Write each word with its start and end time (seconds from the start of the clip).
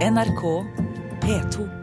NRK 0.00 0.64
P2. 1.20 1.79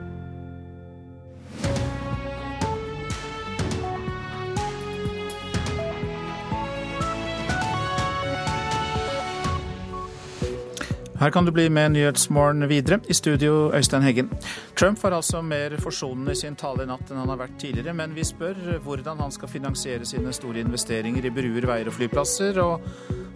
Her 11.18 11.32
kan 11.34 11.45
du 11.45 11.52
bli 11.52 11.70
med 11.70 11.91
Nyhetsmorgen 11.91 12.68
videre. 12.70 13.00
I 13.09 13.14
studio, 13.14 13.71
Øystein 13.73 14.04
Heggen. 14.04 14.29
Trump 14.75 15.04
var 15.04 15.16
altså 15.17 15.41
mer 15.41 15.73
forsonende 15.81 16.31
i 16.31 16.36
sin 16.36 16.55
tale 16.55 16.86
i 16.86 16.86
natt 16.86 17.09
enn 17.09 17.17
han 17.17 17.31
har 17.31 17.39
vært 17.39 17.55
tidligere, 17.57 17.95
men 17.97 18.13
vi 18.13 18.25
spør 18.25 18.77
hvordan 18.86 19.17
han 19.23 19.34
skal 19.34 19.49
finansiere 19.49 20.05
sine 20.05 20.34
store 20.34 20.61
investeringer 20.61 21.25
i 21.25 21.31
bruer, 21.34 21.66
veier 21.66 21.89
og 21.89 21.98
flyplasser, 21.98 22.59
og 22.61 22.85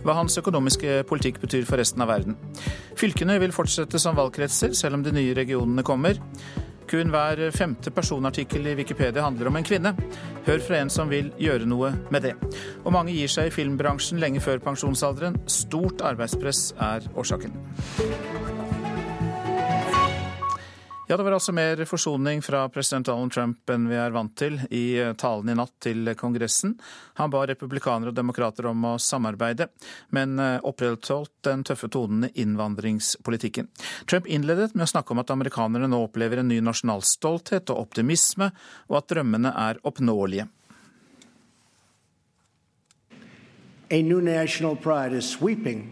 hva 0.05 0.13
hans 0.19 0.37
økonomiske 0.37 1.01
politikk 1.09 1.41
betyr 1.41 1.65
for 1.65 1.81
resten 1.81 2.05
av 2.05 2.13
verden. 2.13 2.37
Fylkene 3.01 3.39
vil 3.41 3.55
fortsette 3.55 4.01
som 4.01 4.17
valgkretser, 4.17 4.77
selv 4.77 4.99
om 4.99 5.05
de 5.05 5.15
nye 5.17 5.33
regionene 5.33 5.81
kommer. 5.81 6.21
Kun 6.91 7.07
hver 7.13 7.39
femte 7.55 7.91
personartikkel 7.95 8.65
i 8.67 8.73
Wikipedia 8.75 9.23
handler 9.23 9.47
om 9.47 9.55
en 9.55 9.63
kvinne. 9.63 9.93
Hør 10.43 10.59
fra 10.65 10.81
en 10.81 10.91
som 10.91 11.07
vil 11.11 11.29
gjøre 11.39 11.69
noe 11.69 11.93
med 12.11 12.27
det. 12.27 12.33
Og 12.83 12.91
mange 12.91 13.15
gir 13.15 13.31
seg 13.31 13.47
i 13.47 13.55
filmbransjen 13.55 14.19
lenge 14.19 14.43
før 14.43 14.59
pensjonsalderen. 14.65 15.39
Stort 15.47 16.03
arbeidspress 16.03 16.73
er 16.91 17.07
årsaken. 17.15 17.55
Ja, 21.11 21.17
det 21.17 21.23
var 21.23 21.31
altså 21.31 21.51
mer 21.51 21.85
forsoning 21.85 22.39
fra 22.41 22.69
president 22.71 23.05
Donald 23.05 23.33
Trump 23.35 23.69
enn 23.73 23.89
vi 23.91 23.97
er 23.99 24.13
vant 24.15 24.31
til 24.39 24.61
i 24.71 24.95
eh, 24.95 25.09
talen 25.19 25.51
i 25.51 25.55
natt 25.59 25.73
til 25.83 26.07
Kongressen. 26.15 26.77
Han 27.19 27.33
ba 27.33 27.41
republikanere 27.49 28.13
og 28.13 28.15
demokrater 28.15 28.69
om 28.69 28.85
å 28.87 28.93
samarbeide, 28.95 29.67
men 30.15 30.39
eh, 30.39 30.63
opprettholdt 30.63 31.33
den 31.43 31.67
tøffe 31.67 31.91
tonen 31.91 32.29
i 32.29 32.31
innvandringspolitikken. 32.45 33.67
Trump 34.07 34.31
innledet 34.31 34.71
med 34.71 34.85
å 34.87 34.91
snakke 34.93 35.11
om 35.11 35.19
at 35.19 35.35
amerikanerne 35.35 35.91
nå 35.91 35.99
opplever 36.07 36.39
en 36.39 36.47
ny 36.47 36.63
nasjonalstolthet 36.63 37.75
og 37.75 37.89
optimisme, 37.89 38.53
og 38.87 39.01
at 39.03 39.11
drømmene 39.11 39.51
er 39.67 39.83
oppnåelige. 39.83 40.47
A 43.91 43.99
new 43.99 44.23
national 44.23 44.79
pride 44.79 45.11
is 45.11 45.27
sweeping 45.27 45.89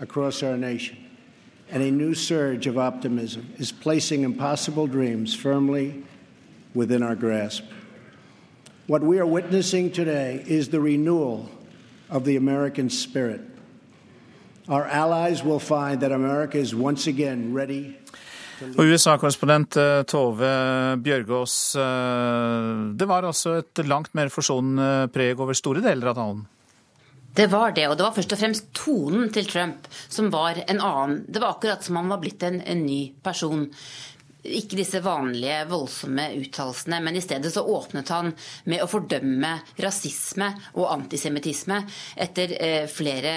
across 0.00 0.42
our 0.42 0.58
nation. 0.58 0.99
And 1.70 1.82
a 1.82 1.90
new 1.90 2.14
surge 2.14 2.66
of 2.66 2.76
optimism 2.78 3.52
is 3.58 3.72
placing 3.72 4.22
impossible 4.24 4.86
dreams 4.86 5.34
firmly 5.34 6.04
within 6.74 7.02
our 7.02 7.14
grasp. 7.14 7.64
What 8.86 9.02
we 9.02 9.18
are 9.18 9.26
witnessing 9.26 9.92
today 9.92 10.42
is 10.46 10.68
the 10.68 10.80
renewal 10.80 11.48
of 12.08 12.24
the 12.24 12.36
American 12.36 12.90
spirit. 12.90 13.40
Our 14.68 14.86
allies 14.86 15.42
will 15.44 15.60
find 15.60 16.00
that 16.00 16.12
America 16.12 16.58
is 16.58 16.74
once 16.74 17.06
again 17.06 17.54
ready 17.54 17.96
Og 18.60 18.84
USA-korrespondent 18.84 19.76
eh, 19.80 20.02
Tove 20.04 20.48
Bjørgaas, 21.00 21.54
eh, 21.80 22.80
det 22.92 23.08
var 23.08 23.24
altså 23.24 23.54
et 23.62 23.80
langt 23.88 24.12
mer 24.14 24.28
forsonende 24.28 25.08
preg 25.14 25.40
over 25.40 25.56
store 25.56 25.80
deler 25.84 26.12
av 26.12 26.18
talen? 26.18 26.42
Det 27.40 27.46
var 27.48 27.72
det, 27.72 27.86
og 27.88 27.96
det 27.96 28.04
var 28.04 28.12
først 28.12 28.34
og 28.34 28.40
fremst 28.42 28.66
tonen 28.76 29.30
til 29.32 29.46
Trump 29.48 29.86
som 30.12 30.26
var 30.32 30.58
en 30.66 30.80
annen. 30.84 31.22
Det 31.24 31.40
var 31.40 31.54
akkurat 31.54 31.86
som 31.86 31.96
han 31.96 32.10
var 32.12 32.20
blitt 32.20 32.42
en, 32.44 32.58
en 32.60 32.82
ny 32.84 33.14
person 33.24 33.62
ikke 34.42 34.78
disse 34.78 35.00
vanlige 35.04 35.64
voldsomme 35.68 36.30
uttalelsene, 36.40 37.00
men 37.04 37.16
i 37.16 37.22
stedet 37.22 37.52
så 37.52 37.64
åpnet 37.66 38.08
han 38.08 38.30
med 38.70 38.82
å 38.82 38.88
fordømme 38.88 39.52
rasisme 39.80 40.48
og 40.78 40.88
antisemittisme 40.94 41.80
etter 42.20 42.54
eh, 42.56 42.86
flere 42.90 43.34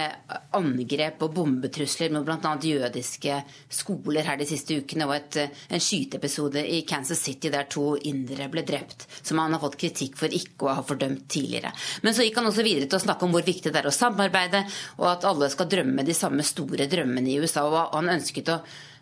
angrep 0.56 1.26
og 1.26 1.36
bombetrusler 1.36 2.14
mot 2.14 2.26
bl.a. 2.28 2.54
jødiske 2.64 3.40
skoler 3.74 4.30
her 4.30 4.40
de 4.40 4.48
siste 4.48 4.78
ukene, 4.80 5.08
og 5.10 5.16
et, 5.18 5.40
eh, 5.44 5.66
en 5.76 5.84
skyteepisode 5.84 6.64
i 6.64 6.84
Kansas 6.88 7.22
City 7.24 7.52
der 7.54 7.68
to 7.72 7.94
indere 8.10 8.48
ble 8.54 8.64
drept, 8.68 9.08
som 9.22 9.42
han 9.44 9.56
har 9.56 9.64
fått 9.64 9.80
kritikk 9.84 10.18
for 10.20 10.32
ikke 10.32 10.70
å 10.70 10.78
ha 10.80 10.88
fordømt 10.88 11.28
tidligere. 11.28 11.74
Men 12.06 12.16
så 12.16 12.26
gikk 12.26 12.40
han 12.40 12.48
også 12.50 12.66
videre 12.66 12.88
til 12.88 13.02
å 13.02 13.06
snakke 13.08 13.28
om 13.28 13.36
hvor 13.36 13.46
viktig 13.46 13.74
det 13.74 13.84
er 13.84 13.92
å 13.92 13.96
samarbeide, 13.96 14.64
og 15.02 15.12
at 15.12 15.28
alle 15.28 15.52
skal 15.52 15.70
drømme 15.72 16.08
de 16.08 16.16
samme 16.18 16.48
store 16.48 16.88
drømmene 16.92 17.34
i 17.34 17.38
USA, 17.44 17.68
og 17.68 17.96
han 17.98 18.16
ønsket 18.16 18.56
å 18.56 18.62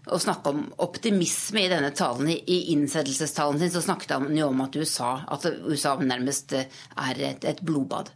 å 0.09 0.17
snakke 0.19 0.53
om 0.53 0.63
optimisme 0.81 1.65
i 1.65 1.69
denne 1.71 1.91
talen. 1.93 2.31
I 2.31 2.73
innsettelsestalen 2.73 3.61
sin 3.61 3.73
så 3.73 3.83
snakket 3.85 4.15
han 4.17 4.31
jo 4.37 4.49
om 4.49 4.65
at 4.65 4.75
USA, 4.79 5.13
at 5.29 5.45
USA 5.67 5.95
nærmest 6.01 6.55
eh, 6.57 6.81
er 6.97 7.23
et, 7.29 7.45
et 7.45 7.61
blodbad. 7.61 8.09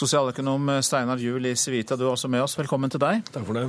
Sosialøkonom 0.00 0.76
Steinar 0.86 1.18
Juel 1.18 1.50
i 1.50 1.56
Civita, 1.58 1.98
du 1.98 2.06
er 2.06 2.14
også 2.14 2.30
med 2.30 2.44
oss. 2.44 2.54
Velkommen 2.58 2.92
til 2.92 3.02
deg. 3.02 3.24
Takk 3.34 3.48
for 3.48 3.58
det. 3.58 3.66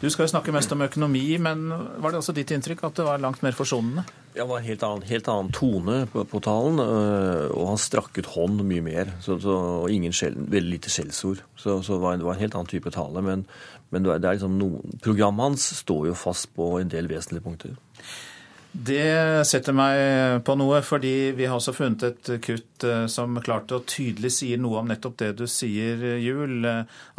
Du 0.00 0.06
skal 0.08 0.24
jo 0.24 0.30
snakke 0.32 0.52
mest 0.54 0.70
om 0.72 0.80
økonomi, 0.80 1.26
men 1.42 1.66
var 2.00 2.14
det 2.14 2.22
også 2.22 2.32
ditt 2.32 2.48
inntrykk 2.54 2.86
at 2.88 2.96
det 2.96 3.04
var 3.04 3.20
langt 3.20 3.42
mer 3.44 3.52
forsonende? 3.52 4.06
Ja, 4.32 4.46
det 4.46 4.48
var 4.48 4.62
en 4.62 4.68
helt 4.70 4.84
annen, 4.86 5.04
helt 5.10 5.28
annen 5.28 5.50
tone 5.52 5.96
på, 6.08 6.22
på, 6.30 6.40
talen, 6.40 6.80
øh, 6.80 7.50
og 7.50 7.66
han 7.72 7.82
strakk 7.82 8.16
ut 8.16 8.30
hånd 8.32 8.62
mye 8.64 8.84
mer. 8.86 9.10
Så, 9.20 9.36
så, 9.42 9.56
og 9.82 9.92
ingen 9.92 10.14
skjell, 10.16 10.38
veldig 10.38 10.72
lite 10.78 10.92
skjellsord. 10.94 11.42
Så, 11.58 11.82
så 11.84 11.98
var 12.00 12.14
en, 12.14 12.22
det 12.22 12.28
var 12.30 12.38
en 12.38 12.44
helt 12.46 12.56
annen 12.56 12.70
type 12.70 12.94
tale. 12.94 13.20
Men, 13.26 13.44
men 13.90 14.06
det 14.06 14.18
er 14.18 14.38
liksom 14.38 14.58
noen, 14.58 14.98
programmet 15.02 15.50
hans 15.50 15.70
står 15.80 16.10
jo 16.10 16.18
fast 16.18 16.50
på 16.56 16.72
en 16.80 16.90
del 16.90 17.10
vesentlige 17.10 17.44
punkter. 17.44 17.78
Det 18.70 19.42
setter 19.50 19.74
meg 19.74 20.44
på 20.46 20.54
noe, 20.54 20.78
fordi 20.86 21.32
vi 21.34 21.48
har 21.50 21.56
også 21.58 21.74
funnet 21.74 22.04
et 22.06 22.28
kutt 22.44 22.84
eh, 22.86 23.08
som 23.10 23.34
klart 23.42 23.72
og 23.74 23.88
tydelig 23.90 24.30
sier 24.36 24.60
noe 24.62 24.78
om 24.78 24.92
nettopp 24.92 25.16
det 25.18 25.32
du 25.40 25.44
sier, 25.50 26.04
Jul. 26.22 26.62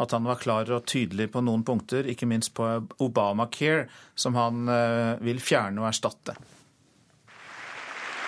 At 0.00 0.16
han 0.16 0.24
var 0.24 0.40
klar 0.40 0.72
og 0.72 0.86
tydelig 0.88 1.28
på 1.34 1.44
noen 1.44 1.60
punkter, 1.68 2.08
ikke 2.08 2.30
minst 2.30 2.54
på 2.56 2.70
Obamacare, 3.04 3.84
som 4.16 4.38
han 4.40 4.64
eh, 4.72 5.20
vil 5.20 5.44
fjerne 5.44 5.84
og 5.84 5.90
erstatte. 5.92 6.38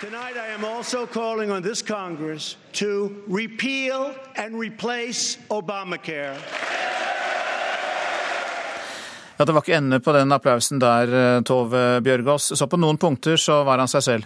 Tonight 0.01 0.37
I 0.37 0.53
am 0.53 0.65
also 0.65 1.07
calling 1.07 1.49
on 1.49 1.63
this 1.63 1.81
Congress 1.81 2.57
to 2.73 3.23
repeal 3.27 4.13
and 4.35 4.53
replace 4.53 5.37
Obamacare. 5.49 6.37
Ja, 9.37 9.45
Det 9.45 9.51
var 9.51 9.61
ikke 9.61 9.77
ende 9.77 9.99
på 9.99 10.13
den 10.15 10.31
applausen 10.31 10.79
der, 10.79 11.11
eh, 11.11 11.41
Tove 11.41 12.01
Bjørgaas. 12.01 12.57
Så 12.57 12.67
på 12.67 12.79
noen 12.79 12.97
punkter 12.97 13.35
så 13.35 13.63
var 13.65 13.77
han 13.77 13.87
seg 13.91 14.03
selv. 14.03 14.25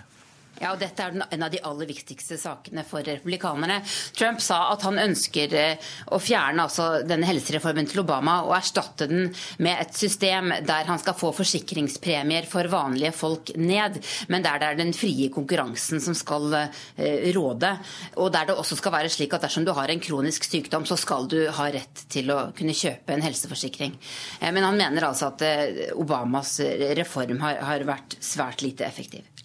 Ja, 0.60 0.74
og 0.74 0.82
Dette 0.82 1.06
er 1.06 1.16
en 1.16 1.44
av 1.46 1.52
de 1.54 1.62
aller 1.64 1.88
viktigste 1.88 2.36
sakene 2.40 2.84
for 2.88 3.06
republikanerne. 3.06 3.80
Trump 4.18 4.42
sa 4.44 4.58
at 4.74 4.84
han 4.84 5.00
ønsker 5.00 5.56
eh, 5.56 5.92
å 6.12 6.20
fjerne 6.20 6.66
altså 6.66 6.88
denne 7.08 7.30
helsereformen 7.30 7.88
til 7.88 8.02
Obama 8.04 8.42
og 8.44 8.58
erstatte 8.58 9.08
den 9.08 9.30
med 9.64 9.80
et 9.86 9.96
system 9.96 10.52
der 10.68 10.90
han 10.90 11.00
skal 11.00 11.16
få 11.16 11.32
forsikringspremier 11.38 12.50
for 12.52 12.68
vanlige 12.72 13.14
folk 13.16 13.54
ned, 13.56 14.02
men 14.28 14.44
der 14.44 14.60
det 14.60 14.70
er 14.74 14.82
den 14.82 14.94
frie 14.98 15.30
konkurransen 15.32 16.04
som 16.04 16.18
skal 16.18 16.52
eh, 16.60 17.32
råde. 17.36 17.72
Og 18.20 18.32
der 18.36 18.52
det 18.52 18.60
også 18.60 18.82
skal 18.82 18.98
være 18.98 19.16
slik 19.16 19.38
at 19.38 19.48
dersom 19.48 19.64
du 19.64 19.72
har 19.78 19.88
en 19.88 20.04
kronisk 20.04 20.44
sykdom, 20.44 20.84
så 20.90 21.00
skal 21.00 21.30
du 21.32 21.40
ha 21.56 21.72
rett 21.72 22.04
til 22.12 22.36
å 22.36 22.50
kunne 22.58 22.76
kjøpe 22.76 23.16
en 23.16 23.24
helseforsikring. 23.24 23.96
Eh, 24.42 24.52
men 24.52 24.68
han 24.68 24.80
mener 24.80 25.08
altså 25.08 25.32
at 25.32 25.48
Obamas 25.96 26.58
reform 27.00 27.40
har, 27.46 27.88
vært 27.88 28.20
svært 28.20 28.66
lite 28.66 28.84
effektiv. 28.84 29.39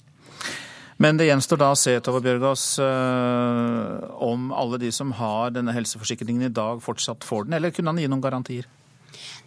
Men 1.02 1.18
det 1.18 1.26
gjenstår 1.26 1.58
da 1.58 1.72
å 1.74 1.78
se 1.78 1.96
Tove 2.04 2.22
Bjørgaas, 2.22 2.64
eh, 2.78 4.06
om 4.22 4.52
alle 4.54 4.78
de 4.78 4.92
som 4.94 5.10
har 5.18 5.50
denne 5.56 5.74
helseforsikringen 5.74 6.46
i 6.46 6.54
dag, 6.54 6.82
fortsatt 6.84 7.26
får 7.26 7.48
den, 7.48 7.58
eller 7.58 7.74
kunne 7.74 7.90
han 7.90 7.98
gi 8.02 8.10
noen 8.10 8.22
garantier? 8.22 8.68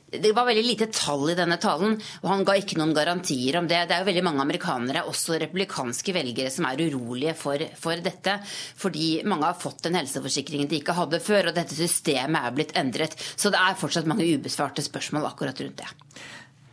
Det 0.07 0.31
var 0.31 0.45
veldig 0.47 0.63
lite 0.63 0.85
tall 0.95 1.25
i 1.33 1.35
denne 1.35 1.57
talen, 1.59 1.97
og 2.21 2.27
han 2.31 2.45
ga 2.47 2.53
ikke 2.55 2.77
noen 2.79 2.93
garantier 2.95 3.57
om 3.59 3.65
det. 3.67 3.81
Det 3.89 3.95
er 3.95 4.05
jo 4.05 4.07
veldig 4.07 4.23
mange 4.23 4.43
amerikanere, 4.45 5.03
også 5.03 5.35
republikanske 5.43 6.15
velgere, 6.15 6.51
som 6.51 6.67
er 6.69 6.79
urolige 6.79 7.33
for, 7.35 7.63
for 7.75 7.99
dette. 7.99 8.37
Fordi 8.79 9.09
mange 9.27 9.49
har 9.49 9.59
fått 9.59 9.83
den 9.83 9.99
helseforsikringen 9.99 10.71
de 10.71 10.79
ikke 10.79 10.95
hadde 10.95 11.19
før, 11.23 11.49
og 11.51 11.59
dette 11.59 11.75
systemet 11.75 12.39
er 12.39 12.55
blitt 12.55 12.71
endret. 12.79 13.19
Så 13.35 13.51
det 13.51 13.59
er 13.59 13.75
fortsatt 13.79 14.07
mange 14.07 14.27
ubesvarte 14.31 14.85
spørsmål 14.85 15.27
akkurat 15.27 15.59
rundt 15.65 15.83
det. 15.83 15.91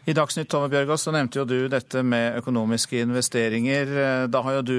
I 0.04 0.12
Dagsnytt 0.12 0.50
Tove 0.52 0.68
Bjørgaas, 0.72 1.06
så 1.06 1.12
nevnte 1.14 1.38
jo 1.40 1.46
du 1.48 1.68
dette 1.72 2.02
med 2.04 2.36
økonomiske 2.42 2.98
investeringer. 3.06 4.28
Da 4.28 4.42
har 4.44 4.58
jo 4.58 4.64
du 4.68 4.78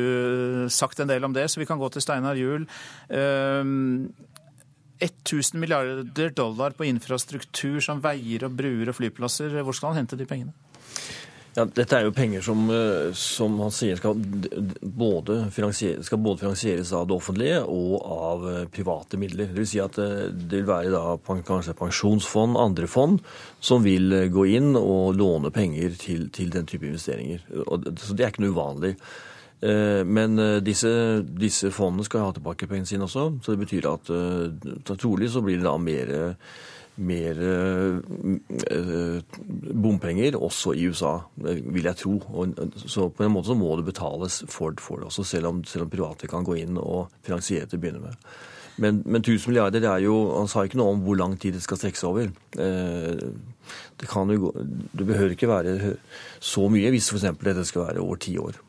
sagt 0.70 1.02
en 1.02 1.10
del 1.10 1.26
om 1.26 1.34
det, 1.34 1.48
så 1.50 1.62
vi 1.62 1.66
kan 1.70 1.82
gå 1.82 1.90
til 1.90 2.04
Steinar 2.06 2.38
Juel. 2.38 2.68
1000 3.10 4.12
ehm, 5.02 5.62
milliarder 5.64 6.30
dollar 6.38 6.78
på 6.78 6.86
infrastruktur 6.92 7.82
som 7.82 8.04
veier 8.06 8.46
og 8.46 8.54
bruer 8.60 8.94
og 8.94 9.00
flyplasser. 9.00 9.50
Hvor 9.66 9.74
skal 9.74 9.96
han 9.96 10.04
hente 10.04 10.20
de 10.20 10.30
pengene? 10.30 10.54
Ja, 11.56 11.64
dette 11.72 11.96
er 11.96 12.04
jo 12.04 12.12
penger 12.12 12.42
som, 12.44 12.66
eh, 12.68 13.14
som 13.16 13.54
han 13.64 13.72
sier 13.72 13.96
skal 13.96 14.18
både, 14.20 15.38
skal 16.04 16.20
både, 16.20 16.42
finansieres 16.42 16.92
av 16.92 17.06
det 17.08 17.16
offentlige 17.16 17.62
og 17.64 17.94
av 18.04 18.44
eh, 18.50 18.66
private 18.68 19.16
midler. 19.22 19.48
Det 19.54 19.62
vil 19.62 19.70
si 19.72 19.80
at 19.80 19.96
eh, 20.04 20.28
det 20.36 20.60
vil 20.60 20.68
være 20.68 20.92
da 20.92 21.16
kanskje 21.48 21.78
pensjonsfond, 21.80 22.60
andre 22.60 22.92
fond, 22.92 23.24
som 23.64 23.88
vil 23.88 24.28
gå 24.36 24.46
inn 24.58 24.76
og 24.76 25.16
låne 25.16 25.54
penger 25.56 25.96
til, 26.02 26.28
til 26.36 26.52
den 26.52 26.68
type 26.68 26.90
investeringer. 26.92 27.48
Så 27.48 28.12
det 28.12 28.26
er 28.26 28.36
ikke 28.36 28.44
noe 28.44 28.56
uvanlig. 28.56 28.98
Men 29.66 30.36
disse, 30.62 30.90
disse, 31.26 31.72
fondene 31.74 32.04
skal 32.06 32.26
ha 32.28 32.34
tilbake 32.36 32.68
pengene 32.70 32.86
sine 32.86 33.08
også, 33.08 33.24
så 33.42 33.56
det 33.56 33.64
betyr 33.64 33.88
at 33.90 34.12
trolig 35.00 35.32
så 35.32 35.42
blir 35.42 35.58
det 35.58 35.66
da 35.66 35.78
mer 35.82 36.12
mer 36.96 37.40
bompenger 39.76 40.38
også 40.40 40.74
i 40.78 40.88
USA, 40.88 41.18
vil 41.36 41.90
jeg 41.90 42.00
tro. 42.00 42.16
Så 42.86 43.10
på 43.12 43.26
en 43.26 43.34
måte 43.34 43.52
så 43.52 43.58
må 43.60 43.76
det 43.76 43.88
betales 43.90 44.44
for, 44.52 44.76
det 44.76 45.10
også, 45.10 45.26
selv 45.28 45.52
om, 45.52 45.64
selv 45.68 45.88
om 45.88 45.92
private 45.92 46.30
kan 46.32 46.46
gå 46.48 46.60
inn 46.62 46.80
og 46.80 47.12
finansiere 47.26 47.68
til 47.68 47.80
å 47.80 47.84
begynne 47.84 48.04
med. 48.06 48.30
Men, 48.82 49.02
men 49.06 49.24
1000 49.24 49.52
milliarder 49.52 49.86
er 49.88 50.02
jo 50.04 50.16
Han 50.36 50.50
sa 50.52 50.66
ikke 50.66 50.76
noe 50.82 50.92
om 50.92 51.04
hvor 51.06 51.16
lang 51.16 51.38
tid 51.40 51.56
det 51.56 51.64
skal 51.64 51.80
strekke 51.80 52.00
seg 52.00 52.10
over. 52.10 52.32
Eh, 52.60 53.22
det, 54.02 54.10
kan 54.12 54.32
jo, 54.34 54.52
det 54.92 55.08
behøver 55.08 55.36
ikke 55.36 55.52
være 55.52 55.96
så 56.44 56.68
mye 56.72 56.92
hvis 56.92 57.08
f.eks. 57.14 57.30
dette 57.40 57.68
skal 57.70 57.88
være 57.88 58.04
over 58.04 58.20
ti 58.20 58.36
år. 58.42 58.60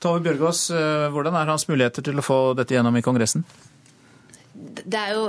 Tove 0.00 0.22
Bjørgaas, 0.24 0.66
eh, 0.72 1.06
hvordan 1.12 1.36
er 1.36 1.52
hans 1.52 1.68
muligheter 1.68 2.04
til 2.06 2.18
å 2.18 2.24
få 2.24 2.38
dette 2.58 2.76
gjennom 2.76 2.96
i 2.96 3.04
Kongressen? 3.04 3.44
Det 4.82 4.98
er 4.98 5.12
jo 5.14 5.24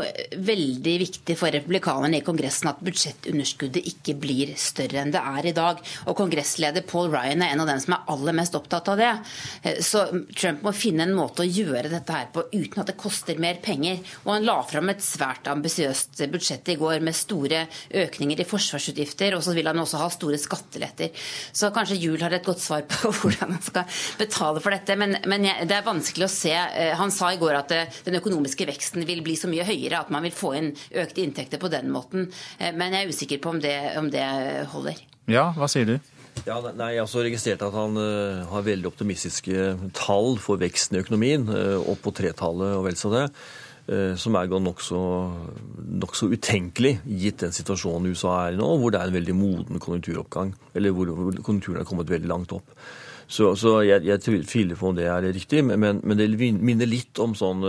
veldig 0.48 0.96
viktig 1.02 1.36
for 1.38 1.54
republikanerne 1.54 2.20
i 2.20 2.26
Kongressen 2.26 2.70
at 2.72 2.82
budsjettunderskuddet 2.86 3.86
ikke 3.92 4.16
blir 4.20 4.54
større 4.60 5.02
enn 5.04 5.14
det 5.14 5.22
er 5.22 5.50
i 5.50 5.54
dag. 5.56 5.82
Og 6.10 6.18
Kongressleder 6.18 6.86
Paul 6.88 7.12
Ryan 7.14 7.44
er 7.46 7.54
en 7.54 7.64
av 7.64 7.70
dem 7.70 7.82
som 7.84 7.96
er 7.96 8.12
aller 8.14 8.36
mest 8.38 8.58
opptatt 8.58 8.90
av 8.92 9.00
det. 9.02 9.12
Eh, 9.64 9.82
så 9.86 10.06
Trump 10.36 10.66
må 10.66 10.74
finne 10.76 11.06
en 11.06 11.16
måte 11.16 11.44
å 11.44 11.50
gjøre 11.50 11.92
dette 11.92 12.16
her 12.16 12.32
på 12.34 12.46
uten 12.54 12.82
at 12.82 12.92
det 12.92 12.98
koster 13.00 13.40
mer 13.42 13.60
penger. 13.64 14.02
Og 14.26 14.34
han 14.36 14.48
la 14.48 14.58
fram 14.66 14.92
et 14.94 15.04
svært 15.06 15.50
ambisiøst 15.52 16.26
budsjett 16.34 16.74
i 16.74 16.78
går 16.80 17.04
med 17.06 17.18
store 17.18 17.66
økninger 18.06 18.42
i 18.42 18.48
forsvarsutgifter. 18.50 19.38
Og 19.38 19.46
så 19.46 19.56
vil 19.58 19.70
han 19.70 19.82
også 19.82 20.02
ha 20.02 20.10
store 20.14 20.40
skatteletter. 20.42 21.14
Så 21.52 21.72
kanskje 21.76 22.00
Juel 22.02 22.24
har 22.26 22.36
et 22.36 22.46
godt 22.46 22.64
svar 22.64 22.86
på 22.90 23.14
hvordan 23.20 23.56
han 23.58 23.64
skal 23.66 24.02
betale 24.20 24.64
for 24.64 24.76
dette. 24.76 24.98
Men, 25.00 25.20
men 25.30 25.50
det 25.66 25.78
er 25.78 25.88
vanskelig 25.88 26.30
å 26.30 26.34
se. 26.34 26.56
Eh, 26.56 26.94
han 26.98 27.14
sa 27.14 27.32
i 27.34 27.42
går 27.42 27.60
at 27.62 27.76
eh, 27.76 28.02
den 28.08 28.20
økonomiske 28.22 28.68
veksten 28.70 29.06
vil 29.08 29.24
bli 29.26 29.35
så 29.40 29.52
mye 29.52 29.68
høyere 29.68 30.02
at 30.04 30.12
man 30.14 30.26
vil 30.26 30.36
få 30.36 30.56
inn 30.60 30.72
økte 30.74 31.24
inntekter 31.24 31.62
på 31.62 31.72
den 31.74 31.92
måten. 31.94 32.30
Eh, 32.60 32.74
men 32.76 32.96
jeg 32.96 33.06
er 33.06 33.14
usikker 33.14 33.44
på 33.44 33.56
om 33.56 33.62
det, 33.64 33.76
om 34.00 34.10
det 34.14 34.26
holder. 34.74 35.02
Ja, 35.32 35.50
hva 35.58 35.70
sier 35.72 35.88
du? 35.90 35.98
Ja, 36.44 36.60
nei, 36.76 36.92
Jeg 36.94 37.00
har 37.00 37.08
også 37.08 37.24
registrert 37.24 37.64
at 37.64 37.74
han 37.74 37.96
uh, 37.98 38.44
har 38.52 38.66
veldig 38.66 38.90
optimistiske 38.92 39.70
tall 39.96 40.36
for 40.42 40.60
veksten 40.62 40.98
i 40.98 41.02
økonomien. 41.06 41.48
Uh, 41.48 41.80
opp 41.94 42.04
på 42.06 42.14
tretallet 42.14 42.76
og 42.76 42.84
vel 42.90 43.00
så 43.00 43.14
det. 43.14 43.24
Uh, 43.86 44.14
som 44.20 44.36
er 44.36 44.50
nokså 44.50 45.00
nok 46.02 46.18
så 46.18 46.30
utenkelig 46.34 46.98
gitt 47.06 47.44
den 47.46 47.56
situasjonen 47.56 48.12
USA 48.12 48.36
er 48.44 48.58
i 48.58 48.60
nå, 48.60 48.68
hvor 48.82 48.94
det 48.94 49.00
er 49.00 49.10
en 49.10 49.18
veldig 49.18 49.38
moden 49.38 49.82
konjunkturoppgang. 49.82 50.54
Eller 50.76 50.94
hvor, 50.94 51.14
hvor 51.16 51.40
konjunkturen 51.40 51.82
er 51.82 51.90
kommet 51.90 52.12
veldig 52.12 52.30
langt 52.30 52.54
opp. 52.58 52.76
Så, 53.26 53.56
så 53.58 53.80
jeg, 53.82 54.04
jeg 54.06 54.22
tviler 54.22 54.78
på 54.78 54.92
om 54.92 54.98
det 54.98 55.08
er 55.10 55.26
riktig, 55.34 55.64
men, 55.66 56.04
men 56.04 56.20
det 56.20 56.30
minner 56.38 56.86
litt 56.86 57.18
om 57.24 57.34
sånn 57.34 57.64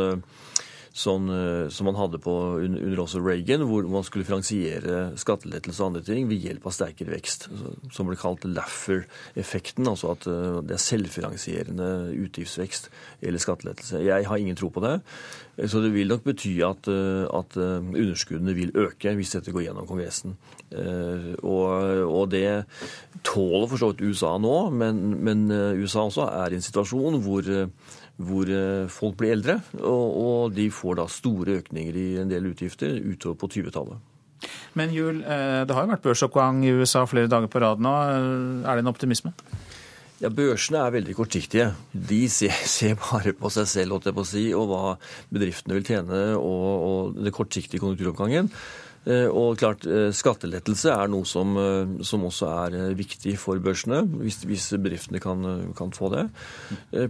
sånn, 0.97 1.29
eh, 1.29 1.69
som 1.73 1.89
man 1.91 1.99
hadde 1.99 2.21
på 2.23 2.33
under 2.63 3.03
også 3.03 3.21
Reagan, 3.21 3.67
hvor 3.69 3.87
man 3.91 4.05
skulle 4.07 4.27
finansiere 4.27 5.13
skattelettelser 5.21 5.85
og 5.85 5.91
andre 5.91 6.05
ting 6.07 6.29
ved 6.31 6.45
hjelp 6.45 6.69
av 6.69 6.77
sterkere 6.77 7.13
vekst. 7.13 7.49
Som 7.93 8.09
ble 8.09 8.17
kalt 8.21 8.47
Laffer-effekten, 8.49 9.89
altså 9.91 10.15
at 10.15 10.27
eh, 10.31 10.61
det 10.67 10.77
er 10.79 10.85
selvfinansierende 10.87 11.91
utgiftsvekst 12.27 12.89
eller 13.21 13.43
skattelettelse. 13.43 14.01
Jeg 14.07 14.29
har 14.31 14.41
ingen 14.41 14.57
tro 14.59 14.71
på 14.73 14.85
det. 14.85 14.99
Så 15.69 15.81
det 15.81 15.93
vil 15.95 16.11
nok 16.13 16.25
bety 16.25 16.55
at, 16.65 16.89
eh, 16.93 17.25
at 17.29 17.59
underskuddene 17.61 18.57
vil 18.57 18.73
øke 18.77 19.13
hvis 19.17 19.37
dette 19.37 19.53
går 19.53 19.69
gjennom 19.69 19.89
Kongressen. 19.89 20.37
Og, 21.47 21.69
og 22.11 22.25
det 22.33 22.65
tåler 23.25 23.69
for 23.71 23.79
så 23.79 23.93
vidt 23.93 24.03
USA 24.03 24.33
nå, 24.43 24.57
men, 24.75 24.99
men 25.23 25.45
USA 25.79 26.03
også 26.09 26.27
er 26.27 26.51
i 26.51 26.59
en 26.59 26.65
situasjon 26.67 27.21
hvor 27.23 27.47
hvor 28.17 28.49
eh, 28.49 28.89
folk 28.93 29.19
blir 29.21 29.35
eldre, 29.37 29.59
og, 29.83 30.05
og, 30.17 30.55
de 30.57 30.71
får 30.73 31.01
da 31.01 31.09
store 31.13 31.61
økninger 31.61 31.97
i 32.01 32.07
en 32.23 32.31
del 32.33 32.49
utgifter 32.53 32.97
utover 33.05 33.37
på 33.43 33.51
20-tallet. 33.59 34.13
Men 34.77 34.93
Jul, 34.93 35.23
eh, 35.25 35.63
det 35.69 35.77
har 35.77 35.85
jo 35.85 35.93
vært 35.93 36.05
børsoppgang 36.05 36.65
i 36.65 36.73
USA 36.77 37.05
flere 37.09 37.31
dager 37.33 37.51
på 37.53 37.61
rad 37.61 37.83
nå. 37.83 37.95
Er 38.65 38.73
det 38.73 38.85
en 38.85 38.93
optimisme? 38.93 39.35
Ja, 40.17 40.31
Børsene 40.33 40.81
er 40.81 40.95
veldig 40.95 41.13
kortsiktige. 41.17 41.71
De 41.93 42.23
ser, 42.33 42.55
ser 42.77 42.97
bare 43.01 43.35
på 43.37 43.53
seg 43.53 43.69
selv 43.69 44.01
på 44.01 44.25
si, 44.25 44.49
og 44.57 44.71
hva 44.71 44.97
bedriftene 45.29 45.77
vil 45.77 45.85
tjene 45.85 46.25
og, 46.39 46.67
og 46.89 47.21
den 47.21 47.37
kortsiktige 47.37 47.83
konjunkturoppgangen. 47.85 48.49
Eh, 49.06 49.29
og 49.31 49.61
klart, 49.61 49.87
eh, 49.87 50.11
Skattelettelse 50.11 50.91
er 50.91 51.11
noe 51.11 51.25
som, 51.25 51.55
eh, 51.56 52.03
som 52.03 52.25
også 52.26 52.49
er 52.50 52.94
viktig 52.99 53.37
for 53.38 53.61
børsene, 53.62 54.03
hvis, 54.19 54.41
hvis 54.43 54.67
bedriftene 54.82 55.20
kan, 55.23 55.73
kan, 55.79 55.93
få 55.94 56.11
det. 56.11 56.25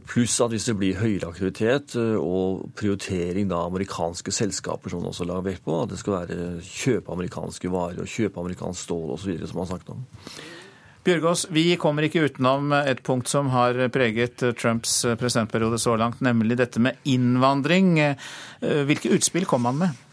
Pluss 0.05 0.37
at 0.45 0.53
hvis 0.53 0.69
det 0.69 0.77
blir 0.77 1.01
høyere 1.01 1.31
aktivitet 1.31 1.97
og 1.97 2.69
prioritering 2.77 3.51
av 3.51 3.73
amerikanske 3.73 4.31
selskaper, 4.31 4.93
som 4.93 5.01
man 5.01 5.11
også 5.11 5.27
la 5.27 5.41
vekt 5.41 5.65
på, 5.65 5.81
at 5.83 5.95
det 5.95 5.99
skal 6.03 6.21
være 6.21 6.61
kjøpe 6.61 7.17
amerikanske 7.17 7.73
varer 7.73 8.05
og 8.05 8.13
kjøpe 8.13 8.45
amerikansk 8.45 8.85
stål 8.85 9.17
osv., 9.17 9.33
som 9.49 9.63
man 9.63 9.71
snakket 9.73 9.97
om. 9.97 10.05
Bjørgaas, 11.07 11.47
vi 11.55 11.69
kommer 11.81 12.03
ikke 12.03 12.27
utenom 12.27 12.73
et 12.77 13.01
punkt 13.07 13.31
som 13.31 13.49
har 13.55 13.79
preget 13.95 14.43
Trumps 14.59 15.05
presidentperiode 15.17 15.79
så 15.81 15.97
langt, 15.97 16.21
nemlig 16.21 16.59
dette 16.59 16.83
med 16.83 16.99
innvandring. 17.07 17.95
Hvilke 18.61 19.15
utspill 19.15 19.47
kom 19.49 19.71
han 19.71 19.81
med? 19.87 20.06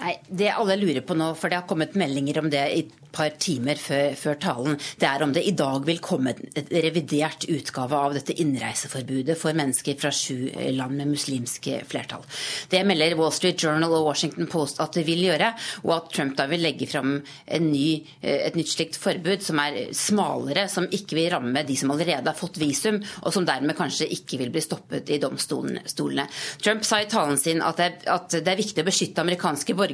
Nei, 0.00 0.18
Det 0.28 0.52
alle 0.52 0.76
lurer 0.76 1.00
på 1.06 1.16
nå, 1.16 1.32
for 1.38 1.48
det 1.48 1.60
har 1.60 1.68
kommet 1.68 1.96
meldinger 1.96 2.42
om 2.42 2.50
det 2.52 2.64
i 2.72 2.80
et 2.84 2.94
par 3.16 3.32
timer 3.40 3.78
før, 3.80 4.12
før, 4.18 4.36
talen, 4.42 4.76
det 5.00 5.08
er 5.08 5.24
om 5.24 5.32
det 5.32 5.44
i 5.48 5.54
dag 5.56 5.84
vil 5.86 6.02
komme 6.04 6.34
et 6.58 6.68
revidert 6.84 7.46
utgave 7.48 7.96
av 7.96 8.16
dette 8.16 8.36
innreiseforbudet 8.42 9.38
for 9.40 9.56
mennesker 9.56 9.96
fra 10.00 10.12
sju 10.12 10.50
land 10.76 10.98
med 10.98 11.14
muslimske 11.14 11.80
flertall. 11.88 12.26
Det 12.68 12.82
melder 12.86 13.16
Wall 13.16 13.32
Street 13.34 13.62
Journal 13.62 13.94
og 13.96 14.10
Washington 14.10 14.50
Post 14.52 14.82
at 14.84 14.98
det 14.98 15.06
vil 15.08 15.24
gjøre, 15.26 15.52
og 15.86 15.94
at 15.96 16.10
Trump 16.12 16.36
da 16.36 16.48
vil 16.50 16.64
legge 16.66 16.88
fram 16.90 17.16
ny, 17.64 17.86
et 18.20 18.58
nytt 18.58 18.74
slikt 18.74 19.00
forbud 19.00 19.44
som 19.46 19.62
er 19.64 19.94
smalere, 19.96 20.66
som 20.72 20.84
ikke 20.84 21.16
vil 21.16 21.30
ramme 21.32 21.64
de 21.66 21.78
som 21.78 21.94
allerede 21.94 22.28
har 22.28 22.36
fått 22.36 22.60
visum, 22.60 23.00
og 23.24 23.32
som 23.32 23.48
dermed 23.48 23.78
kanskje 23.78 24.10
ikke 24.18 24.42
vil 24.42 24.52
bli 24.52 24.64
stoppet 24.64 25.14
i 25.14 25.20
domstolene. 25.22 26.28
Trump 26.60 26.84
sa 26.84 27.00
i 27.00 27.08
talen 27.10 27.40
sin 27.40 27.64
at 27.64 27.80
det, 27.80 27.90
at 28.12 28.36
det 28.36 28.52
er 28.52 28.60
viktig 28.60 28.84
å 28.84 28.90
beskytte 28.90 29.24
amerikanske 29.24 29.72
borgere, 29.72 29.85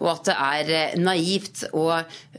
og 0.00 0.08
at 0.12 0.28
det 0.28 0.34
er 0.34 0.98
naivt 1.00 1.64
å 1.74 1.86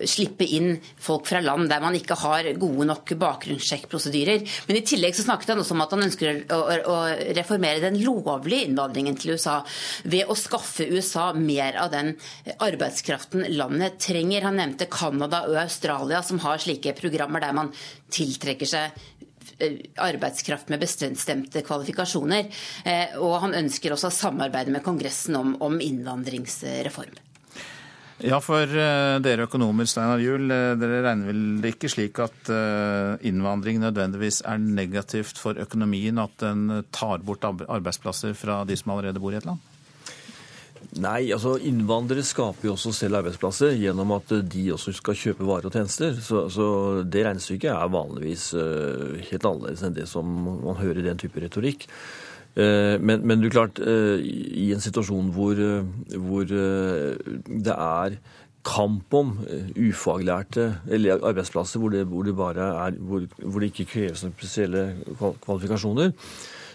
slippe 0.03 0.45
inn 0.45 0.75
folk 1.01 1.27
fra 1.29 1.41
land 1.43 1.69
der 1.71 1.83
man 1.83 1.95
ikke 1.97 2.17
har 2.19 2.47
gode 2.59 2.87
nok 2.89 3.15
bakgrunnssjekkprosedyrer. 3.19 4.45
Men 4.67 4.79
i 4.79 4.83
tillegg 4.85 5.15
så 5.17 5.25
snakket 5.25 5.53
han 5.53 5.63
også 5.63 5.75
om 5.75 5.83
at 5.85 5.95
han 5.95 6.05
ønsker 6.07 6.41
å, 6.55 6.95
reformere 7.35 7.83
den 7.83 7.99
lovlige 8.03 8.69
innvandringen 8.69 9.17
til 9.19 9.35
USA 9.35 9.59
ved 10.03 10.29
å 10.29 10.37
skaffe 10.39 10.87
USA 10.91 11.31
mer 11.35 11.79
av 11.81 11.91
den 11.93 12.13
arbeidskraften 12.59 13.47
landet 13.55 13.99
trenger. 14.03 14.47
Han 14.47 14.59
nevnte 14.61 14.89
Canada 14.91 15.45
og 15.49 15.59
Australia 15.65 16.21
som 16.25 16.41
har 16.45 16.61
slike 16.61 16.95
programmer 16.97 17.43
der 17.43 17.55
man 17.55 17.73
tiltrekker 18.15 18.69
seg 18.69 18.91
eh, 18.91 19.05
arbeidskraft 20.01 20.71
med 20.73 20.83
bestemte 20.83 21.63
kvalifikasjoner. 21.65 22.49
Eh, 22.85 23.15
og 23.21 23.39
han 23.45 23.55
ønsker 23.63 23.95
også 23.95 24.11
å 24.11 24.17
samarbeide 24.17 24.73
med 24.73 24.83
Kongressen 24.85 25.37
om, 25.39 25.55
om 25.63 25.79
innvandringsreform. 25.81 27.21
Ja, 28.23 28.37
for 28.39 28.63
eh, 28.63 29.17
dere 29.19 29.43
økonomer, 29.43 29.87
Steinar 29.91 30.21
Juel, 30.23 30.47
eh, 30.47 30.77
dere 30.79 31.01
regner 31.03 31.27
vel 31.27 31.67
ikke 31.67 31.89
slik 31.91 32.21
at 32.23 32.47
eh, 32.47 33.27
innvandring 33.27 33.81
nødvendigvis 33.83 34.39
er 34.47 34.61
negativt 34.63 35.41
for 35.41 35.59
økonomien, 35.59 36.21
at 36.23 36.37
den 36.39 36.85
tar 36.95 37.25
bort 37.27 37.43
arbeidsplasser 37.43 38.37
fra 38.39 38.61
de 38.63 38.79
som 38.79 38.95
allerede 38.95 39.19
bor 39.19 39.35
i 39.35 39.41
et 39.41 39.47
land? 39.47 39.59
Nei, 41.03 41.31
altså 41.35 41.57
innvandrere 41.59 42.23
skaper 42.23 42.69
jo 42.69 42.75
også 42.77 42.93
selv 42.95 43.19
arbeidsplasser 43.19 43.73
gjennom 43.75 44.13
at 44.15 44.29
de 44.47 44.69
også 44.71 44.93
skal 44.95 45.17
kjøpe 45.19 45.47
varer 45.47 45.67
og 45.67 45.75
tjenester. 45.75 46.15
Så, 46.23 46.45
så 46.53 46.67
det 47.03 47.25
regnestykket 47.25 47.73
er 47.73 47.91
vanligvis 47.91 48.45
helt 48.55 49.49
annerledes 49.49 49.83
enn 49.83 49.97
det 49.97 50.07
som 50.07 50.29
man 50.63 50.79
hører 50.79 51.01
i 51.01 51.09
den 51.09 51.19
type 51.19 51.43
retorikk. 51.43 51.83
Eh, 52.55 52.95
men, 53.03 53.25
men 53.27 53.41
du 53.43 53.49
klart, 53.51 53.81
eh, 53.83 54.21
i 54.23 54.69
en 54.71 54.83
situasjon 54.83 55.33
hvor, 55.35 55.59
eh, 55.59 56.15
hvor 56.15 56.47
det 56.47 57.75
er 57.75 58.15
kamp 58.65 59.13
om 59.13 59.33
ufaglærte 59.77 60.69
eller 60.89 61.19
arbeidsplasser 61.19 61.81
hvor 61.81 61.91
det, 61.93 62.05
hvor 62.09 62.23
det, 62.25 62.33
er, 62.63 62.95
hvor, 62.97 63.27
hvor 63.43 63.59
det 63.59 63.73
ikke 63.73 63.91
kreves 63.91 64.23
spesielle 64.23 64.87
kvalifikasjoner, 65.19 66.15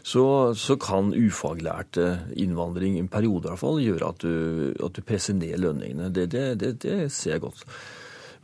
så, 0.02 0.24
så, 0.56 0.76
kan 0.80 1.14
ufaglært 1.14 1.98
innvandring 2.34 2.96
i 2.96 3.04
en 3.04 3.10
periode 3.12 3.48
i 3.48 3.52
hvert 3.52 3.62
fall 3.62 3.80
gjøre 3.82 4.12
at 4.14 4.22
du, 4.24 4.34
at 4.80 4.96
du 4.96 5.02
presser 5.06 5.36
ned 5.36 5.58
lønningene. 5.60 6.10
Det, 6.14 6.30
det, 6.32 6.76
det 6.82 7.00
ser 7.12 7.36
jeg 7.36 7.44
godt. 7.44 7.66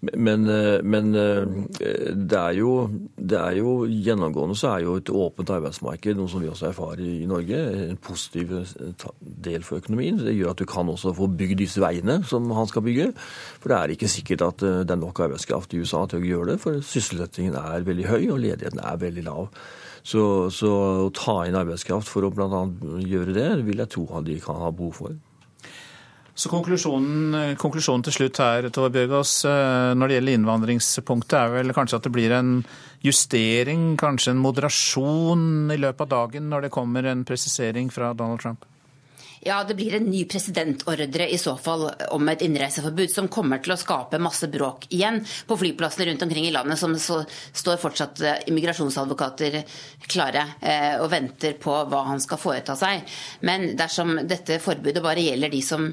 Men, 0.00 0.44
eh, 0.46 0.82
men 0.84 1.14
eh, 1.16 1.46
det, 2.12 2.36
er 2.36 2.56
jo, 2.58 2.72
det, 3.16 3.38
er 3.38 3.56
jo, 3.58 3.86
Gjennomgående 3.88 4.56
så 4.58 4.74
er 4.74 4.84
jo 4.84 4.96
et 5.00 5.10
åpent 5.10 5.50
arbeidsmarked 5.56 6.18
noe 6.18 6.28
som 6.30 6.42
vi 6.44 6.50
også 6.50 6.68
erfarer 6.68 7.00
i 7.00 7.28
Norge. 7.28 7.62
En 7.86 8.00
positiv 8.00 8.52
eh, 8.60 9.06
del 9.22 9.64
for 9.66 9.80
økonomien. 9.80 10.20
Det 10.20 10.36
gjør 10.36 10.52
at 10.52 10.60
du 10.60 10.66
kan 10.68 10.92
også 10.92 11.14
få 11.16 11.30
bygd 11.32 11.62
disse 11.64 11.82
veiene 11.82 12.20
som 12.28 12.50
han 12.54 12.68
skal 12.70 12.84
bygge. 12.86 13.08
For 13.62 13.72
det 13.72 13.80
er 13.80 13.96
ikke 13.96 14.12
sikkert 14.12 14.46
at 14.50 14.66
det 14.66 14.94
er 14.94 15.00
nok 15.00 15.24
arbeidskraft 15.26 15.74
i 15.74 15.80
USA 15.80 16.04
til 16.10 16.20
å 16.20 16.30
gjøre 16.30 16.52
det. 16.52 16.60
For 16.62 16.84
sysselsettingen 16.84 17.56
er 17.58 17.88
veldig 17.88 18.08
høy, 18.12 18.22
og 18.28 18.40
ledigheten 18.44 18.84
er 18.84 19.00
veldig 19.00 19.26
lav. 19.26 19.48
Så, 20.06 20.22
så 20.54 20.72
å 21.06 21.12
ta 21.14 21.40
inn 21.48 21.56
arbeidskraft 21.58 22.06
for 22.06 22.26
å 22.26 22.30
bl.a. 22.30 22.62
gjøre 23.02 23.34
det, 23.34 23.48
vil 23.66 23.82
jeg 23.82 23.90
tro 23.96 24.04
at 24.14 24.28
de 24.28 24.36
kan 24.42 24.60
ha 24.62 24.70
behov 24.70 25.00
for. 25.00 25.16
Så 26.36 26.50
konklusjonen, 26.52 27.56
konklusjonen, 27.56 28.04
til 28.04 28.12
slutt 28.12 28.38
her, 28.44 28.68
Tove 28.68 28.90
Bjørgaas, 28.92 29.32
eh, 29.48 29.94
når 29.96 30.10
det 30.10 30.18
gjelder 30.18 30.36
innvandringspunktet, 30.36 31.36
er 31.40 31.54
vel 31.54 31.72
kanskje 31.74 31.96
at 31.96 32.06
det 32.06 32.12
blir 32.12 32.34
en 32.36 32.50
justering, 33.02 33.94
kanskje 33.96 34.34
en 34.34 34.42
moderasjon 34.44 35.72
i 35.72 35.80
løpet 35.80 36.04
av 36.04 36.12
dagen 36.12 36.50
når 36.52 36.66
det 36.66 36.74
kommer 36.76 37.08
en 37.08 37.24
presisering 37.26 37.88
fra 37.94 38.12
Donald 38.12 38.44
Trump? 38.44 38.68
Ja, 39.46 39.64
det 39.64 39.74
blir 39.78 39.94
en 39.94 40.08
ny 40.10 40.24
presidentordre 40.26 41.28
i 41.30 41.36
så 41.38 41.52
fall 41.56 41.84
om 42.10 42.28
et 42.28 42.40
innreiseforbud, 42.42 43.12
som 43.12 43.28
kommer 43.30 43.60
til 43.62 43.76
å 43.76 43.78
skape 43.78 44.18
masse 44.18 44.48
bråk 44.50 44.88
igjen 44.90 45.20
på 45.46 45.58
flyplassene 45.60 46.08
rundt 46.08 46.24
omkring 46.26 46.48
i 46.48 46.54
landet, 46.54 46.80
som 46.80 46.96
står 46.98 47.78
fortsatt 47.78 48.24
eh, 48.26 48.40
immigrasjonsadvokater 48.50 49.60
klare 50.10 50.42
eh, 50.58 50.96
og 50.98 51.12
venter 51.14 51.54
på 51.62 51.76
hva 51.86 52.02
han 52.08 52.22
skal 52.24 52.42
foreta 52.42 52.74
seg. 52.80 53.06
Men 53.46 53.76
dersom 53.78 54.16
dette 54.26 54.58
forbudet 54.64 55.04
bare 55.04 55.22
gjelder 55.28 55.54
de 55.54 55.62
som 55.62 55.86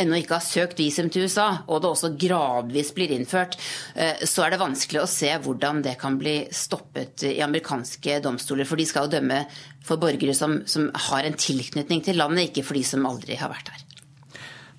ennå 0.00 0.20
ikke 0.20 0.38
har 0.38 0.44
søkt 0.44 0.80
visum 0.80 1.10
til 1.12 1.26
USA, 1.26 1.48
og 1.68 1.82
det 1.82 1.90
også 1.90 2.12
gradvis 2.20 2.92
blir 2.96 3.12
innført, 3.14 3.56
eh, 3.94 4.22
så 4.24 4.46
er 4.46 4.54
det 4.54 4.62
vanskelig 4.62 5.02
å 5.02 5.10
se 5.10 5.30
hvordan 5.44 5.82
det 5.84 5.96
kan 6.00 6.18
bli 6.20 6.36
stoppet 6.54 7.26
i 7.28 7.40
amerikanske 7.44 8.20
domstoler. 8.24 8.68
For 8.68 8.80
de 8.80 8.86
skal 8.88 9.06
jo 9.06 9.16
dømme 9.18 9.42
for 9.84 10.00
borgere 10.00 10.34
som, 10.36 10.60
som 10.68 10.90
har 11.08 11.26
en 11.26 11.38
tilknytning 11.38 12.04
til 12.06 12.20
landet, 12.20 12.50
ikke 12.50 12.66
for 12.66 12.78
de 12.78 12.84
som 12.86 13.06
aldri 13.08 13.38
har 13.40 13.52
vært 13.52 13.72
her. 13.74 13.86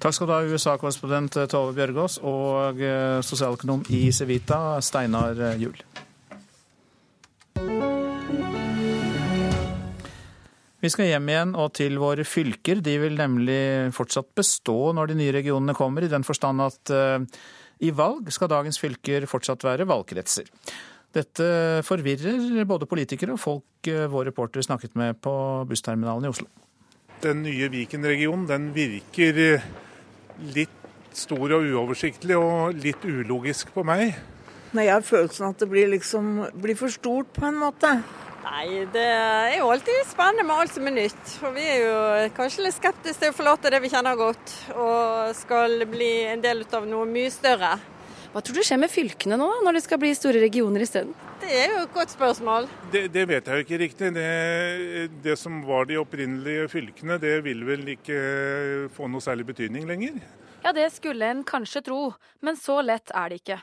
Takk 0.01 0.17
skal 0.17 0.29
du 0.29 0.33
ha, 0.33 0.41
USA-korrespondent 0.49 1.37
Tove 1.51 1.75
Bjørgaas 1.77 2.17
og 2.25 2.81
eh, 2.81 3.19
sosialøkonom 3.21 3.85
i 3.93 4.07
Civita, 4.15 4.79
Steinar 4.81 5.37
Juel. 5.61 5.83
Vi 10.81 10.89
skal 10.89 11.11
hjem 11.11 11.27
igjen 11.29 11.51
og 11.61 11.75
til 11.77 11.99
våre 12.01 12.23
fylker. 12.25 12.79
De 12.81 12.95
vil 13.03 13.19
nemlig 13.19 13.93
fortsatt 13.93 14.31
bestå 14.37 14.89
når 14.97 15.11
de 15.11 15.17
nye 15.19 15.33
regionene 15.35 15.75
kommer, 15.77 16.01
i 16.01 16.09
den 16.09 16.25
forstand 16.25 16.63
at 16.65 16.93
uh, 16.95 17.21
i 17.85 17.91
valg 17.93 18.31
skal 18.33 18.49
dagens 18.49 18.81
fylker 18.81 19.27
fortsatt 19.29 19.61
være 19.65 19.85
valgkretser. 19.89 20.49
Dette 21.11 21.45
forvirrer 21.83 22.63
både 22.67 22.87
politikere 22.87 23.35
og 23.35 23.41
folk 23.41 23.89
uh, 23.91 24.05
vår 24.11 24.29
reporter 24.31 24.63
snakket 24.63 24.95
med 24.95 25.19
på 25.23 25.33
bussterminalen 25.67 26.27
i 26.27 26.31
Oslo. 26.31 26.47
Den 27.21 27.43
nye 27.45 27.67
Viken-regionen 27.69 28.47
den 28.49 28.71
virker 28.73 29.37
eh, 29.37 29.65
litt 30.55 30.77
stor 31.13 31.51
og 31.53 31.67
uoversiktlig 31.67 32.37
og 32.39 32.79
litt 32.81 33.03
ulogisk 33.05 33.69
på 33.75 33.83
meg. 33.85 34.15
Nei, 34.71 34.87
Jeg 34.87 34.95
har 34.95 35.05
følelsen 35.05 35.51
at 35.51 35.61
det 35.61 35.67
blir, 35.69 35.91
liksom, 35.91 36.31
blir 36.63 36.79
for 36.79 36.89
stort 36.89 37.29
på 37.35 37.45
en 37.45 37.59
måte. 37.61 37.91
Nei, 38.41 38.87
det 38.89 39.03
er 39.05 39.59
jo 39.59 39.69
alltid 39.69 40.07
spennende 40.09 40.47
med 40.47 40.63
alt 40.63 40.73
som 40.73 40.87
er 40.89 40.95
nytt. 40.95 41.33
For 41.37 41.53
vi 41.53 41.65
er 41.67 41.83
jo 41.83 41.97
kanskje 42.39 42.65
litt 42.65 42.79
skeptiske 42.79 43.21
til 43.21 43.33
å 43.33 43.37
forlate 43.37 43.69
det 43.69 43.81
vi 43.83 43.91
kjenner 43.91 44.17
godt, 44.17 44.53
og 44.73 45.35
skal 45.37 45.83
bli 45.91 46.13
en 46.31 46.41
del 46.41 46.65
av 46.73 46.87
noe 46.89 47.05
mye 47.09 47.29
større. 47.33 47.75
Hva 48.31 48.39
tror 48.39 48.55
du 48.55 48.63
skjer 48.63 48.79
med 48.79 48.87
fylkene 48.87 49.35
nå, 49.35 49.47
når 49.65 49.75
det 49.75 49.81
skal 49.83 49.99
bli 49.99 50.13
store 50.15 50.39
regioner 50.39 50.85
isteden? 50.85 51.09
Det 51.41 51.49
er 51.51 51.73
jo 51.73 51.81
et 51.83 51.91
godt 51.91 52.13
spørsmål. 52.13 52.67
Det, 52.93 53.01
det 53.11 53.25
vet 53.27 53.49
jeg 53.49 53.57
jo 53.59 53.65
ikke 53.65 53.79
riktig. 53.81 54.11
Det, 54.15 54.27
det, 55.25 55.35
som 55.39 55.57
var 55.67 55.89
de 55.89 55.97
opprinnelige 55.99 56.69
fylkene, 56.71 57.17
det 57.19 57.41
vil 57.43 57.65
vel 57.67 57.83
ikke 57.97 58.21
få 58.95 59.09
noe 59.11 59.25
særlig 59.25 59.49
betydning 59.51 59.83
lenger? 59.89 60.21
Ja, 60.63 60.71
det 60.71 60.87
skulle 60.95 61.27
en 61.27 61.43
kanskje 61.43 61.83
tro, 61.89 61.99
men 62.39 62.55
så 62.55 62.79
lett 62.85 63.11
er 63.11 63.33
det 63.33 63.41
ikke. 63.41 63.59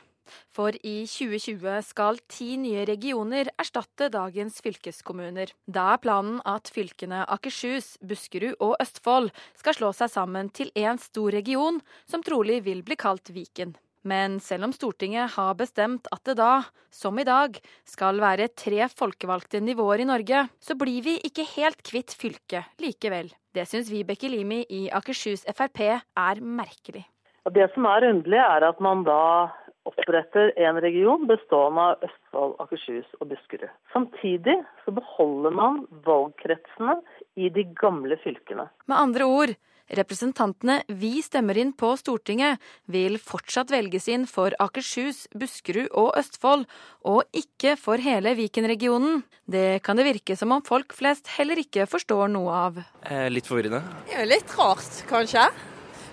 For 0.53 0.77
i 0.85 0.95
2020 1.09 1.81
skal 1.89 2.21
ti 2.29 2.51
nye 2.61 2.85
regioner 2.85 3.49
erstatte 3.57 4.11
dagens 4.13 4.61
fylkeskommuner. 4.61 5.49
Da 5.65 5.95
er 5.95 6.05
planen 6.05 6.39
at 6.45 6.69
fylkene 6.69 7.25
Akershus, 7.25 7.95
Buskerud 8.05 8.53
og 8.61 8.77
Østfold 8.85 9.33
skal 9.57 9.81
slå 9.81 9.93
seg 9.97 10.13
sammen 10.13 10.53
til 10.53 10.69
én 10.77 11.01
stor 11.01 11.33
region, 11.33 11.81
som 12.05 12.21
trolig 12.21 12.61
vil 12.69 12.85
bli 12.85 13.01
kalt 13.01 13.33
Viken. 13.33 13.73
Men 14.07 14.39
selv 14.39 14.69
om 14.69 14.73
Stortinget 14.73 15.35
har 15.35 15.57
bestemt 15.59 16.07
at 16.13 16.23
det 16.27 16.37
da, 16.39 16.63
som 16.91 17.19
i 17.19 17.27
dag, 17.27 17.57
skal 17.87 18.21
være 18.21 18.47
tre 18.55 18.87
folkevalgte 18.87 19.59
nivåer 19.63 20.05
i 20.05 20.07
Norge, 20.07 20.45
så 20.63 20.77
blir 20.79 21.03
vi 21.03 21.17
ikke 21.27 21.47
helt 21.57 21.83
kvitt 21.83 22.15
fylket 22.15 22.79
likevel. 22.79 23.31
Det 23.53 23.67
syns 23.67 23.91
Vibeke 23.91 24.29
Limi 24.31 24.63
i 24.69 24.87
Akershus 24.93 25.43
Frp 25.51 25.81
er 25.89 26.39
merkelig. 26.39 27.03
Det 27.49 27.65
som 27.73 27.87
er 27.89 28.05
underlig, 28.11 28.39
er 28.39 28.67
at 28.67 28.79
man 28.83 29.03
da 29.07 29.49
oppretter 29.89 30.51
en 30.59 30.77
region 30.83 31.25
bestående 31.29 31.85
av 31.91 32.03
Østfold, 32.05 32.55
Akershus 32.61 33.07
og 33.19 33.31
Buskerud. 33.31 33.71
Samtidig 33.93 34.59
så 34.83 34.93
beholder 34.93 35.55
man 35.55 35.79
valgkretsene 36.05 36.99
i 37.39 37.49
de 37.53 37.65
gamle 37.79 38.19
fylkene. 38.21 38.67
Med 38.91 38.99
andre 38.99 39.25
ord, 39.25 39.55
representantene 39.97 40.81
vi 40.87 41.21
stemmer 41.25 41.57
inn 41.57 41.73
på 41.77 41.93
Stortinget, 41.99 42.59
vil 42.85 43.17
fortsatt 43.21 43.71
velges 43.73 44.09
inn 44.11 44.27
for 44.29 44.53
Akershus, 44.59 45.25
Buskerud 45.33 45.89
og 45.97 46.13
Østfold, 46.19 46.67
og 47.07 47.23
ikke 47.33 47.75
for 47.79 48.01
hele 48.01 48.35
Viken-regionen. 48.37 49.23
Det 49.49 49.81
kan 49.85 49.97
det 49.97 50.07
virke 50.09 50.37
som 50.37 50.53
om 50.55 50.63
folk 50.65 50.93
flest 50.97 51.31
heller 51.39 51.59
ikke 51.61 51.87
forstår 51.89 52.29
noe 52.33 52.61
av. 52.67 52.79
Eh, 53.03 53.27
litt 53.33 53.49
forvirrende? 53.49 53.81
Det 54.09 54.21
er 54.21 54.29
litt 54.29 54.57
rart, 54.59 55.03
kanskje 55.09 55.49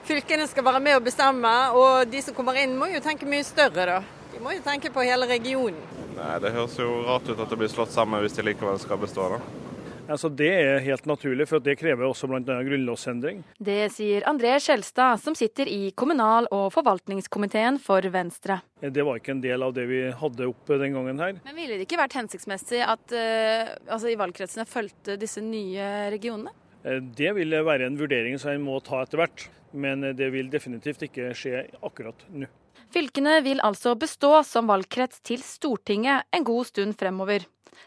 fylkene 0.06 0.46
skal 0.46 0.64
være 0.66 0.80
med 0.82 0.98
og 0.98 1.06
bestemme, 1.06 1.52
og 1.74 2.10
de 2.10 2.22
som 2.22 2.34
kommer 2.36 2.58
inn 2.60 2.76
må 2.78 2.88
jo 2.92 3.02
tenke 3.04 3.28
mye 3.28 3.46
større, 3.46 3.86
da. 3.90 4.00
De 4.32 4.42
må 4.42 4.54
jo 4.54 4.62
tenke 4.64 4.92
på 4.92 5.04
hele 5.06 5.26
regionen. 5.28 5.80
Nei, 6.16 6.38
Det 6.40 6.52
høres 6.54 6.76
jo 6.78 7.02
rart 7.04 7.28
ut 7.28 7.40
at 7.40 7.50
det 7.50 7.58
blir 7.60 7.72
slått 7.72 7.92
sammen 7.92 8.22
hvis 8.22 8.36
de 8.36 8.44
likevel 8.46 8.78
skal 8.80 9.00
bestå, 9.02 9.28
da. 9.34 9.65
Altså, 10.06 10.30
det 10.30 10.50
er 10.54 10.84
helt 10.84 11.06
naturlig, 11.08 11.48
for 11.50 11.62
det 11.62 11.76
krever 11.80 12.06
også 12.06 12.28
bl.a. 12.30 12.58
grunnlovsendring. 12.66 13.42
Det 13.58 13.78
sier 13.94 14.26
André 14.30 14.52
Skjelstad, 14.62 15.18
som 15.22 15.34
sitter 15.38 15.68
i 15.70 15.90
kommunal- 15.98 16.48
og 16.54 16.68
forvaltningskomiteen 16.74 17.80
for 17.82 18.06
Venstre. 18.14 18.60
Det 18.80 19.04
var 19.06 19.18
ikke 19.18 19.34
en 19.34 19.42
del 19.42 19.66
av 19.66 19.74
det 19.76 19.86
vi 19.90 20.02
hadde 20.20 20.50
oppe 20.50 20.78
den 20.82 20.94
gangen 20.96 21.22
her. 21.22 21.40
Men 21.46 21.58
ville 21.58 21.78
det 21.78 21.88
ikke 21.88 22.00
vært 22.00 22.18
hensiktsmessig 22.18 22.82
at 22.86 23.16
uh, 23.16 23.74
altså, 23.90 24.12
i 24.12 24.18
valgkretsene 24.20 24.66
fulgte 24.70 25.18
disse 25.20 25.42
nye 25.42 26.10
regionene? 26.14 26.54
Eh, 26.84 27.00
det 27.18 27.34
vil 27.40 27.58
være 27.66 27.90
en 27.90 27.98
vurdering 27.98 28.38
som 28.42 28.54
en 28.54 28.66
må 28.66 28.78
ta 28.84 29.02
etter 29.02 29.24
hvert, 29.24 29.48
men 29.74 30.12
det 30.16 30.30
vil 30.34 30.52
definitivt 30.52 31.08
ikke 31.08 31.32
skje 31.36 31.66
akkurat 31.82 32.28
nå. 32.30 32.48
Fylkene 32.96 33.42
vil 33.44 33.58
altså 33.60 33.92
bestå 34.00 34.38
som 34.48 34.70
valgkrets 34.70 35.18
til 35.20 35.42
Stortinget 35.44 36.24
en 36.32 36.44
god 36.48 36.64
stund 36.64 36.94
fremover. 36.96 37.42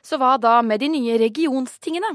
Så 0.05 0.19
hva 0.21 0.35
da 0.37 0.59
med 0.61 0.83
de 0.83 0.89
nye 0.93 1.15
regionstingene? 1.17 2.11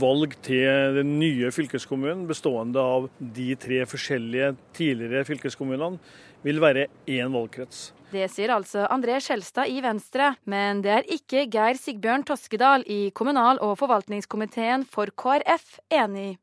Valg 0.00 0.32
til 0.46 0.96
den 0.96 1.10
nye 1.20 1.50
fylkeskommunen, 1.52 2.24
bestående 2.30 2.80
av 2.80 3.10
de 3.20 3.50
tre 3.60 3.82
forskjellige 3.90 4.54
tidligere 4.78 5.26
fylkeskommunene, 5.28 6.00
vil 6.40 6.64
være 6.64 6.86
én 7.10 7.36
valgkrets. 7.36 7.90
Det 8.14 8.24
sier 8.32 8.54
altså 8.54 8.88
André 8.88 9.20
Skjelstad 9.20 9.68
i 9.68 9.82
Venstre, 9.84 10.32
men 10.48 10.80
det 10.80 10.94
er 10.94 11.14
ikke 11.18 11.44
Geir 11.52 11.76
Sigbjørn 11.76 12.24
Toskedal 12.24 12.88
i 12.88 13.10
kommunal- 13.12 13.60
og 13.60 13.76
forvaltningskomiteen 13.82 14.88
for 14.88 15.12
KrF 15.12 15.82
enig. 15.92 16.38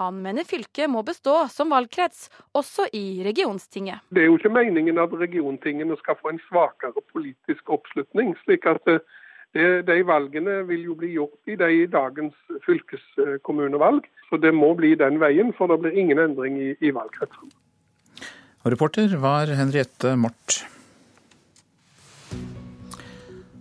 Han 0.00 0.20
mener 0.24 0.46
fylket 0.48 0.90
må 0.90 1.02
bestå 1.06 1.36
som 1.52 1.72
valgkrets, 1.74 2.28
også 2.56 2.88
i 2.96 3.22
regionstinget. 3.26 4.04
Det 4.10 4.24
er 4.24 4.30
jo 4.30 4.38
ikke 4.38 4.52
meningen 4.52 5.00
at 5.02 5.12
regiontingene 5.12 5.96
skal 6.00 6.18
få 6.20 6.34
en 6.34 6.42
svakere 6.48 7.04
politisk 7.12 7.70
oppslutning. 7.70 8.34
slik 8.44 8.66
at 8.66 8.84
det, 8.86 9.00
De 9.86 10.02
valgene 10.06 10.60
vil 10.66 10.84
jo 10.84 10.94
bli 10.94 11.14
gjort 11.16 11.50
i 11.50 11.56
de 11.58 11.86
dagens 11.90 12.34
fylkeskommunevalg. 12.66 14.06
Så 14.30 14.38
det 14.38 14.54
må 14.54 14.74
bli 14.78 14.94
den 14.94 15.18
veien, 15.18 15.52
for 15.52 15.66
det 15.66 15.80
blir 15.82 15.96
ingen 15.98 16.18
endring 16.22 16.58
i, 16.60 16.74
i 16.78 16.92
valgkretsene. 16.94 17.50
Reporter 18.62 19.16
var 19.18 19.50
Henriette 19.56 20.14
Mort. 20.20 20.60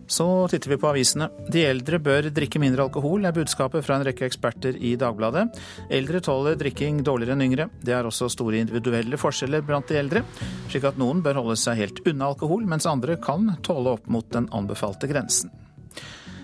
Så 0.09 0.25
titter 0.49 0.71
vi 0.71 0.77
på 0.81 0.89
avisene. 0.89 1.27
De 1.53 1.61
eldre 1.69 1.99
bør 2.01 2.31
drikke 2.33 2.57
mindre 2.61 2.87
alkohol, 2.87 3.27
er 3.29 3.35
budskapet 3.35 3.85
fra 3.85 3.99
en 3.99 4.05
rekke 4.07 4.25
eksperter 4.25 4.79
i 4.81 4.95
Dagbladet. 4.97 5.45
Eldre 5.93 6.21
tåler 6.25 6.57
drikking 6.57 7.03
dårligere 7.05 7.37
enn 7.37 7.45
yngre. 7.45 7.67
Det 7.85 7.93
er 7.93 8.09
også 8.09 8.31
store 8.33 8.57
individuelle 8.63 9.19
forskjeller 9.21 9.61
blant 9.67 9.85
de 9.91 9.99
eldre, 10.01 10.23
slik 10.71 10.87
at 10.89 10.97
noen 10.97 11.21
bør 11.25 11.43
holde 11.43 11.59
seg 11.61 11.77
helt 11.83 12.01
unna 12.09 12.31
alkohol, 12.33 12.65
mens 12.65 12.89
andre 12.89 13.19
kan 13.21 13.51
tåle 13.65 13.93
opp 13.99 14.09
mot 14.09 14.25
den 14.33 14.49
anbefalte 14.49 15.09
grensen. 15.11 15.53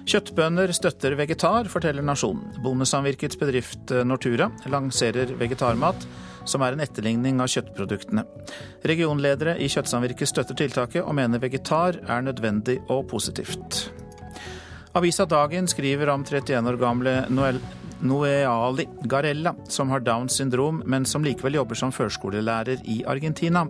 Kjøttbønder 0.06 0.70
støtter 0.78 1.16
vegetar, 1.18 1.66
forteller 1.74 2.06
Nasjonen. 2.06 2.60
Bondesamvirkets 2.62 3.40
bedrift 3.42 3.90
Nortura 4.06 4.52
lanserer 4.70 5.34
vegetarmat 5.40 6.06
som 6.46 6.64
er 6.66 6.76
en 6.76 6.84
etterligning 6.86 7.42
av 7.44 7.52
kjøttproduktene. 7.52 8.26
Regionledere 8.86 9.58
i 9.60 9.70
Kjøttsamvirket 9.72 10.32
støtter 10.32 10.58
tiltaket, 10.58 11.04
og 11.04 11.16
mener 11.18 11.42
vegetar 11.44 12.00
er 12.06 12.26
nødvendig 12.26 12.80
og 12.90 13.08
positivt. 13.12 13.88
Avisa 14.96 15.26
Dagen 15.28 15.68
skriver 15.68 16.14
om 16.14 16.24
31 16.24 16.70
år 16.72 16.78
gamle 16.80 17.16
Noel 17.30 17.60
Noeali 18.06 18.88
Garella, 19.04 19.56
som 19.68 19.90
har 19.90 20.00
Downs 20.00 20.38
syndrom, 20.38 20.84
men 20.86 21.06
som 21.06 21.24
likevel 21.24 21.56
jobber 21.60 21.76
som 21.80 21.92
førskolelærer 21.92 22.84
i 22.92 23.02
Argentina. 23.08 23.66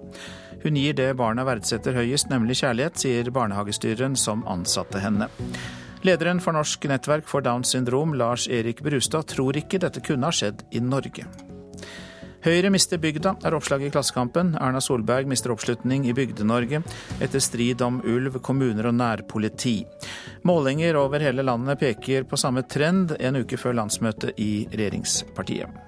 Hun 0.63 0.77
gir 0.77 0.93
det 0.97 1.11
barna 1.17 1.45
verdsetter 1.45 1.93
høyest, 1.93 2.29
nemlig 2.29 2.59
kjærlighet, 2.61 2.97
sier 2.97 3.31
barnehagestyreren 3.33 4.17
som 4.17 4.45
ansatte 4.49 5.01
henne. 5.01 5.29
Lederen 6.05 6.41
for 6.41 6.53
Norsk 6.53 6.85
nettverk 6.89 7.29
for 7.29 7.45
Downs 7.45 7.73
syndrom, 7.73 8.13
Lars 8.13 8.47
Erik 8.47 8.83
Brustad, 8.85 9.29
tror 9.33 9.57
ikke 9.57 9.81
dette 9.81 10.03
kunne 10.05 10.29
ha 10.29 10.33
skjedd 10.35 10.65
i 10.73 10.81
Norge. 10.83 11.25
Høyre 12.45 12.69
mister 12.69 12.99
bygda, 13.01 13.31
er 13.41 13.55
oppslaget 13.57 13.89
i 13.89 13.93
Klassekampen. 13.95 14.51
Erna 14.61 14.77
Solberg 14.83 15.25
mister 15.25 15.49
oppslutning 15.49 16.03
i 16.05 16.13
Bygde-Norge 16.13 16.83
etter 17.17 17.41
strid 17.41 17.81
om 17.81 17.97
ulv, 18.05 18.37
kommuner 18.45 18.85
og 18.91 18.93
nærpoliti. 18.99 19.79
Målinger 20.45 20.99
over 20.99 21.25
hele 21.25 21.41
landet 21.41 21.81
peker 21.81 22.27
på 22.29 22.37
samme 22.37 22.61
trend 22.69 23.15
en 23.17 23.41
uke 23.41 23.57
før 23.57 23.79
landsmøtet 23.79 24.37
i 24.37 24.67
regjeringspartiet. 24.69 25.81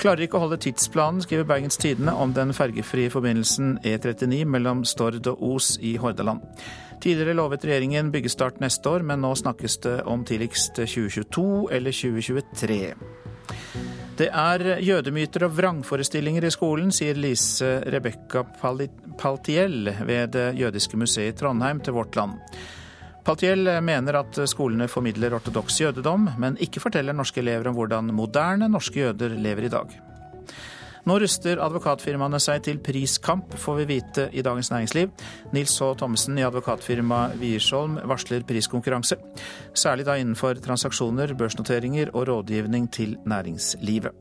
Klarer 0.00 0.24
ikke 0.24 0.40
å 0.40 0.44
holde 0.46 0.60
tidsplanen, 0.62 1.20
skriver 1.26 1.44
Bergens 1.44 1.76
Tidende 1.76 2.16
om 2.16 2.32
den 2.32 2.56
fergefrie 2.56 3.12
forbindelsen 3.12 3.76
E39 3.84 4.48
mellom 4.48 4.86
Stord 4.88 5.20
og 5.34 5.44
Os 5.52 5.74
i 5.84 5.98
Hordaland. 6.00 6.40
Tidligere 7.04 7.36
lovet 7.36 7.68
regjeringen 7.68 8.08
byggestart 8.14 8.64
neste 8.64 8.88
år, 8.88 9.04
men 9.04 9.20
nå 9.20 9.36
snakkes 9.36 9.80
det 9.84 9.96
om 10.08 10.24
tidligst 10.24 10.80
2022 10.80 11.48
eller 11.76 12.00
2023. 12.00 13.97
Det 14.18 14.26
er 14.34 14.80
jødemyter 14.82 15.44
og 15.46 15.52
vrangforestillinger 15.54 16.42
i 16.48 16.50
skolen, 16.50 16.88
sier 16.90 17.14
Lise 17.14 17.76
Rebekka 17.86 18.42
Paltiel 19.20 19.92
ved 20.08 20.32
Det 20.34 20.48
jødiske 20.58 20.98
museet 20.98 21.36
i 21.36 21.38
Trondheim 21.38 21.78
til 21.86 21.94
Vårt 21.94 22.18
Land. 22.18 22.34
Paltiel 23.22 23.70
mener 23.84 24.18
at 24.18 24.40
skolene 24.50 24.90
formidler 24.90 25.36
ortodoks 25.38 25.78
jødedom, 25.84 26.26
men 26.34 26.58
ikke 26.58 26.82
forteller 26.82 27.14
norske 27.14 27.44
elever 27.44 27.70
om 27.70 27.78
hvordan 27.78 28.10
moderne 28.10 28.66
norske 28.72 29.04
jøder 29.04 29.38
lever 29.38 29.68
i 29.68 29.74
dag. 29.76 29.98
Nå 31.08 31.14
ruster 31.22 31.60
advokatfirmaene 31.64 32.36
seg 32.42 32.66
til 32.66 32.80
priskamp, 32.84 33.54
får 33.56 33.76
vi 33.78 33.84
vite 33.94 34.26
i 34.36 34.42
Dagens 34.44 34.68
Næringsliv. 34.74 35.12
Nils 35.56 35.76
H. 35.80 35.86
Thommessen 36.02 36.36
i 36.36 36.44
advokatfirmaet 36.44 37.38
Wiersholm 37.40 37.96
varsler 38.10 38.44
priskonkurranse. 38.48 39.16
Særlig 39.72 40.04
da 40.04 40.18
innenfor 40.20 40.60
transaksjoner, 40.60 41.32
børsnoteringer 41.38 42.12
og 42.12 42.28
rådgivning 42.28 42.90
til 42.92 43.16
næringslivet. 43.24 44.12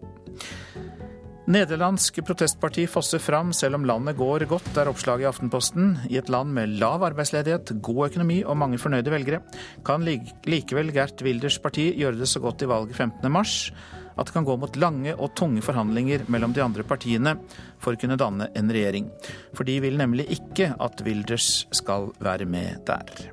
Nederlandsk 1.48 2.22
protestparti 2.28 2.88
fosser 2.92 3.20
fram 3.24 3.52
selv 3.56 3.80
om 3.80 3.86
landet 3.88 4.16
går 4.20 4.48
godt, 4.48 4.72
er 4.78 4.88
oppslaget 4.92 5.26
i 5.26 5.30
Aftenposten. 5.30 5.94
I 6.12 6.22
et 6.22 6.32
land 6.32 6.56
med 6.56 6.80
lav 6.80 7.04
arbeidsledighet, 7.08 7.82
god 7.84 8.10
økonomi 8.10 8.42
og 8.44 8.60
mange 8.64 8.80
fornøyde 8.80 9.12
velgere, 9.12 9.44
kan 9.88 10.04
likevel 10.04 10.92
Gert 10.96 11.24
Wilders 11.24 11.60
parti 11.60 11.92
gjøre 12.00 12.20
det 12.20 12.32
så 12.32 12.44
godt 12.44 12.64
i 12.64 12.72
valget 12.72 13.00
15.3 13.00 13.97
at 14.18 14.30
det 14.30 14.34
kan 14.36 14.48
gå 14.48 14.58
mot 14.60 14.80
lange 14.82 15.14
og 15.16 15.36
tunge 15.38 15.62
forhandlinger 15.66 16.26
mellom 16.34 16.56
de 16.56 16.64
andre 16.66 16.86
partiene 16.88 17.38
for 17.80 17.94
å 17.94 18.02
kunne 18.02 18.18
danne 18.20 18.50
en 18.58 18.74
regjering. 18.74 19.12
For 19.54 19.68
de 19.68 19.78
vil 19.84 20.00
nemlig 20.00 20.28
ikke 20.40 20.74
at 20.82 21.06
Wilders 21.06 21.68
skal 21.76 22.12
være 22.24 22.50
med 22.50 22.84
der. 22.90 23.30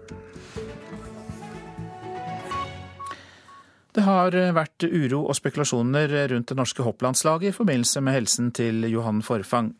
Det 3.95 4.03
har 4.03 4.35
vært 4.57 4.85
uro 4.89 5.21
og 5.29 5.37
spekulasjoner 5.39 6.11
rundt 6.33 6.51
det 6.51 6.59
norske 6.59 6.83
hopplandslaget 6.83 7.53
i 7.53 7.55
forbindelse 7.55 8.03
med 8.03 8.17
helsen 8.17 8.51
til 8.57 8.83
Johan 8.91 9.23
Forfang. 9.23 9.71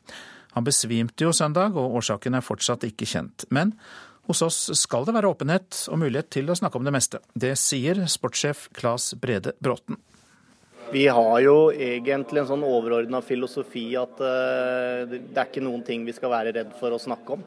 Han 0.55 0.67
besvimte 0.67 1.27
jo 1.27 1.33
søndag, 1.35 1.75
og 1.75 1.97
årsaken 1.99 2.39
er 2.39 2.45
fortsatt 2.47 2.87
ikke 2.87 3.09
kjent. 3.11 3.43
Men 3.51 3.75
hos 4.29 4.41
oss 4.47 4.71
skal 4.79 5.05
det 5.05 5.17
være 5.17 5.33
åpenhet 5.35 5.83
og 5.91 5.99
mulighet 6.05 6.31
til 6.33 6.47
å 6.47 6.57
snakke 6.57 6.79
om 6.79 6.87
det 6.87 6.95
meste. 6.95 7.19
Det 7.35 7.57
sier 7.59 8.05
sportssjef 8.07 8.69
Claes 8.79 9.11
Brede 9.19 9.57
Bråten. 9.59 9.99
Vi 10.93 11.07
har 11.09 11.41
jo 11.41 11.57
egentlig 11.73 12.43
en 12.43 12.49
sånn 12.49 12.65
overordna 12.67 13.21
filosofi 13.25 13.87
at 13.99 14.21
uh, 14.21 15.05
det 15.09 15.35
er 15.35 15.49
ikke 15.49 15.65
noen 15.65 15.85
ting 15.87 16.05
vi 16.07 16.15
skal 16.15 16.33
være 16.35 16.53
redd 16.59 16.75
for 16.79 16.95
å 16.95 17.01
snakke 17.01 17.39
om. 17.39 17.45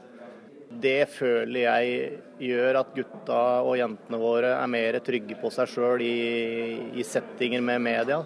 Det 0.68 1.06
føler 1.14 1.62
jeg 1.64 2.10
gjør 2.44 2.82
at 2.82 2.96
gutta 2.96 3.42
og 3.64 3.78
jentene 3.80 4.20
våre 4.20 4.52
er 4.58 4.72
mer 4.72 5.00
trygge 5.06 5.38
på 5.40 5.52
seg 5.54 5.70
sjøl 5.72 6.04
i, 6.04 6.18
i, 6.98 7.06
settinger 7.08 7.64
med 7.64 7.86
media, 7.86 8.20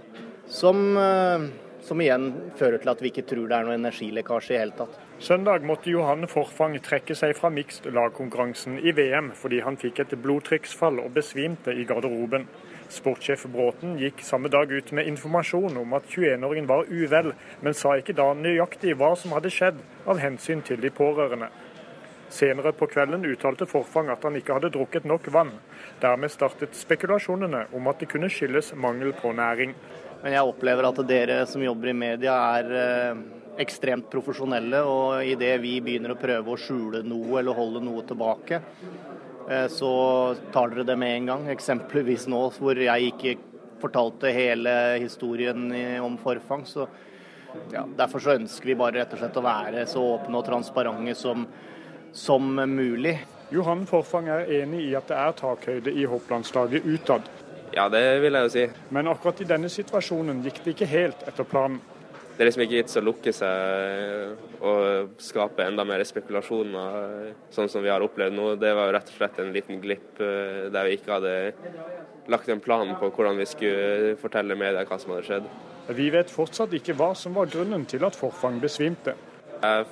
som, 0.49 0.81
uh, 0.97 1.45
som 1.85 2.01
igjen 2.01 2.31
fører 2.57 2.81
til 2.81 2.95
at 2.95 3.03
vi 3.03 3.13
ikke 3.13 3.27
tror 3.29 3.45
det 3.51 3.59
er 3.59 3.67
noe 3.67 3.77
energilekkasje 3.77 4.55
i 4.55 4.61
hele 4.63 4.77
tatt. 4.79 4.97
Søndag 5.21 5.67
måtte 5.67 5.91
Johan 5.93 6.25
Forfang 6.25 6.79
trekke 6.81 7.13
seg 7.19 7.35
fra 7.37 7.51
mixed 7.53 7.85
lagkonkurransen 7.93 8.79
i 8.81 8.95
VM 8.97 9.29
fordi 9.37 9.61
han 9.61 9.77
fikk 9.77 10.01
et 10.01 10.17
blodtrykksfall 10.23 10.97
og 11.03 11.13
besvimte 11.19 11.75
i 11.77 11.85
garderoben. 11.85 12.49
Sportssjef 12.91 13.45
Bråten 13.51 13.95
gikk 14.01 14.19
samme 14.25 14.51
dag 14.51 14.71
ut 14.71 14.91
med 14.91 15.07
informasjon 15.07 15.77
om 15.79 15.93
at 15.95 16.09
21-åringen 16.11 16.67
var 16.67 16.89
uvel, 16.91 17.31
men 17.63 17.77
sa 17.77 17.95
ikke 17.97 18.15
da 18.17 18.27
nøyaktig 18.35 18.97
hva 18.99 19.13
som 19.15 19.35
hadde 19.35 19.51
skjedd, 19.53 19.79
av 20.05 20.19
hensyn 20.19 20.63
til 20.67 20.81
de 20.83 20.91
pårørende. 20.91 21.47
Senere 22.31 22.71
på 22.75 22.87
kvelden 22.87 23.25
uttalte 23.27 23.67
Forfang 23.67 24.11
at 24.11 24.23
han 24.23 24.37
ikke 24.39 24.55
hadde 24.55 24.71
drukket 24.71 25.07
nok 25.07 25.27
vann. 25.35 25.51
Dermed 26.03 26.31
startet 26.31 26.77
spekulasjonene 26.79 27.65
om 27.75 27.89
at 27.91 27.99
det 27.99 28.07
kunne 28.11 28.31
skyldes 28.31 28.71
mangel 28.79 29.11
på 29.19 29.33
næring. 29.35 29.75
Men 30.23 30.35
jeg 30.37 30.47
opplever 30.47 30.87
at 30.87 31.01
dere 31.09 31.41
som 31.49 31.63
jobber 31.63 31.91
i 31.91 31.97
media 31.97 32.37
er 32.59 32.75
eh, 32.79 33.23
ekstremt 33.59 34.07
profesjonelle, 34.11 34.83
og 34.87 35.27
idet 35.27 35.57
vi 35.63 35.75
begynner 35.83 36.15
å 36.15 36.19
prøve 36.21 36.53
å 36.53 36.59
skjule 36.59 37.03
noe 37.03 37.39
eller 37.41 37.57
holde 37.57 37.83
noe 37.83 38.03
tilbake, 38.07 38.61
så 39.73 39.91
tar 40.53 40.71
dere 40.71 40.85
det 40.87 40.95
med 40.99 41.15
en 41.15 41.31
gang. 41.31 41.47
Eksempelvis 41.51 42.27
nå 42.31 42.41
hvor 42.55 42.79
jeg 42.79 43.11
ikke 43.11 43.33
fortalte 43.81 44.31
hele 44.31 44.73
historien 45.01 45.65
om 46.05 46.15
forfang. 46.21 46.63
Så 46.69 46.87
ja, 47.73 47.83
derfor 47.97 48.23
så 48.23 48.37
ønsker 48.37 48.71
vi 48.71 48.77
bare 48.79 49.01
rett 49.01 49.13
og 49.15 49.21
slett 49.21 49.39
å 49.41 49.45
være 49.45 49.85
så 49.89 50.03
åpne 50.15 50.39
og 50.39 50.47
transparente 50.47 51.15
som, 51.19 51.45
som 52.15 52.55
mulig. 52.55 53.17
Johan 53.51 53.83
Forfang 53.89 54.29
er 54.31 54.47
enig 54.61 54.85
i 54.87 54.95
at 54.95 55.09
det 55.11 55.17
er 55.19 55.33
takhøyde 55.35 55.91
i 55.91 56.05
hopplandslaget 56.07 56.87
utad. 56.87 57.27
Ja, 57.75 57.89
det 57.91 58.03
vil 58.23 58.35
jeg 58.35 58.47
jo 58.47 58.51
si. 58.51 58.63
Men 58.95 59.09
akkurat 59.11 59.41
i 59.43 59.47
denne 59.47 59.71
situasjonen 59.71 60.39
gikk 60.45 60.61
det 60.63 60.75
ikke 60.75 60.87
helt 60.91 61.25
etter 61.27 61.47
planen 61.47 61.81
det 62.41 62.45
er 62.47 62.47
liksom 62.49 62.61
ikke 62.63 62.77
vits 62.79 62.97
å 62.97 63.01
lukke 63.05 63.31
seg 63.37 64.61
og 64.65 65.11
skape 65.21 65.61
enda 65.61 65.83
mer 65.85 66.01
spekulasjoner, 66.09 67.35
sånn 67.53 67.69
som 67.69 67.85
vi 67.85 67.91
har 67.93 68.01
opplevd 68.01 68.33
nå. 68.33 68.45
Det 68.57 68.71
var 68.73 68.89
jo 68.89 68.95
rett 68.95 69.11
og 69.11 69.19
slett 69.19 69.37
en 69.43 69.51
liten 69.53 69.77
glipp 69.83 70.17
eh, 70.25 70.63
der 70.73 70.89
vi 70.89 70.95
ikke 70.97 71.19
hadde 71.19 71.35
lagt 72.33 72.49
en 72.49 72.63
plan 72.65 72.95
på 72.97 73.11
hvordan 73.13 73.37
vi 73.37 73.45
skulle 73.45 74.17
fortelle 74.17 74.57
media 74.57 74.81
hva 74.89 74.97
som 74.97 75.13
hadde 75.13 75.27
skjedd. 75.29 75.53
Vi 75.93 76.09
vet 76.17 76.33
fortsatt 76.33 76.73
ikke 76.81 76.97
hva 76.97 77.13
som 77.13 77.37
var 77.37 77.53
grunnen 77.53 77.85
til 77.85 78.09
at 78.09 78.17
Forfang 78.17 78.57
besvimte. 78.65 79.13
Jeg 79.61 79.87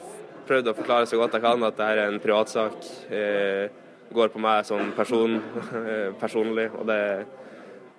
prøvde 0.50 0.74
å 0.74 0.82
forklare 0.82 1.14
så 1.14 1.22
godt 1.22 1.38
jeg 1.38 1.46
kan 1.46 1.70
at 1.70 1.78
dette 1.78 1.94
er 1.94 2.06
en 2.08 2.22
privatsak. 2.26 2.94
Det 3.14 4.14
går 4.18 4.34
på 4.34 4.42
meg 4.42 4.66
som 4.66 4.90
person 4.98 5.38
personlig. 6.26 6.72
og 6.74 6.90
det, 6.90 7.02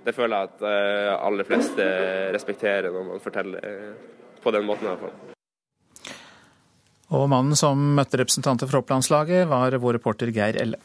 det 0.03 0.19
føler 0.19 0.41
jeg 0.41 0.57
at 0.57 0.71
eh, 0.75 1.19
aller 1.21 1.47
fleste 1.47 1.93
respekterer 2.35 2.91
når 2.91 3.13
man 3.15 3.23
forteller 3.23 4.19
på 4.43 4.55
den 4.55 4.67
måten 4.69 4.87
i 4.87 4.93
hvert 4.93 5.05
fall. 5.07 5.19
Og 7.11 7.27
mannen 7.31 7.59
som 7.59 7.81
møtte 7.97 8.21
representanter 8.21 8.71
for 8.71 8.85
Opplandslaget, 8.85 9.49
var 9.51 9.75
vår 9.83 9.99
reporter 9.99 10.31
Geir 10.35 10.59
Elle. 10.61 10.79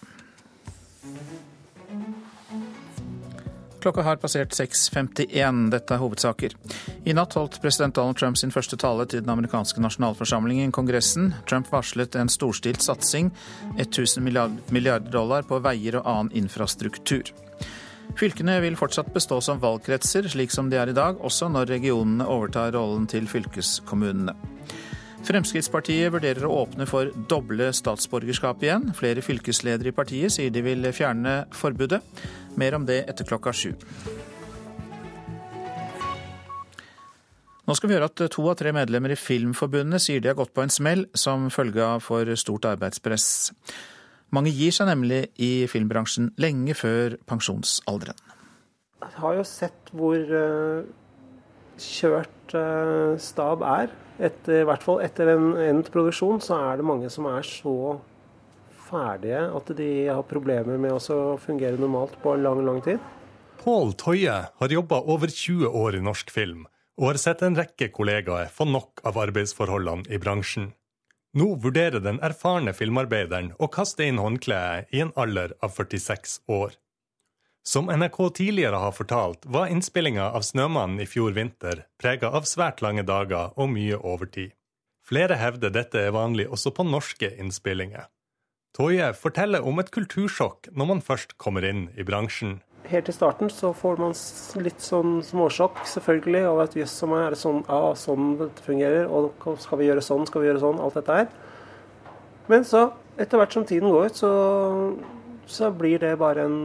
Klokka 3.86 4.02
har 4.02 4.18
passert 4.18 4.50
6.51. 4.58 5.68
Dette 5.70 5.94
er 5.94 6.00
hovedsaker. 6.02 6.56
I 7.06 7.14
natt 7.14 7.36
holdt 7.38 7.60
president 7.62 7.94
Donald 7.94 8.18
Trump 8.18 8.40
sin 8.42 8.50
første 8.50 8.80
tale 8.82 9.06
til 9.06 9.22
den 9.22 9.30
amerikanske 9.30 9.78
nasjonalforsamlingen, 9.84 10.72
Kongressen. 10.74 11.36
Trump 11.46 11.70
varslet 11.70 12.18
en 12.18 12.32
storstilt 12.34 12.82
satsing, 12.82 13.30
1000 13.78 14.26
milliarder 14.26 15.14
dollar, 15.14 15.46
på 15.46 15.62
veier 15.62 16.00
og 16.00 16.10
annen 16.10 16.34
infrastruktur. 16.34 17.30
Fylkene 18.16 18.60
vil 18.64 18.78
fortsatt 18.80 19.10
bestå 19.16 19.42
som 19.44 19.60
valgkretser, 19.60 20.30
slik 20.32 20.54
som 20.54 20.70
de 20.72 20.78
er 20.80 20.92
i 20.92 20.96
dag, 20.96 21.18
også 21.20 21.50
når 21.52 21.74
regionene 21.74 22.28
overtar 22.30 22.76
rollen 22.78 23.10
til 23.12 23.28
fylkeskommunene. 23.28 24.36
Fremskrittspartiet 25.26 26.14
vurderer 26.14 26.46
å 26.46 26.62
åpne 26.62 26.86
for 26.86 27.10
doble 27.30 27.72
statsborgerskap 27.74 28.62
igjen. 28.62 28.92
Flere 28.94 29.24
fylkesledere 29.26 29.90
i 29.90 29.96
partiet 29.96 30.36
sier 30.36 30.54
de 30.54 30.62
vil 30.66 30.86
fjerne 30.94 31.48
forbudet. 31.56 32.04
Mer 32.62 32.78
om 32.78 32.86
det 32.86 33.02
etter 33.10 33.28
klokka 33.28 33.54
sju. 33.56 33.74
Nå 37.66 37.74
skal 37.74 37.90
vi 37.90 37.98
høre 37.98 38.12
at 38.12 38.22
to 38.30 38.44
av 38.46 38.60
tre 38.60 38.70
medlemmer 38.76 39.16
i 39.16 39.18
Filmforbundet 39.18 40.04
sier 40.04 40.22
de 40.22 40.30
har 40.30 40.38
gått 40.38 40.54
på 40.54 40.62
en 40.62 40.74
smell 40.74 41.08
som 41.18 41.50
følge 41.50 41.82
av 41.82 42.04
for 42.06 42.30
stort 42.38 42.68
arbeidspress. 42.70 43.50
Mange 44.36 44.52
gir 44.52 44.74
seg 44.76 44.90
nemlig 44.90 45.30
i 45.40 45.66
filmbransjen 45.72 46.34
lenge 46.42 46.76
før 46.76 47.16
pensjonsalderen. 47.30 48.18
Jeg 49.06 49.20
har 49.22 49.36
jo 49.38 49.44
sett 49.48 49.92
hvor 49.96 50.18
uh, 50.18 50.88
kjørt 51.80 52.56
uh, 52.58 53.16
stab 53.22 53.64
er. 53.64 53.94
Etter, 54.16 54.64
I 54.64 54.68
hvert 54.68 54.84
fall 54.84 55.02
etter 55.06 55.32
en 55.36 55.54
endt 55.60 55.92
produksjon 55.94 56.42
så 56.44 56.58
er 56.72 56.80
det 56.80 56.88
mange 56.88 57.12
som 57.14 57.28
er 57.32 57.48
så 57.48 57.96
ferdige 58.86 59.42
at 59.58 59.72
de 59.78 59.90
har 60.08 60.24
problemer 60.30 60.80
med 60.82 60.96
å 60.96 61.20
fungere 61.42 61.80
normalt 61.80 62.16
på 62.24 62.36
lang, 62.40 62.64
lang 62.66 62.82
tid. 62.86 63.04
Pål 63.62 63.96
Toie 64.00 64.40
har 64.60 64.74
jobba 64.78 65.02
over 65.10 65.32
20 65.32 65.72
år 65.74 65.98
i 65.98 66.04
norsk 66.06 66.32
film, 66.34 66.66
og 67.00 67.12
har 67.12 67.22
sett 67.22 67.44
en 67.46 67.58
rekke 67.58 67.90
kollegaer 67.94 68.52
få 68.54 68.68
nok 68.70 69.02
av 69.08 69.18
arbeidsforholdene 69.26 70.10
i 70.14 70.20
bransjen. 70.22 70.74
Nå 71.36 71.50
vurderer 71.60 72.00
den 72.00 72.22
erfarne 72.24 72.72
filmarbeideren 72.72 73.50
å 73.60 73.68
kaste 73.68 74.06
inn 74.08 74.22
håndkleet 74.24 74.94
i 74.96 75.02
en 75.04 75.12
alder 75.20 75.52
av 75.60 75.74
46 75.76 76.38
år. 76.48 76.78
Som 77.68 77.90
NRK 77.92 78.20
tidligere 78.38 78.80
har 78.80 78.94
fortalt, 78.96 79.44
var 79.46 79.68
innspillinga 79.68 80.30
av 80.30 80.46
'Snømannen' 80.48 81.02
i 81.02 81.08
fjor 81.10 81.34
vinter 81.36 81.84
prega 82.00 82.30
av 82.30 82.48
svært 82.48 82.82
lange 82.86 83.04
dager 83.04 83.52
og 83.58 83.70
mye 83.74 83.98
overtid. 83.98 84.54
Flere 85.04 85.36
hevder 85.36 85.74
dette 85.76 86.00
er 86.00 86.16
vanlig 86.16 86.48
også 86.48 86.72
på 86.72 86.88
norske 86.88 87.28
innspillinger. 87.36 88.08
Toje 88.78 89.12
forteller 89.14 89.66
om 89.68 89.80
et 89.80 89.92
kultursjokk 89.92 90.72
når 90.72 90.88
man 90.94 91.02
først 91.02 91.38
kommer 91.38 91.68
inn 91.68 91.90
i 91.98 92.04
bransjen. 92.04 92.62
Helt 92.90 93.10
i 93.10 93.16
starten 93.16 93.50
så 93.50 93.72
får 93.74 93.98
man 94.02 94.14
litt 94.62 94.84
sånn 94.84 95.18
småsjokk, 95.26 95.82
selvfølgelig, 95.90 96.44
over 96.52 96.68
at 96.68 96.78
jøss, 96.78 96.94
som 97.02 97.16
er 97.18 97.34
det 97.34 97.40
sånn, 97.42 97.64
ja, 97.66 97.92
sånn 97.98 98.36
dette 98.42 98.66
fungerer, 98.66 99.10
og 99.10 99.34
skal 99.64 99.82
vi 99.82 99.90
gjøre 99.90 100.04
sånn, 100.06 100.28
skal 100.30 100.44
vi 100.44 100.50
gjøre 100.52 100.62
sånn, 100.62 100.82
alt 100.84 101.00
dette 101.00 101.20
her. 101.20 101.30
Men 102.52 102.66
så, 102.68 102.88
etter 103.18 103.42
hvert 103.42 103.56
som 103.58 103.66
tiden 103.66 103.94
går, 103.94 104.12
så, 104.14 104.32
så 105.50 105.72
blir 105.74 106.04
det 106.04 106.14
bare 106.22 106.46
en 106.46 106.60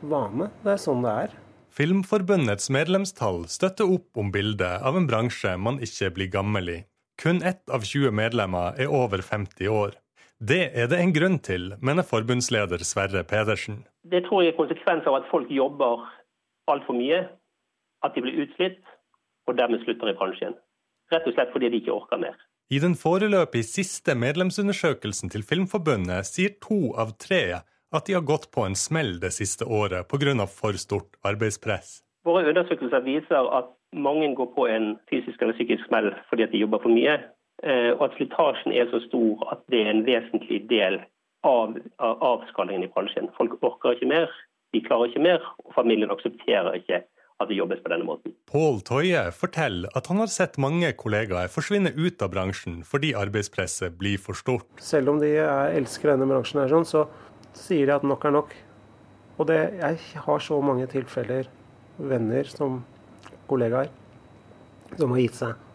vane. 0.00 0.50
Det 0.64 0.74
er 0.74 0.82
sånn 0.82 1.04
det 1.06 1.14
er. 1.26 1.36
Filmforbundets 1.78 2.72
medlemstall 2.74 3.44
støtter 3.52 3.86
opp 3.86 4.18
om 4.18 4.32
bildet 4.34 4.82
av 4.82 4.96
en 4.98 5.06
bransje 5.06 5.52
man 5.60 5.78
ikke 5.84 6.10
blir 6.16 6.32
gammel 6.32 6.72
i. 6.72 6.78
Kun 7.18 7.42
ett 7.46 7.62
av 7.70 7.86
20 7.86 8.14
medlemmer 8.14 8.78
er 8.78 8.90
over 8.90 9.22
50 9.22 9.70
år. 9.70 9.94
Det 10.38 10.68
er 10.70 10.86
det 10.90 11.00
en 11.02 11.12
grunn 11.14 11.38
til, 11.42 11.72
mener 11.82 12.06
forbundsleder 12.06 12.82
Sverre 12.86 13.24
Pedersen. 13.26 13.80
Det 14.04 14.22
tror 14.26 14.42
jeg 14.42 14.52
er 14.52 14.60
konsekvens 14.60 15.06
av 15.06 15.18
at 15.18 15.28
folk 15.30 15.50
jobber 15.50 16.04
altfor 16.70 16.96
mye, 16.96 17.24
at 18.04 18.14
de 18.14 18.22
blir 18.22 18.44
utslitt, 18.44 18.82
og 19.48 19.56
dermed 19.58 19.82
slutter 19.84 20.12
i 20.12 20.16
bransjen. 20.18 20.54
Rett 21.12 21.26
og 21.26 21.34
slett 21.34 21.52
fordi 21.54 21.70
de 21.72 21.80
ikke 21.80 21.94
orker 21.94 22.20
mer. 22.20 22.36
I 22.70 22.82
den 22.84 22.94
foreløpig 23.00 23.62
siste 23.64 24.12
medlemsundersøkelsen 24.14 25.32
til 25.32 25.44
Filmforbundet 25.50 26.28
sier 26.28 26.52
to 26.60 26.92
av 27.00 27.14
tre 27.16 27.62
at 27.96 28.04
de 28.04 28.12
har 28.12 28.26
gått 28.28 28.50
på 28.52 28.66
en 28.68 28.76
smell 28.76 29.16
det 29.22 29.32
siste 29.32 29.64
året 29.64 30.08
pga. 30.08 30.46
for 30.46 30.76
stort 30.76 31.16
arbeidspress. 31.24 32.02
Våre 32.24 32.48
undersøkelser 32.50 33.00
viser 33.00 33.48
at 33.58 33.72
mange 33.92 34.34
går 34.34 34.52
på 34.52 34.66
en 34.68 34.98
fysisk 35.08 35.40
eller 35.40 35.56
psykisk 35.56 35.86
smell 35.88 36.12
fordi 36.28 36.44
de 36.52 36.58
jobber 36.58 36.82
for 36.84 36.92
mye. 36.92 37.16
Eh, 37.62 37.92
og 37.96 38.04
at 38.04 38.16
slitasjen 38.16 38.72
er 38.72 38.86
så 38.92 39.00
stor 39.08 39.48
at 39.52 39.64
det 39.72 39.80
er 39.80 39.90
en 39.90 40.04
vesentlig 40.06 40.68
del 40.68 41.00
av, 41.46 41.76
av 42.02 42.24
avskallingen 42.32 42.86
i 42.86 42.90
bransjen. 42.92 43.30
Folk 43.36 43.58
orker 43.62 43.96
ikke 43.96 44.10
mer, 44.10 44.32
de 44.74 44.82
klarer 44.84 45.10
ikke 45.10 45.22
mer, 45.24 45.44
og 45.64 45.72
familien 45.76 46.12
aksepterer 46.12 46.76
ikke 46.80 47.02
at 47.38 47.50
det 47.50 47.58
jobbes 47.58 47.80
på 47.84 47.90
denne 47.92 48.06
måten. 48.06 48.34
Pål 48.50 48.80
Toje 48.86 49.20
forteller 49.36 49.92
at 49.98 50.08
han 50.10 50.18
har 50.22 50.30
sett 50.32 50.58
mange 50.58 50.90
kollegaer 50.98 51.50
forsvinne 51.52 51.92
ut 51.94 52.22
av 52.24 52.32
bransjen 52.34 52.80
fordi 52.86 53.12
arbeidspresset 53.18 53.94
blir 54.00 54.18
for 54.22 54.38
stort. 54.38 54.66
Selv 54.82 55.14
om 55.14 55.20
de 55.22 55.36
elsker 55.38 56.10
denne 56.12 56.26
bransjen, 56.26 56.64
her, 56.64 56.72
sånn, 56.72 56.88
så 56.88 57.06
sier 57.58 57.86
de 57.86 57.94
at 57.94 58.06
nok 58.06 58.26
er 58.26 58.34
nok. 58.34 58.56
Og 59.38 59.46
det, 59.50 59.60
jeg 59.78 60.24
har 60.26 60.42
så 60.42 60.58
mange 60.64 60.88
tilfeller, 60.90 61.46
venner 61.98 62.50
som 62.50 62.82
kollegaer, 63.50 63.90
som 64.98 65.14
har 65.14 65.22
gitt 65.22 65.38
seg. 65.38 65.67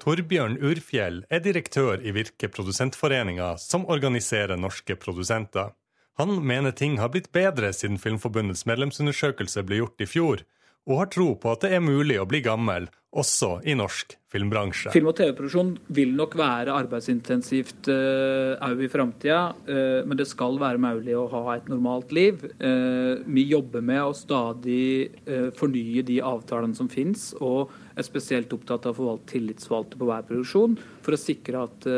Torbjørn 0.00 0.56
Urfjell 0.64 1.18
er 1.28 1.42
direktør 1.44 2.00
i 2.00 2.12
Virke 2.16 2.48
Produsentforeninga, 2.48 3.52
som 3.60 3.84
organiserer 3.92 4.56
norske 4.56 4.96
produsenter. 4.96 5.74
Han 6.16 6.32
mener 6.44 6.72
ting 6.72 6.96
har 7.00 7.12
blitt 7.12 7.28
bedre 7.36 7.68
siden 7.76 8.00
Filmforbundets 8.00 8.64
medlemsundersøkelse 8.68 9.64
ble 9.68 9.82
gjort 9.82 10.00
i 10.00 10.08
fjor, 10.08 10.44
og 10.88 11.02
har 11.02 11.10
tro 11.12 11.34
på 11.36 11.52
at 11.52 11.66
det 11.66 11.74
er 11.76 11.84
mulig 11.84 12.16
å 12.20 12.26
bli 12.28 12.40
gammel 12.44 12.88
også 13.10 13.56
i 13.66 13.74
norsk 13.74 14.14
filmbransje. 14.30 14.92
Film- 14.94 15.08
og 15.10 15.16
TV-produksjon 15.18 15.72
vil 15.96 16.12
nok 16.14 16.36
være 16.38 16.74
arbeidsintensivt 16.78 17.88
òg 17.90 18.76
uh, 18.78 18.84
i 18.84 18.90
framtida, 18.90 19.40
uh, 19.66 20.06
men 20.06 20.18
det 20.18 20.28
skal 20.30 20.60
være 20.60 20.78
mulig 20.78 21.16
å 21.18 21.26
ha 21.32 21.56
et 21.56 21.66
normalt 21.70 22.14
liv. 22.14 22.44
Uh, 22.62 23.18
vi 23.26 23.48
jobber 23.50 23.82
med 23.82 24.02
å 24.04 24.14
stadig 24.14 25.10
fornye 25.58 26.04
de 26.06 26.20
avtalene 26.22 26.76
som 26.78 26.90
finnes, 26.90 27.32
og 27.42 27.72
er 27.98 28.06
spesielt 28.06 28.52
opptatt 28.54 28.86
av 28.86 28.94
å 28.94 29.00
forvalte 29.00 29.34
tillitsvalgte 29.34 29.98
på 29.98 30.06
hver 30.08 30.26
produksjon 30.28 30.78
for 31.02 31.16
å 31.16 31.20
sikre 31.20 31.64
at 31.66 31.88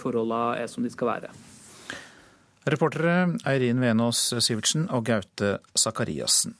forholdene 0.00 0.62
er 0.62 0.70
som 0.70 0.86
de 0.86 0.92
skal 0.92 1.10
være. 1.10 1.32
Reportere 2.70 3.34
Eirin 3.50 3.82
Venås 3.82 4.30
Sivertsen 4.38 4.86
og 4.94 5.04
Gaute 5.10 5.58
Sakariassen. 5.76 6.54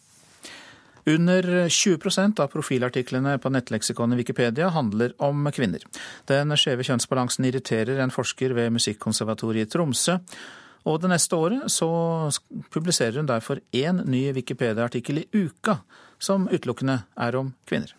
Under 1.07 1.45
20% 1.69 2.41
av 2.41 2.49
profilartiklene 2.49 3.37
på 3.39 3.51
nettleksikonet 3.53 4.19
Wikipedia 4.19 4.71
handler 4.73 5.13
om 5.23 5.51
kvinner. 5.53 5.85
Den 6.31 6.57
skjeve 6.57 6.87
kjønnsbalansen 6.87 7.45
irriterer 7.45 8.01
en 8.01 8.15
forsker 8.15 8.55
ved 8.57 8.73
Musikkonservatoriet 8.73 9.69
i 9.69 9.73
Tromsø. 9.75 10.17
Og 10.85 11.01
det 11.01 11.11
neste 11.13 11.37
året 11.37 11.69
så 11.73 11.89
publiserer 12.73 13.21
hun 13.21 13.29
derfor 13.29 13.61
én 13.73 14.01
ny 14.05 14.27
Wikipedia-artikkel 14.37 15.23
i 15.23 15.29
uka, 15.33 15.79
som 16.19 16.49
utelukkende 16.49 17.03
er 17.21 17.37
om 17.41 17.53
kvinner. 17.69 17.93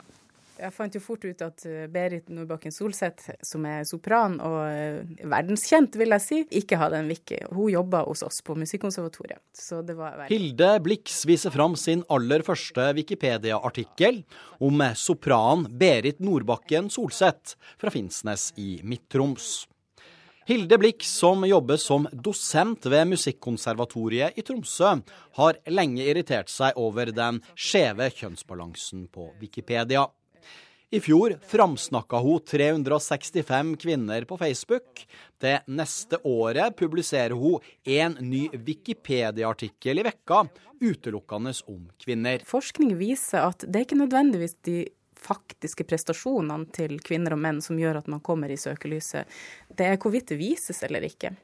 Jeg 0.55 0.71
fant 0.71 0.95
jo 0.95 1.01
fort 1.03 1.25
ut 1.27 1.41
at 1.43 1.65
eh, 1.67 1.83
Berit 1.91 2.29
Nordbakken 2.31 2.71
Solseth, 2.71 3.33
som 3.43 3.65
er 3.67 3.83
sopran 3.87 4.37
og 4.39 4.57
eh, 4.69 5.01
verdenskjent, 5.27 5.97
vil 5.99 6.15
jeg 6.15 6.23
si, 6.23 6.39
ikke 6.61 6.79
hadde 6.79 7.01
en 7.01 7.11
wiki. 7.11 7.41
Hun 7.51 7.73
jobba 7.73 8.05
hos 8.07 8.23
oss 8.23 8.39
på 8.45 8.55
Musikkonservatoriet. 8.59 9.41
Så 9.51 9.81
det 9.85 9.97
var 9.99 10.15
veldig... 10.21 10.31
Hilde 10.31 10.71
Blix 10.85 11.21
viser 11.27 11.51
fram 11.51 11.75
sin 11.79 12.05
aller 12.13 12.45
første 12.47 12.87
Wikipedia-artikkel 12.95 14.23
om 14.63 14.83
sopran 14.95 15.67
Berit 15.75 16.23
Nordbakken 16.23 16.87
Solseth 16.93 17.59
fra 17.81 17.91
Finnsnes 17.91 18.53
i 18.61 18.77
Midt-Troms. 18.83 19.65
Hilde 20.47 20.77
Blix, 20.77 21.09
som 21.09 21.41
jobber 21.47 21.79
som 21.81 22.03
dosent 22.13 22.85
ved 22.85 23.07
Musikkonservatoriet 23.09 24.37
i 24.37 24.43
Tromsø, 24.45 24.91
har 25.39 25.57
lenge 25.73 26.05
irritert 26.05 26.53
seg 26.53 26.77
over 26.77 27.09
den 27.09 27.39
skjeve 27.57 28.11
kjønnsbalansen 28.13 29.07
på 29.09 29.31
Wikipedia. 29.41 30.05
I 30.95 30.99
fjor 31.01 31.39
framsnakka 31.47 32.17
hun 32.17 32.39
365 32.39 33.77
kvinner 33.77 34.21
på 34.21 34.37
Facebook. 34.37 35.07
Det 35.37 35.59
neste 35.67 36.17
året 36.23 36.75
publiserer 36.77 37.35
hun 37.35 37.59
en 37.83 38.15
ny 38.19 38.45
Wikipedia-artikkel 38.53 39.99
i 39.99 40.05
vekka, 40.07 40.45
utelukkende 40.79 41.51
om 41.67 41.89
kvinner. 41.99 42.45
Forskning 42.47 42.95
viser 42.95 43.43
at 43.43 43.67
det 43.67 43.81
er 43.81 43.87
ikke 43.89 43.99
nødvendigvis 44.05 44.55
de 44.63 44.77
faktiske 45.19 45.83
prestasjonene 45.83 46.71
til 46.71 46.95
kvinner 47.03 47.35
og 47.35 47.43
menn 47.43 47.59
som 47.65 47.75
gjør 47.75 47.99
at 47.99 48.07
man 48.07 48.23
kommer 48.23 48.55
i 48.55 48.59
søkelyset. 48.63 49.27
Det 49.67 49.91
er 49.91 49.99
hvorvidt 49.99 50.31
det 50.31 50.39
vises 50.39 50.79
eller 50.87 51.03
ikke. 51.11 51.35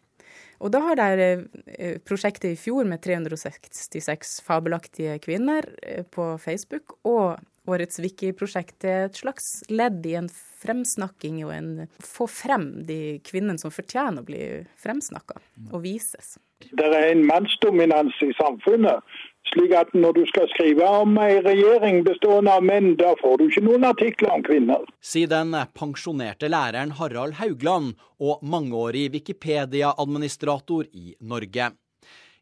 Og 0.64 0.72
da 0.72 0.80
har 0.88 0.96
det 0.96 1.32
eh, 1.76 2.00
prosjektet 2.08 2.54
i 2.54 2.60
fjor 2.60 2.88
med 2.88 3.04
366 3.04 4.38
fabelaktige 4.48 5.20
kvinner 5.20 5.68
eh, 5.84 6.08
på 6.08 6.38
Facebook 6.40 7.02
og 7.04 7.42
årets 7.72 8.00
Wiki-prosjekt 8.04 8.86
er 8.88 9.08
et 9.08 9.20
slags 9.24 9.62
ledd 9.72 10.06
i 10.06 10.18
en 10.20 10.30
fremsnakking 10.62 11.42
og 11.46 11.54
en 11.56 11.72
få 12.06 12.28
frem 12.30 12.70
de 12.86 13.20
kvinnene 13.26 13.62
som 13.62 13.74
fortjener 13.74 14.22
å 14.22 14.28
bli 14.28 14.46
fremsnakka 14.82 15.40
og 15.72 15.82
vises. 15.86 16.38
Det 16.70 16.86
er 16.86 17.10
en 17.10 17.26
mannsdominans 17.26 18.18
i 18.22 18.30
samfunnet. 18.38 19.02
Slik 19.50 19.74
at 19.76 19.90
når 19.98 20.14
du 20.20 20.22
skal 20.30 20.46
skrive 20.54 20.86
om 21.02 21.18
ei 21.20 21.42
regjering 21.44 22.04
bestående 22.06 22.54
av 22.54 22.64
menn, 22.64 22.94
da 23.00 23.16
får 23.20 23.40
du 23.40 23.48
ikke 23.48 23.64
noen 23.66 23.88
artikler 23.90 24.36
om 24.38 24.46
kvinner. 24.46 24.86
Sier 25.04 25.32
den 25.32 25.56
pensjonerte 25.76 26.48
læreren 26.52 26.94
Harald 27.00 27.40
Haugland 27.42 27.98
og 28.22 28.46
mangeårig 28.46 29.10
Wikipedia-administrator 29.18 30.88
i 30.94 31.16
Norge. 31.20 31.72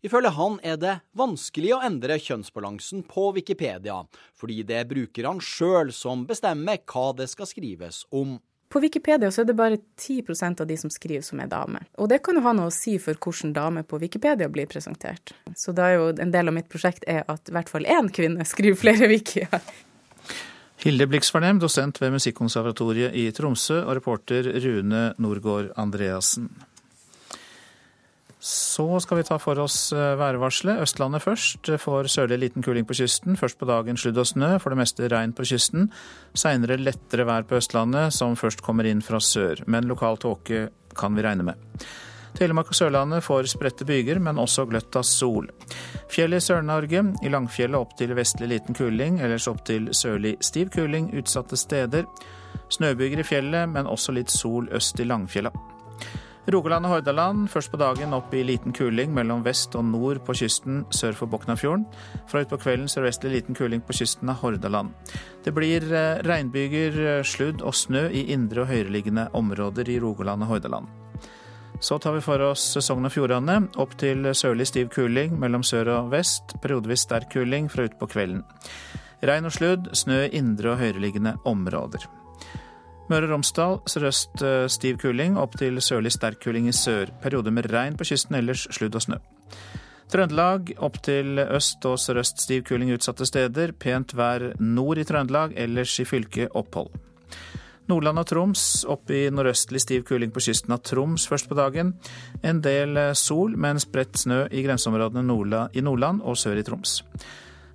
Ifølge 0.02 0.30
han 0.32 0.60
er 0.64 0.78
det 0.80 0.94
vanskelig 1.20 1.74
å 1.76 1.82
endre 1.84 2.16
kjønnsbalansen 2.24 3.02
på 3.10 3.32
Wikipedia, 3.36 3.98
fordi 4.40 4.62
det 4.64 4.78
er 4.80 4.88
brukerne 4.88 5.44
sjøl 5.44 5.92
som 5.96 6.24
bestemmer 6.30 6.80
hva 6.88 7.10
det 7.18 7.28
skal 7.28 7.50
skrives 7.50 8.06
om. 8.16 8.38
På 8.70 8.80
Wikipedia 8.80 9.32
så 9.34 9.42
er 9.42 9.50
det 9.50 9.58
bare 9.58 9.80
10% 9.98 10.62
av 10.62 10.70
de 10.70 10.78
som 10.78 10.92
skriver 10.94 11.26
som 11.26 11.42
er 11.42 11.50
damer. 11.52 11.88
Og 11.98 12.08
det 12.12 12.22
kan 12.24 12.38
jo 12.38 12.46
ha 12.46 12.54
noe 12.56 12.70
å 12.70 12.74
si 12.74 12.96
for 13.02 13.18
hvordan 13.18 13.52
damer 13.56 13.84
på 13.84 14.00
Wikipedia 14.00 14.48
blir 14.48 14.70
presentert. 14.70 15.34
Så 15.58 15.74
da 15.76 15.90
er 15.90 15.98
jo 15.98 16.08
en 16.14 16.32
del 16.32 16.52
av 16.52 16.56
mitt 16.56 16.70
prosjekt 16.72 17.04
er 17.10 17.26
at 17.28 17.50
i 17.50 17.56
hvert 17.58 17.72
fall 17.72 17.90
én 17.90 18.12
kvinne 18.14 18.46
skriver 18.48 18.80
flere 18.80 19.10
wikier. 19.12 19.52
Hilde 20.80 21.10
Blix 21.12 21.34
Farnem, 21.34 21.60
dosent 21.60 21.98
ved 22.00 22.14
Musikkonservatoriet 22.14 23.18
i 23.18 23.26
Tromsø, 23.36 23.82
og 23.82 23.98
reporter 23.98 24.48
Rune 24.64 25.10
Norgård 25.20 25.74
Andreassen. 25.76 26.48
Så 28.39 28.86
skal 29.04 29.19
vi 29.19 29.25
ta 29.28 29.36
for 29.41 29.60
oss 29.60 29.91
eh, 29.91 30.15
værvarselet. 30.19 30.80
Østlandet 30.86 31.25
først. 31.25 31.71
Får 31.84 32.08
sørlig 32.08 32.38
liten 32.39 32.63
kuling 32.63 32.86
på 32.88 32.95
kysten. 32.95 33.36
Først 33.36 33.60
på 33.60 33.67
dagen 33.67 33.99
sludd 33.99 34.21
og 34.21 34.30
snø, 34.30 34.54
for 34.63 34.71
det 34.71 34.80
meste 34.80 35.10
regn 35.12 35.34
på 35.36 35.43
kysten. 35.49 35.89
Seinere 36.32 36.80
lettere 36.80 37.28
vær 37.28 37.43
på 37.49 37.58
Østlandet, 37.60 38.15
som 38.15 38.38
først 38.39 38.63
kommer 38.63 38.88
inn 38.88 39.04
fra 39.04 39.19
sør. 39.19 39.65
Men 39.67 39.89
lokal 39.91 40.21
tåke 40.23 40.69
kan 40.95 41.17
vi 41.19 41.25
regne 41.25 41.49
med. 41.52 41.84
Telemark 42.38 42.69
og 42.71 42.78
Sørlandet 42.78 43.25
får 43.25 43.49
spredte 43.52 43.84
byger, 43.89 44.21
men 44.23 44.39
også 44.39 44.63
gløtt 44.69 44.95
av 44.95 45.04
sol. 45.04 45.49
Fjell 46.12 46.38
i 46.38 46.39
Sør-Norge. 46.39 47.04
I 47.25 47.32
Langfjellet 47.34 47.80
opp 47.80 47.97
til 47.99 48.13
vestlig 48.15 48.52
liten 48.54 48.78
kuling, 48.78 49.19
ellers 49.19 49.49
opp 49.52 49.65
til 49.67 49.89
sørlig 49.97 50.38
stiv 50.45 50.71
kuling 50.75 51.10
utsatte 51.19 51.60
steder. 51.60 52.08
Snøbyger 52.71 53.19
i 53.19 53.28
fjellet, 53.28 53.67
men 53.73 53.89
også 53.89 54.15
litt 54.15 54.32
sol 54.32 54.69
øst 54.71 55.02
i 55.02 55.10
Langfjella. 55.10 55.52
Rogaland 56.54 56.88
og 56.88 56.94
Hordaland 56.96 57.50
først 57.52 57.70
på 57.70 57.78
dagen 57.78 58.14
opp 58.16 58.32
i 58.34 58.42
liten 58.48 58.74
kuling 58.74 59.12
mellom 59.14 59.44
vest 59.46 59.76
og 59.78 59.84
nord 59.86 60.22
på 60.26 60.34
kysten 60.40 60.82
sør 60.96 61.14
for 61.18 61.30
Boknafjorden. 61.30 61.84
Fra 62.32 62.42
utpå 62.44 62.58
kvelden 62.62 62.90
sørvestlig 62.90 63.34
liten 63.36 63.58
kuling 63.58 63.84
på 63.86 63.94
kysten 64.00 64.32
av 64.32 64.40
Hordaland. 64.42 64.96
Det 65.46 65.54
blir 65.54 65.86
eh, 65.94 66.22
regnbyger, 66.26 67.00
eh, 67.06 67.24
sludd 67.28 67.62
og 67.62 67.76
snø 67.78 68.08
i 68.10 68.26
indre 68.34 68.64
og 68.64 68.72
høyereliggende 68.72 69.28
områder 69.38 69.92
i 69.94 70.00
Rogaland 70.02 70.48
og 70.48 70.56
Hordaland. 70.56 70.90
Så 71.80 72.00
tar 72.02 72.18
vi 72.18 72.24
for 72.26 72.42
oss 72.44 72.66
Sogn 72.82 73.08
og 73.08 73.14
Fjordane. 73.14 73.62
Opp 73.80 73.94
til 74.02 74.32
sørlig 74.36 74.68
stiv 74.72 74.90
kuling 74.96 75.38
mellom 75.40 75.64
sør 75.64 75.94
og 76.00 76.14
vest. 76.16 76.58
Periodevis 76.64 77.06
sterk 77.08 77.30
kuling 77.36 77.70
fra 77.72 77.88
utpå 77.88 78.10
kvelden. 78.12 78.44
Regn 79.24 79.48
og 79.48 79.56
sludd, 79.56 79.92
snø 79.96 80.26
i 80.26 80.34
indre 80.40 80.74
og 80.74 80.82
høyereliggende 80.82 81.38
områder. 81.48 82.08
Møre 83.10 83.26
og 83.26 83.32
Romsdal 83.34 83.80
sørøst 83.89 84.43
eh, 84.45 84.67
stiv 84.69 85.00
kuling, 85.02 85.38
opp 85.41 85.56
til 85.58 85.82
sørlig 85.82 86.12
sterk 86.13 86.43
kuling 86.43 86.67
i 86.69 86.74
sør. 86.76 87.10
Periode 87.24 87.50
med 87.50 87.65
regn 87.74 87.98
på 87.98 88.06
kysten, 88.06 88.38
ellers 88.38 88.67
sludd 88.69 88.98
og 89.00 89.02
snø. 89.02 89.17
Trøndelag 90.13 90.76
opp 90.86 91.00
til 91.06 91.41
øst 91.41 91.86
og 91.89 91.98
sørøst 92.02 92.43
stiv 92.45 92.67
kuling 92.69 92.93
utsatte 92.93 93.26
steder. 93.26 93.74
Pent 93.74 94.13
vær 94.17 94.52
nord 94.62 95.02
i 95.02 95.08
Trøndelag, 95.10 95.58
ellers 95.58 95.98
i 96.02 96.06
fylket 96.06 96.54
opphold. 96.54 96.93
Nordland 97.89 98.22
og 98.22 98.30
Troms 98.30 98.63
opp 98.86 99.10
i 99.10 99.26
nordøstlig 99.34 99.82
stiv 99.82 100.04
kuling 100.06 100.30
på 100.30 100.43
kysten 100.45 100.76
av 100.76 100.84
Troms 100.86 101.26
først 101.30 101.50
på 101.50 101.58
dagen. 101.58 101.95
En 102.45 102.62
del 102.62 102.93
eh, 102.93 103.15
sol, 103.17 103.58
men 103.58 103.82
spredt 103.82 104.22
snø 104.22 104.43
i 104.54 104.62
grenseområdene 104.65 105.26
i 105.74 105.82
Nordland 105.82 106.22
og 106.22 106.38
sør 106.38 106.62
i 106.62 106.65
Troms. 106.67 107.00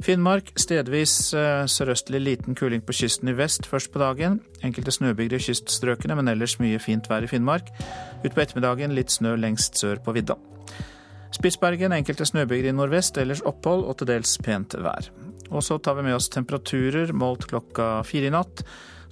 Finnmark 0.03 0.51
stedvis 0.59 1.35
eh, 1.39 1.65
sørøstlig 1.71 2.21
liten 2.21 2.57
kuling 2.59 2.83
på 2.85 2.97
kysten 2.97 3.31
i 3.31 3.37
vest 3.39 3.69
først 3.71 3.93
på 3.95 4.03
dagen. 4.03 4.41
Enkelte 4.67 4.93
snøbyger 4.95 5.39
i 5.39 5.45
kyststrøkene, 5.47 6.17
men 6.19 6.29
ellers 6.33 6.59
mye 6.61 6.81
fint 6.83 7.07
vær 7.11 7.25
i 7.25 7.31
Finnmark. 7.31 7.71
Utpå 8.25 8.43
ettermiddagen 8.43 8.97
litt 8.97 9.15
snø 9.15 9.37
lengst 9.39 9.79
sør 9.81 10.03
på 10.05 10.17
vidda. 10.17 10.37
Spitsbergen 11.35 11.95
enkelte 11.95 12.27
snøbyger 12.29 12.71
i 12.71 12.75
nordvest, 12.75 13.19
ellers 13.19 13.43
opphold 13.47 13.87
og 13.89 13.99
til 13.99 14.11
dels 14.13 14.37
pent 14.43 14.77
vær. 14.83 15.09
Og 15.51 15.63
så 15.63 15.79
tar 15.79 15.99
vi 15.99 16.07
med 16.07 16.17
oss 16.17 16.31
temperaturer 16.33 17.15
målt 17.15 17.49
klokka 17.51 18.03
fire 18.07 18.31
i 18.31 18.35
natt. 18.35 18.65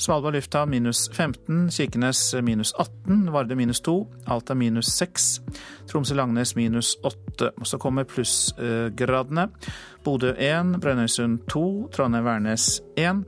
Svalbard 0.03 0.35
lufthavn 0.35 0.71
minus 0.73 1.05
15, 1.13 1.69
Kirkenes 1.71 2.21
minus 2.43 2.73
18, 2.79 3.29
Varde 3.31 3.55
minus 3.55 3.81
2, 3.87 3.95
Alta 4.35 4.55
minus 4.59 4.91
6, 4.97 5.29
Tromsø-Langnes 5.91 6.57
minus 6.59 6.97
8. 7.07 7.53
Og 7.61 7.69
så 7.69 7.79
kommer 7.79 8.09
plussgradene. 8.09 9.49
Bodø 10.05 10.33
1, 10.39 10.81
Brønnøysund 10.81 11.39
2, 11.49 11.89
Trondheim-Værnes 11.95 12.81
1, 12.97 13.25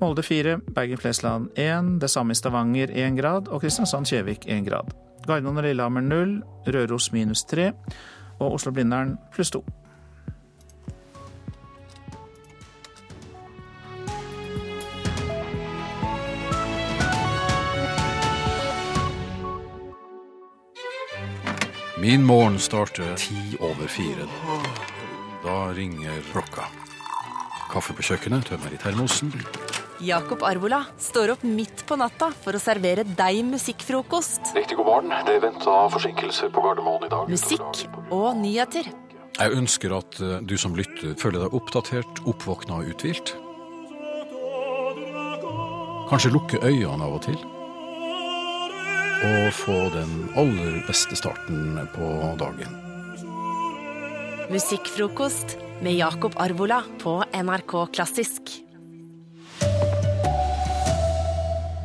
Molde 0.00 0.22
4, 0.22 0.58
Bergen-Flesland 0.74 1.48
1, 1.58 2.00
det 2.00 2.10
samme 2.10 2.32
i 2.32 2.34
Stavanger 2.34 2.90
1 2.90 3.18
grad 3.18 3.48
og 3.48 3.62
Kristiansand-Kjevik 3.64 4.46
1 4.46 4.66
grad. 4.68 4.90
Gardermoen 5.26 5.58
og 5.58 5.64
Lillehammer 5.64 6.00
0, 6.00 6.42
Røros 6.66 7.12
minus 7.12 7.44
3 7.44 7.72
og 8.38 8.52
Oslo-Blindern 8.54 9.16
pluss 9.34 9.50
2. 9.50 9.64
Min 22.02 22.22
morgen 22.22 22.58
starter 22.58 23.16
ti 23.16 23.56
over 23.60 23.86
fire. 23.86 24.91
Da 25.42 25.72
ringer 25.74 26.22
klokka. 26.32 26.68
Kaffe 27.72 27.94
på 27.96 28.04
kjøkkenet, 28.06 28.46
tømmer 28.50 28.74
i 28.74 28.78
termosen. 28.80 29.32
Jakob 30.02 30.42
Arvola 30.46 30.82
står 30.98 31.36
opp 31.36 31.44
midt 31.46 31.84
på 31.86 31.96
natta 31.98 32.32
for 32.44 32.58
å 32.58 32.60
servere 32.62 33.04
deg 33.06 33.42
musikkfrokost. 33.46 34.52
Riktig 34.56 34.78
god 34.80 34.88
morgen. 34.88 35.14
Det 35.26 35.36
er 35.38 35.44
venta 35.44 35.76
forsinkelser 35.94 36.50
på 36.54 36.64
Gardermoen 36.64 37.06
i 37.06 37.12
dag. 37.12 37.30
Musikk 37.30 37.84
og 38.10 38.28
nyheter. 38.40 38.90
Jeg 39.38 39.56
ønsker 39.56 39.94
at 39.96 40.18
eh, 40.20 40.42
du 40.44 40.56
som 40.60 40.74
lytter 40.76 41.14
føler 41.18 41.46
deg 41.46 41.56
oppdatert, 41.56 42.22
oppvåkna 42.28 42.82
og 42.82 42.92
uthvilt. 42.92 43.34
Kanskje 46.10 46.34
lukke 46.34 46.60
øynene 46.60 47.08
av 47.08 47.16
og 47.16 47.26
til 47.30 47.40
og 49.22 49.52
få 49.54 49.76
den 49.94 50.14
aller 50.34 50.80
beste 50.88 51.14
starten 51.14 51.78
på 51.94 52.08
dagen. 52.40 52.81
Musikkfrokost 54.52 55.58
med 55.82 55.94
Jakob 55.96 56.32
Arvola 56.36 56.82
på 57.02 57.24
NRK 57.44 57.86
Klassisk. 57.94 58.42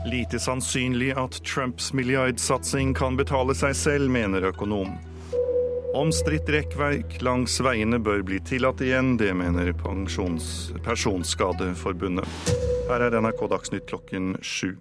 Lite 0.06 0.40
sannsynlig 0.40 1.14
at 1.18 1.46
Trumps 1.46 1.94
milliardsatsing 1.94 2.92
kan 2.94 3.16
betale 3.16 3.56
seg 3.56 3.76
selv, 3.76 4.12
mener 4.12 4.50
økonom. 4.50 4.92
Omstridt 5.96 6.52
rekkverk 6.52 7.22
langs 7.24 7.56
veiene 7.64 8.02
bør 8.04 8.20
bli 8.28 8.42
tillatt 8.44 8.84
igjen, 8.84 9.16
det 9.16 9.32
mener 9.32 9.72
Personskadeforbundet. 10.84 12.28
Her 12.92 13.08
er 13.08 13.16
NRK 13.22 13.48
Dagsnytt 13.56 13.88
klokken 13.88 14.36
sju. 14.44 14.76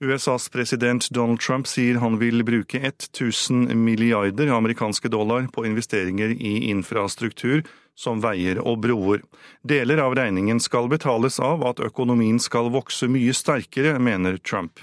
USAs 0.00 0.48
president 0.48 1.10
Donald 1.10 1.40
Trump 1.40 1.66
sier 1.68 1.98
han 2.00 2.16
vil 2.18 2.40
bruke 2.44 2.80
1000 2.80 3.68
milliarder 3.76 4.48
amerikanske 4.48 5.08
dollar 5.12 5.46
på 5.52 5.66
investeringer 5.68 6.32
i 6.32 6.70
infrastruktur 6.70 7.60
som 8.00 8.22
veier 8.24 8.62
og 8.64 8.80
broer. 8.80 9.20
Deler 9.60 10.00
av 10.00 10.16
regningen 10.16 10.60
skal 10.60 10.88
betales 10.88 11.36
av 11.36 11.66
at 11.68 11.82
økonomien 11.84 12.40
skal 12.40 12.72
vokse 12.72 13.10
mye 13.12 13.34
sterkere, 13.36 13.98
mener 14.00 14.40
Trump. 14.40 14.80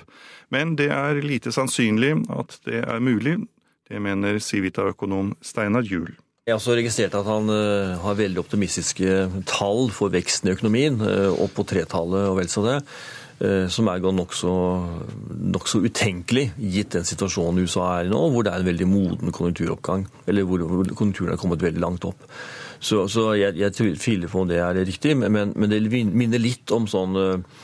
Men 0.53 0.75
det 0.77 0.91
er 0.93 1.23
lite 1.25 1.51
sannsynlig 1.55 2.13
at 2.29 2.59
det 2.69 2.83
er 2.85 3.01
mulig. 3.01 3.39
Det 3.89 3.97
mener 4.03 4.37
Civita-økonom 4.37 5.33
Steinar 5.41 5.87
Juel. 5.87 6.13
Jeg 6.47 6.53
har 6.53 6.61
også 6.61 6.77
registrert 6.77 7.15
at 7.17 7.27
han 7.27 7.49
uh, 7.51 7.97
har 8.05 8.19
veldig 8.21 8.39
optimistiske 8.39 9.15
tall 9.49 9.89
for 9.91 10.13
veksten 10.13 10.47
i 10.47 10.53
økonomien, 10.53 11.01
uh, 11.01 11.33
opp 11.43 11.57
på 11.57 11.65
tretallet 11.67 12.29
og 12.29 12.37
vel 12.37 12.51
så 12.51 12.63
det. 12.63 12.77
Eh, 13.37 13.67
som 13.69 13.85
er 13.91 14.01
nokså 14.01 14.51
nok 15.53 15.67
så 15.69 15.83
utenkelig 15.85 16.47
gitt 16.57 16.95
den 16.95 17.05
situasjonen 17.05 17.61
USA 17.61 17.99
er 17.99 18.07
i 18.07 18.09
nå, 18.09 18.21
hvor 18.33 18.41
det 18.41 18.49
er 18.49 18.63
en 18.63 18.69
veldig 18.71 18.87
moden 18.89 19.33
konjunkturoppgang. 19.35 20.07
Eller 20.25 20.47
hvor, 20.47 20.63
konjunkturen 20.97 21.35
er 21.35 21.41
kommet 21.41 21.61
veldig 21.61 21.83
langt 21.83 22.07
opp. 22.09 22.25
Så, 22.79 23.05
så 23.09 23.31
jeg, 23.37 23.53
jeg 23.61 23.75
tviler 23.77 24.31
på 24.31 24.41
om 24.41 24.49
det 24.49 24.57
er 24.61 24.81
riktig, 24.85 25.13
men, 25.17 25.53
men 25.53 25.69
det 25.69 25.83
minner 26.09 26.41
litt 26.41 26.73
om 26.73 26.89
sånn 26.89 27.17
eh, 27.21 27.61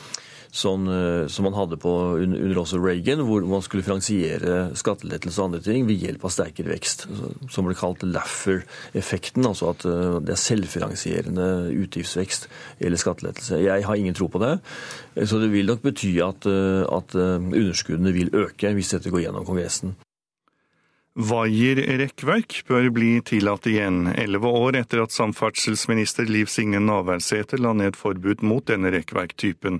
sånn, 0.54 0.86
eh, 0.88 1.26
som 1.30 1.48
man 1.48 1.56
hadde 1.56 1.78
på 1.82 1.92
under 2.22 2.60
også 2.62 2.78
Reagan, 2.82 3.24
hvor 3.26 3.44
man 3.48 3.62
skulle 3.64 3.84
finansiere 3.86 4.70
skattelettelser 4.78 5.42
og 5.42 5.50
andre 5.50 5.62
ting 5.66 5.88
ved 5.88 6.02
hjelp 6.02 6.26
av 6.28 6.34
sterkere 6.34 6.72
vekst. 6.72 7.06
Som 7.50 7.68
ble 7.68 7.76
kalt 7.78 8.04
Laffer-effekten, 8.06 9.46
altså 9.48 9.72
at 9.74 9.86
eh, 9.88 10.20
det 10.24 10.36
er 10.36 10.42
selvfinansierende 10.44 11.48
utgiftsvekst 11.84 12.48
eller 12.78 13.00
skattelettelse. 13.00 13.60
Jeg 13.64 13.86
har 13.88 14.00
ingen 14.00 14.16
tro 14.16 14.30
på 14.30 14.42
det. 14.42 14.56
Så 15.26 15.42
det 15.42 15.50
vil 15.52 15.68
nok 15.70 15.84
bety 15.84 16.16
at, 16.24 16.46
eh, 16.50 16.82
at 16.86 17.18
underskuddene 17.18 18.14
vil 18.14 18.34
øke 18.34 18.74
hvis 18.74 18.94
dette 18.94 19.12
går 19.12 19.26
gjennom 19.26 19.46
Kongressen. 19.46 19.96
Vaierrekkverk 21.14 22.64
bør 22.66 22.88
bli 22.90 23.10
tillatt 23.22 23.68
igjen, 23.70 24.08
elleve 24.18 24.50
år 24.50 24.80
etter 24.80 25.04
at 25.04 25.14
samferdselsminister 25.14 26.26
Liv 26.26 26.50
Signe 26.50 26.80
Navarsete 26.82 27.60
la 27.62 27.70
ned 27.70 27.94
forbud 27.94 28.42
mot 28.42 28.66
denne 28.66 28.90
rekkverktypen. 28.90 29.78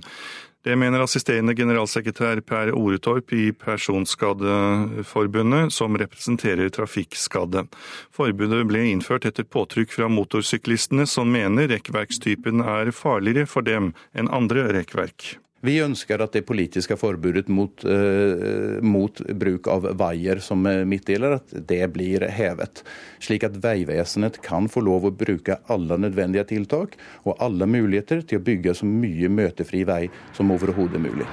Det 0.65 0.73
mener 0.81 0.97
assisterende 1.03 1.53
generalsekretær 1.53 2.39
Per 2.41 2.71
Oretorp 2.73 3.29
i 3.37 3.51
Personskadeforbundet, 3.53 5.69
som 5.69 5.93
representerer 6.01 6.73
trafikkskadde. 6.73 7.69
Forbudet 8.09 8.65
ble 8.65 8.89
innført 8.89 9.29
etter 9.29 9.45
påtrykk 9.45 9.93
fra 9.93 10.09
motorsyklistene, 10.09 11.05
som 11.05 11.29
mener 11.29 11.69
rekkverkstypen 11.69 12.65
er 12.65 12.89
farligere 12.97 13.45
for 13.45 13.61
dem 13.61 13.93
enn 14.17 14.25
andre 14.33 14.73
rekkverk. 14.79 15.44
Vi 15.65 15.79
ønsker 15.81 16.21
at 16.21 16.35
det 16.35 16.45
politiske 16.47 16.97
forbudet 16.99 17.49
mot, 17.49 17.85
uh, 17.87 18.77
mot 18.85 19.21
bruk 19.41 19.69
av 19.71 19.89
veier 19.97 20.41
som 20.43 20.61
midtdeler, 20.61 21.39
at 21.39 21.57
det 21.73 21.81
blir 21.95 22.27
hevet. 22.29 22.83
Slik 23.23 23.47
at 23.47 23.57
Vegvesenet 23.63 24.41
kan 24.45 24.69
få 24.71 24.85
lov 24.85 25.09
å 25.09 25.15
bruke 25.15 25.59
alle 25.71 25.97
nødvendige 26.05 26.47
tiltak 26.53 26.95
og 27.25 27.35
alle 27.43 27.67
muligheter 27.69 28.23
til 28.27 28.41
å 28.41 28.45
bygge 28.45 28.77
så 28.77 28.89
mye 28.89 29.31
møtefri 29.31 29.83
vei 29.87 30.03
som 30.37 30.53
overhodet 30.53 31.01
mulig. 31.01 31.27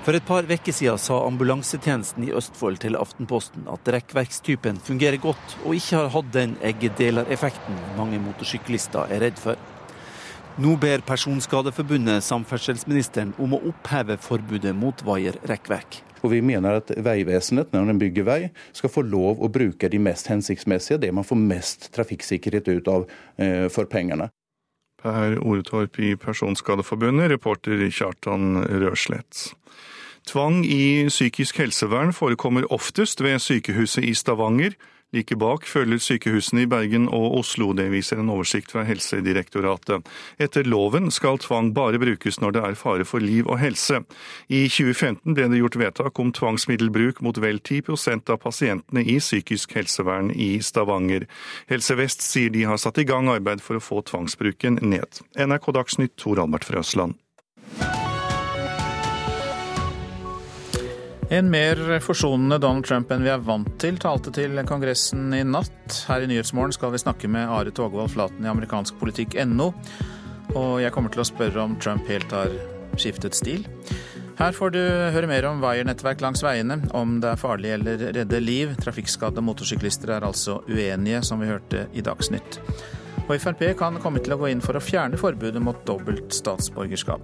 For 0.00 0.16
et 0.16 0.24
par 0.24 0.46
uker 0.48 0.72
siden 0.72 0.96
sa 0.98 1.18
ambulansetjenesten 1.26 2.24
i 2.24 2.30
Østfold 2.32 2.80
til 2.80 2.96
Aftenposten 2.96 3.66
at 3.68 3.88
rekkverkstypen 3.92 4.80
fungerer 4.80 5.20
godt 5.20 5.58
og 5.60 5.76
ikke 5.76 5.98
har 5.98 6.08
hatt 6.14 6.30
den 6.32 6.54
eggedelereffekten 6.64 7.76
mange 7.98 8.20
motorsyklister 8.24 9.12
er 9.12 9.26
redd 9.26 9.42
for. 9.42 9.60
Nå 10.60 10.74
ber 10.76 11.00
Personskadeforbundet 11.08 12.20
samferdselsministeren 12.26 13.30
om 13.40 13.54
å 13.56 13.60
oppheve 13.70 14.18
forbudet 14.20 14.74
mot 14.76 14.98
vaierrekkverk. 15.08 16.02
Og 16.20 16.34
Vi 16.34 16.40
mener 16.44 16.82
at 16.82 16.90
Vegvesenet 17.00 17.72
når 17.72 17.86
de 17.88 17.94
bygger 18.02 18.26
vei, 18.28 18.40
skal 18.76 18.92
få 18.92 19.00
lov 19.08 19.40
å 19.40 19.48
bruke 19.48 19.88
de 19.88 19.96
mest 19.96 20.28
hensiktsmessige, 20.28 21.00
det 21.00 21.14
man 21.16 21.24
får 21.24 21.40
mest 21.40 21.88
trafikksikkerhet 21.96 22.68
ut 22.68 22.90
av 22.92 23.06
eh, 23.40 23.70
for 23.72 23.88
pengene. 23.88 24.28
Per 25.00 25.38
Oretorp 25.40 25.96
i 25.96 26.12
Personskadeforbundet, 26.20 27.30
reporter 27.32 27.80
Kjartan 27.88 28.60
Røslett. 28.82 29.54
Tvang 30.28 30.60
i 30.68 31.08
psykisk 31.08 31.62
helsevern 31.62 32.12
forekommer 32.12 32.68
oftest 32.68 33.24
ved 33.24 33.40
sykehuset 33.40 34.04
i 34.04 34.12
Stavanger. 34.12 34.76
Like 35.10 35.34
bak 35.34 35.64
følger 35.66 35.98
sykehusene 35.98 36.62
i 36.62 36.68
Bergen 36.70 37.08
og 37.10 37.40
Oslo, 37.40 37.72
det 37.74 37.88
viser 37.90 38.20
en 38.22 38.30
oversikt 38.30 38.70
fra 38.70 38.84
Helsedirektoratet. 38.86 40.06
Etter 40.38 40.68
loven 40.68 41.10
skal 41.10 41.40
tvang 41.42 41.72
bare 41.74 41.98
brukes 41.98 42.38
når 42.38 42.54
det 42.54 42.62
er 42.68 42.78
fare 42.78 43.06
for 43.08 43.22
liv 43.24 43.48
og 43.50 43.58
helse. 43.58 44.02
I 44.46 44.68
2015 44.70 45.34
ble 45.34 45.48
det 45.50 45.58
gjort 45.58 45.78
vedtak 45.82 46.20
om 46.22 46.30
tvangsmiddelbruk 46.36 47.24
mot 47.26 47.40
vel 47.42 47.58
10 47.58 47.82
av 48.30 48.38
pasientene 48.44 49.02
i 49.02 49.18
psykisk 49.18 49.74
helsevern 49.74 50.30
i 50.30 50.52
Stavanger. 50.62 51.26
Helse 51.70 51.98
Vest 51.98 52.22
sier 52.22 52.54
de 52.54 52.68
har 52.70 52.78
satt 52.78 53.02
i 53.02 53.06
gang 53.08 53.32
arbeid 53.32 53.64
for 53.64 53.80
å 53.80 53.82
få 53.82 54.04
tvangsbruken 54.06 54.78
ned. 54.82 55.24
NRK 55.34 55.72
Dagsnytt, 55.74 56.14
Tor 56.22 56.38
Albert 56.38 56.70
fra 56.70 56.86
En 61.30 61.50
mer 61.50 61.78
forsonende 62.02 62.58
Donald 62.58 62.88
Trump 62.88 63.12
enn 63.14 63.22
vi 63.22 63.30
er 63.30 63.42
vant 63.46 63.68
til, 63.78 64.00
talte 64.02 64.32
til 64.34 64.58
Kongressen 64.66 65.28
i 65.36 65.44
natt. 65.46 66.00
Her 66.10 66.24
i 66.24 66.26
Nyhetsmorgen 66.26 66.74
skal 66.74 66.90
vi 66.90 66.98
snakke 66.98 67.30
med 67.30 67.46
Are 67.46 67.70
Togvold 67.70 68.10
Flaten 68.10 68.42
i 68.42 68.50
amerikansk 68.50 68.98
politikk.no. 68.98 69.68
Og 70.58 70.72
jeg 70.82 70.90
kommer 70.90 71.14
til 71.14 71.22
å 71.22 71.28
spørre 71.28 71.62
om 71.62 71.78
Trump 71.78 72.10
helt 72.10 72.34
har 72.34 72.50
skiftet 72.98 73.38
stil. 73.38 73.62
Her 74.40 74.58
får 74.58 74.74
du 74.74 74.80
høre 75.14 75.30
mer 75.30 75.46
om 75.46 75.62
Wire-nettverk 75.62 76.26
langs 76.26 76.42
veiene, 76.42 76.80
om 76.98 77.20
det 77.22 77.30
er 77.30 77.38
farlig 77.38 77.76
eller 77.76 78.06
redde 78.18 78.42
liv. 78.42 78.74
Trafikkskadde 78.82 79.46
motorsyklister 79.46 80.16
er 80.16 80.26
altså 80.26 80.64
uenige, 80.66 81.22
som 81.22 81.38
vi 81.38 81.52
hørte 81.52 81.86
i 81.94 82.02
Dagsnytt. 82.02 82.58
Og 83.28 83.36
Frp 83.38 83.68
kan 83.78 84.02
komme 84.02 84.18
til 84.18 84.34
å 84.34 84.40
gå 84.40 84.50
inn 84.50 84.64
for 84.64 84.74
å 84.74 84.82
fjerne 84.82 85.20
forbudet 85.20 85.62
mot 85.62 85.78
dobbelt 85.86 86.34
statsborgerskap. 86.34 87.22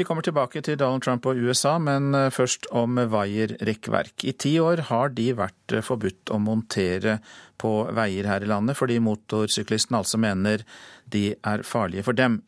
Vi 0.00 0.04
kommer 0.08 0.24
tilbake 0.24 0.62
til 0.64 0.78
Donald 0.80 1.02
Trump 1.04 1.26
og 1.28 1.36
USA, 1.36 1.74
men 1.76 2.14
eh, 2.16 2.30
først 2.32 2.70
om 2.72 2.96
Wire-rekkverk. 3.12 4.22
I 4.24 4.32
ti 4.32 4.54
år 4.56 4.86
har 4.88 5.12
de 5.12 5.26
vært 5.36 5.74
eh, 5.76 5.84
forbudt 5.84 6.32
å 6.32 6.38
montere 6.40 7.18
på 7.60 7.72
veier 7.92 8.24
her 8.30 8.40
i 8.40 8.48
landet, 8.48 8.78
fordi 8.78 8.96
motorsyklistene 9.04 10.00
altså 10.00 10.16
mener 10.24 10.64
de 11.12 11.34
er 11.36 11.66
farlige 11.68 12.06
for 12.08 12.16
dem. 12.16 12.38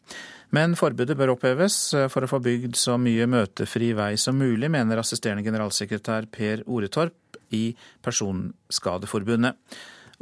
Men 0.57 0.79
forbudet 0.81 1.19
bør 1.21 1.35
oppheves 1.35 1.77
eh, 1.93 2.09
for 2.09 2.25
å 2.25 2.33
få 2.33 2.41
bygd 2.41 2.81
så 2.81 2.97
mye 2.97 3.29
møtefri 3.29 3.93
vei 4.01 4.15
som 4.17 4.41
mulig, 4.41 4.73
mener 4.73 5.05
assisterende 5.05 5.45
generalsekretær 5.45 6.33
Per 6.33 6.65
Oretorp 6.65 7.37
i 7.53 7.67
Personskadeforbundet. 8.01 9.61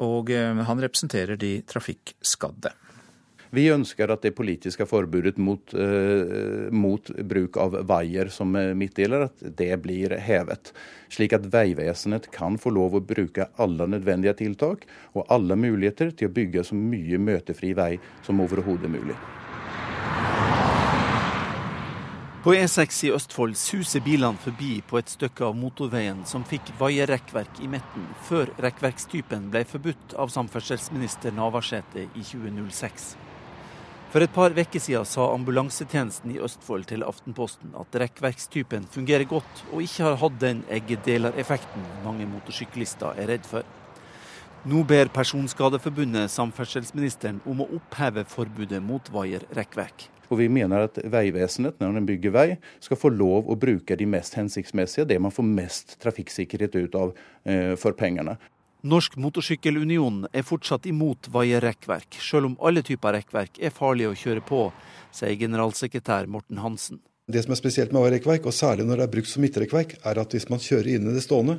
Og 0.02 0.34
han 0.34 0.80
representerer 0.82 1.38
de 1.38 1.58
trafikkskadde. 1.68 2.72
Vi 3.50 3.64
ønsker 3.74 4.12
at 4.14 4.22
det 4.22 4.36
politiske 4.38 4.86
forbudet 4.86 5.38
mot, 5.42 5.74
eh, 5.74 6.70
mot 6.70 7.10
bruk 7.26 7.56
av 7.58 7.74
veier 7.88 8.30
som 8.30 8.52
midtdeler, 8.54 9.26
at 9.26 9.42
det 9.58 9.72
blir 9.82 10.14
hevet. 10.22 10.70
Slik 11.10 11.34
at 11.34 11.48
Vegvesenet 11.50 12.30
kan 12.30 12.58
få 12.58 12.70
lov 12.70 12.94
å 12.94 13.02
bruke 13.02 13.48
alle 13.58 13.88
nødvendige 13.90 14.36
tiltak 14.44 14.86
og 15.14 15.26
alle 15.28 15.58
muligheter 15.58 16.14
til 16.14 16.28
å 16.28 16.32
bygge 16.32 16.64
så 16.64 16.78
mye 16.78 17.18
møtefri 17.18 17.74
vei 17.74 17.98
som 18.22 18.38
overhodet 18.40 18.90
mulig. 18.90 19.18
På 22.40 22.54
E6 22.54 23.02
i 23.04 23.10
Østfold 23.12 23.58
suser 23.60 24.00
bilene 24.00 24.40
forbi 24.40 24.78
på 24.88 24.96
et 24.96 25.10
stykke 25.12 25.44
av 25.44 25.58
motorveien 25.60 26.22
som 26.24 26.46
fikk 26.48 26.70
vaierrekkverk 26.78 27.60
i 27.60 27.68
midten, 27.68 28.06
før 28.24 28.48
rekkverkstypen 28.64 29.50
ble 29.52 29.66
forbudt 29.68 30.14
av 30.16 30.32
samferdselsminister 30.32 31.36
Navarsete 31.36 32.06
i 32.06 32.24
2006. 32.24 33.10
For 34.10 34.24
et 34.24 34.32
par 34.34 34.50
uker 34.50 34.82
siden 34.82 35.06
sa 35.06 35.28
ambulansetjenesten 35.36 36.32
i 36.34 36.40
Østfold 36.42 36.88
til 36.90 37.04
Aftenposten 37.06 37.76
at 37.78 37.94
rekkverkstypen 38.02 38.88
fungerer 38.90 39.22
godt 39.30 39.62
og 39.68 39.84
ikke 39.84 40.02
har 40.02 40.18
hatt 40.18 40.40
den 40.42 40.64
eggedelereffekten 40.66 41.84
mange 42.02 42.26
motorsyklister 42.26 43.20
er 43.22 43.30
redd 43.30 43.46
for. 43.46 43.62
Nå 44.66 44.82
ber 44.82 45.12
Personskadeforbundet 45.14 46.34
samferdselsministeren 46.34 47.38
om 47.46 47.62
å 47.62 47.68
oppheve 47.78 48.26
forbudet 48.26 48.82
mot 48.82 49.06
vaierrekkverk. 49.14 50.08
Og 50.26 50.42
Vi 50.42 50.50
mener 50.50 50.88
at 50.88 50.98
Vegvesenet 51.06 51.78
når 51.78 52.00
de 52.00 52.06
bygger 52.10 52.34
vei, 52.34 52.48
skal 52.82 52.98
få 52.98 53.14
lov 53.14 53.46
å 53.46 53.58
bruke 53.58 53.94
de 53.94 54.10
mest 54.10 54.34
hensiktsmessige, 54.34 55.06
det 55.06 55.22
man 55.22 55.30
får 55.30 55.46
mest 55.46 56.00
trafikksikkerhet 56.02 56.82
ut 56.82 56.98
av 56.98 57.14
eh, 57.46 57.76
for 57.78 57.94
pengene. 57.94 58.40
Norsk 58.80 59.18
Motorsykkelunion 59.20 60.22
er 60.32 60.44
fortsatt 60.46 60.86
imot 60.88 61.28
vaierrekkverk, 61.34 62.16
selv 62.24 62.48
om 62.48 62.54
alle 62.64 62.80
typer 62.86 63.12
rekkverk 63.18 63.60
er 63.60 63.74
farlige 63.76 64.08
å 64.08 64.16
kjøre 64.16 64.44
på, 64.46 64.62
sier 65.12 65.36
generalsekretær 65.36 66.30
Morten 66.32 66.62
Hansen. 66.64 67.02
Det 67.30 67.42
som 67.44 67.52
er 67.52 67.60
spesielt 67.60 67.92
med 67.92 68.00
vaierrekkverk, 68.00 68.48
og 68.48 68.56
særlig 68.56 68.86
når 68.88 69.02
det 69.02 69.06
er 69.06 69.12
brukt 69.12 69.28
som 69.28 69.44
midtrekkverk, 69.44 69.94
er 70.00 70.22
at 70.22 70.32
hvis 70.32 70.48
man 70.48 70.64
kjører 70.64 70.94
inn 70.94 71.12
i 71.12 71.14
det 71.14 71.26
stående, 71.26 71.58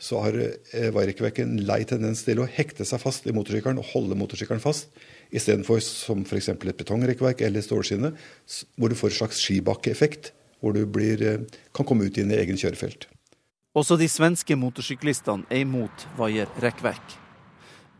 så 0.00 0.22
har 0.22 0.38
eh, 0.38 0.88
vaierrekkverket 0.94 1.42
en 1.44 1.58
lei 1.66 1.82
tendens 1.90 2.22
til 2.24 2.38
å 2.40 2.48
hekte 2.48 2.86
seg 2.88 3.02
fast 3.02 3.26
i 3.26 3.34
motorsykkelen 3.36 3.82
og 3.82 3.90
holde 3.90 4.16
motorsykkelen 4.22 4.62
fast, 4.62 4.94
istedenfor 5.34 5.82
som 5.84 6.22
f.eks. 6.22 6.52
et 6.54 6.68
betongrekkverk 6.70 7.42
eller 7.44 7.66
stålskinne, 7.66 8.14
hvor 8.78 8.88
du 8.88 8.96
får 8.96 9.10
en 9.10 9.18
slags 9.24 9.42
skibakkeeffekt, 9.42 10.30
hvor 10.62 10.78
du 10.78 10.86
blir, 10.86 11.26
eh, 11.26 11.64
kan 11.74 11.88
komme 11.88 12.06
ut 12.06 12.16
i 12.16 12.24
en 12.24 12.38
egen 12.38 12.62
kjørefelt. 12.62 13.10
Også 13.70 13.94
de 13.94 14.08
svenske 14.10 14.56
motorsyklistene 14.58 15.46
er 15.46 15.60
imot 15.62 16.08
vaierrekkverk. 16.18 17.12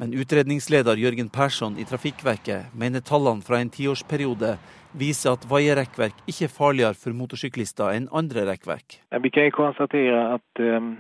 Men 0.03 0.17
utredningsleder 0.19 0.99
Jørgen 0.99 1.29
Persson 1.31 1.77
i 1.79 1.85
Trafikkverket 1.87 2.73
mener 2.75 3.05
tallene 3.07 3.47
fra 3.47 3.61
en 3.63 3.71
tiårsperiode 3.71 4.57
viser 4.99 5.37
at 5.37 5.47
vaierrekkverk 5.47 6.25
ikke 6.27 6.49
er 6.49 6.53
farligere 6.57 6.99
for 6.99 7.15
motorsyklister 7.15 7.95
enn 7.95 8.11
andre 8.11 8.49
rekkverk. 8.51 8.99
Vi 9.23 9.31
kan 9.31 9.55
konstatere 9.55 10.25
at 10.41 10.65
um, 10.65 10.91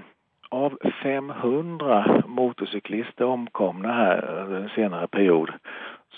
av 0.54 0.78
500 1.02 2.30
motorsyklister 2.30 3.26
omkomne 3.26 3.90
her 3.90 4.22
den 4.54 4.70
senere 4.76 5.10
periode, 5.10 5.58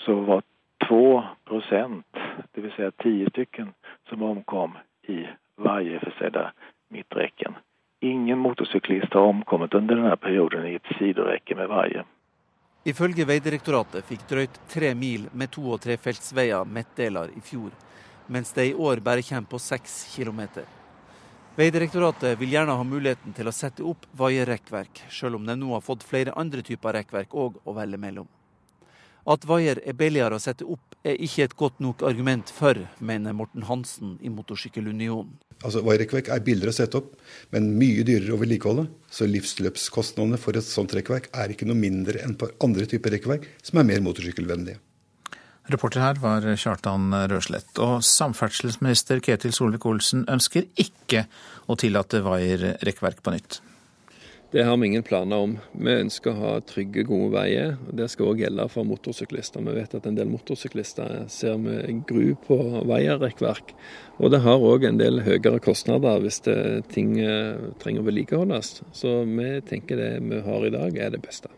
så 0.05 0.21
var 0.29 0.45
2% 0.85 2.23
dvs. 2.53 2.77
Si 2.77 2.93
10 3.09 3.33
stykker, 3.33 3.73
som 4.13 4.29
omkom 4.29 4.77
i 5.09 5.23
vaierforsedda 5.57 6.51
midtrekken. 6.93 7.57
Ingen 8.03 8.39
motorsyklist 8.39 9.13
har 9.13 9.21
omkommet 9.21 9.73
under 9.73 9.95
denne 9.95 10.17
perioden 10.17 10.65
i 10.67 10.73
et 10.75 10.89
siderekke 10.97 11.55
med 11.55 11.69
veier. 11.71 12.03
Ifølge 12.83 13.23
Vegdirektoratet 13.23 14.03
fikk 14.03 14.25
drøyt 14.27 14.57
tre 14.67 14.89
mil 14.91 15.29
med 15.31 15.53
to- 15.55 15.69
og 15.71 15.79
trefeltsveier 15.85 16.67
midtdeler 16.67 17.31
i 17.31 17.39
fjor, 17.39 17.71
mens 18.27 18.51
det 18.51 18.65
i 18.67 18.73
år 18.75 18.99
bare 18.99 19.23
kommer 19.23 19.47
på 19.47 19.61
seks 19.63 19.95
kilometer. 20.17 20.67
Vegdirektoratet 21.55 22.35
vil 22.41 22.51
gjerne 22.57 22.75
ha 22.75 22.83
muligheten 22.83 23.31
til 23.37 23.47
å 23.47 23.55
sette 23.55 23.87
opp 23.87 24.03
vaierekkverk, 24.19 25.05
selv 25.07 25.39
om 25.39 25.47
de 25.47 25.55
nå 25.55 25.71
har 25.71 25.87
fått 25.87 26.03
flere 26.03 26.35
andre 26.35 26.59
typer 26.59 26.99
rekkverk 26.99 27.31
òg 27.31 27.63
å 27.63 27.79
velge 27.79 28.03
mellom. 28.03 28.27
At 29.23 29.45
vaier 29.47 29.79
er 29.87 29.95
billigere 29.95 30.35
å 30.35 30.41
sette 30.43 30.65
opp, 30.67 30.97
er 31.07 31.15
ikke 31.23 31.45
et 31.47 31.55
godt 31.59 31.79
nok 31.83 32.03
argument 32.03 32.49
for, 32.51 32.75
mener 32.99 33.35
Morten 33.35 33.63
Hansen 33.67 34.17
i 34.23 34.31
Motorsykkelunionen. 34.31 35.31
Altså, 35.63 35.79
Vaierrekkverk 35.85 36.27
er 36.33 36.43
billigere 36.43 36.73
å 36.73 36.75
sette 36.75 36.99
opp, 36.99 37.13
men 37.55 37.69
mye 37.79 38.03
dyrere 38.03 38.35
å 38.35 38.39
vedlikeholde. 38.41 38.89
Så 39.07 39.27
livsløpskostnadene 39.29 40.39
for 40.41 40.59
et 40.59 40.67
sånt 40.67 40.95
rekkverk 40.95 41.29
er 41.39 41.55
ikke 41.55 41.67
noe 41.69 41.79
mindre 41.79 42.19
enn 42.23 42.35
på 42.39 42.51
andre 42.63 42.87
typer 42.89 43.15
rekkverk 43.15 43.47
som 43.63 43.79
er 43.79 43.87
mer 43.87 44.03
motorsykkelvennlige. 44.03 44.81
Reporter 45.71 46.03
her 46.03 46.19
var 46.19 46.43
Kjartan 46.59 47.13
Røslett. 47.31 47.71
Og 47.79 48.01
samferdselsminister 48.03 49.23
Ketil 49.23 49.55
Solvik-Olsen 49.55 50.25
ønsker 50.31 50.67
ikke 50.75 51.29
å 51.71 51.79
tillate 51.79 52.19
vaierrekkverk 52.25 53.23
på 53.23 53.37
nytt. 53.37 53.63
Det 54.53 54.63
har 54.63 54.77
vi 54.77 54.87
ingen 54.87 55.03
planer 55.03 55.37
om. 55.37 55.53
Vi 55.71 55.93
ønsker 55.97 56.29
å 56.29 56.37
ha 56.37 56.49
trygge, 56.61 57.01
gode 57.09 57.31
veier. 57.33 57.71
og 57.87 57.95
Det 57.97 58.05
skal 58.13 58.27
òg 58.29 58.43
gjelde 58.43 58.67
for 58.69 58.85
motorsyklister. 58.85 59.63
Vi 59.65 59.73
vet 59.79 59.95
at 59.97 60.05
en 60.05 60.19
del 60.19 60.29
motorsyklister 60.29 61.23
ser 61.33 61.57
med 61.57 62.03
gru 62.05 62.35
på 62.37 62.59
veierekkverk. 62.85 63.73
Og 64.21 64.29
det 64.29 64.43
har 64.45 64.61
òg 64.61 64.85
en 64.85 65.01
del 65.01 65.23
høyere 65.25 65.57
kostnader 65.57 66.21
hvis 66.21 66.37
ting 66.93 67.17
eh, 67.17 67.65
trenger 67.81 68.05
å 68.05 68.07
vedlikeholdes. 68.11 68.71
Så 68.93 69.15
vi 69.25 69.49
tenker 69.65 69.97
det 69.97 70.13
vi 70.21 70.45
har 70.45 70.69
i 70.69 70.73
dag 70.77 71.01
er 71.01 71.17
det 71.17 71.25
beste. 71.25 71.49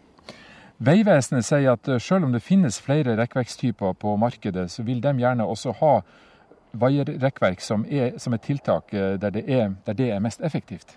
Vegvesenet 0.79 1.51
sier 1.51 1.75
at 1.75 1.91
eh, 1.91 1.99
selv 1.99 2.29
om 2.29 2.31
det 2.31 2.45
finnes 2.47 2.79
flere 2.79 3.19
rekkverkstyper 3.19 3.99
på 3.99 4.15
markedet, 4.23 4.69
så 4.71 4.87
vil 4.87 5.03
de 5.03 5.17
gjerne 5.19 5.43
også 5.43 5.75
ha 5.83 5.97
vaierrekkverk 6.71 7.59
som, 7.59 7.83
som 8.15 8.39
et 8.39 8.47
tiltak 8.53 8.95
eh, 8.95 9.17
der 9.19 9.35
det, 9.35 9.49
er, 9.51 9.73
der 9.83 9.99
det 9.99 10.13
er 10.15 10.23
mest 10.23 10.39
effektivt. 10.39 10.95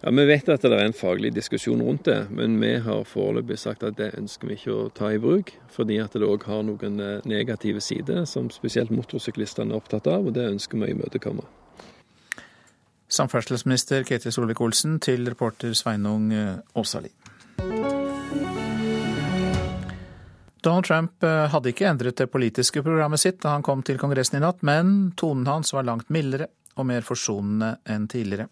Ja, 0.00 0.10
Vi 0.10 0.24
vet 0.24 0.48
at 0.48 0.62
det 0.62 0.70
er 0.72 0.84
en 0.86 0.94
faglig 0.94 1.32
diskusjon 1.34 1.82
rundt 1.82 2.04
det, 2.06 2.30
men 2.30 2.60
vi 2.60 2.76
har 2.84 3.04
foreløpig 3.04 3.58
sagt 3.58 3.82
at 3.82 3.96
det 3.98 4.12
ønsker 4.18 4.46
vi 4.46 4.54
ikke 4.54 4.74
å 4.74 4.90
ta 4.94 5.10
i 5.10 5.18
bruk. 5.18 5.50
Fordi 5.74 5.98
at 5.98 6.14
det 6.14 6.26
òg 6.26 6.46
har 6.46 6.62
noen 6.62 7.00
eh, 7.02 7.24
negative 7.26 7.82
sider 7.82 8.22
som 8.24 8.50
spesielt 8.54 8.94
motorsyklistene 8.94 9.74
er 9.74 9.80
opptatt 9.80 10.06
av, 10.06 10.28
og 10.28 10.36
det 10.38 10.46
ønsker 10.52 10.78
vi 10.78 10.86
å 10.86 10.94
imøtekomme. 10.94 11.46
Samferdselsminister 13.08 14.04
Ketil 14.06 14.34
Solvik-Olsen 14.36 15.00
til 15.02 15.26
reporter 15.26 15.74
Sveinung 15.74 16.30
Åsali. 16.76 17.10
Donald 20.62 20.84
Trump 20.84 21.24
eh, 21.24 21.46
hadde 21.52 21.72
ikke 21.72 21.88
endret 21.88 22.18
det 22.18 22.30
politiske 22.32 22.82
programmet 22.86 23.22
sitt 23.22 23.40
da 23.42 23.54
han 23.54 23.66
kom 23.66 23.82
til 23.86 23.98
Kongressen 24.00 24.38
i 24.38 24.42
natt, 24.42 24.62
men 24.66 25.12
tonen 25.18 25.46
hans 25.48 25.72
var 25.74 25.86
langt 25.86 26.10
mildere 26.12 26.50
og 26.78 26.86
mer 26.90 27.06
forsonende 27.06 27.76
enn 27.88 28.06
tidligere. 28.10 28.48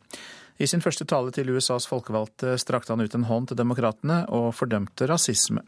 I 0.58 0.66
sin 0.66 0.80
første 0.80 1.04
tale 1.04 1.32
til 1.36 1.50
USAs 1.52 1.86
folkevalgte 1.90 2.56
strakte 2.60 2.94
han 2.94 3.04
ut 3.04 3.14
en 3.14 3.26
hånd 3.28 3.50
til 3.50 3.58
demokratene 3.58 4.22
og 4.32 4.54
fordømte 4.56 5.08
rasisme. 5.10 5.64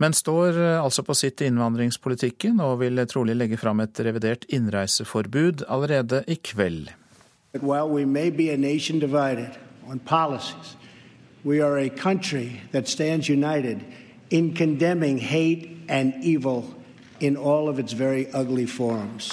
Men 0.00 0.16
står 0.16 0.56
eh, 0.56 0.80
altså 0.80 1.04
på 1.04 1.16
sitt 1.16 1.40
i 1.40 1.48
innvandringspolitikken 1.50 2.60
og 2.64 2.80
vil 2.80 3.00
trolig 3.08 3.36
legge 3.36 3.58
fram 3.60 3.80
et 3.84 4.00
revidert 4.00 4.46
innreiseforbud 4.48 5.64
allerede 5.68 6.24
i 6.28 6.36
kveld. 6.40 6.88
Policies, 10.06 10.76
we 11.44 11.60
are 11.60 11.78
a 11.78 11.88
country 11.88 12.60
that 12.72 12.88
stands 12.88 13.28
united 13.28 13.80
in 14.30 14.54
condemning 14.54 15.18
hate 15.18 15.68
and 15.88 16.14
evil 16.22 16.64
in 17.20 17.36
all 17.36 17.68
of 17.68 17.78
its 17.78 17.92
very 17.92 18.26
ugly 18.32 18.66
forms. 18.66 19.32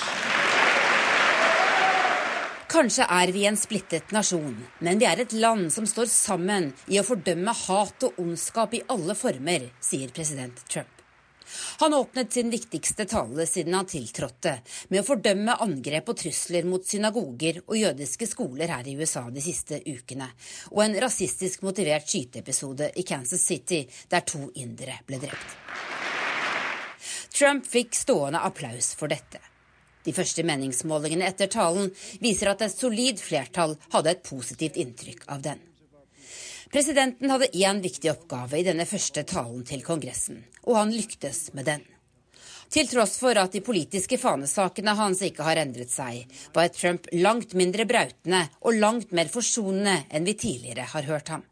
Kanskje 2.67 3.05
er 3.07 3.31
vi 3.31 3.45
en 3.47 3.55
splittet 3.55 4.11
nasjon, 4.11 4.57
men 4.83 4.99
vi 4.99 5.05
er 5.07 5.21
et 5.23 5.31
land 5.39 5.69
som 5.71 5.85
står 5.87 6.09
sammen 6.11 6.73
i 6.91 6.99
å 6.99 7.05
fordømme 7.07 7.53
hat 7.55 8.03
og 8.03 8.19
ondskap 8.19 8.75
i 8.75 8.81
alle 8.91 9.15
former, 9.15 9.69
sier 9.79 10.11
president 10.11 10.59
Trump. 10.67 10.91
Han 11.79 11.95
åpnet 11.95 12.35
sin 12.35 12.51
viktigste 12.51 13.05
tale 13.07 13.47
siden 13.47 13.77
han 13.77 13.87
tiltrådte, 13.87 14.57
med 14.91 14.99
å 14.99 15.07
fordømme 15.07 15.55
angrep 15.63 16.11
og 16.11 16.19
trusler 16.25 16.67
mot 16.67 16.83
synagoger 16.83 17.61
og 17.63 17.79
jødiske 17.79 18.27
skoler 18.27 18.75
her 18.75 18.91
i 18.91 18.99
USA 18.99 19.23
de 19.31 19.47
siste 19.47 19.79
ukene, 19.87 20.27
og 20.75 20.83
en 20.83 21.01
rasistisk 21.07 21.63
motivert 21.63 22.11
skyteepisode 22.11 22.91
i 22.99 23.07
Kansas 23.07 23.47
City 23.47 23.85
der 24.11 24.27
to 24.27 24.49
indere 24.59 24.99
ble 25.07 25.23
drept. 25.23 25.59
Trump 27.31 27.63
fikk 27.69 27.95
stående 27.95 28.43
applaus 28.43 28.91
for 28.99 29.07
dette. 29.07 29.39
De 30.07 30.13
første 30.15 30.43
meningsmålingene 30.47 31.27
etter 31.27 31.49
talen 31.51 31.89
viser 32.23 32.53
at 32.53 32.61
et 32.63 32.71
solid 32.71 33.19
flertall 33.19 33.75
hadde 33.91 34.13
et 34.13 34.23
positivt 34.23 34.79
inntrykk 34.79 35.25
av 35.33 35.41
den. 35.43 35.59
Presidenten 36.71 37.31
hadde 37.31 37.51
én 37.55 37.81
viktig 37.83 38.11
oppgave 38.11 38.59
i 38.59 38.63
denne 38.63 38.87
første 38.87 39.23
talen 39.27 39.67
til 39.67 39.83
Kongressen, 39.83 40.41
og 40.63 40.79
han 40.79 40.95
lyktes 40.95 41.49
med 41.55 41.67
den. 41.67 41.83
Til 42.71 42.87
tross 42.91 43.15
for 43.19 43.39
at 43.39 43.53
de 43.55 43.63
politiske 43.63 44.19
fanesakene 44.19 44.95
hans 44.99 45.21
ikke 45.23 45.45
har 45.47 45.59
endret 45.59 45.91
seg, 45.91 46.25
var 46.55 46.71
Trump 46.75 47.07
langt 47.15 47.55
mindre 47.55 47.87
brautende 47.87 48.45
og 48.59 48.79
langt 48.79 49.13
mer 49.15 49.31
forsonende 49.31 50.01
enn 50.11 50.27
vi 50.27 50.35
tidligere 50.39 50.87
har 50.91 51.07
hørt 51.07 51.31
ham. 51.35 51.45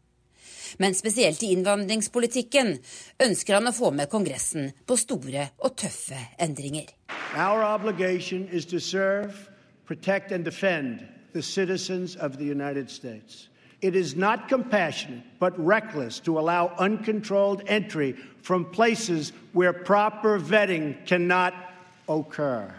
Men 0.78 0.94
spesielt 0.94 1.42
i 1.42 1.52
innvandringspolitikken 1.56 2.76
ønsker 3.22 3.58
han 3.58 3.70
å 3.70 3.74
få 3.76 3.90
med 3.96 4.10
Kongressen 4.12 4.72
på 4.86 4.96
store 5.00 5.50
og 5.58 5.76
tøffe 5.80 6.18
endringer. 6.42 6.88
Our 7.36 7.62
obligation 7.62 8.48
is 8.52 8.66
to 8.66 8.80
serve, 8.80 9.50
protect 9.86 10.32
and 10.32 10.44
defend 10.44 11.04
the 11.32 11.42
citizens 11.42 12.16
of 12.16 12.38
the 12.38 12.44
United 12.44 12.90
States. 12.90 13.48
It 13.82 13.94
is 13.94 14.16
not 14.16 14.48
compassionate, 14.48 15.22
but 15.38 15.52
reckless 15.58 16.18
to 16.20 16.38
allow 16.38 16.72
uncontrolled 16.78 17.62
entry 17.66 18.16
from 18.42 18.64
places 18.64 19.32
where 19.52 19.72
proper 19.72 20.38
vetting 20.38 20.96
cannot 21.06 21.52
occur. 22.08 22.72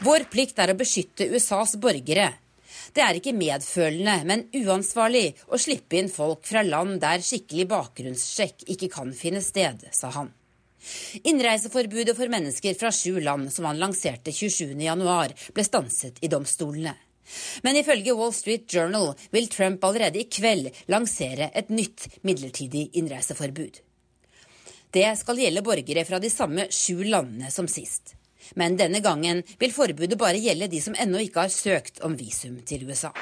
Vår 0.00 0.24
plikt 0.30 0.58
er 0.62 0.72
å 0.72 0.78
beskytte 0.78 1.26
USAs 1.28 1.76
borgere. 1.76 2.30
Det 2.94 3.04
er 3.04 3.18
ikke 3.18 3.36
medfølende, 3.36 4.16
men 4.28 4.46
uansvarlig 4.56 5.32
å 5.52 5.60
slippe 5.60 5.98
inn 6.00 6.10
folk 6.12 6.46
fra 6.48 6.64
land 6.66 7.00
der 7.02 7.24
skikkelig 7.24 7.68
bakgrunnssjekk 7.70 8.68
ikke 8.74 8.90
kan 8.92 9.12
finne 9.16 9.42
sted, 9.44 9.84
sa 9.92 10.12
han. 10.16 10.32
Innreiseforbudet 11.26 12.14
for 12.16 12.30
mennesker 12.32 12.76
fra 12.78 12.92
sju 12.94 13.18
land 13.20 13.52
som 13.52 13.66
han 13.68 13.80
lanserte 13.80 14.32
27.1, 14.32 15.36
ble 15.54 15.66
stanset 15.66 16.22
i 16.24 16.30
domstolene. 16.32 16.94
Men 17.62 17.76
ifølge 17.76 18.14
Wall 18.16 18.32
Street 18.32 18.64
Journal 18.72 19.10
vil 19.34 19.50
Trump 19.52 19.82
allerede 19.84 20.22
i 20.22 20.28
kveld 20.32 20.70
lansere 20.88 21.50
et 21.52 21.68
nytt 21.68 22.06
midlertidig 22.24 22.88
innreiseforbud. 22.96 23.82
Det 24.88 25.08
skal 25.20 25.42
gjelde 25.42 25.64
borgere 25.66 26.06
fra 26.08 26.20
de 26.22 26.30
samme 26.32 26.70
sju 26.72 27.02
landene 27.04 27.52
som 27.52 27.68
sist. 27.68 28.14
Men 28.54 28.76
denne 28.78 29.00
gangen 29.04 29.42
vil 29.58 29.74
forbudet 29.74 30.18
bare 30.18 30.40
gjelde 30.40 30.70
de 30.72 30.80
som 30.80 30.96
ennå 30.98 31.24
ikke 31.26 31.46
har 31.46 31.52
søkt 31.52 32.00
om 32.06 32.16
visum 32.16 32.60
til 32.68 32.86
USA. 32.88 33.12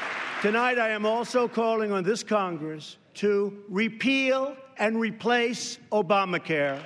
Tonight 0.42 0.78
I 0.78 0.92
am 0.94 1.06
also 1.06 1.48
calling 1.48 1.92
on 1.92 2.04
this 2.04 2.22
Congress 2.22 2.98
to 3.14 3.52
repeal 3.68 4.54
and 4.78 5.00
replace 5.02 5.78
Obamacare. 5.90 6.78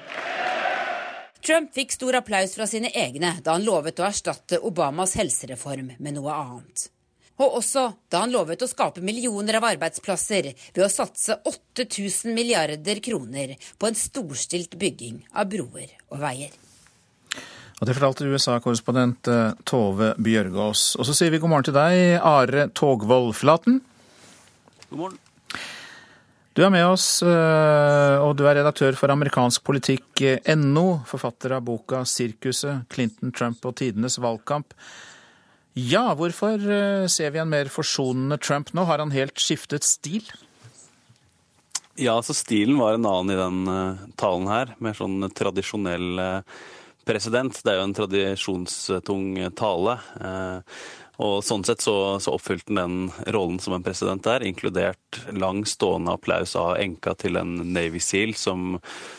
Trump 1.41 1.73
fikk 1.75 1.93
stor 1.93 2.19
applaus 2.21 2.55
fra 2.55 2.67
sine 2.69 2.91
egne 2.95 3.33
da 3.45 3.57
han 3.57 3.65
lovet 3.65 4.01
å 4.01 4.07
erstatte 4.07 4.61
Obamas 4.61 5.17
helsereform 5.17 5.95
med 5.99 6.17
noe 6.19 6.35
annet. 6.37 6.91
Og 7.41 7.57
også 7.63 7.87
da 8.13 8.21
han 8.27 8.35
lovet 8.35 8.61
å 8.61 8.69
skape 8.69 9.01
millioner 9.05 9.57
av 9.57 9.71
arbeidsplasser 9.71 10.51
ved 10.53 10.83
å 10.85 10.93
satse 10.93 11.39
8000 11.49 12.37
milliarder 12.37 13.01
kroner 13.01 13.55
på 13.81 13.89
en 13.89 13.97
storstilt 13.97 14.77
bygging 14.81 15.23
av 15.33 15.49
broer 15.49 15.97
og 16.11 16.21
veier. 16.21 16.53
Og 17.81 17.89
Det 17.89 17.97
fortalte 17.97 18.29
USA-korrespondent 18.29 19.29
eh, 19.33 19.55
Tove 19.65 20.13
Bjørgaas. 20.21 20.99
Og 21.01 21.07
så 21.09 21.15
sier 21.17 21.33
vi 21.33 21.41
god 21.41 21.49
morgen 21.49 21.67
til 21.71 21.77
deg, 21.77 22.19
Are 22.21 22.67
Togvold 22.77 23.33
Flaten. 23.39 23.79
God 24.91 24.99
morgen. 25.01 25.21
Du 26.53 26.61
er 26.67 26.73
med 26.75 26.85
oss, 26.85 27.23
eh, 27.25 28.17
og 28.21 28.35
du 28.37 28.43
er 28.45 28.59
redaktør 28.59 28.99
for 28.99 29.13
amerikansk 29.15 29.63
politikk.no, 29.65 30.85
forfatter 31.09 31.55
av 31.57 31.63
boka 31.65 32.03
'Sirkuset 32.05 32.85
Clinton, 32.93 33.33
Trump 33.33 33.65
og 33.65 33.79
tidenes 33.81 34.19
valgkamp'. 34.21 34.77
Ja, 35.73 36.11
hvorfor 36.19 36.61
eh, 36.61 37.07
ser 37.09 37.33
vi 37.33 37.41
en 37.41 37.49
mer 37.49 37.71
forsonende 37.73 38.37
Trump 38.43 38.75
nå? 38.77 38.85
Har 38.85 39.01
han 39.01 39.15
helt 39.15 39.41
skiftet 39.41 39.89
stil? 39.89 40.27
Ja, 41.97 42.19
altså 42.19 42.37
stilen 42.37 42.77
var 42.77 42.99
en 42.99 43.09
annen 43.09 43.33
i 43.33 43.41
den 43.41 44.13
talen 44.21 44.53
her. 44.53 44.75
Mer 44.85 44.99
sånn 44.99 45.25
tradisjonell 45.33 46.21
president. 47.09 47.63
Det 47.63 47.73
er 47.73 47.81
jo 47.81 47.87
en 47.89 47.97
tradisjonstung 47.97 49.31
tale. 49.59 49.99
Uh, 50.21 50.81
og 51.21 51.43
sånn 51.45 51.67
sett 51.69 51.83
så, 51.85 51.95
så 52.23 52.33
oppfylte 52.33 52.73
den 52.73 53.01
den 53.01 53.35
rollen 53.35 53.59
som 53.59 53.75
en 53.77 53.83
president 53.85 54.25
der, 54.25 54.45
inkludert 54.47 55.21
lang 55.33 55.65
stående 55.69 56.15
applaus 56.15 56.57
av 56.57 56.79
enka 56.81 57.15
til 57.21 57.37
en 57.37 57.59
Navy 57.75 58.01
Seal 58.01 58.35
som, 58.39 58.79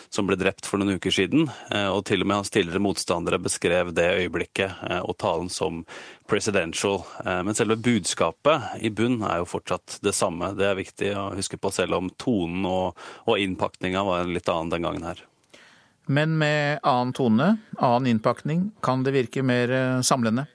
som 0.10 0.28
ble 0.28 0.38
drept 0.40 0.66
for 0.66 0.82
noen 0.82 0.98
uker 0.98 1.14
siden. 1.14 1.50
Eh, 1.70 1.88
og 1.92 2.06
til 2.10 2.24
og 2.24 2.30
med 2.30 2.42
hans 2.42 2.54
tidligere 2.54 2.84
motstandere 2.84 3.42
beskrev 3.42 3.94
det 3.98 4.10
øyeblikket 4.24 4.84
eh, 4.90 5.02
og 5.02 5.18
talen 5.22 5.52
som 5.54 5.84
presidential. 6.32 7.02
Eh, 7.26 7.42
men 7.46 7.58
selve 7.58 7.80
budskapet 7.82 8.82
i 8.82 8.94
bunn 8.94 9.22
er 9.22 9.42
jo 9.42 9.50
fortsatt 9.54 10.00
det 10.06 10.16
samme. 10.18 10.54
Det 10.58 10.70
er 10.72 10.80
viktig 10.80 11.14
å 11.18 11.32
huske 11.38 11.62
på, 11.62 11.74
selv 11.76 12.00
om 12.00 12.14
tonen 12.22 12.66
og, 12.70 12.98
og 13.28 13.42
innpakninga 13.42 14.06
var 14.08 14.30
litt 14.30 14.50
annen 14.50 14.74
den 14.74 14.90
gangen 14.90 15.12
her. 15.12 15.26
Men 16.06 16.38
med 16.38 16.80
annen 16.84 17.14
tone, 17.14 17.58
annen 17.78 18.16
innpakning, 18.16 18.72
kan 18.82 19.04
det 19.06 19.14
virke 19.16 19.43
mer 19.45 20.02
samlende? 20.02 20.47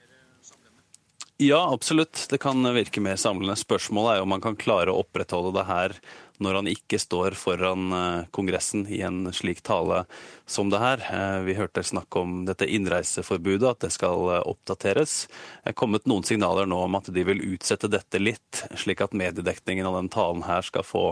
Ja, 1.39 1.73
absolutt. 1.73 2.25
Det 2.29 2.37
kan 2.41 2.73
virke 2.73 3.01
mer 3.01 3.15
samlende. 3.15 3.55
Spørsmålet 3.55 4.17
er 4.17 4.23
om 4.25 4.31
man 4.33 4.41
kan 4.41 4.55
klare 4.57 4.89
å 4.89 5.03
opprettholde 5.03 5.53
det 5.59 5.67
her 5.69 5.93
når 6.41 6.59
han 6.59 6.69
ikke 6.69 6.99
står 7.01 7.35
foran 7.37 7.93
eh, 7.93 8.25
Kongressen 8.33 8.85
i 8.89 9.01
en 9.05 9.25
slik 9.33 9.61
tale 9.65 10.03
som 10.49 10.69
det 10.73 10.81
her. 10.81 11.03
Eh, 11.13 11.39
vi 11.47 11.57
hørte 11.57 11.83
snakk 11.85 12.17
om 12.19 12.39
dette 12.47 12.67
innreiseforbudet, 12.69 13.69
at 13.69 13.85
det 13.85 13.91
skal 13.93 14.31
eh, 14.35 14.43
oppdateres. 14.49 15.19
Det 15.63 15.73
er 15.73 15.77
kommet 15.77 16.09
noen 16.09 16.25
signaler 16.27 16.69
nå 16.69 16.83
om 16.85 16.97
at 16.99 17.09
de 17.13 17.25
vil 17.25 17.41
utsette 17.53 17.89
dette 17.89 18.21
litt, 18.21 18.63
slik 18.77 19.01
at 19.05 19.17
mediedekningen 19.17 19.89
av 19.89 19.97
den 20.01 20.11
talen 20.13 20.45
her 20.45 20.65
skal 20.65 20.85
få 20.85 21.05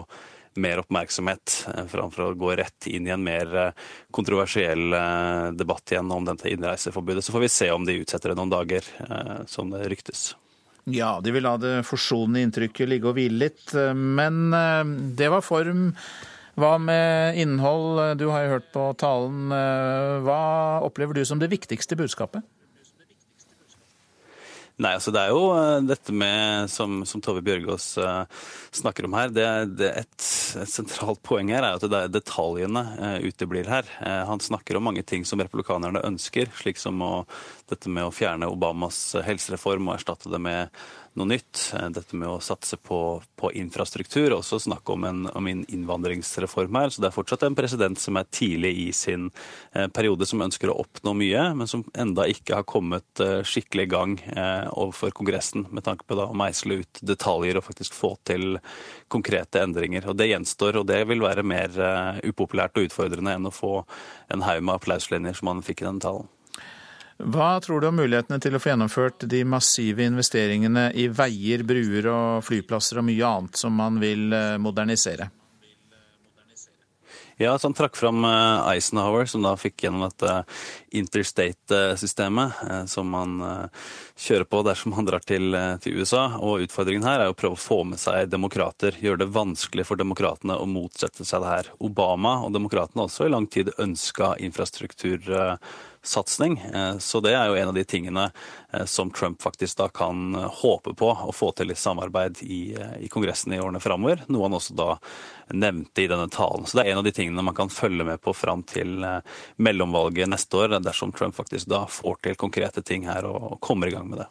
mer 0.62 0.80
oppmerksomhet, 0.82 1.66
framfor 1.92 2.30
å 2.30 2.38
gå 2.40 2.54
rett 2.60 2.88
inn 2.88 3.08
i 3.08 3.14
en 3.14 3.24
mer 3.26 3.74
kontroversiell 4.16 4.94
debatt 5.58 5.92
igjen 5.92 6.12
om 6.16 6.26
dette 6.28 6.52
innreiseforbudet. 6.54 7.26
Så 7.26 7.36
får 7.36 7.44
vi 7.44 7.52
se 7.52 7.70
om 7.74 7.86
de 7.88 8.00
utsetter 8.02 8.32
det 8.32 8.38
noen 8.40 8.54
dager, 8.54 8.88
som 9.52 9.74
det 9.74 9.84
ryktes. 9.92 10.30
Ja, 10.86 11.18
de 11.24 11.34
vil 11.34 11.44
la 11.44 11.56
det 11.58 11.80
forsonende 11.88 12.44
inntrykket 12.46 12.88
ligge 12.88 13.10
og 13.10 13.18
hvile 13.18 13.48
litt. 13.48 13.74
Men 13.96 14.54
det 15.18 15.32
var 15.34 15.44
form. 15.46 15.90
Hva 16.56 16.76
med 16.80 17.40
innhold? 17.42 18.16
Du 18.22 18.30
har 18.32 18.46
jo 18.46 18.54
hørt 18.54 18.70
på 18.72 18.84
talen. 19.02 19.50
Hva 20.24 20.42
opplever 20.86 21.18
du 21.18 21.26
som 21.28 21.42
det 21.42 21.52
viktigste 21.52 21.98
budskapet? 22.00 22.46
Nei, 24.76 24.92
altså 24.98 25.14
Det 25.16 25.22
er 25.22 25.32
jo 25.32 25.44
dette 25.88 26.12
med, 26.12 26.70
som, 26.72 27.04
som 27.08 27.22
Tove 27.24 27.44
Bjørgaas 27.46 27.94
uh, 28.02 28.26
snakker 28.76 29.08
om 29.08 29.16
her, 29.16 29.32
det, 29.32 29.48
det 29.80 29.92
et 30.04 30.26
et 30.62 30.70
sentralt 30.70 31.22
poeng 31.26 31.50
her 31.54 31.64
er 31.64 31.78
at 31.78 31.86
det 31.90 32.00
er 32.00 32.12
detaljene 32.14 32.84
eh, 32.96 33.28
uteblir 33.30 33.70
her. 33.70 33.88
Eh, 34.02 34.22
han 34.28 34.44
snakker 34.44 34.78
om 34.78 34.88
mange 34.90 35.04
ting 35.08 35.26
som 35.28 35.42
republikanerne 35.42 36.04
ønsker, 36.08 36.52
slik 36.60 36.80
som 36.82 37.02
å, 37.04 37.14
dette 37.72 37.92
med 37.92 38.08
å 38.08 38.14
fjerne 38.14 38.50
Obamas 38.52 39.00
helsereform 39.26 39.90
og 39.90 39.98
erstatte 39.98 40.32
det 40.32 40.42
med 40.42 40.86
noe 41.20 41.30
nytt. 41.30 41.72
Eh, 41.74 41.88
dette 41.96 42.18
med 42.18 42.30
å 42.30 42.42
satse 42.44 42.78
på, 42.82 43.00
på 43.40 43.52
infrastruktur, 43.58 44.34
også 44.36 44.60
snakk 44.66 44.90
om 44.94 45.06
en, 45.08 45.24
om 45.32 45.48
en, 45.50 45.64
innvandringsreform 45.72 46.80
her. 46.80 46.92
Så 46.94 47.04
det 47.04 47.10
er 47.10 47.16
fortsatt 47.16 47.46
en 47.48 47.58
president 47.58 48.00
som 48.02 48.20
er 48.20 48.28
tidlig 48.34 48.74
i 48.86 48.88
sin 48.96 49.30
eh, 49.74 49.88
periode, 49.88 50.28
som 50.30 50.44
ønsker 50.46 50.72
å 50.72 50.78
oppnå 50.84 51.16
mye, 51.18 51.48
men 51.58 51.72
som 51.72 51.86
enda 51.98 52.28
ikke 52.32 52.60
har 52.60 52.68
kommet 52.70 53.24
eh, 53.24 53.42
skikkelig 53.46 53.88
i 53.88 53.92
gang 53.92 54.14
overfor 54.36 55.14
Kongressen, 55.16 55.66
med 55.74 55.86
tanke 55.86 56.06
på 56.08 56.18
da, 56.18 56.28
å 56.30 56.38
meisle 56.38 56.80
ut 56.82 57.02
detaljer 57.06 57.60
og 57.60 57.66
faktisk 57.68 57.96
få 57.96 58.16
til 58.28 58.58
konkrete 59.12 59.62
endringer. 59.64 60.08
Og 60.10 60.18
Det 60.20 60.30
gjenstår, 60.30 60.82
og 60.82 60.88
det 60.90 61.02
vil 61.10 61.24
være 61.24 61.46
mer 61.46 61.76
upopulært 62.26 62.78
og 62.80 62.90
utfordrende 62.90 63.36
enn 63.38 63.50
å 63.50 63.54
få 63.54 63.76
en 64.34 64.46
haug 64.46 64.64
med 64.64 64.78
applauslinjer 64.78 65.38
som 65.38 65.54
han 65.54 65.66
fikk 65.66 65.84
i 65.84 65.90
denne 65.90 66.04
talen. 66.04 66.35
Hva 67.16 67.62
tror 67.64 67.80
du 67.80 67.88
om 67.88 67.96
mulighetene 67.96 68.42
til 68.44 68.58
å 68.58 68.60
få 68.60 68.74
gjennomført 68.74 69.24
de 69.32 69.40
massive 69.48 70.04
investeringene 70.04 70.90
i 71.00 71.08
veier, 71.08 71.64
bruer 71.64 72.10
og 72.12 72.44
flyplasser 72.44 73.00
og 73.00 73.08
mye 73.08 73.30
annet 73.30 73.60
som 73.62 73.76
man 73.76 74.02
vil 74.04 74.36
eh, 74.36 74.58
modernisere? 74.60 75.30
Ja, 77.38 77.58
så 77.60 77.68
Han 77.68 77.74
trakk 77.74 77.98
fram 78.00 78.26
eh, 78.26 78.68
Eisenhower, 78.70 79.26
som 79.26 79.44
da 79.44 79.56
fikk 79.60 79.84
gjennom 79.84 80.06
dette 80.06 80.46
interstate-systemet 80.96 82.62
eh, 82.70 82.86
som 82.88 83.10
man 83.12 83.34
kjører 84.16 84.48
på 84.48 84.62
dersom 84.64 84.96
han 84.96 85.10
drar 85.10 85.26
til, 85.28 85.52
til, 85.84 86.00
USA. 86.00 86.38
Og 86.40 86.64
Utfordringen 86.64 87.04
her 87.04 87.26
er 87.26 87.34
å 87.34 87.36
prøve 87.36 87.58
å 87.58 87.60
få 87.60 87.82
med 87.90 88.00
seg 88.00 88.30
demokrater. 88.32 88.96
Gjøre 89.04 89.26
det 89.26 89.34
vanskelig 89.36 89.88
for 89.90 90.00
demokratene 90.00 90.56
å 90.56 90.70
motsette 90.70 91.28
seg 91.28 91.44
det 91.44 91.52
her. 91.52 91.74
Obama 91.84 92.38
og 92.46 92.56
demokratene 92.56 93.04
også 93.10 93.28
i 93.28 93.36
lang 93.36 93.50
tid 93.52 93.74
ønska 93.84 94.38
infrastruktur 94.40 95.28
satsing. 96.08 96.58
Eh, 96.74 96.98
så 96.98 97.20
det 97.20 97.34
er 97.36 97.50
jo 97.50 97.58
en 97.60 97.72
av 97.72 97.76
de 97.76 97.84
tingene 97.84 98.30
eh, 98.72 98.86
som 98.86 99.12
Trump 99.12 99.42
faktisk 99.42 99.78
da 99.78 99.88
kan 99.90 100.36
eh, 100.36 100.48
håpe 100.62 100.94
på 100.98 101.12
å 101.12 101.34
få 101.34 101.52
til 101.58 101.74
i 101.74 101.80
samarbeid 101.80 102.42
i, 102.44 102.62
i 103.02 103.10
Kongressen 103.12 103.54
i 103.54 103.62
årene 103.62 103.82
framover. 103.84 104.24
Noe 104.28 104.48
han 104.48 104.58
også 104.58 104.78
da 104.78 104.96
nevnte 105.54 106.04
i 106.04 106.08
denne 106.08 106.30
talen. 106.32 106.66
Så 106.66 106.80
det 106.80 106.86
er 106.86 106.94
en 106.94 107.02
av 107.02 107.06
de 107.08 107.14
tingene 107.16 107.44
man 107.46 107.58
kan 107.58 107.70
følge 107.70 108.06
med 108.08 108.22
på 108.24 108.34
fram 108.34 108.64
til 108.68 108.98
mellomvalget 109.62 110.32
neste 110.32 110.58
år, 110.64 110.80
dersom 110.82 111.14
Trump 111.16 111.38
faktisk 111.38 111.70
da 111.72 111.84
får 111.90 112.18
til 112.24 112.40
konkrete 112.40 112.82
ting 112.86 113.06
her 113.10 113.28
og 113.30 113.60
kommer 113.64 113.92
i 113.92 113.96
gang 113.96 114.10
med 114.10 114.24
det. 114.24 114.28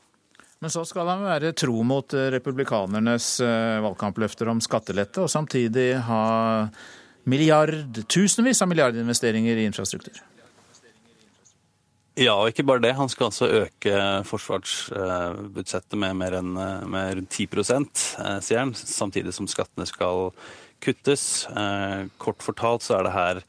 Men 0.64 0.72
så 0.72 0.84
skal 0.88 1.10
han 1.12 1.24
være 1.26 1.52
tro 1.52 1.82
mot 1.84 2.14
republikanernes 2.34 3.36
valgkampløfter 3.84 4.48
om 4.48 4.62
skattelette, 4.64 5.24
og 5.24 5.30
samtidig 5.30 5.90
ha 6.06 6.22
milliard, 7.30 8.04
tusenvis 8.08 8.62
av 8.64 8.70
milliardinvesteringer 8.72 9.60
i 9.60 9.66
infrastruktur. 9.68 10.22
Ja, 12.14 12.36
og 12.38 12.52
ikke 12.52 12.62
bare 12.62 12.82
det. 12.84 12.92
Han 12.94 13.10
skal 13.10 13.26
altså 13.26 13.48
øke 13.50 13.94
forsvarsbudsjettet 14.28 15.98
med 15.98 16.14
mer 16.20 16.36
enn 16.38 16.52
med 16.54 17.16
rundt 17.18 17.34
10 17.34 17.48
eh, 17.50 18.36
sier 18.38 18.60
han, 18.60 18.70
samtidig 18.74 19.34
som 19.34 19.48
skattene 19.50 19.86
skal 19.90 20.30
kuttes. 20.84 21.48
Eh, 21.50 22.06
kort 22.22 22.44
fortalt 22.46 22.86
så 22.86 23.00
er 23.00 23.08
det 23.08 23.16
her 23.16 23.40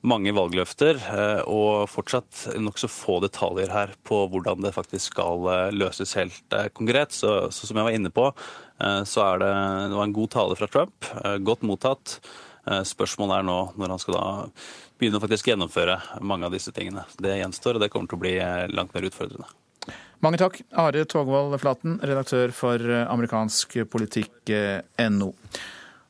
mange 0.00 0.32
valgløfter 0.36 1.02
eh, 1.04 1.42
og 1.52 1.84
fortsatt 1.92 2.56
nokså 2.64 2.88
få 2.88 3.18
detaljer 3.26 3.68
her 3.72 3.92
på 4.08 4.22
hvordan 4.32 4.64
det 4.64 4.72
faktisk 4.72 5.12
skal 5.12 5.44
løses 5.76 6.16
helt 6.16 6.58
konkret. 6.72 7.12
Så, 7.12 7.52
så 7.52 7.68
som 7.68 7.76
jeg 7.76 7.90
var 7.90 7.98
inne 7.98 8.14
på, 8.14 8.30
så 9.04 9.20
er 9.28 9.44
det, 9.44 9.52
det 9.92 10.00
var 10.00 10.08
en 10.08 10.16
god 10.16 10.32
tale 10.32 10.56
fra 10.58 10.66
Trump. 10.72 11.12
Godt 11.44 11.68
mottatt. 11.68 12.16
Spørsmålet 12.64 13.40
er 13.40 13.46
nå, 13.48 13.58
når 13.76 13.92
han 13.92 14.00
skal 14.00 14.16
da 14.16 14.28
begynne 14.98 15.18
å 15.18 15.24
faktisk 15.24 15.50
gjennomføre 15.50 15.98
mange 16.24 16.48
av 16.48 16.54
disse 16.54 16.72
tingene. 16.72 17.04
Det 17.20 17.36
gjenstår, 17.36 17.76
og 17.76 17.84
det 17.84 17.90
kommer 17.92 18.08
til 18.08 18.18
å 18.18 18.24
bli 18.24 18.34
eh, 18.40 18.64
langt 18.72 18.94
mer 18.96 19.06
utfordrende. 19.10 19.50
Mange 20.24 20.40
takk, 20.40 20.62
Are 20.80 21.04
Togvold 21.04 21.58
Flaten, 21.60 21.98
redaktør 22.00 22.54
for 22.56 22.80
amerikansk 22.80 23.74
amerikansk 23.74 23.76
politikk.no. 23.92 25.32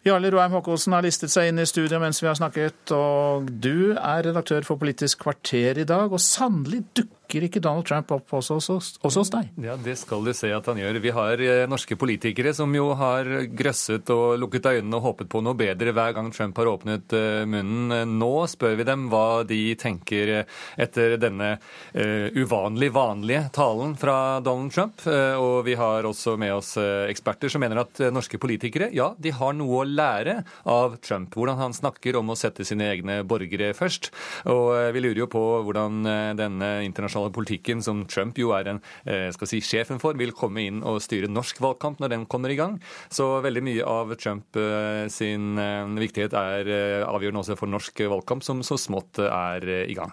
Jarle 0.05 0.29
Roheim 0.31 0.53
Haakonsen 0.53 0.93
har 0.93 1.05
listet 1.07 1.33
seg 1.33 1.49
inn 1.49 1.63
i 1.63 1.65
studio 1.67 1.97
mens 2.03 2.21
vi 2.21 2.29
har 2.29 2.37
snakket, 2.37 2.93
og 2.93 3.49
du 3.49 3.97
er 3.97 4.27
redaktør 4.27 4.67
for 4.67 4.77
Politisk 4.77 5.23
kvarter 5.25 5.81
i 5.81 5.87
dag, 5.89 6.13
og 6.13 6.21
sannelig 6.21 6.83
dukker 6.93 7.24
dukker 7.25 7.49
ikke 7.49 7.63
Donald 7.63 7.87
Trump 7.87 8.11
opp 8.15 8.33
også, 8.33 8.59
også, 8.59 8.77
også, 9.03 9.23
hos 9.23 9.31
deg? 9.33 9.49
Ja, 9.65 9.77
Det 9.77 9.97
skal 9.99 10.25
du 10.25 10.33
se 10.33 10.51
at 10.53 10.67
han 10.67 10.79
gjør. 10.79 11.01
Vi 11.03 11.11
har 11.15 11.41
eh, 11.41 11.67
norske 11.69 11.97
politikere 11.97 12.55
som 12.55 12.73
jo 12.75 12.93
har 12.95 13.25
grøsset 13.51 14.09
og 14.11 14.39
lukket 14.39 14.67
øynene 14.67 14.97
og 14.97 15.03
håpet 15.09 15.29
på 15.29 15.43
noe 15.43 15.57
bedre 15.59 15.93
hver 15.93 16.15
gang 16.15 16.31
Trump 16.33 16.57
har 16.59 16.71
åpnet 16.71 17.13
eh, 17.17 17.45
munnen. 17.45 18.15
Nå 18.19 18.47
spør 18.51 18.77
vi 18.79 18.87
dem 18.87 19.09
hva 19.11 19.45
de 19.45 19.75
tenker 19.79 20.45
etter 20.81 21.17
denne 21.21 21.57
uh, 21.57 22.29
uvanlig 22.35 22.89
vanlige 22.95 23.49
talen 23.55 23.95
fra 23.99 24.41
Donald 24.45 24.73
Trump. 24.75 25.03
Og 25.05 25.65
vi 25.67 25.75
har 25.79 26.07
også 26.07 26.35
med 26.41 26.53
oss 26.55 26.75
eksperter 26.79 27.51
som 27.53 27.63
mener 27.63 27.83
at 27.83 28.01
norske 28.13 28.39
politikere 28.41 28.91
ja, 28.95 29.11
de 29.19 29.33
har 29.35 29.55
noe 29.57 29.83
å 29.83 29.89
lære 29.89 30.37
av 30.71 30.99
Trump. 31.05 31.35
Hvordan 31.35 31.61
han 31.61 31.77
snakker 31.77 32.19
om 32.21 32.33
å 32.33 32.39
sette 32.39 32.67
sine 32.67 32.89
egne 32.93 33.21
borgere 33.29 33.73
først. 33.77 34.11
Og 34.51 34.71
vi 34.95 35.05
lurer 35.05 35.25
jo 35.25 35.31
på 35.31 35.45
hvordan 35.67 36.03
denne 36.39 36.71
internasjonale 36.87 37.24
internasjonale 37.25 37.33
politikken, 37.33 37.83
som 37.83 38.05
Trump 38.07 38.37
jo 38.39 38.53
er 38.53 38.69
en, 38.69 38.81
eh, 39.07 39.31
skal 39.33 39.47
si, 39.47 39.61
sjefen 39.61 40.01
for, 40.01 40.15
vil 40.15 40.33
komme 40.33 40.61
inn 40.61 40.83
og 40.83 41.01
styre 41.01 41.29
norsk 41.29 41.61
valgkamp 41.61 41.99
når 41.99 42.11
den 42.11 42.27
kommer 42.27 42.51
i 42.51 42.57
gang. 42.57 42.81
Så 43.11 43.43
veldig 43.43 43.63
mye 43.63 43.85
av 43.85 44.15
Trump 44.17 44.57
eh, 44.57 45.09
sin 45.09 45.59
eh, 45.59 45.87
viktighet 45.87 46.33
er 46.33 47.05
avgjørende 47.05 47.41
også 47.41 47.57
for 47.57 47.67
norsk 47.67 47.99
valgkamp, 48.01 48.43
som 48.43 48.63
så 48.63 48.77
smått 48.77 49.19
er 49.19 49.87
i 49.89 49.95
gang. 49.95 50.13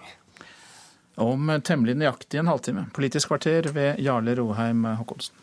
Om 1.18 1.62
temmelig 1.64 1.98
nøyaktig 1.98 2.40
en 2.40 2.48
halvtime. 2.48 2.88
Politisk 2.94 3.28
kvarter 3.28 3.72
ved 3.74 4.00
Jarle 4.00 4.36
Roheim 4.36 4.86
Håkonsen. 4.98 5.36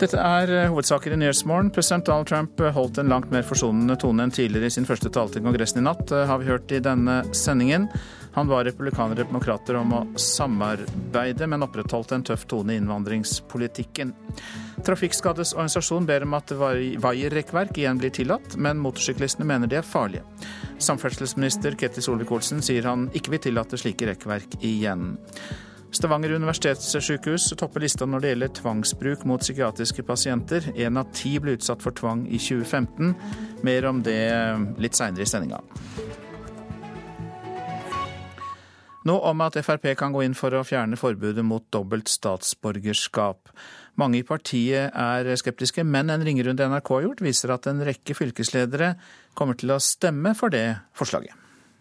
Dette 0.00 0.16
er 0.16 0.48
hovedsaker 0.72 1.12
i 1.12 1.16
Nyhetsmorgen. 1.20 1.68
President 1.76 2.06
Donald 2.06 2.28
Trump 2.30 2.60
holdt 2.72 2.96
en 3.02 3.10
langt 3.12 3.28
mer 3.34 3.44
forsonende 3.44 3.98
tone 4.00 4.24
enn 4.24 4.32
tidligere 4.32 4.70
i 4.70 4.72
sin 4.72 4.88
første 4.88 5.10
tale 5.12 5.28
til 5.34 5.44
Kongressen 5.44 5.82
i 5.82 5.84
natt, 5.84 6.08
har 6.08 6.40
vi 6.40 6.48
hørt 6.48 6.72
i 6.72 6.80
denne 6.80 7.18
sendingen. 7.36 7.90
Han 8.36 8.50
ba 8.50 8.60
republikanere 8.64 9.24
og 9.24 9.30
demokrater 9.30 9.78
om 9.80 9.94
å 9.96 10.00
samarbeide, 10.20 11.48
men 11.50 11.66
opprettholdt 11.66 12.14
en 12.14 12.24
tøff 12.26 12.46
tone 12.50 12.74
i 12.74 12.80
innvandringspolitikken. 12.80 14.12
Trafikkskaddes 14.86 15.54
organisasjon 15.56 16.06
ber 16.08 16.24
om 16.26 16.36
at 16.38 16.52
vaierrekkverk 16.54 17.80
igjen 17.82 17.98
blir 18.00 18.14
tillatt, 18.14 18.54
men 18.56 18.80
motorsyklistene 18.82 19.48
mener 19.48 19.70
de 19.70 19.80
er 19.80 19.86
farlige. 19.86 20.22
Samferdselsminister 20.80 21.74
Ketil 21.80 22.06
Solvik-Olsen 22.06 22.62
sier 22.64 22.86
han 22.88 23.08
ikke 23.16 23.34
vil 23.34 23.44
tillate 23.50 23.80
slike 23.80 24.08
rekkverk 24.12 24.60
igjen. 24.62 25.18
Stavanger 25.90 26.36
universitetssykehus 26.38 27.48
topper 27.58 27.82
lista 27.82 28.06
når 28.06 28.22
det 28.22 28.28
gjelder 28.30 28.52
tvangsbruk 28.60 29.24
mot 29.26 29.42
psykiatriske 29.42 30.04
pasienter. 30.06 30.70
Én 30.78 31.00
av 31.00 31.10
ti 31.16 31.34
ble 31.42 31.56
utsatt 31.58 31.82
for 31.82 31.96
tvang 31.98 32.28
i 32.30 32.38
2015. 32.38 33.10
Mer 33.66 33.88
om 33.90 34.02
det 34.06 34.20
litt 34.78 34.98
seinere 34.98 35.26
i 35.26 35.30
sendinga. 35.30 35.58
Nå 39.08 39.16
om 39.24 39.40
at 39.40 39.56
Frp 39.64 39.86
kan 39.96 40.12
gå 40.12 40.26
inn 40.26 40.36
for 40.36 40.52
å 40.52 40.64
fjerne 40.66 40.98
forbudet 41.00 41.44
mot 41.46 41.64
dobbelt 41.72 42.10
statsborgerskap. 42.12 43.48
Mange 44.00 44.20
i 44.20 44.26
partiet 44.26 44.92
er 44.92 45.30
skeptiske, 45.40 45.84
men 45.88 46.12
en 46.12 46.24
ringerunde 46.24 46.68
NRK 46.68 46.94
har 46.98 47.06
gjort, 47.08 47.24
viser 47.24 47.54
at 47.56 47.68
en 47.70 47.80
rekke 47.86 48.16
fylkesledere 48.16 48.94
kommer 49.38 49.56
til 49.60 49.72
å 49.72 49.80
stemme 49.80 50.34
for 50.36 50.52
det 50.52 50.66
forslaget. 50.96 51.40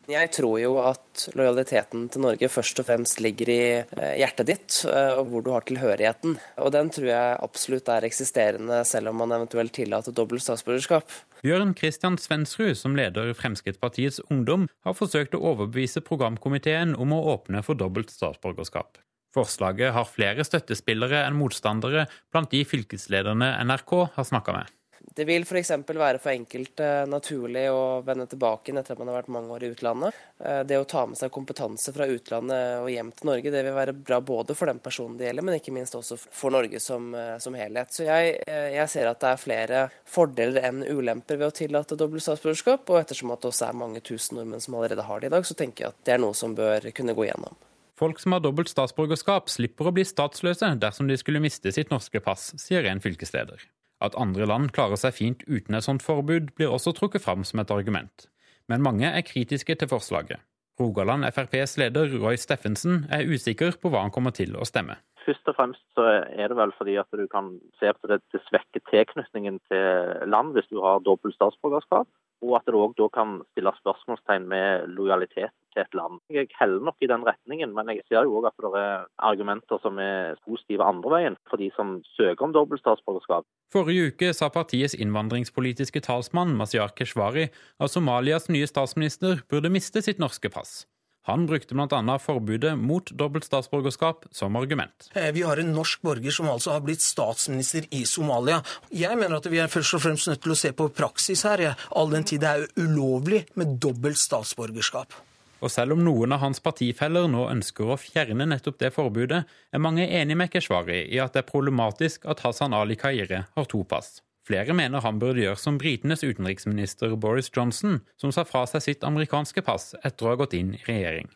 Jeg 0.10 0.32
tror 0.34 0.56
jo 0.58 0.72
at 0.82 1.28
lojaliteten 1.38 2.08
til 2.10 2.24
Norge 2.24 2.48
først 2.50 2.80
og 2.82 2.88
fremst 2.88 3.20
ligger 3.22 3.52
i 3.54 3.62
eh, 3.78 4.16
hjertet 4.18 4.48
ditt, 4.50 4.78
eh, 4.90 5.20
og 5.20 5.30
hvor 5.30 5.44
du 5.46 5.52
har 5.54 5.68
tilhørigheten. 5.70 6.34
Og 6.66 6.72
den 6.74 6.90
tror 6.96 7.12
jeg 7.12 7.36
absolutt 7.46 7.92
er 7.94 8.08
eksisterende, 8.08 8.80
selv 8.90 9.12
om 9.12 9.22
man 9.22 9.36
eventuelt 9.38 9.76
tillater 9.78 10.16
dobbelt 10.18 10.42
statsborgerskap. 10.42 11.14
Bjørn 11.40 11.70
Kristian 11.72 12.18
Svensrud, 12.20 12.74
som 12.76 12.98
leder 13.00 13.32
Fremskrittspartiets 13.38 14.20
Ungdom, 14.28 14.66
har 14.84 14.96
forsøkt 14.98 15.38
å 15.38 15.44
overbevise 15.54 16.04
programkomiteen 16.04 16.98
om 17.00 17.14
å 17.16 17.22
åpne 17.36 17.62
for 17.64 17.80
dobbelt 17.80 18.12
statsborgerskap. 18.12 19.00
Forslaget 19.32 19.94
har 19.96 20.10
flere 20.10 20.44
støttespillere 20.44 21.22
enn 21.24 21.38
motstandere 21.40 22.08
blant 22.34 22.52
de 22.52 22.66
fylkeslederne 22.68 23.54
NRK 23.70 23.96
har 24.18 24.28
snakka 24.28 24.58
med. 24.58 24.79
Det 25.20 25.26
vil 25.28 25.44
f.eks. 25.44 25.74
være 25.84 26.20
for 26.24 26.32
enkelte 26.32 26.86
naturlig 27.12 27.66
å 27.74 28.00
vende 28.08 28.24
tilbake 28.32 28.72
etter 28.72 28.96
at 28.96 29.00
man 29.02 29.10
har 29.12 29.18
vært 29.18 29.32
mange 29.36 29.52
år 29.52 29.66
i 29.68 29.72
utlandet. 29.74 30.20
Eh, 30.40 30.62
det 30.64 30.78
å 30.80 30.86
ta 30.88 31.02
med 31.12 31.20
seg 31.20 31.34
kompetanse 31.36 31.92
fra 31.92 32.06
utlandet 32.08 32.80
og 32.80 32.88
hjem 32.94 33.10
til 33.12 33.28
Norge, 33.28 33.52
det 33.52 33.64
vil 33.66 33.76
være 33.76 33.96
bra 33.98 34.22
både 34.24 34.56
for 34.56 34.72
den 34.72 34.80
personen 34.80 35.18
det 35.20 35.28
gjelder, 35.28 35.44
men 35.44 35.58
ikke 35.58 35.74
minst 35.76 35.98
også 36.00 36.16
for 36.24 36.56
Norge 36.56 36.80
som, 36.80 37.10
eh, 37.20 37.34
som 37.44 37.58
helhet. 37.60 37.92
Så 37.92 38.06
jeg, 38.08 38.38
eh, 38.48 38.70
jeg, 38.78 38.88
ser 38.94 39.10
at 39.10 39.20
det 39.20 39.34
er 39.34 39.42
flere 39.42 39.82
fordeler 40.08 40.70
enn 40.70 40.86
ulemper 40.88 41.42
ved 41.42 41.50
å 41.50 41.58
tillate 41.58 41.98
dobbelt 42.00 42.24
statsborgerskap. 42.24 42.88
Og 42.88 43.02
ettersom 43.02 43.34
at 43.36 43.44
det 43.44 43.52
også 43.52 43.68
er 43.68 43.82
mange 43.82 44.00
tusen 44.00 44.40
nordmenn 44.40 44.64
som 44.64 44.78
allerede 44.80 45.04
har 45.04 45.20
det 45.20 45.28
i 45.28 45.34
dag, 45.36 45.44
så 45.44 45.58
tenker 45.60 45.84
jeg 45.84 45.98
at 45.98 46.06
det 46.08 46.14
er 46.16 46.24
noe 46.24 46.38
som 46.38 46.56
bør 46.56 46.88
kunne 46.96 47.18
gå 47.18 47.28
gjennom. 47.28 47.60
Folk 48.00 48.24
som 48.24 48.38
har 48.38 48.40
dobbelt 48.40 48.72
statsborgerskap, 48.72 49.52
slipper 49.52 49.92
å 49.92 49.94
bli 50.00 50.08
statsløse 50.08 50.72
dersom 50.80 51.12
de 51.12 51.20
skulle 51.20 51.44
miste 51.44 51.76
sitt 51.76 51.92
norske 51.92 52.24
pass, 52.24 52.54
sier 52.56 52.88
en 52.88 53.04
fylkesleder. 53.04 53.68
At 54.00 54.16
andre 54.16 54.48
land 54.48 54.72
klarer 54.76 55.00
seg 55.00 55.16
fint 55.18 55.44
uten 55.48 55.76
et 55.76 55.86
sånt 55.86 56.04
forbud, 56.06 56.54
blir 56.56 56.72
også 56.72 56.94
trukket 56.96 57.26
fram 57.26 57.44
som 57.48 57.60
et 57.60 57.72
argument. 57.74 58.30
Men 58.72 58.86
mange 58.86 59.10
er 59.10 59.26
kritiske 59.28 59.76
til 59.76 59.92
forslaget. 59.92 60.40
Rogaland 60.80 61.28
FrPs 61.36 61.76
leder 61.82 62.14
Roy 62.22 62.38
Steffensen 62.40 63.04
er 63.12 63.28
usikker 63.28 63.76
på 63.82 63.92
hva 63.92 64.06
han 64.06 64.14
kommer 64.16 64.32
til 64.32 64.56
å 64.56 64.68
stemme. 64.68 64.96
Først 65.26 65.52
og 65.52 65.58
fremst 65.58 65.84
så 65.98 66.06
er 66.32 66.48
det 66.48 66.56
vel 66.56 66.72
fordi 66.78 66.96
at 67.02 67.20
du 67.20 67.26
kan 67.28 67.52
se 67.82 67.92
at 67.92 68.00
det 68.08 68.42
svekker 68.48 68.86
tilknytningen 68.88 69.60
til 69.68 70.30
land 70.32 70.56
hvis 70.56 70.70
du 70.72 70.80
har 70.86 71.04
dobbelt 71.04 71.36
statsborgerskap 71.36 72.08
og 72.46 72.56
at 72.56 72.68
det 72.68 72.78
òg 72.80 72.96
da 72.98 73.10
kan 73.12 73.42
stille 73.52 73.74
spørsmålstegn 73.82 74.48
med 74.48 74.88
lojalitet 74.96 75.52
til 75.80 75.86
et 75.88 75.96
land. 75.98 76.20
Jeg 76.30 76.50
heller 76.60 76.84
nok 76.84 76.96
i 77.02 77.08
den 77.08 77.24
retningen, 77.26 77.74
men 77.74 77.90
jeg 77.94 78.04
ser 78.08 78.28
jo 78.28 78.40
òg 78.40 78.50
at 78.50 78.60
det 78.60 78.82
er 78.82 79.08
argumenter 79.18 79.80
som 79.84 80.00
er 80.00 80.36
positive 80.46 80.84
andre 80.86 81.10
veien 81.16 81.40
for 81.50 81.58
de 81.58 81.72
som 81.76 82.00
søker 82.18 82.46
om 82.46 82.54
dobbelt 82.54 82.82
statsborgerskap. 82.84 83.46
Forrige 83.74 84.12
uke 84.12 84.34
sa 84.34 84.50
partiets 84.50 84.98
innvandringspolitiske 84.98 86.02
talsmann 86.02 86.56
Mazyar 86.58 86.94
Keshvari 86.96 87.50
at 87.80 87.92
Somalias 87.92 88.50
nye 88.50 88.68
statsminister 88.68 89.44
burde 89.50 89.72
miste 89.72 90.02
sitt 90.02 90.20
norske 90.20 90.50
pass. 90.50 90.86
Han 91.30 91.46
brukte 91.46 91.76
bl.a. 91.76 92.18
forbudet 92.18 92.78
mot 92.78 93.12
dobbelt 93.12 93.46
statsborgerskap 93.46 94.26
som 94.32 94.56
argument. 94.56 95.12
Eh, 95.14 95.30
vi 95.36 95.44
har 95.46 95.62
en 95.62 95.74
norsk 95.76 96.02
borger 96.02 96.34
som 96.34 96.50
altså 96.50 96.74
har 96.74 96.82
blitt 96.86 97.06
statsminister 97.06 97.86
i 97.94 98.06
Somalia. 98.10 98.64
Jeg 98.90 99.20
mener 99.20 99.38
at 99.38 99.50
vi 99.52 99.62
er 99.62 99.70
først 99.70 100.00
og 100.00 100.06
fremst 100.08 100.32
nødt 100.32 100.42
til 100.46 100.56
å 100.56 100.60
se 100.64 100.74
på 100.74 100.90
praksis 100.90 101.46
her, 101.46 101.76
all 101.94 102.10
den 102.10 102.26
tid 102.26 102.42
det 102.42 102.54
er 102.56 102.70
ulovlig 102.80 103.44
med 103.60 103.78
dobbelt 103.84 104.18
statsborgerskap. 104.18 105.14
Og 105.60 105.72
selv 105.74 105.98
om 105.98 106.06
noen 106.06 106.32
av 106.36 106.44
hans 106.44 106.62
partifeller 106.64 107.28
nå 107.32 107.50
ønsker 107.52 107.92
å 107.92 108.00
fjerne 108.00 108.48
nettopp 108.48 108.80
det 108.80 108.94
forbudet, 108.96 109.44
er 109.46 109.84
mange 109.84 110.08
enig 110.08 110.38
med 110.40 110.54
Keshvari 110.54 111.04
i 111.12 111.20
at 111.20 111.36
det 111.36 111.44
er 111.44 111.52
problematisk 111.52 112.28
at 112.32 112.46
Hassan 112.46 112.76
Ali 112.78 112.96
Kaire 113.00 113.46
har 113.56 113.72
to 113.72 113.84
pass. 113.84 114.20
Flere 114.50 114.74
mener 114.74 115.04
han 115.06 115.20
burde 115.22 115.44
gjøre 115.44 115.60
som 115.62 115.76
britenes 115.78 116.24
utenriksminister 116.26 117.12
Boris 117.22 117.52
Johnson, 117.54 118.00
som 118.18 118.32
sa 118.34 118.42
fra 118.48 118.64
seg 118.72 118.82
sitt 118.82 119.04
amerikanske 119.06 119.62
pass 119.68 119.92
etter 120.00 120.26
å 120.26 120.32
ha 120.32 120.40
gått 120.40 120.56
inn 120.58 120.72
i 120.74 120.82
regjering. 120.88 121.30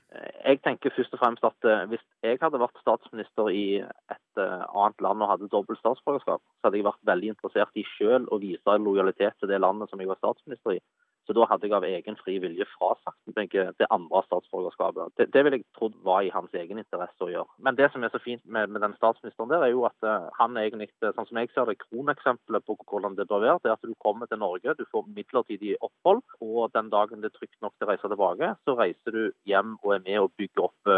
Jeg 0.43 0.59
tenker 0.65 0.91
først 0.95 1.13
og 1.15 1.21
fremst 1.21 1.45
at 1.47 1.67
eh, 1.69 1.85
Hvis 1.91 2.01
jeg 2.25 2.39
hadde 2.41 2.59
vært 2.59 2.81
statsminister 2.81 3.51
i 3.53 3.65
et 3.79 4.41
eh, 4.41 4.65
annet 4.65 5.05
land 5.05 5.23
og 5.23 5.29
hadde 5.29 5.51
dobbelt 5.53 5.79
statsborgerskap, 5.79 6.41
så 6.41 6.67
hadde 6.67 6.81
jeg 6.81 6.87
vært 6.89 7.05
veldig 7.11 7.29
interessert 7.35 7.79
i 7.79 7.85
selv 7.93 8.33
å 8.33 8.41
vise 8.41 8.77
lojalitet 8.87 9.37
til 9.39 9.51
det 9.51 9.61
landet 9.61 9.93
som 9.93 10.01
jeg 10.01 10.09
var 10.09 10.19
statsminister 10.19 10.75
i. 10.75 10.81
Så 11.27 11.35
da 11.37 11.45
hadde 11.47 11.69
jeg 11.69 11.75
av 11.77 11.85
egen 11.87 12.17
fri 12.19 12.35
vilje 12.43 12.67
frasagt 12.73 13.35
meg 13.37 13.53
det 13.53 13.87
andre 13.93 14.23
statsborgerskapet. 14.25 15.13
Det, 15.19 15.29
det 15.33 15.43
ville 15.45 15.59
jeg 15.61 15.67
trodd 15.77 15.95
var 16.03 16.25
i 16.25 16.31
hans 16.33 16.51
egen 16.57 16.81
interesse 16.81 17.23
å 17.23 17.31
gjøre. 17.31 17.47
Men 17.63 17.77
det 17.79 17.89
som 17.93 18.03
er 18.03 18.11
så 18.11 18.21
fint 18.23 18.43
med, 18.43 18.73
med 18.73 18.83
den 18.83 18.95
statsministeren 18.97 19.51
der, 19.53 19.63
er 19.63 19.73
jo 19.73 19.85
at 19.87 20.07
uh, 20.07 20.27
han 20.39 20.59
egentlig, 20.59 20.89
sånn 21.03 21.29
som 21.29 21.39
jeg 21.39 21.51
ser 21.53 21.69
det, 21.69 21.79
kroneksempelet 21.85 22.67
på 22.67 22.77
hvordan 22.81 23.15
det 23.19 23.27
bør 23.31 23.45
være. 23.45 23.63
Det 23.63 23.71
er 23.71 23.77
at 23.77 23.87
du 23.87 23.95
kommer 24.03 24.29
til 24.29 24.41
Norge, 24.43 24.75
du 24.79 24.85
får 24.91 25.07
midlertidig 25.15 25.77
opphold, 25.79 26.23
og 26.43 26.75
den 26.75 26.91
dagen 26.93 27.23
det 27.23 27.31
er 27.31 27.37
trygt 27.39 27.59
nok 27.63 27.75
til 27.77 27.87
å 27.87 27.93
reise 27.93 28.11
tilbake, 28.11 28.53
så 28.67 28.77
reiser 28.79 29.15
du 29.15 29.23
hjem 29.49 29.77
og 29.81 29.95
er 29.95 30.05
med 30.05 30.21
og 30.25 30.31
bygger 30.39 30.67
opp 30.67 30.93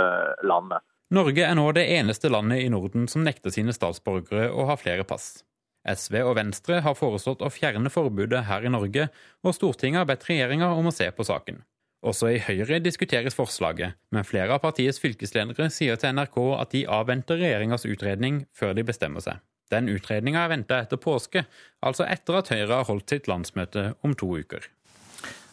landet. 0.45 0.85
Norge 1.13 1.43
er 1.45 1.53
nå 1.53 1.67
det 1.77 1.85
eneste 1.93 2.31
landet 2.33 2.63
i 2.63 2.69
Norden 2.73 3.05
som 3.11 3.21
nekter 3.25 3.53
sine 3.53 3.75
statsborgere 3.75 4.49
å 4.49 4.65
ha 4.71 4.77
flere 4.79 5.05
pass. 5.05 5.43
SV 5.85 6.19
og 6.23 6.35
Venstre 6.39 6.81
har 6.81 6.97
foreslått 6.97 7.43
å 7.45 7.51
fjerne 7.53 7.91
forbudet 7.93 8.45
her 8.49 8.65
i 8.65 8.71
Norge, 8.73 9.07
og 9.45 9.55
Stortinget 9.55 10.01
har 10.01 10.09
bedt 10.09 10.25
regjeringa 10.29 10.71
om 10.73 10.89
å 10.89 10.93
se 10.95 11.07
på 11.13 11.25
saken. 11.27 11.61
Også 12.05 12.29
i 12.33 12.41
Høyre 12.41 12.77
diskuteres 12.83 13.37
forslaget, 13.37 13.95
men 14.13 14.27
flere 14.27 14.57
av 14.57 14.61
partiets 14.61 15.01
fylkesledere 15.01 15.71
sier 15.73 15.97
til 15.97 16.13
NRK 16.13 16.39
at 16.59 16.73
de 16.75 16.85
avventer 16.85 17.41
regjeringas 17.41 17.87
utredning 17.89 18.43
før 18.53 18.75
de 18.77 18.85
bestemmer 18.85 19.25
seg. 19.25 19.41
Den 19.73 19.89
utredninga 19.89 20.43
er 20.45 20.51
venta 20.51 20.81
etter 20.83 21.01
påske, 21.01 21.47
altså 21.81 22.05
etter 22.05 22.37
at 22.37 22.51
Høyre 22.53 22.81
har 22.81 22.89
holdt 22.89 23.09
sitt 23.09 23.29
landsmøte 23.31 23.93
om 24.05 24.13
to 24.13 24.29
uker. 24.37 24.67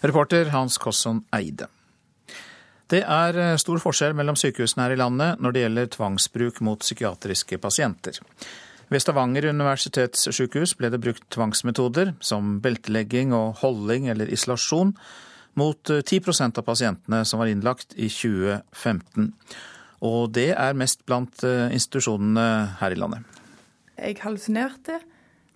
Reporter 0.05 0.51
Hans 0.53 0.77
Kosson 0.83 1.23
Eide. 1.33 1.71
Det 2.93 3.01
er 3.01 3.39
eh, 3.41 3.55
stor 3.61 3.81
forskjell 3.81 4.13
mellom 4.19 4.37
sykehusene 4.37 4.85
her 4.85 4.93
i 4.93 5.01
landet 5.01 5.41
når 5.41 5.55
det 5.55 5.63
gjelder 5.63 5.93
tvangsbruk 5.95 6.61
mot 6.67 6.83
psykiatriske 6.85 7.57
pasienter. 7.63 8.19
Ved 8.93 9.01
Stavanger 9.01 9.47
universitetssykehus 9.49 10.75
ble 10.77 10.91
det 10.93 10.99
brukt 11.01 11.23
tvangsmetoder 11.33 12.11
som 12.21 12.59
beltelegging 12.61 13.31
og 13.33 13.63
holding 13.63 14.11
eller 14.13 14.29
isolasjon 14.29 14.91
mot 15.57 15.81
10 15.89 16.19
eh, 16.19 16.43
av 16.51 16.67
pasientene 16.67 17.23
som 17.25 17.41
var 17.41 17.49
innlagt 17.49 17.97
i 17.97 18.11
2015. 18.13 19.31
Og 20.05 20.35
det 20.37 20.51
er 20.53 20.77
mest 20.77 21.07
blant 21.09 21.41
eh, 21.41 21.73
institusjonene 21.73 22.45
her 22.83 22.93
i 22.93 22.99
landet. 23.01 23.41
Jeg 23.97 24.21
hallusinerte. 24.27 25.01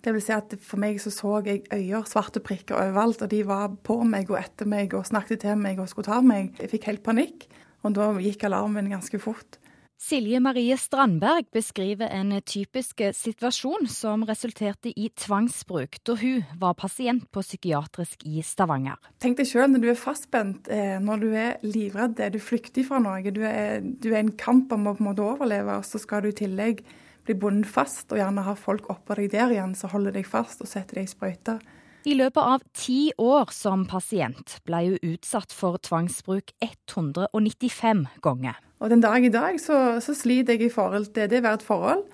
Det 0.00 0.16
vil 0.16 0.24
si 0.24 0.32
at 0.32 0.56
For 0.64 0.80
meg 0.80 1.02
så, 1.02 1.12
så 1.12 1.42
jeg 1.44 1.66
øyer, 1.68 2.08
svarte 2.08 2.40
prikker 2.40 2.78
overalt, 2.78 3.26
og 3.26 3.34
de 3.34 3.42
var 3.44 3.68
på 3.84 3.98
meg 4.08 4.32
og 4.32 4.40
etter 4.40 4.64
meg 4.64 4.96
og 4.96 5.04
snakket 5.10 5.44
til 5.44 5.60
meg 5.60 5.82
og 5.82 5.92
skulle 5.92 6.08
ta 6.08 6.22
meg. 6.24 6.54
Jeg 6.62 6.72
fikk 6.72 6.88
helt 6.88 7.04
panikk, 7.04 7.50
og 7.84 7.98
da 8.00 8.14
gikk 8.16 8.48
alarmen 8.48 8.88
ganske 8.96 9.20
fort. 9.20 9.60
Silje 9.96 10.40
Marie 10.44 10.76
Strandberg 10.76 11.46
beskriver 11.56 12.10
en 12.12 12.34
typisk 12.44 13.00
situasjon 13.16 13.88
som 13.88 14.26
resulterte 14.28 14.90
i 14.92 15.08
tvangsbruk 15.16 15.96
da 16.04 16.16
hun 16.20 16.42
var 16.60 16.76
pasient 16.76 17.24
på 17.32 17.40
psykiatrisk 17.40 18.26
i 18.28 18.42
Stavanger. 18.44 19.00
Tenk 19.24 19.40
deg 19.40 19.48
sjøl 19.48 19.72
når 19.72 19.82
du 19.82 19.88
er 19.94 19.96
fastspent, 19.96 20.68
eh, 20.68 20.98
når 21.00 21.24
du 21.24 21.26
er 21.32 21.56
livredd, 21.64 22.20
du 22.20 22.38
flykter 22.38 22.84
fra 22.84 23.00
noe. 23.00 23.24
Du 23.32 23.40
er, 23.48 23.80
du 23.80 24.10
er 24.12 24.20
en 24.20 24.36
kamp 24.36 24.74
om 24.76 24.84
å 24.84 24.94
på 24.98 25.00
en 25.00 25.08
måte 25.08 25.24
overleve, 25.24 25.80
og 25.80 25.88
så 25.88 25.98
skal 26.02 26.26
du 26.26 26.28
i 26.28 26.38
tillegg 26.44 26.84
bli 27.26 27.34
bundet 27.40 27.72
fast 27.72 28.12
og 28.12 28.20
gjerne 28.20 28.44
ha 28.44 28.54
folk 28.54 28.90
oppå 28.92 29.16
deg 29.18 29.32
der 29.32 29.56
igjen 29.56 29.74
som 29.78 29.90
holder 29.96 30.14
deg 30.20 30.28
fast 30.28 30.60
og 30.60 30.68
setter 30.70 31.00
deg 31.00 31.08
i 31.08 31.14
sprøyter. 31.16 31.64
I 32.06 32.14
løpet 32.14 32.38
av 32.38 32.62
ti 32.76 33.10
år 33.18 33.50
som 33.50 33.82
pasient 33.90 34.60
ble 34.68 34.82
hun 34.84 35.14
utsatt 35.16 35.50
for 35.50 35.80
tvangsbruk 35.82 36.52
195 36.62 38.04
ganger. 38.22 38.60
Og 38.78 38.92
den 38.92 39.02
dag 39.02 39.24
i 39.26 39.32
dag 39.32 39.58
så, 39.58 39.98
så 40.04 40.14
sliter 40.14 40.54
jeg 40.54 40.68
i 40.68 40.70
forhold 40.70 41.08
til 41.16 41.26
det 41.32 41.40
hvert 41.42 41.64
forhold. 41.66 42.04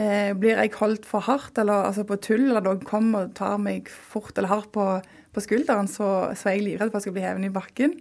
Eh, 0.00 0.32
blir 0.34 0.58
jeg 0.58 0.74
holdt 0.80 1.06
for 1.06 1.22
hardt 1.22 1.60
eller 1.62 1.86
altså 1.92 2.02
på 2.08 2.18
tull, 2.24 2.48
eller 2.48 2.64
noen 2.64 2.82
kommer 2.88 3.28
og 3.28 3.36
tar 3.38 3.60
meg 3.62 3.86
fort 3.90 4.34
eller 4.34 4.50
hardt 4.50 4.72
på, 4.74 4.86
på 4.98 5.44
skulderen, 5.44 5.86
så, 5.90 6.32
så, 6.34 6.48
er 6.48 6.56
jeg 6.56 6.66
livredd 6.66 6.90
for 6.90 6.98
at 6.98 7.04
jeg 7.04 7.10
skal 7.10 7.18
bli 7.20 7.26
hevet 7.28 7.46
i 7.46 7.54
bakken. 7.54 7.98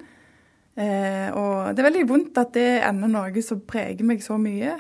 Eh, 0.80 1.28
og 1.36 1.76
det 1.76 1.84
er 1.84 1.90
veldig 1.92 2.06
vondt 2.10 2.42
at 2.42 2.56
det 2.58 2.70
ender 2.88 3.12
noe 3.12 3.46
som 3.46 3.62
preger 3.70 4.08
meg 4.08 4.26
så 4.26 4.40
mye. 4.42 4.80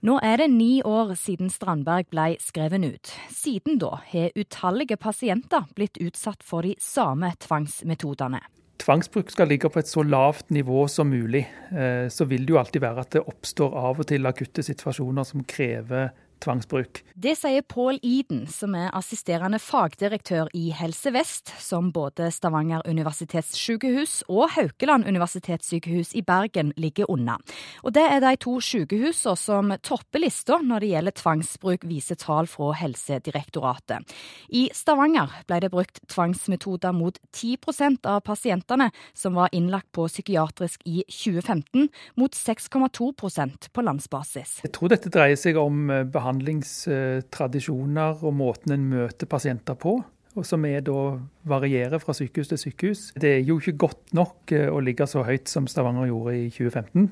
Nå 0.00 0.14
er 0.24 0.38
det 0.40 0.46
ni 0.48 0.78
år 0.80 1.10
siden 1.20 1.50
Strandberg 1.52 2.06
ble 2.08 2.38
skreven 2.40 2.86
ut. 2.88 3.10
Siden 3.36 3.76
da 3.82 3.98
har 4.08 4.32
utallige 4.32 4.96
pasienter 4.96 5.66
blitt 5.76 6.00
utsatt 6.00 6.40
for 6.40 6.64
de 6.64 6.72
samme 6.80 7.34
tvangsmetodene. 7.44 8.40
Tvangsbruk 8.80 9.28
skal 9.28 9.50
ligge 9.52 9.68
på 9.68 9.82
et 9.82 9.90
så 9.90 10.00
lavt 10.00 10.48
nivå 10.56 10.86
som 10.88 11.10
mulig. 11.12 11.42
Eh, 11.68 12.08
så 12.08 12.24
vil 12.24 12.46
det 12.48 12.54
jo 12.54 12.60
alltid 12.62 12.80
være 12.80 13.04
at 13.04 13.12
det 13.18 13.26
oppstår 13.28 13.76
av 13.76 14.00
og 14.00 14.08
til 14.08 14.30
akutte 14.30 14.64
situasjoner 14.64 15.28
som 15.28 15.44
krever 15.44 16.08
tvangsbruk. 16.40 17.02
Det 17.20 17.34
sier 17.36 17.60
Pål 17.68 17.98
Iden, 18.02 18.46
som 18.48 18.72
er 18.78 18.88
assisterende 18.96 19.58
fagdirektør 19.60 20.48
i 20.56 20.70
Helse 20.72 21.12
Vest, 21.12 21.52
som 21.60 21.90
både 21.92 22.30
Stavanger 22.32 22.80
universitetssykehus 22.88 24.22
og 24.32 24.46
Haukeland 24.54 25.04
universitetssykehus 25.04 26.14
i 26.16 26.22
Bergen 26.24 26.72
ligger 26.80 27.10
unna. 27.12 27.36
Og 27.84 27.92
Det 27.92 28.06
er 28.06 28.22
de 28.24 28.32
to 28.40 28.56
sykehusene 28.64 29.36
som 29.36 29.74
topper 29.84 30.24
lista 30.24 30.56
når 30.64 30.80
det 30.80 30.90
gjelder 30.94 31.16
tvangsbruk, 31.20 31.84
viser 31.84 32.16
tall 32.16 32.48
fra 32.48 32.70
Helsedirektoratet. 32.80 34.16
I 34.48 34.70
Stavanger 34.72 35.28
ble 35.44 35.60
det 35.60 35.72
brukt 35.74 36.00
tvangsmetoder 36.08 36.96
mot 36.96 37.20
10% 37.36 38.08
av 38.08 38.22
pasientene 38.24 38.88
som 39.12 39.36
var 39.36 39.52
innlagt 39.52 39.92
på 39.92 40.08
psykiatrisk 40.08 40.88
i 40.88 41.02
2015, 41.04 41.90
mot 42.16 42.32
6,2% 42.32 43.70
på 43.72 43.84
landsbasis. 43.84 44.60
Jeg 44.64 44.72
tror 44.72 44.94
dette 44.94 45.12
dreier 45.12 45.36
seg 45.36 45.60
om 45.60 45.90
behandling 46.08 46.29
behandlingstradisjoner 46.30 48.22
og 48.22 48.34
måten 48.36 48.74
en 48.74 48.88
møter 48.90 49.26
pasienter 49.30 49.74
på, 49.78 49.98
og 50.38 50.46
som 50.46 50.64
er 50.68 50.82
da 50.86 51.18
varierer 51.50 52.00
fra 52.02 52.14
sykehus 52.14 52.50
til 52.50 52.60
sykehus. 52.60 53.02
Det 53.18 53.30
er 53.38 53.40
jo 53.46 53.56
ikke 53.58 53.76
godt 53.80 54.12
nok 54.16 54.52
eh, 54.54 54.68
å 54.70 54.80
ligge 54.84 55.06
så 55.08 55.24
høyt 55.26 55.48
som 55.50 55.66
Stavanger 55.70 56.10
gjorde 56.10 56.34
i 56.36 56.44
2015. 56.52 57.08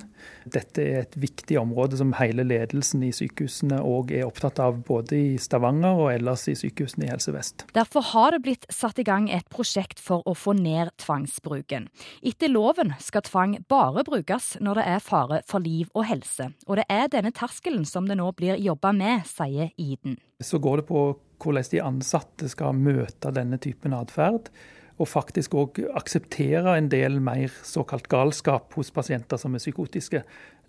Dette 0.55 0.85
er 0.85 1.01
et 1.03 1.17
viktig 1.19 1.59
område 1.61 1.99
som 1.99 2.13
hele 2.19 2.45
ledelsen 2.47 3.03
i 3.07 3.11
sykehusene 3.17 3.81
òg 3.83 4.13
er 4.19 4.27
opptatt 4.29 4.61
av, 4.63 4.81
både 4.87 5.17
i 5.19 5.31
Stavanger 5.41 5.99
og 6.05 6.13
ellers 6.13 6.47
i 6.53 6.57
sykehusene 6.59 7.09
i 7.09 7.13
Helse 7.13 7.35
Vest. 7.35 7.67
Derfor 7.77 8.07
har 8.13 8.37
det 8.37 8.43
blitt 8.45 8.69
satt 8.73 9.01
i 9.01 9.07
gang 9.07 9.31
et 9.33 9.49
prosjekt 9.53 10.03
for 10.03 10.23
å 10.29 10.37
få 10.37 10.55
ned 10.59 10.93
tvangsbruken. 11.01 11.89
Etter 12.23 12.53
loven 12.53 12.95
skal 13.03 13.25
tvang 13.27 13.59
bare 13.71 14.05
brukes 14.07 14.55
når 14.63 14.83
det 14.83 14.89
er 14.95 15.05
fare 15.05 15.41
for 15.49 15.65
liv 15.65 15.89
og 15.95 16.07
helse, 16.09 16.53
og 16.69 16.79
det 16.81 16.87
er 16.93 17.09
denne 17.13 17.33
terskelen 17.35 17.89
som 17.89 18.07
det 18.09 18.19
nå 18.21 18.31
blir 18.37 18.61
jobba 18.61 18.93
med, 18.95 19.25
sier 19.29 19.73
Iden. 19.79 20.19
Så 20.45 20.61
går 20.63 20.83
det 20.83 20.87
på 20.91 21.01
hvordan 21.43 21.71
de 21.73 21.85
ansatte 21.85 22.51
skal 22.51 22.77
møte 22.77 23.33
denne 23.35 23.59
typen 23.63 23.97
atferd. 23.97 24.51
Og 24.99 25.07
faktisk 25.07 25.55
òg 25.55 25.77
akseptere 25.95 26.73
en 26.75 26.89
del 26.91 27.21
mer 27.23 27.53
såkalt 27.63 28.09
galskap 28.11 28.75
hos 28.75 28.91
pasienter 28.91 29.39
som 29.39 29.55
er 29.55 29.63
psykotiske. 29.63 30.25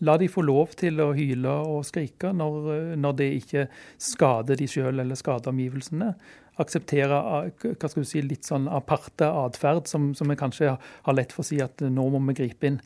La 0.06 0.18
de 0.22 0.30
få 0.30 0.44
lov 0.46 0.76
til 0.80 1.02
å 1.02 1.10
hyle 1.18 1.56
og 1.66 1.82
skrike 1.88 2.30
når, 2.38 2.70
når 3.02 3.18
det 3.18 3.30
ikke 3.40 3.66
skader 3.98 4.60
de 4.60 4.70
sjøl 4.70 5.02
eller 5.02 5.18
skader 5.18 5.50
omgivelsene. 5.52 6.14
akseptere 6.60 7.18
hva 7.56 7.90
skal 7.90 8.04
du 8.04 8.08
si, 8.08 8.22
litt 8.22 8.46
sånn 8.46 8.68
aparte 8.68 9.26
atferd, 9.26 9.88
som, 9.88 10.12
vi 10.14 10.36
kanskje 10.38 10.76
har 10.78 11.16
lett 11.16 11.34
for 11.34 11.42
å 11.42 11.50
si 11.50 11.62
at 11.64 11.82
nå 11.82 12.10
må 12.12 12.20
vi 12.30 12.38
gripe 12.44 12.68
inn, 12.68 12.82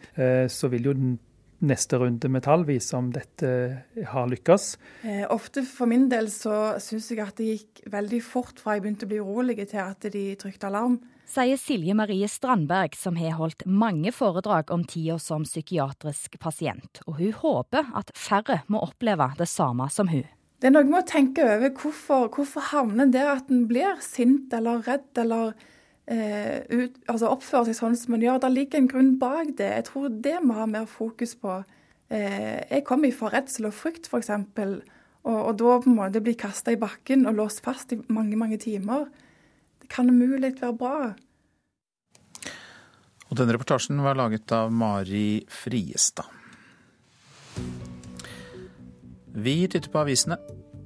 så 0.47 0.69
vil 0.69 0.91
jo 0.91 0.95
neste 1.63 1.99
runde 2.01 2.29
med 2.31 2.45
tall 2.45 2.65
vise 2.67 2.95
om 2.97 3.09
dette 3.13 3.49
har 4.11 4.29
lykkes? 4.31 4.67
Eh, 5.07 5.23
ofte 5.33 5.63
for 5.67 5.89
min 5.89 6.09
del 6.11 6.29
så 6.33 6.75
syns 6.83 7.09
jeg 7.11 7.23
at 7.23 7.39
det 7.39 7.49
gikk 7.49 7.83
veldig 7.93 8.21
fort 8.25 8.61
fra 8.61 8.77
jeg 8.77 8.85
begynte 8.85 9.07
å 9.07 9.11
bli 9.13 9.23
urolig 9.23 9.57
til 9.63 9.81
at 9.83 10.05
de 10.13 10.27
trykte 10.39 10.69
alarm. 10.69 10.99
Sier 11.33 11.57
Silje 11.57 11.95
Marie 11.97 12.27
Strandberg, 12.29 12.93
som 12.99 13.15
har 13.17 13.37
holdt 13.39 13.63
mange 13.65 14.11
foredrag 14.13 14.69
om 14.75 14.83
tida 14.85 15.15
som 15.17 15.47
psykiatrisk 15.47 16.35
pasient. 16.39 16.99
Og 17.07 17.17
hun 17.17 17.33
håper 17.39 17.89
at 17.97 18.11
færre 18.13 18.59
må 18.67 18.83
oppleve 18.83 19.31
det 19.39 19.47
samme 19.49 19.87
som 19.89 20.11
hun. 20.11 20.27
Det 20.59 20.69
er 20.69 20.75
noe 20.75 20.87
med 20.87 21.01
å 21.01 21.07
tenke 21.07 21.43
over 21.43 21.73
hvorfor, 21.75 22.27
hvorfor 22.31 22.67
havner 22.69 23.07
en 23.07 23.15
der 23.15 23.31
at 23.33 23.49
en 23.51 23.65
blir 23.67 23.97
sint 24.03 24.53
eller 24.55 24.83
redd 24.85 25.19
eller 25.19 25.55
ut, 26.11 26.97
altså 27.07 27.29
oppfører 27.31 27.69
seg 27.69 27.77
sånn 27.79 27.95
som 27.99 28.15
man 28.15 28.23
gjør. 28.25 28.41
Det 28.43 28.51
ligger 28.51 28.81
en 28.81 28.89
grunn 28.91 29.13
bak 29.21 29.53
det. 29.59 29.69
Jeg 29.77 29.87
tror 29.87 30.09
det 30.25 30.35
må 30.43 30.57
ha 30.57 30.67
mer 30.69 30.87
fokus 30.89 31.35
på. 31.39 31.61
Eh, 32.13 32.59
jeg 32.69 32.85
kommer 32.87 33.13
fra 33.15 33.31
redsel 33.33 33.69
og 33.69 33.75
frykt, 33.77 34.09
f.eks. 34.11 34.31
Og, 35.23 35.37
og 35.37 35.53
da 35.59 35.77
på 35.79 35.89
en 35.89 35.97
måte 35.97 36.21
bli 36.23 36.35
kasta 36.37 36.73
i 36.75 36.79
bakken 36.79 37.27
og 37.29 37.37
låst 37.39 37.63
fast 37.65 37.95
i 37.95 38.01
mange, 38.11 38.37
mange 38.39 38.59
timer. 38.61 39.07
Det 39.81 39.89
kan 39.91 40.11
umulig 40.11 40.55
være 40.59 40.75
bra. 40.77 40.97
Og 43.29 43.39
denne 43.39 43.55
reportasjen 43.55 44.03
var 44.03 44.19
laget 44.19 44.51
av 44.53 44.73
Mari 44.75 45.41
Friestad. 45.49 46.27
Vi 49.33 49.55
titter 49.65 49.89
på 49.89 50.03
avisene. 50.03 50.37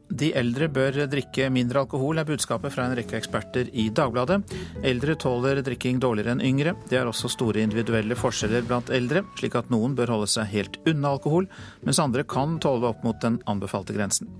De 0.07 0.29
eldre 0.39 0.69
bør 0.71 1.01
drikke 1.11 1.49
mindre 1.51 1.81
alkohol, 1.83 2.21
er 2.21 2.27
budskapet 2.27 2.71
fra 2.71 2.85
en 2.87 2.95
rekke 2.95 3.17
eksperter 3.19 3.67
i 3.75 3.89
Dagbladet. 3.91 4.39
Eldre 4.87 5.17
tåler 5.19 5.59
drikking 5.65 5.99
dårligere 5.99 6.37
enn 6.37 6.43
yngre. 6.47 6.73
Det 6.87 7.01
er 7.01 7.09
også 7.09 7.29
store 7.33 7.61
individuelle 7.65 8.15
forskjeller 8.15 8.63
blant 8.69 8.91
eldre, 8.93 9.25
slik 9.39 9.57
at 9.59 9.71
noen 9.73 9.97
bør 9.97 10.15
holde 10.15 10.29
seg 10.31 10.47
helt 10.53 10.79
unna 10.87 11.11
alkohol, 11.17 11.49
mens 11.83 11.99
andre 11.99 12.23
kan 12.23 12.55
tåle 12.63 12.87
opp 12.93 13.03
mot 13.03 13.19
den 13.23 13.41
anbefalte 13.51 13.95
grensen. 13.97 14.31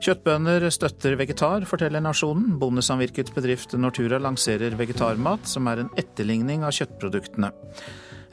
Kjøttbønder 0.00 0.64
støtter 0.72 1.14
vegetar, 1.20 1.66
forteller 1.68 2.00
Nasjonen. 2.00 2.54
Bondesamvirkets 2.58 3.34
bedrift 3.36 3.76
Nortura 3.76 4.18
lanserer 4.18 4.72
vegetarmat, 4.78 5.44
som 5.46 5.68
er 5.68 5.82
en 5.82 5.92
etterligning 6.00 6.64
av 6.64 6.72
kjøttproduktene. 6.72 7.52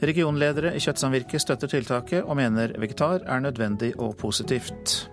Regionledere 0.08 0.72
i 0.78 0.80
Kjøttsamvirket 0.80 1.44
støtter 1.44 1.70
tiltaket, 1.70 2.24
og 2.24 2.38
mener 2.40 2.72
vegetar 2.80 3.20
er 3.26 3.44
nødvendig 3.44 3.92
og 4.00 4.16
positivt. 4.16 5.10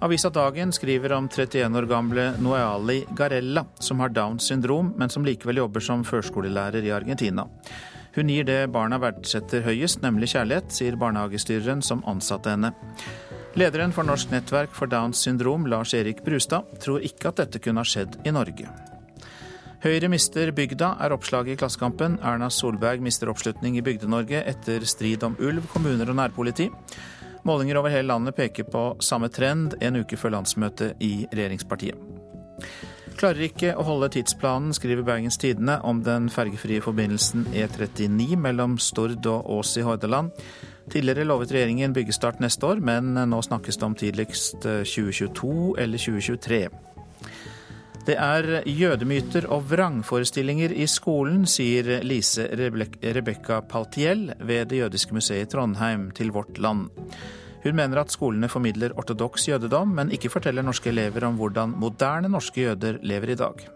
Avisa 0.00 0.30
Dagen 0.30 0.72
skriver 0.72 1.12
om 1.12 1.28
31 1.28 1.76
år 1.76 1.86
gamle 1.90 2.32
Noeali 2.38 3.00
Garella, 3.16 3.64
som 3.78 3.98
har 4.00 4.08
Downs 4.08 4.46
syndrom, 4.46 4.92
men 4.96 5.10
som 5.10 5.24
likevel 5.26 5.58
jobber 5.58 5.82
som 5.82 6.04
førskolelærer 6.06 6.86
i 6.86 6.92
Argentina. 6.94 7.48
Hun 8.14 8.30
gir 8.30 8.46
det 8.46 8.60
barna 8.70 9.00
verdsetter 9.02 9.64
høyest, 9.66 9.98
nemlig 10.02 10.30
kjærlighet, 10.36 10.70
sier 10.70 10.98
barnehagestyreren 10.98 11.82
som 11.82 12.04
ansatte 12.06 12.54
henne. 12.54 12.70
Lederen 13.58 13.90
for 13.90 14.06
Norsk 14.06 14.30
nettverk 14.30 14.70
for 14.76 14.86
Downs 14.86 15.24
syndrom, 15.26 15.66
Lars 15.66 15.96
Erik 15.98 16.22
Brustad, 16.22 16.78
tror 16.78 17.02
ikke 17.02 17.32
at 17.32 17.42
dette 17.42 17.58
kunne 17.64 17.82
ha 17.82 17.88
skjedd 17.88 18.20
i 18.22 18.34
Norge. 18.34 18.70
Høyre 19.82 20.10
mister 20.10 20.50
bygda, 20.54 20.94
er 21.02 21.14
oppslaget 21.14 21.54
i 21.54 21.58
Klassekampen. 21.58 22.20
Erna 22.22 22.48
Solberg 22.50 23.02
mister 23.02 23.30
oppslutning 23.30 23.76
i 23.78 23.82
Bygde-Norge 23.86 24.46
etter 24.46 24.86
strid 24.86 25.26
om 25.26 25.36
ulv, 25.38 25.66
kommuner 25.74 26.10
og 26.10 26.18
nærpoliti. 26.18 26.70
Målinger 27.46 27.78
over 27.80 27.92
hele 27.92 28.08
landet 28.10 28.36
peker 28.36 28.66
på 28.68 28.84
samme 29.04 29.28
trend 29.28 29.76
en 29.80 30.00
uke 30.00 30.18
før 30.18 30.38
landsmøtet 30.38 30.98
i 31.04 31.26
regjeringspartiet. 31.32 31.98
Klarer 33.18 33.48
ikke 33.48 33.72
å 33.74 33.82
holde 33.82 34.12
tidsplanen, 34.14 34.70
skriver 34.76 35.02
Bergens 35.06 35.40
Tidende 35.42 35.80
om 35.82 36.04
den 36.06 36.28
fergefrie 36.30 36.82
forbindelsen 36.84 37.48
E39 37.50 38.36
mellom 38.38 38.76
Stord 38.78 39.26
og 39.26 39.48
Ås 39.58 39.74
i 39.80 39.82
Hordaland. 39.82 40.30
Tidligere 40.88 41.26
lovet 41.26 41.50
regjeringen 41.52 41.96
byggestart 41.96 42.38
neste 42.40 42.68
år, 42.70 42.78
men 42.80 43.18
nå 43.18 43.40
snakkes 43.42 43.80
det 43.80 43.88
om 43.88 43.96
tidligst 43.98 44.62
2022 44.62 45.74
eller 45.82 46.04
2023. 46.04 46.62
Det 48.08 48.14
er 48.16 48.62
jødemyter 48.64 49.44
og 49.52 49.66
vrangforestillinger 49.68 50.72
i 50.72 50.86
skolen, 50.88 51.42
sier 51.44 51.98
Lise 52.00 52.46
Rebekka 52.56 53.58
Paltiel 53.68 54.30
ved 54.40 54.70
Det 54.70 54.78
jødiske 54.78 55.12
museet 55.12 55.44
i 55.44 55.50
Trondheim 55.52 56.06
til 56.16 56.32
Vårt 56.32 56.56
Land. 56.56 56.86
Hun 57.66 57.76
mener 57.76 58.00
at 58.00 58.14
skolene 58.14 58.48
formidler 58.48 58.96
ortodoks 58.96 59.50
jødedom, 59.50 59.92
men 59.92 60.08
ikke 60.08 60.32
forteller 60.32 60.64
norske 60.64 60.88
elever 60.88 61.28
om 61.28 61.36
hvordan 61.36 61.76
moderne 61.76 62.32
norske 62.32 62.64
jøder 62.64 62.96
lever 63.02 63.34
i 63.34 63.40
dag. 63.44 63.68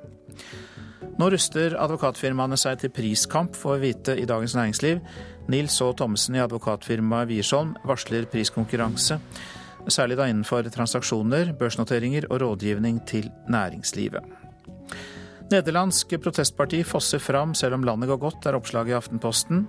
Nå 1.21 1.29
ruster 1.29 1.77
advokatfirmaene 1.77 2.57
seg 2.57 2.81
til 2.81 2.97
priskamp, 2.97 3.53
får 3.53 3.83
vite 3.85 4.17
i 4.17 4.25
Dagens 4.25 4.57
Næringsliv. 4.57 5.03
Nils 5.53 5.77
Saa 5.77 5.93
Thommessen 5.93 6.41
i 6.41 6.41
advokatfirmaet 6.41 7.29
Wiersholm 7.29 7.77
varsler 7.85 8.25
priskonkurranse 8.33 9.21
særlig 9.91 10.19
da 10.21 10.29
innenfor 10.31 10.69
transaksjoner, 10.71 11.55
børsnoteringer 11.59 12.29
og 12.31 12.41
rådgivning 12.45 13.03
til 13.09 13.31
næringslivet. 13.51 14.23
Nederlandsk 15.53 16.15
protestparti 16.23 16.79
fosser 16.87 17.21
fram 17.21 17.51
selv 17.59 17.77
om 17.77 17.83
landet 17.85 18.09
går 18.09 18.21
godt, 18.23 18.47
er 18.49 18.57
oppslaget 18.57 18.93
i 18.93 18.97
Aftenposten. 18.97 19.67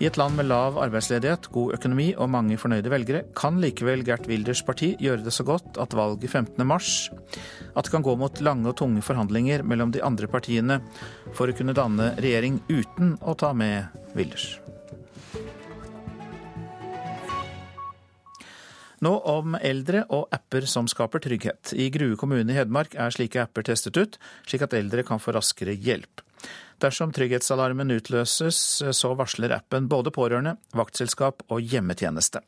I 0.00 0.06
et 0.08 0.16
land 0.16 0.38
med 0.38 0.48
lav 0.48 0.78
arbeidsledighet, 0.80 1.50
god 1.52 1.74
økonomi 1.76 2.06
og 2.16 2.30
mange 2.32 2.56
fornøyde 2.60 2.92
velgere, 2.92 3.24
kan 3.36 3.58
likevel 3.60 4.06
Gert 4.06 4.28
Wilders 4.30 4.62
parti 4.64 4.94
gjøre 5.02 5.26
det 5.26 5.34
så 5.36 5.44
godt 5.44 5.76
at 5.82 5.96
valget 5.96 6.30
15. 6.30 6.64
mars 6.66 7.10
at 7.76 7.84
det 7.84 7.92
kan 7.92 8.06
gå 8.06 8.16
mot 8.16 8.40
lange 8.40 8.70
og 8.70 8.78
tunge 8.80 9.04
forhandlinger 9.04 9.62
mellom 9.62 9.92
de 9.92 10.02
andre 10.02 10.30
partiene 10.30 10.80
for 11.36 11.50
å 11.50 11.58
kunne 11.58 11.76
danne 11.76 12.14
regjering 12.16 12.62
uten 12.70 13.18
å 13.20 13.36
ta 13.36 13.52
med 13.52 13.92
Wilders. 14.16 14.56
Nå 19.04 19.12
om 19.30 19.54
eldre 19.62 20.02
og 20.10 20.26
apper 20.34 20.66
som 20.66 20.88
skaper 20.90 21.22
trygghet. 21.22 21.70
I 21.78 21.86
Grue 21.94 22.16
kommune 22.18 22.50
i 22.50 22.56
Hedmark 22.56 22.96
er 22.98 23.14
slike 23.14 23.44
apper 23.44 23.66
testet 23.68 23.98
ut, 23.98 24.18
slik 24.48 24.64
at 24.66 24.74
eldre 24.74 25.04
kan 25.06 25.22
få 25.22 25.36
raskere 25.36 25.76
hjelp. 25.76 26.24
Dersom 26.82 27.12
trygghetsalarmen 27.14 27.90
utløses, 27.94 28.58
så 28.82 29.10
varsler 29.18 29.54
appen 29.54 29.88
både 29.90 30.12
pårørende, 30.14 30.56
vaktselskap 30.78 31.42
og 31.50 31.62
hjemmetjeneste. 31.62 32.42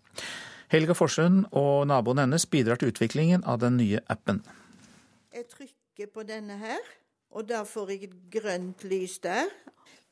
Helga 0.71 0.95
Forsund 0.95 1.49
og 1.57 1.89
naboen 1.91 2.23
hennes 2.23 2.47
bidrar 2.51 2.79
til 2.79 2.93
utviklingen 2.93 3.43
av 3.43 3.59
den 3.63 3.79
nye 3.79 4.03
appen. 4.11 4.43
Jeg 5.35 5.49
trykker 5.51 6.13
på 6.15 6.27
denne 6.27 6.59
her, 6.59 6.83
og 7.35 7.47
da 7.51 7.65
får 7.67 7.95
jeg 7.95 8.11
et 8.11 8.21
grønt 8.35 8.87
lys 8.91 9.19
der. 9.23 9.51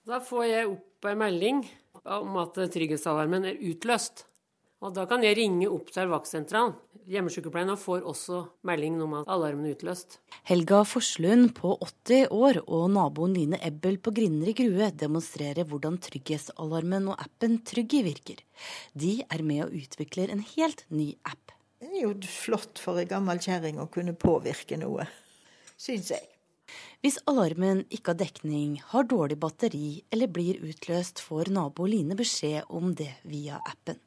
Da 0.07 0.19
får 0.23 0.49
jeg 0.49 0.71
opp 0.71 1.07
en 1.11 1.23
melding 1.23 1.63
om 2.03 2.39
at 2.43 2.59
trygghetsalarmen 2.59 3.47
er 3.47 3.63
utløst. 3.71 4.25
Og 4.79 4.95
da 4.95 5.09
kan 5.11 5.25
jeg 5.27 5.35
ringe 5.35 5.67
opp 5.75 5.89
til 5.91 6.07
vaktsentralen. 6.13 6.77
Hjemmesykepleien 7.09 7.73
får 7.81 8.05
også 8.07 8.43
melding 8.69 8.99
om 9.03 9.17
at 9.19 9.31
alarmen 9.33 9.67
er 9.67 9.75
utløst. 9.75 10.19
Helga 10.47 10.83
Forslund 10.87 11.55
på 11.57 11.73
80 11.81 12.29
år 12.37 12.61
og 12.67 12.85
naboen 12.95 13.35
Line 13.35 13.59
Ebbel 13.65 13.97
på 13.99 14.13
Grinder 14.15 14.53
i 14.53 14.55
Grue 14.57 14.91
demonstrerer 14.93 15.67
hvordan 15.67 15.97
trygghetsalarmen 16.05 17.09
og 17.11 17.19
appen 17.25 17.59
Tryggi 17.67 18.05
virker. 18.07 18.43
De 18.93 19.17
er 19.25 19.43
med 19.43 19.65
og 19.67 19.75
utvikler 19.81 20.31
en 20.35 20.45
helt 20.55 20.85
ny 20.93 21.11
app. 21.27 21.57
Det 21.81 21.89
er 21.89 22.05
jo 22.05 22.15
flott 22.29 22.79
for 22.83 23.01
ei 23.01 23.09
gammel 23.09 23.41
kjerring 23.43 23.81
å 23.83 23.89
kunne 23.91 24.15
påvirke 24.19 24.79
noe, 24.79 25.09
syns 25.81 26.13
jeg. 26.13 26.27
Hvis 27.03 27.17
alarmen 27.31 27.87
ikke 27.89 28.13
har 28.13 28.21
dekning, 28.21 28.77
har 28.93 29.09
dårlig 29.09 29.39
batteri 29.41 30.03
eller 30.13 30.31
blir 30.31 30.61
utløst, 30.61 31.23
får 31.25 31.51
nabo 31.55 31.89
Line 31.89 32.19
beskjed 32.19 32.69
om 32.69 32.93
det 32.99 33.15
via 33.25 33.63
appen. 33.65 33.99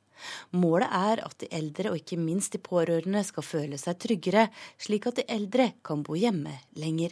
Målet 0.57 0.91
er 0.91 1.23
at 1.25 1.37
de 1.41 1.49
eldre, 1.53 1.91
og 1.91 1.97
ikke 2.01 2.19
minst 2.19 2.55
de 2.55 2.61
pårørende, 2.63 3.23
skal 3.27 3.45
føle 3.45 3.79
seg 3.81 3.99
tryggere, 4.01 4.47
slik 4.81 5.07
at 5.09 5.21
de 5.21 5.27
eldre 5.31 5.71
kan 5.85 6.03
bo 6.05 6.17
hjemme 6.19 6.53
lenger. 6.79 7.11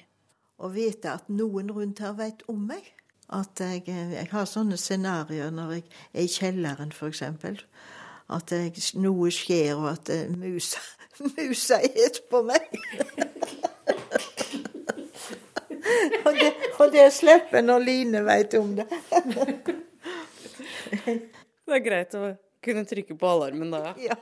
Å 0.60 0.68
vite 0.74 1.14
at 1.14 1.30
noen 1.32 1.72
rundt 1.72 2.02
her 2.04 2.14
vet 2.18 2.44
om 2.52 2.66
meg. 2.68 2.84
At 3.30 3.62
jeg, 3.62 3.84
jeg 3.88 4.28
har 4.32 4.46
sånne 4.50 4.78
scenarioer 4.80 5.52
når 5.54 5.78
jeg 5.78 5.84
er 6.12 6.24
i 6.26 6.34
kjelleren, 6.34 6.92
f.eks. 6.92 7.24
At 8.30 8.52
jeg, 8.54 8.74
noe 9.02 9.30
skjer, 9.34 9.76
og 9.78 9.92
at 9.94 10.10
uh, 10.14 10.26
musa, 10.34 10.82
musa 11.38 11.80
et 11.86 12.24
på 12.30 12.42
meg. 12.46 12.66
og, 16.26 16.34
det, 16.36 16.54
og 16.80 16.92
det 16.94 17.14
slipper 17.14 17.62
når 17.64 17.80
Line 17.86 18.24
vet 18.26 18.54
om 18.60 18.76
det. 18.78 18.88
det 21.06 21.78
er 21.78 21.84
greit 21.86 22.16
å 22.18 22.20
kunne 22.64 22.86
trykke 22.88 23.16
på 23.20 23.30
alarmen 23.30 23.72
da, 23.74 23.94
ja. 24.02 24.18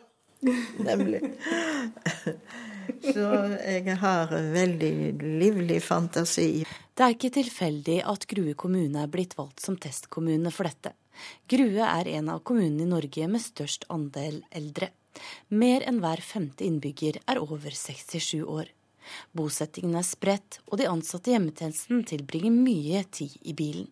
Nemlig. 0.78 1.22
Så 3.14 3.24
jeg 3.58 3.96
har 4.00 4.32
veldig 4.32 4.92
livlig 5.22 5.80
fantasi. 5.84 6.64
Det 6.94 7.04
er 7.04 7.16
ikke 7.16 7.34
tilfeldig 7.36 7.98
at 8.10 8.28
Grue 8.30 8.54
kommune 8.58 9.04
er 9.04 9.12
blitt 9.12 9.36
valgt 9.38 9.64
som 9.66 9.78
testkommune 9.82 10.54
for 10.54 10.70
dette. 10.70 10.94
Grue 11.50 11.84
er 11.84 12.10
en 12.18 12.32
av 12.34 12.44
kommunene 12.48 12.86
i 12.86 12.90
Norge 12.90 13.28
med 13.30 13.44
størst 13.44 13.88
andel 13.94 14.44
eldre. 14.56 14.92
Mer 15.50 15.86
enn 15.90 16.00
hver 16.04 16.22
femte 16.22 16.66
innbygger 16.68 17.20
er 17.26 17.42
over 17.42 17.74
67 17.74 18.44
år. 18.46 18.70
Bosettingen 19.34 19.96
er 19.98 20.06
spredt, 20.06 20.60
og 20.68 20.82
de 20.82 20.90
ansatte 20.90 21.32
i 21.32 21.36
hjemmetjenesten 21.36 22.04
tilbringer 22.08 22.54
mye 22.54 23.04
tid 23.12 23.38
i 23.42 23.56
bilen. 23.58 23.88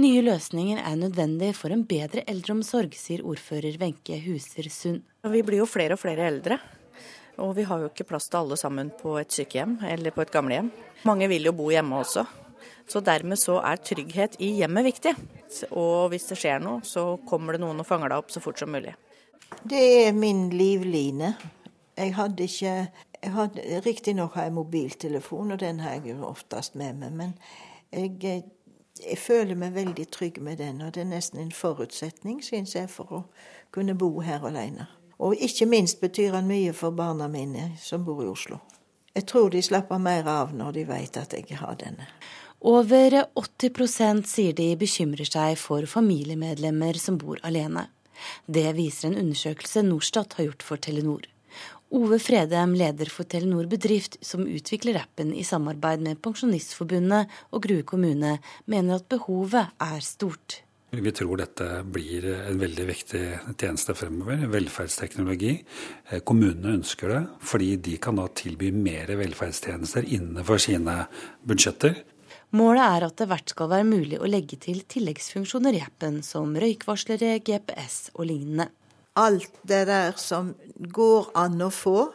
Nye 0.00 0.22
løsninger 0.24 0.80
er 0.80 0.96
nødvendig 0.96 1.50
for 1.56 1.74
en 1.74 1.84
bedre 1.88 2.24
eldreomsorg, 2.30 2.94
sier 2.96 3.24
ordfører 3.28 3.76
Wenche 3.80 4.16
Huser 4.24 4.68
Sund. 4.72 5.02
Vi 5.28 5.42
blir 5.44 5.60
jo 5.62 5.68
flere 5.68 5.98
og 5.98 6.02
flere 6.02 6.28
eldre. 6.30 6.58
Og 7.40 7.54
vi 7.56 7.64
har 7.64 7.80
jo 7.80 7.88
ikke 7.88 8.06
plass 8.08 8.28
til 8.28 8.42
alle 8.42 8.56
sammen 8.60 8.90
på 8.96 9.16
et 9.20 9.32
sykehjem 9.32 9.78
eller 9.88 10.12
på 10.12 10.24
et 10.24 10.32
gamlehjem. 10.32 10.70
Mange 11.08 11.28
vil 11.32 11.48
jo 11.48 11.54
bo 11.56 11.70
hjemme 11.72 12.02
også. 12.02 12.26
Så 12.88 13.00
dermed 13.04 13.40
så 13.40 13.56
er 13.64 13.80
trygghet 13.80 14.36
i 14.42 14.52
hjemmet 14.58 14.84
viktig. 14.90 15.14
Og 15.70 16.12
hvis 16.12 16.28
det 16.28 16.38
skjer 16.40 16.60
noe, 16.62 16.82
så 16.84 17.16
kommer 17.28 17.56
det 17.56 17.62
noen 17.64 17.80
og 17.80 17.88
fanger 17.88 18.12
deg 18.12 18.24
opp 18.24 18.34
så 18.34 18.42
fort 18.44 18.60
som 18.60 18.72
mulig. 18.72 18.94
Det 19.68 19.82
er 20.06 20.12
min 20.16 20.48
livline. 20.52 21.34
Jeg 21.96 22.14
hadde 22.16 22.48
ikke 22.48 22.76
Riktignok 23.22 24.34
har 24.34 24.48
jeg 24.48 24.54
mobiltelefon, 24.56 25.52
og 25.54 25.60
den 25.60 25.78
har 25.80 25.92
jeg 25.94 26.16
jo 26.16 26.24
oftest 26.26 26.74
med 26.74 26.96
meg. 26.98 27.12
Men 27.14 27.34
jeg, 27.92 28.42
jeg 29.00 29.18
føler 29.18 29.56
meg 29.58 29.74
veldig 29.74 30.06
trygg 30.12 30.40
med 30.44 30.58
den, 30.60 30.82
og 30.82 30.92
det 30.94 31.02
er 31.04 31.10
nesten 31.10 31.40
en 31.40 31.54
forutsetning, 31.54 32.42
syns 32.44 32.74
jeg, 32.76 32.90
for 32.92 33.14
å 33.16 33.22
kunne 33.72 33.96
bo 33.98 34.20
her 34.20 34.44
alene. 34.44 34.88
Og 35.22 35.38
ikke 35.40 35.68
minst 35.70 36.00
betyr 36.02 36.34
han 36.36 36.50
mye 36.50 36.74
for 36.76 36.94
barna 36.96 37.28
mine 37.30 37.72
som 37.80 38.04
bor 38.04 38.22
i 38.24 38.28
Oslo. 38.28 38.60
Jeg 39.14 39.26
tror 39.28 39.50
de 39.52 39.62
slapper 39.62 40.00
mer 40.00 40.28
av 40.28 40.54
når 40.56 40.76
de 40.76 40.86
vet 40.88 41.18
at 41.20 41.34
jeg 41.36 41.58
har 41.60 41.76
denne. 41.80 42.08
Over 42.62 43.24
80% 43.34 44.26
sier 44.30 44.54
de 44.56 44.68
bekymrer 44.78 45.28
seg 45.28 45.58
for 45.58 45.86
familiemedlemmer 45.90 46.98
som 47.00 47.18
bor 47.18 47.40
alene. 47.42 47.88
Det 48.46 48.68
viser 48.76 49.10
en 49.10 49.18
undersøkelse 49.24 49.82
Norstat 49.82 50.38
har 50.38 50.46
gjort 50.46 50.62
for 50.62 50.78
Telenor. 50.78 51.26
Ove 51.92 52.16
Fredheim, 52.22 52.72
leder 52.72 53.10
for 53.12 53.28
Telenor 53.28 53.66
bedrift, 53.68 54.16
som 54.24 54.46
utvikler 54.48 54.96
appen 55.02 55.34
i 55.36 55.44
samarbeid 55.44 56.00
med 56.00 56.22
Pensjonistforbundet 56.24 57.28
og 57.52 57.66
Grue 57.66 57.84
kommune, 57.84 58.38
mener 58.64 58.96
at 58.96 59.10
behovet 59.12 59.74
er 59.76 60.00
stort. 60.06 60.62
Vi 60.92 61.12
tror 61.12 61.40
dette 61.40 61.66
blir 61.88 62.24
en 62.30 62.58
veldig 62.60 62.86
viktig 62.88 63.22
tjeneste 63.60 63.94
fremover. 63.96 64.40
Velferdsteknologi. 64.52 65.54
Kommunene 66.24 66.78
ønsker 66.78 67.12
det, 67.12 67.20
fordi 67.44 67.70
de 67.90 68.00
kan 68.00 68.20
da 68.20 68.26
tilby 68.40 68.72
mer 68.72 69.12
velferdstjenester 69.20 70.08
innenfor 70.16 70.60
sine 70.64 70.98
budsjetter. 71.48 71.96
Målet 72.56 72.84
er 72.84 73.06
at 73.08 73.20
det 73.20 73.28
hvert 73.28 73.52
skal 73.52 73.72
være 73.72 73.88
mulig 73.88 74.20
å 74.20 74.28
legge 74.28 74.60
til 74.60 74.84
tilleggsfunksjoner 74.84 75.76
i 75.76 75.84
appen, 75.84 76.20
som 76.24 76.56
røykvarslere, 76.56 77.38
GPS 77.44 78.10
og 78.12 78.28
lignende. 78.28 78.68
Alt 79.20 79.60
det 79.68 79.84
der 79.90 80.16
som 80.16 80.54
går 80.76 81.32
an 81.36 81.60
å 81.60 81.70
få. 81.74 82.12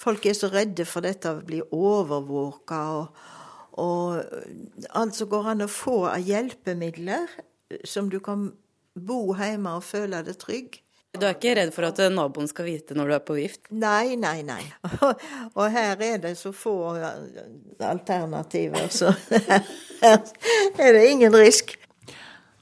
Folk 0.00 0.26
er 0.26 0.36
så 0.36 0.50
redde 0.52 0.84
for 0.88 1.06
dette 1.06 1.32
å 1.32 1.42
bli 1.44 1.62
overvåka. 1.64 2.80
Og, 2.98 3.24
og 3.80 4.88
alt 4.92 5.16
som 5.16 5.30
går 5.30 5.52
an 5.54 5.64
å 5.64 5.70
få 5.70 6.02
av 6.10 6.24
hjelpemidler, 6.24 7.30
som 7.88 8.10
du 8.12 8.20
kan 8.24 8.50
bo 8.94 9.34
hjemme 9.38 9.78
og 9.78 9.86
føle 9.86 10.22
deg 10.26 10.38
trygg. 10.38 10.80
Du 11.14 11.28
er 11.28 11.36
ikke 11.36 11.52
redd 11.54 11.70
for 11.70 11.86
at 11.86 12.00
naboen 12.10 12.48
skal 12.50 12.66
vite 12.66 12.94
når 12.98 13.10
du 13.10 13.14
er 13.14 13.22
på 13.22 13.36
vift? 13.36 13.60
Nei, 13.70 14.16
nei, 14.18 14.40
nei. 14.46 14.62
Og 15.54 15.68
her 15.70 16.00
er 16.02 16.18
det 16.24 16.34
så 16.38 16.50
få 16.54 16.74
alternativer, 17.78 18.88
så 18.90 19.12
her 20.02 20.18
er 20.82 20.96
det 20.98 21.04
ingen 21.12 21.36
risk. 21.38 21.76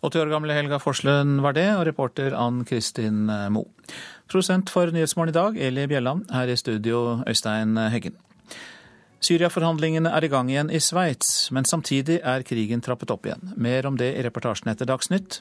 80 0.03 0.19
år 0.19 0.33
gamle 0.33 0.55
Helga 0.57 0.81
Forslund 0.83 1.41
var 1.45 1.55
det, 1.55 1.69
og 1.79 1.85
reporter 1.87 2.35
Ann 2.35 2.65
Kristin 2.67 3.29
Moe. 3.55 3.71
Prosent 4.27 4.71
for 4.73 4.91
Nyhetsmorgen 4.91 5.31
i 5.31 5.37
dag, 5.37 5.59
Eli 5.69 5.87
Bjelland. 5.87 6.25
Her 6.35 6.51
i 6.51 6.57
studio, 6.59 7.21
Øystein 7.29 7.79
Heggen. 7.79 8.17
Syria-forhandlingene 9.23 10.11
er 10.11 10.25
i 10.27 10.31
gang 10.33 10.51
igjen 10.51 10.73
i 10.75 10.81
Sveits, 10.83 11.53
men 11.55 11.69
samtidig 11.69 12.19
er 12.27 12.43
krigen 12.43 12.83
trappet 12.83 13.13
opp 13.15 13.29
igjen. 13.29 13.53
Mer 13.55 13.87
om 13.87 13.95
det 14.01 14.11
i 14.17 14.25
reportasjen 14.27 14.73
etter 14.73 14.91
Dagsnytt. 14.91 15.39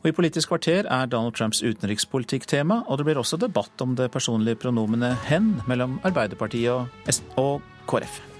Og 0.00 0.08
I 0.08 0.14
Politisk 0.16 0.54
kvarter 0.54 0.88
er 0.88 1.12
Donald 1.12 1.36
Trumps 1.36 1.60
utenrikspolitikk 1.60 2.48
tema, 2.48 2.80
og 2.88 2.96
det 2.96 3.10
blir 3.10 3.20
også 3.20 3.36
debatt 3.36 3.84
om 3.84 3.92
det 4.00 4.08
personlige 4.14 4.62
pronomenet 4.64 5.20
'hen' 5.28 5.60
mellom 5.68 6.00
Arbeiderpartiet 6.00 6.88
og 7.36 7.62
KrF. 7.86 8.37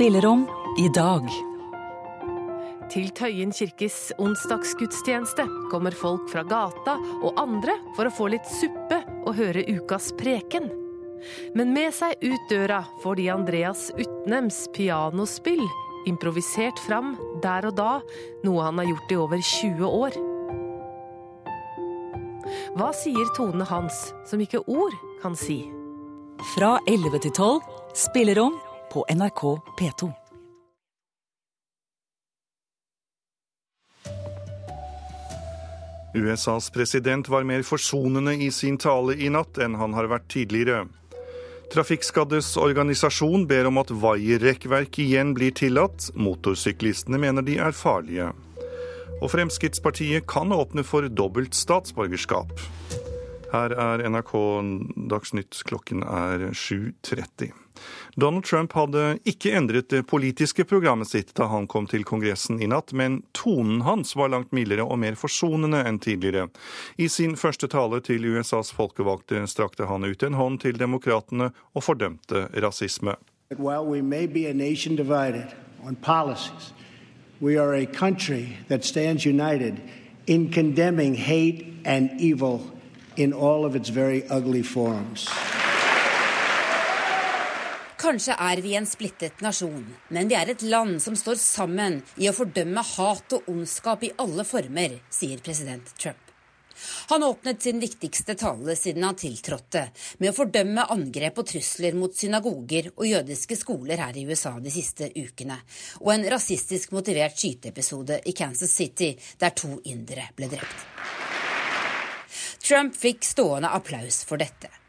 Spillerom 0.00 0.46
i 0.78 0.86
dag. 0.88 1.26
Til 2.88 3.10
Tøyen 3.12 3.50
kirkes 3.52 4.14
onsdagsgudstjeneste 4.16 5.44
kommer 5.68 5.92
folk 5.92 6.22
fra 6.32 6.40
gata 6.48 6.94
og 7.18 7.36
andre 7.36 7.74
for 7.98 8.08
å 8.08 8.12
få 8.16 8.30
litt 8.32 8.48
suppe 8.48 8.96
og 9.28 9.36
høre 9.36 9.60
ukas 9.68 10.06
preken. 10.16 10.70
Men 11.52 11.74
med 11.76 11.92
seg 11.92 12.16
ut 12.24 12.46
døra 12.48 12.78
får 13.02 13.20
de 13.20 13.26
Andreas 13.34 13.82
Utnems 13.92 14.62
pianospill 14.72 15.60
improvisert 16.08 16.80
fram 16.86 17.12
der 17.44 17.68
og 17.68 17.76
da, 17.76 17.90
noe 18.48 18.64
han 18.70 18.80
har 18.80 18.88
gjort 18.94 19.12
i 19.12 19.20
over 19.26 19.44
20 19.50 20.00
år. 20.00 20.18
Hva 22.80 22.88
sier 22.96 23.36
tonene 23.36 23.68
hans 23.68 24.00
som 24.32 24.40
ikke 24.40 24.64
ord 24.64 24.96
kan 25.20 25.36
si? 25.36 25.60
Fra 26.56 26.78
11 26.88 27.26
til 27.28 27.36
12 27.36 27.80
spillerom 28.08 28.56
på 28.92 29.04
NRK 29.08 29.42
P2. 29.78 30.10
USAs 36.14 36.70
president 36.70 37.28
var 37.28 37.44
mer 37.46 37.62
forsonende 37.62 38.34
i 38.34 38.50
sin 38.50 38.78
tale 38.78 39.14
i 39.14 39.28
natt 39.30 39.60
enn 39.62 39.76
han 39.78 39.94
har 39.94 40.10
vært 40.10 40.26
tidligere. 40.34 40.88
Trafikkskaddes 41.70 42.56
organisasjon 42.58 43.44
ber 43.46 43.68
om 43.70 43.78
at 43.78 43.92
vaierrekkverk 43.94 44.98
igjen 45.04 45.36
blir 45.36 45.54
tillatt. 45.54 46.08
Motorsyklistene 46.18 47.20
mener 47.22 47.46
de 47.46 47.60
er 47.62 47.76
farlige. 47.76 48.32
Og 49.20 49.30
Fremskrittspartiet 49.30 50.26
kan 50.26 50.50
åpne 50.50 50.82
for 50.82 51.06
dobbelt 51.06 51.54
statsborgerskap. 51.54 52.50
Her 53.50 53.74
er 53.74 54.02
NRK 54.10 54.34
Dagsnytt, 55.10 55.62
klokken 55.66 56.02
er 56.02 56.50
7.30. 56.54 57.52
Donald 58.16 58.44
Trump 58.44 58.72
hadde 58.72 59.18
ikke 59.28 59.52
endret 59.54 59.90
det 59.92 60.02
politiske 60.10 60.64
programmet 60.64 61.10
sitt 61.10 61.32
da 61.38 61.46
han 61.52 61.68
kom 61.70 61.86
til 61.90 62.04
Kongressen 62.06 62.60
i 62.62 62.68
natt, 62.70 62.92
men 62.92 63.20
tonen 63.36 63.84
hans 63.86 64.16
var 64.18 64.32
langt 64.32 64.52
mildere 64.56 64.86
og 64.86 64.98
mer 65.02 65.18
forsonende 65.18 65.82
enn 65.86 66.00
tidligere. 66.02 66.48
I 66.98 67.08
sin 67.08 67.36
første 67.38 67.70
tale 67.70 68.00
til 68.04 68.26
USAs 68.32 68.72
folkevalgte 68.74 69.44
strakte 69.50 69.86
han 69.90 70.04
ut 70.04 70.22
en 70.26 70.38
hånd 70.38 70.60
til 70.64 70.78
demokratene 70.80 71.52
og 71.74 71.86
fordømte 71.86 72.48
rasisme. 72.62 73.16
We 77.40 77.56
are 77.56 77.72
a 77.72 77.86
country 77.86 78.58
that 78.68 78.84
stands 78.84 79.24
united 79.24 79.80
in 80.26 80.52
condemning 80.52 81.14
hate 81.14 81.64
and 81.86 82.10
evil 82.20 82.60
in 83.16 83.32
all 83.32 83.64
of 83.64 83.74
its 83.74 83.88
very. 83.88 84.22
Kanskje 88.00 88.32
er 88.32 88.60
vi 88.64 88.70
en 88.78 88.86
splittet 88.88 89.42
nasjon, 89.44 89.84
men 90.08 90.28
vi 90.30 90.36
er 90.38 90.48
et 90.48 90.62
land 90.64 91.02
som 91.04 91.16
står 91.18 91.36
sammen 91.36 91.98
i 92.16 92.30
å 92.30 92.32
fordømme 92.32 92.80
hat 92.94 93.34
og 93.36 93.50
ondskap 93.52 94.06
i 94.08 94.12
alle 94.24 94.46
former, 94.48 94.94
sier 95.12 95.42
president 95.44 95.92
Trump. 96.00 96.22
Han 97.10 97.26
åpnet 97.26 97.60
sin 97.60 97.76
viktigste 97.82 98.38
tale 98.40 98.72
siden 98.80 99.04
han 99.04 99.20
tiltrådte, 99.20 99.84
med 100.16 100.32
å 100.32 100.38
fordømme 100.38 100.86
angrep 100.96 101.42
og 101.42 101.50
trusler 101.52 102.00
mot 102.00 102.16
synagoger 102.16 102.88
og 102.94 103.04
jødiske 103.04 103.60
skoler 103.60 104.00
her 104.00 104.16
i 104.16 104.24
USA 104.24 104.54
de 104.64 104.72
siste 104.72 105.12
ukene, 105.12 105.60
og 106.00 106.14
en 106.16 106.28
rasistisk 106.32 106.96
motivert 106.96 107.36
skyteepisode 107.36 108.22
i 108.24 108.32
Kansas 108.32 108.72
City 108.80 109.12
der 109.36 109.52
to 109.52 109.76
indere 109.84 110.30
ble 110.40 110.48
drept. 110.56 110.88
Trump 112.64 112.96
fikk 112.96 113.28
stående 113.28 113.76
applaus 113.76 114.24
for 114.24 114.40
dette. 114.40 114.79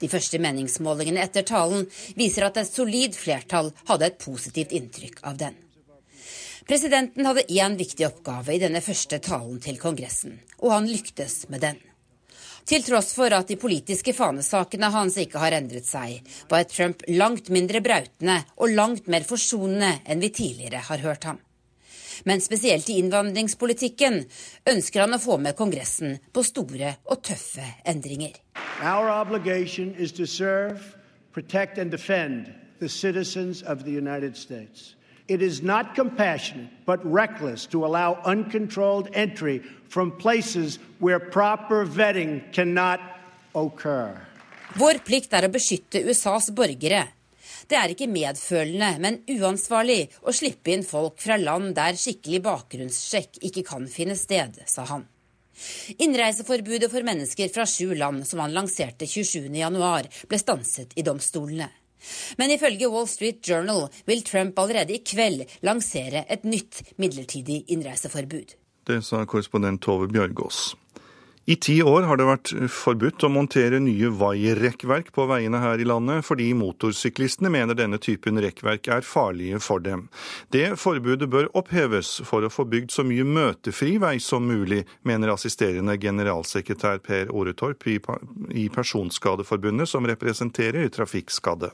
De 0.00 0.08
første 0.12 0.40
meningsmålingene 0.42 1.22
etter 1.24 1.46
talen 1.46 1.86
viser 2.18 2.48
at 2.48 2.60
et 2.60 2.68
solid 2.68 3.16
flertall 3.16 3.72
hadde 3.88 4.10
et 4.10 4.18
positivt 4.20 4.74
inntrykk 4.76 5.22
av 5.24 5.40
den. 5.40 5.56
Presidenten 6.66 7.26
hadde 7.28 7.46
én 7.46 7.76
viktig 7.78 8.08
oppgave 8.08 8.56
i 8.56 8.62
denne 8.62 8.82
første 8.82 9.20
talen 9.22 9.60
til 9.62 9.78
Kongressen, 9.78 10.40
og 10.58 10.72
han 10.74 10.88
lyktes 10.90 11.44
med 11.52 11.62
den. 11.62 11.78
Til 12.66 12.82
tross 12.82 13.12
for 13.14 13.30
at 13.30 13.46
de 13.46 13.54
politiske 13.62 14.10
fanesakene 14.10 14.88
hans 14.90 15.14
ikke 15.22 15.38
har 15.38 15.54
endret 15.54 15.86
seg, 15.86 16.18
var 16.50 16.66
Trump 16.66 17.04
langt 17.06 17.52
mindre 17.54 17.78
brautende 17.84 18.40
og 18.58 18.74
langt 18.74 19.06
mer 19.06 19.22
forsonende 19.28 20.00
enn 20.02 20.24
vi 20.24 20.32
tidligere 20.34 20.82
har 20.88 21.04
hørt 21.06 21.28
ham. 21.30 21.38
Men 22.24 22.40
spesielt 22.40 22.88
i 22.88 22.98
innvandringspolitikken 23.02 24.22
ønsker 24.72 25.04
han 25.04 25.16
å 25.16 25.22
få 25.22 25.38
med 25.42 25.56
Kongressen 25.58 26.18
på 26.32 26.44
store 26.46 26.96
og 27.04 27.22
tøffe 27.26 27.66
endringer. 27.84 28.38
Our 28.82 29.10
obligation 29.10 29.94
is 29.98 30.12
to 30.12 30.26
serve, 30.26 30.96
protect 31.32 31.78
and 31.78 31.90
defend 31.90 32.52
the 32.80 32.88
citizens 32.88 33.62
of 33.62 33.84
the 33.84 33.92
United 33.92 34.36
States. 34.36 34.94
It 35.28 35.42
is 35.42 35.62
not 35.62 35.96
compassionate, 35.96 36.70
but 36.86 37.00
reckless 37.04 37.66
to 37.66 37.84
allow 37.84 38.20
uncontrolled 38.24 39.08
entry 39.12 39.60
from 39.88 40.12
places 40.12 40.78
where 41.00 41.18
proper 41.18 41.84
vetting 41.84 42.42
cannot 42.52 43.00
occur. 43.54 44.14
Vår 44.76 45.00
plikt 45.06 45.34
er 45.34 45.48
å 45.48 45.50
beskytte 45.50 46.04
USAs 46.06 46.50
borgere. 46.54 47.06
Det 47.66 47.76
er 47.78 47.92
ikke 47.92 48.06
medfølende, 48.10 48.92
men 49.02 49.18
uansvarlig 49.36 50.06
å 50.22 50.34
slippe 50.34 50.70
inn 50.74 50.84
folk 50.86 51.18
fra 51.22 51.38
land 51.40 51.74
der 51.78 51.98
skikkelig 51.98 52.42
bakgrunnssjekk 52.44 53.40
ikke 53.48 53.64
kan 53.66 53.88
finne 53.90 54.14
sted, 54.18 54.60
sa 54.70 54.86
han. 54.92 55.06
Innreiseforbudet 55.98 56.90
for 56.92 57.06
mennesker 57.06 57.50
fra 57.50 57.64
sju 57.66 57.94
land 57.96 58.26
som 58.28 58.42
han 58.44 58.54
lanserte 58.54 59.08
27.1, 59.08 60.22
ble 60.28 60.40
stanset 60.40 60.94
i 60.94 61.04
domstolene. 61.06 61.70
Men 62.38 62.52
ifølge 62.54 62.90
Wall 62.92 63.08
Street 63.10 63.40
Journal 63.42 63.88
vil 64.06 64.22
Trump 64.22 64.58
allerede 64.62 64.94
i 64.94 65.02
kveld 65.02 65.42
lansere 65.66 66.22
et 66.30 66.44
nytt 66.46 66.84
midlertidig 67.02 67.64
innreiseforbud. 67.72 68.54
Det 68.86 69.00
sa 69.02 69.24
korrespondent 69.26 69.82
Tove 69.82 70.06
Bjørgaas. 70.12 70.76
I 71.48 71.54
ti 71.56 71.76
år 71.82 72.02
har 72.08 72.18
det 72.18 72.24
vært 72.26 72.50
forbudt 72.74 73.22
å 73.22 73.28
montere 73.30 73.78
nye 73.78 74.08
vaierrekkverk 74.18 75.12
på 75.14 75.28
veiene 75.30 75.60
her 75.62 75.78
i 75.78 75.86
landet, 75.86 76.26
fordi 76.26 76.48
motorsyklistene 76.58 77.52
mener 77.54 77.78
denne 77.78 78.00
typen 78.02 78.40
rekkverk 78.42 78.90
er 78.90 79.06
farlige 79.06 79.60
for 79.62 79.84
dem. 79.84 80.08
Det 80.50 80.72
forbudet 80.82 81.30
bør 81.30 81.46
oppheves 81.54 82.16
for 82.26 82.42
å 82.42 82.50
få 82.50 82.66
bygd 82.66 82.90
så 82.96 83.06
mye 83.06 83.22
møtefri 83.22 83.94
vei 84.02 84.16
som 84.18 84.42
mulig, 84.42 84.82
mener 85.06 85.36
assisterende 85.36 85.94
generalsekretær 86.02 86.98
Per 87.06 87.30
Oretorp 87.30 87.86
i 87.94 88.66
Personskadeforbundet, 88.74 89.86
som 89.86 90.10
representerer 90.10 90.90
trafikkskadde. 90.98 91.70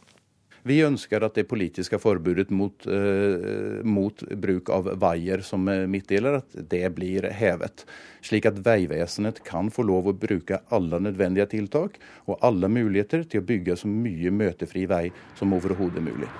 Vi 0.62 0.76
ønsker 0.86 1.24
at 1.26 1.34
det 1.34 1.48
politiske 1.50 1.98
forbudet 1.98 2.52
mot, 2.54 2.86
uh, 2.86 3.82
mot 3.82 4.22
bruk 4.44 4.70
av 4.70 4.92
veier 5.02 5.42
som 5.42 5.66
midtdeler, 5.66 6.38
at 6.38 6.54
det 6.70 6.84
blir 6.94 7.26
hevet. 7.34 7.82
Slik 8.22 8.46
at 8.46 8.60
Vegvesenet 8.62 9.42
kan 9.46 9.72
få 9.74 9.82
lov 9.88 10.12
å 10.12 10.14
bruke 10.14 10.60
alle 10.70 11.02
nødvendige 11.02 11.50
tiltak 11.56 11.98
og 12.28 12.38
alle 12.46 12.70
muligheter 12.70 13.26
til 13.26 13.42
å 13.42 13.48
bygge 13.50 13.80
så 13.82 13.90
mye 13.90 14.30
møtefri 14.30 14.86
vei 14.86 15.08
som 15.38 15.54
overhodet 15.58 16.04
mulig. 16.04 16.30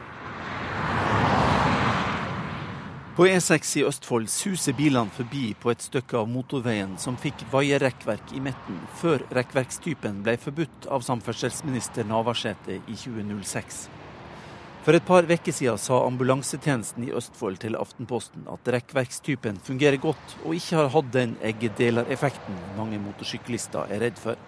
På 3.12 3.26
E6 3.28 3.74
i 3.76 3.82
Østfold 3.84 4.30
suser 4.32 4.72
bilene 4.72 5.12
forbi 5.12 5.50
på 5.60 5.68
et 5.68 5.82
stykke 5.84 6.16
av 6.22 6.30
motorveien 6.32 6.94
som 6.96 7.18
fikk 7.20 7.42
vaierrekkverk 7.52 8.32
i 8.32 8.40
midten, 8.40 8.78
før 9.02 9.26
rekkverkstypen 9.36 10.22
ble 10.24 10.38
forbudt 10.40 10.88
av 10.88 11.04
samferdselsminister 11.04 12.08
Navarsete 12.08 12.78
i 12.80 12.96
2006. 12.96 13.82
For 14.83 14.99
et 14.99 15.05
par 15.07 15.22
uker 15.22 15.55
siden 15.55 15.78
sa 15.78 16.01
ambulansetjenesten 16.09 17.05
i 17.07 17.12
Østfold 17.14 17.61
til 17.62 17.76
Aftenposten 17.78 18.49
at 18.51 18.66
rekkverkstypen 18.74 19.61
fungerer 19.62 20.01
godt 20.03 20.35
og 20.41 20.57
ikke 20.57 20.80
har 20.80 20.91
hatt 20.91 21.12
den 21.14 21.37
eggedelereffekten 21.39 22.59
mange 22.74 22.99
motorsyklister 22.99 23.95
er 23.95 24.03
redd 24.03 24.18
for. 24.18 24.41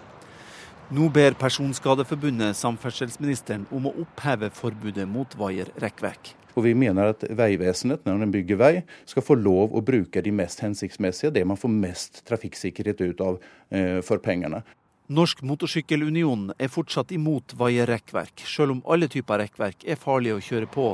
Nå 0.91 1.07
ber 1.15 1.37
Personskadeforbundet 1.39 2.59
samferdselsministeren 2.59 3.63
om 3.71 3.87
å 3.87 3.95
oppheve 4.03 4.51
forbudet 4.51 5.07
mot 5.07 5.39
vaierrekkverk. 5.39 6.35
Og 6.59 6.67
Vi 6.67 6.75
mener 6.75 7.15
at 7.15 7.23
Vegvesenet 7.31 8.03
når 8.03 8.25
de 8.25 8.31
bygger 8.35 8.59
vei, 8.59 8.73
skal 9.07 9.23
få 9.23 9.39
lov 9.39 9.71
å 9.71 9.83
bruke 9.87 10.19
de 10.19 10.35
mest 10.35 10.59
hensiktsmessige, 10.59 11.31
det 11.31 11.47
man 11.47 11.59
får 11.59 11.71
mest 11.71 12.25
trafikksikkerhet 12.27 13.07
ut 13.07 13.23
av 13.23 13.39
eh, 13.71 14.03
for 14.03 14.19
pengene. 14.19 14.65
Norsk 15.05 15.43
Motorsykkelunion 15.45 16.47
er 16.57 16.69
fortsatt 16.73 17.11
imot 17.13 17.53
vaierrekkverk, 17.59 18.41
selv 18.49 18.73
om 18.73 18.79
alle 18.89 19.05
typer 19.11 19.43
rekkverk 19.43 19.85
er 19.85 19.99
farlige 20.01 20.39
å 20.39 20.41
kjøre 20.41 20.69
på, 20.71 20.87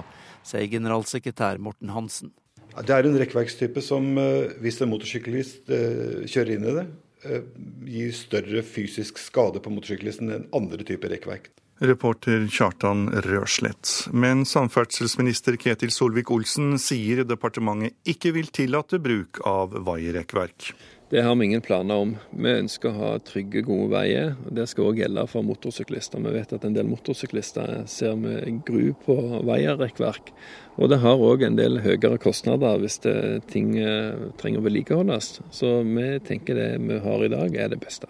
sier 0.43 0.67
generalsekretær 0.67 1.61
Morten 1.63 1.93
Hansen. 1.95 2.33
Det 2.75 2.91
er 2.91 3.07
en 3.07 3.15
rekkverkstype 3.19 3.81
som, 3.83 4.17
eh, 4.17 4.51
hvis 4.59 4.81
en 4.81 4.91
motorsyklist 4.91 5.71
eh, 5.71 6.27
kjører 6.27 6.53
inn 6.55 6.67
i 6.67 6.75
det, 6.75 6.85
eh, 7.23 7.41
gir 7.87 8.11
større 8.11 8.63
fysisk 8.63 9.17
skade 9.17 9.63
på 9.63 9.71
motorsyklisten 9.71 10.31
enn 10.31 10.47
andre 10.53 10.83
typer 10.83 11.11
rekkverk. 11.15 11.49
Reporter 11.81 12.45
Kjartan 12.47 13.07
Røslett. 13.25 14.07
Men 14.13 14.43
samferdselsminister 14.45 15.55
Ketil 15.57 15.89
Solvik-Olsen 15.89 16.75
sier 16.77 17.23
departementet 17.25 17.95
ikke 18.05 18.35
vil 18.35 18.51
tillate 18.53 18.99
bruk 19.01 19.39
av 19.49 19.71
vaierrekkverk. 19.71 20.73
Det 21.11 21.21
har 21.21 21.35
vi 21.35 21.45
ingen 21.45 21.61
planer 21.61 21.95
om. 21.95 22.11
Vi 22.31 22.51
ønsker 22.55 22.87
å 22.87 22.95
ha 22.95 23.07
trygge, 23.19 23.65
gode 23.67 23.89
veier. 23.91 24.29
og 24.45 24.53
Det 24.55 24.63
skal 24.71 24.85
òg 24.87 25.01
gjelde 25.01 25.25
for 25.27 25.43
motorsyklister. 25.43 26.23
Vi 26.23 26.31
vet 26.37 26.53
at 26.55 26.63
en 26.63 26.77
del 26.77 26.87
motorsyklister 26.87 27.81
ser 27.91 28.15
med 28.15 28.61
gru 28.63 28.93
på 29.03 29.17
veierekkverk. 29.43 30.31
Og 30.79 30.87
det 30.87 31.01
har 31.03 31.19
òg 31.19 31.43
en 31.43 31.59
del 31.59 31.81
høyere 31.83 32.15
kostnader 32.15 32.79
hvis 32.79 33.01
ting 33.51 33.75
eh, 33.75 34.23
trenger 34.39 34.63
å 34.63 34.65
vedlikeholdes. 34.69 35.33
Så 35.51 35.81
vi 35.83 36.07
tenker 36.23 36.55
det 36.55 36.71
vi 36.79 37.03
har 37.03 37.27
i 37.27 37.31
dag 37.35 37.59
er 37.59 37.75
det 37.75 37.83
beste. 37.83 38.07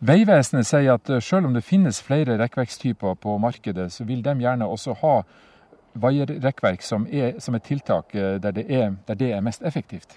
Vegvesenet 0.00 0.72
sier 0.72 0.96
at 0.96 1.12
eh, 1.12 1.20
selv 1.20 1.50
om 1.50 1.60
det 1.60 1.68
finnes 1.68 2.00
flere 2.00 2.40
rekkverkstyper 2.40 3.20
på 3.20 3.36
markedet, 3.44 3.90
så 3.92 4.08
vil 4.08 4.24
de 4.24 4.38
gjerne 4.40 4.72
også 4.72 4.96
ha 5.04 5.18
vaierrekkverk 6.00 6.80
som, 6.80 7.04
som 7.36 7.60
et 7.60 7.68
tiltak 7.68 8.16
eh, 8.16 8.38
der 8.40 8.56
det, 8.56 8.70
er, 8.72 8.94
der 9.04 9.20
det 9.20 9.34
er 9.36 9.44
mest 9.44 9.60
effektivt. 9.68 10.16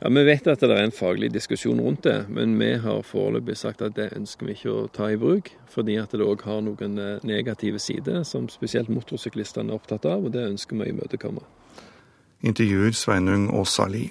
Ja, 0.00 0.08
Vi 0.08 0.24
vet 0.24 0.46
at 0.46 0.60
det 0.60 0.70
er 0.70 0.84
en 0.84 0.92
faglig 0.92 1.30
diskusjon 1.32 1.80
rundt 1.80 2.04
det, 2.04 2.26
men 2.28 2.58
vi 2.60 2.74
har 2.82 3.00
foreløpig 3.02 3.56
sagt 3.56 3.80
at 3.82 3.96
det 3.96 4.10
ønsker 4.16 4.46
vi 4.46 4.52
ikke 4.52 4.74
å 4.74 4.88
ta 4.92 5.08
i 5.08 5.16
bruk. 5.16 5.48
Fordi 5.72 5.96
at 5.96 6.12
det 6.12 6.24
òg 6.24 6.44
har 6.44 6.60
noen 6.64 6.98
eh, 7.00 7.24
negative 7.24 7.80
sider 7.80 8.22
som 8.28 8.50
spesielt 8.52 8.92
motorsyklistene 8.92 9.72
er 9.72 9.80
opptatt 9.80 10.04
av, 10.04 10.28
og 10.28 10.36
det 10.36 10.44
ønsker 10.50 10.76
vi 10.76 10.84
å 10.84 10.92
imøtekomme. 10.92 11.44
Intervjuer 12.44 12.92
Sveinung 12.92 13.48
Åsali. 13.56 14.10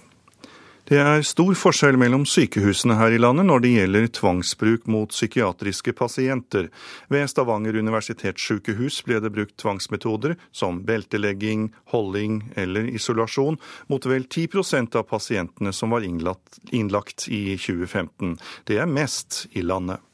Det 0.86 1.00
er 1.02 1.24
stor 1.26 1.56
forskjell 1.58 1.96
mellom 1.98 2.28
sykehusene 2.30 2.94
her 3.00 3.16
i 3.16 3.18
landet 3.18 3.48
når 3.48 3.64
det 3.64 3.70
gjelder 3.72 4.04
tvangsbruk 4.14 4.84
mot 4.94 5.10
psykiatriske 5.10 5.96
pasienter. 5.98 6.68
Ved 7.10 7.26
Stavanger 7.32 7.80
universitetssykehus 7.82 9.00
ble 9.08 9.18
det 9.24 9.32
brukt 9.34 9.56
tvangsmetoder 9.58 10.36
som 10.54 10.84
beltelegging, 10.86 11.72
holding 11.90 12.38
eller 12.54 12.86
isolasjon 12.94 13.58
mot 13.90 14.06
vel 14.06 14.30
10% 14.30 15.00
av 15.02 15.10
pasientene 15.10 15.74
som 15.74 15.98
var 15.98 16.06
innlagt 16.06 17.26
i 17.34 17.58
2015. 17.58 18.38
Det 18.70 18.78
er 18.78 18.86
mest 18.86 19.48
i 19.58 19.66
landet. 19.66 20.06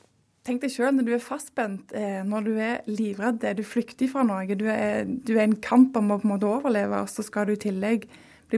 Tenk 0.48 0.64
deg 0.64 0.72
sjøl 0.72 0.96
når 0.96 1.12
du 1.12 1.16
er 1.20 1.28
fastspent, 1.28 1.92
eh, 1.92 2.24
når 2.24 2.48
du 2.48 2.56
er 2.56 2.80
livredd, 2.88 3.44
du 3.60 3.68
flykter 3.68 4.08
fra 4.10 4.24
noe, 4.24 4.48
du 4.56 4.70
er, 4.72 5.04
du 5.04 5.36
er 5.36 5.50
en 5.50 5.60
kamp 5.60 6.00
om 6.00 6.16
å 6.16 6.24
på 6.24 6.30
en 6.30 6.38
måte 6.38 6.48
overleve, 6.48 7.04
så 7.12 7.28
skal 7.28 7.52
du 7.52 7.58
i 7.60 7.66
tillegg 7.68 8.08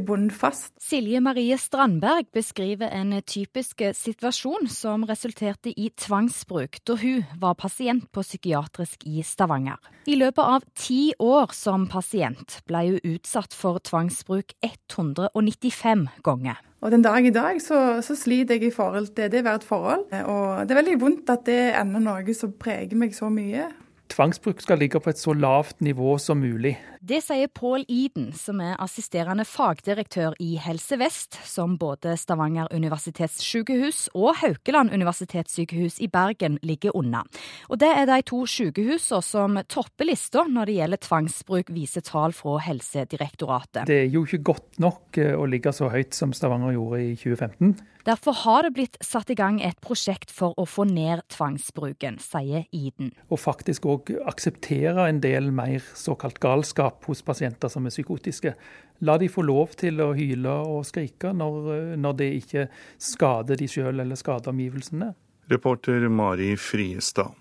blir 0.01 0.29
fast. 0.33 0.73
Silje 0.81 1.21
Marie 1.21 1.57
Strandberg 1.57 2.25
beskriver 2.33 2.89
en 2.89 3.13
typisk 3.21 3.83
situasjon 3.93 4.67
som 4.71 5.05
resulterte 5.05 5.69
i 5.69 5.89
tvangsbruk 5.89 6.81
da 6.87 6.97
hun 6.97 7.23
var 7.39 7.53
pasient 7.59 8.09
på 8.11 8.23
psykiatrisk 8.25 9.05
i 9.05 9.21
Stavanger. 9.23 9.77
I 10.09 10.17
løpet 10.17 10.43
av 10.43 10.65
ti 10.75 11.13
år 11.19 11.53
som 11.53 11.87
pasient 11.87 12.61
ble 12.67 12.85
hun 12.89 13.15
utsatt 13.15 13.53
for 13.53 13.79
tvangsbruk 13.79 14.55
195 14.63 16.07
ganger. 16.23 16.59
Og 16.83 16.91
Den 16.91 17.01
dag 17.01 17.25
i 17.25 17.31
dag 17.31 17.61
så, 17.63 18.01
så 18.03 18.15
sliter 18.15 18.57
jeg 18.57 18.67
i 18.67 18.75
forhold 18.75 19.13
til 19.15 19.29
det 19.31 19.39
å 19.39 19.45
være 19.45 19.61
et 19.61 19.67
forhold. 19.67 20.01
Og 20.11 20.67
det 20.67 20.73
er 20.73 20.81
veldig 20.81 20.97
vondt 20.99 21.31
at 21.31 21.45
det 21.47 21.59
er 21.69 21.77
ennå 21.79 22.01
noe 22.03 22.35
som 22.35 22.51
preger 22.59 22.99
meg 22.99 23.15
så 23.15 23.29
mye. 23.31 23.69
Tvangsbruk 24.13 24.59
skal 24.61 24.77
ligge 24.77 24.99
på 25.01 25.09
et 25.09 25.17
så 25.17 25.33
lavt 25.33 25.79
nivå 25.81 26.17
som 26.21 26.37
mulig. 26.37 26.75
Det 27.01 27.17
sier 27.25 27.49
Pål 27.49 27.81
Iden, 27.89 28.27
som 28.37 28.59
er 28.61 28.75
assisterende 28.81 29.45
fagdirektør 29.47 30.35
i 30.43 30.53
Helse 30.61 30.99
Vest, 31.01 31.39
som 31.49 31.73
både 31.81 32.13
Stavanger 32.21 32.69
universitetssykehus 32.71 34.11
og 34.13 34.37
Haukeland 34.43 34.93
universitetssykehus 34.93 35.97
i 36.05 36.11
Bergen 36.13 36.59
ligger 36.61 36.93
unna. 36.95 37.23
Og 37.73 37.81
Det 37.81 37.89
er 37.89 38.05
de 38.05 38.19
to 38.29 38.43
sykehusene 38.45 39.23
som 39.25 39.57
topper 39.67 40.07
lista 40.11 40.45
når 40.45 40.69
det 40.69 40.77
gjelder 40.77 41.03
tvangsbruk, 41.07 41.73
viser 41.73 42.05
tall 42.05 42.37
fra 42.37 42.59
Helsedirektoratet. 42.67 43.87
Det 43.89 43.97
er 44.03 44.13
jo 44.13 44.27
ikke 44.27 44.43
godt 44.53 44.79
nok 44.83 45.17
eh, 45.17 45.33
å 45.33 45.49
ligge 45.49 45.73
så 45.73 45.89
høyt 45.89 46.13
som 46.13 46.37
Stavanger 46.37 46.77
gjorde 46.77 47.01
i 47.01 47.15
2015. 47.17 47.75
Derfor 48.03 48.35
har 48.43 48.65
det 48.65 48.73
blitt 48.75 48.97
satt 48.99 49.29
i 49.31 49.35
gang 49.39 49.61
et 49.63 49.79
prosjekt 49.83 50.31
for 50.35 50.51
å 50.59 50.65
få 50.67 50.83
ned 50.89 51.21
tvangsbruken, 51.31 52.17
sier 52.19 52.65
Iden. 52.75 53.13
Og 53.31 53.39
faktisk 53.39 53.87
òg 53.87 54.11
akseptere 54.27 55.05
en 55.07 55.21
del 55.23 55.47
mer 55.55 55.85
såkalt 55.95 56.41
galskap 56.43 57.07
hos 57.07 57.23
pasienter 57.23 57.71
som 57.71 57.87
er 57.87 57.95
psykotiske. 57.95 58.55
La 59.07 59.15
de 59.19 59.29
få 59.31 59.45
lov 59.47 59.77
til 59.79 60.03
å 60.03 60.11
hyle 60.17 60.57
og 60.67 60.83
skrike 60.87 61.31
når, 61.31 61.95
når 61.99 62.17
det 62.19 62.29
ikke 62.41 62.67
skader 62.99 63.59
de 63.59 63.71
sjøl 63.71 64.03
eller 64.03 64.19
skader 64.19 64.51
omgivelsene. 64.51 65.13
Reporter 65.51 66.09
Mari 66.11 66.53
Friestad. 66.59 67.39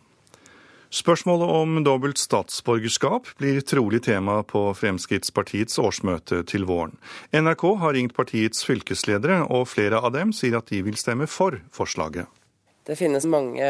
Spørsmålet 0.92 1.48
om 1.48 1.78
dobbelt 1.86 2.20
statsborgerskap 2.20 3.30
blir 3.40 3.62
trolig 3.64 4.02
tema 4.04 4.42
på 4.44 4.66
Fremskrittspartiets 4.76 5.78
årsmøte 5.80 6.42
til 6.50 6.66
våren. 6.68 6.92
NRK 7.32 7.64
har 7.80 7.96
ringt 7.96 8.12
partiets 8.12 8.60
fylkesledere, 8.68 9.38
og 9.48 9.70
flere 9.72 10.02
av 10.04 10.12
dem 10.12 10.34
sier 10.36 10.58
at 10.58 10.68
de 10.68 10.82
vil 10.84 10.98
stemme 11.00 11.24
for 11.32 11.56
forslaget. 11.72 12.28
Det 12.84 12.98
finnes 12.98 13.24
mange 13.30 13.64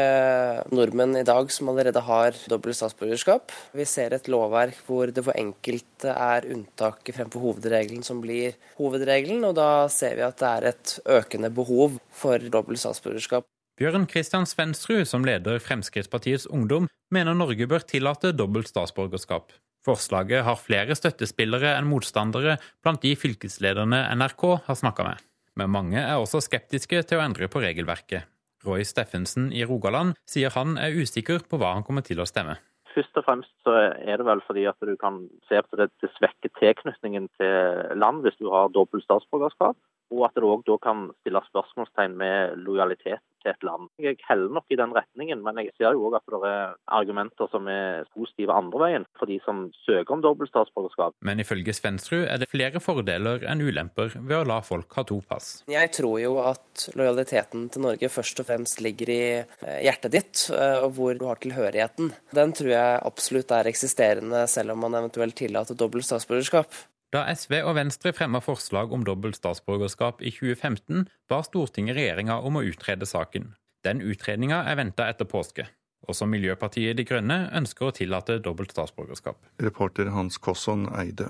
nordmenn 0.73 1.15
i 1.21 1.23
dag 1.23 1.47
som 1.53 1.71
allerede 1.71 2.03
har 2.03 2.35
dobbelt 2.51 2.75
statsborgerskap. 2.75 3.55
Vi 3.71 3.87
ser 3.87 4.17
et 4.17 4.27
lovverk 4.27 4.83
hvor 4.83 5.07
det 5.07 5.23
for 5.23 5.39
enkelte 5.39 6.11
er 6.11 6.49
unntaket 6.51 7.21
fremfor 7.21 7.47
hovedregelen 7.47 8.03
som 8.03 8.19
blir 8.25 8.59
hovedregelen, 8.81 9.47
og 9.47 9.55
da 9.61 9.87
ser 9.87 10.19
vi 10.19 10.27
at 10.27 10.43
det 10.43 10.51
er 10.51 10.71
et 10.73 10.99
økende 11.21 11.53
behov 11.55 12.01
for 12.11 12.51
dobbelt 12.51 12.83
statsborgerskap. 12.83 13.47
Bjørn 13.73 14.03
Kristian 14.05 14.45
Svensrud, 14.45 15.07
som 15.09 15.23
leder 15.25 15.57
Fremskrittspartiets 15.57 16.45
Ungdom, 16.45 16.85
mener 17.09 17.33
Norge 17.33 17.65
bør 17.65 17.81
tillate 17.89 18.29
dobbelt 18.37 18.69
statsborgerskap. 18.69 19.49
Forslaget 19.83 20.45
har 20.45 20.59
flere 20.61 20.93
støttespillere 20.93 21.71
enn 21.79 21.89
motstandere 21.89 22.59
blant 22.85 23.01
de 23.01 23.15
fylkeslederne 23.17 24.03
NRK 24.19 24.43
har 24.67 24.77
snakka 24.77 25.07
med. 25.07 25.23
Men 25.57 25.73
mange 25.73 25.97
er 25.97 26.21
også 26.21 26.43
skeptiske 26.45 27.01
til 27.01 27.17
å 27.17 27.23
endre 27.25 27.49
på 27.49 27.63
regelverket. 27.65 28.29
Roy 28.63 28.85
Steffensen 28.85 29.49
i 29.51 29.65
Rogaland 29.65 30.13
sier 30.29 30.53
han 30.53 30.77
er 30.77 30.93
usikker 30.93 31.41
på 31.49 31.57
hva 31.57 31.73
han 31.73 31.83
kommer 31.87 32.05
til 32.05 32.21
å 32.21 32.29
stemme. 32.29 32.59
Først 32.93 33.17
og 33.17 33.25
fremst 33.25 33.53
så 33.65 33.73
er 33.73 34.21
det 34.21 34.27
vel 34.27 34.45
fordi 34.45 34.67
at 34.69 34.77
du 34.85 34.93
kan 35.01 35.23
se 35.49 35.57
at 35.57 35.79
det, 35.81 35.89
svekker 36.19 36.53
tilknytningen 36.59 37.25
til 37.41 37.97
land 37.97 38.21
hvis 38.21 38.37
du 38.37 38.51
har 38.53 38.69
dobbelt 38.69 39.01
statsborgerskap, 39.07 39.75
og 40.13 40.27
at 40.29 40.37
det 40.37 40.45
òg 40.45 40.81
kan 40.83 41.07
stilles 41.21 41.47
spørsmålstegn 41.51 42.17
med 42.19 42.57
lojalitet 42.63 43.23
til 43.43 43.51
et 43.51 43.65
land. 43.67 43.89
Jeg 44.01 44.19
heller 44.27 44.51
nok 44.55 44.71
i 44.71 44.77
den 44.79 44.93
retningen, 44.95 45.41
men 45.43 45.59
jeg 45.61 45.73
ser 45.77 45.95
jo 45.95 46.07
òg 46.07 46.17
at 46.19 46.31
det 46.31 46.49
er 46.49 46.75
argumenter 46.99 47.49
som 47.51 47.67
er 47.71 48.07
positive 48.15 48.55
andre 48.55 48.81
veien 48.85 49.07
for 49.19 49.29
de 49.29 49.39
som 49.45 49.65
søker 49.83 50.15
om 50.15 50.23
dobbelt 50.23 50.51
statsborgerskap. 50.53 51.15
Men 51.25 51.43
ifølge 51.43 51.75
Svensrud 51.75 52.25
er 52.27 52.41
det 52.41 52.49
flere 52.51 52.81
fordeler 52.83 53.43
enn 53.49 53.63
ulemper 53.63 54.15
ved 54.19 54.37
å 54.39 54.47
la 54.47 54.61
folk 54.65 54.95
ha 54.97 55.05
to 55.07 55.19
pass. 55.27 55.51
Jeg 55.71 55.91
tror 55.97 56.17
jo 56.23 56.37
at 56.43 56.87
lojaliteten 56.99 57.67
til 57.73 57.85
Norge 57.87 58.11
først 58.11 58.43
og 58.43 58.49
fremst 58.49 58.81
ligger 58.83 59.11
i 59.13 59.21
eh, 59.41 59.81
hjertet 59.83 60.15
ditt, 60.15 60.45
eh, 60.55 60.79
og 60.85 60.95
hvor 60.97 61.19
du 61.19 61.27
har 61.27 61.41
tilhørigheten. 61.43 62.13
Den 62.35 62.55
tror 62.55 62.73
jeg 62.73 63.03
absolutt 63.11 63.53
er 63.55 63.69
eksisterende, 63.71 64.45
selv 64.51 64.75
om 64.75 64.83
man 64.85 65.01
eventuelt 65.03 65.37
tillater 65.39 65.77
dobbelt 65.77 66.07
statsborgerskap. 66.07 66.71
Da 67.13 67.27
SV 67.29 67.59
og 67.61 67.75
Venstre 67.77 68.09
fremma 68.17 68.39
forslag 68.41 68.93
om 68.95 69.03
dobbelt 69.05 69.37
statsborgerskap 69.37 70.23
i 70.25 70.31
2015, 70.33 71.03
ba 71.29 71.43
Stortinget 71.45 71.99
regjeringa 71.99 72.39
om 72.41 72.57
å 72.57 72.63
utrede 72.65 73.05
saken. 73.05 73.51
Den 73.85 74.01
utredninga 74.01 74.63
er 74.71 74.79
venta 74.79 75.05
etter 75.11 75.29
påske. 75.29 75.67
Også 76.09 76.25
Miljøpartiet 76.25 76.97
De 76.97 77.05
Grønne 77.05 77.51
ønsker 77.53 77.91
å 77.91 77.93
tillate 77.95 78.39
dobbelt 78.41 78.73
statsborgerskap. 78.73 79.37
Reporter 79.61 80.09
Hans 80.15 80.41
Kosson 80.41 80.87
Eide. 80.97 81.29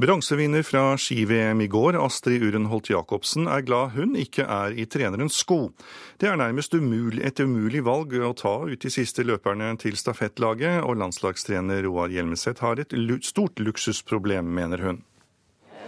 Bronsevinner 0.00 0.62
fra 0.64 0.96
ski-VM 0.96 1.60
i 1.60 1.66
går, 1.68 1.98
Astrid 2.00 2.42
Urenholt 2.42 2.88
Jacobsen, 2.90 3.44
er 3.44 3.60
glad 3.66 3.92
hun 3.92 4.16
ikke 4.16 4.46
er 4.48 4.72
i 4.72 4.86
trenerens 4.88 5.36
sko. 5.42 5.68
Det 6.16 6.30
er 6.30 6.38
nærmest 6.40 6.72
umulig, 6.72 7.20
et 7.20 7.40
umulig 7.44 7.82
valg 7.84 8.16
å 8.16 8.32
ta 8.32 8.54
ut 8.64 8.80
de 8.80 8.92
siste 8.92 9.24
løperne 9.28 9.68
til 9.82 9.98
stafettlaget, 10.00 10.80
og 10.80 10.96
landslagstrener 11.02 11.84
Roar 11.84 12.08
Hjelmeset 12.08 12.64
har 12.64 12.80
et 12.80 12.96
stort 13.28 13.60
luksusproblem, 13.60 14.48
mener 14.48 14.80
hun. 14.80 15.02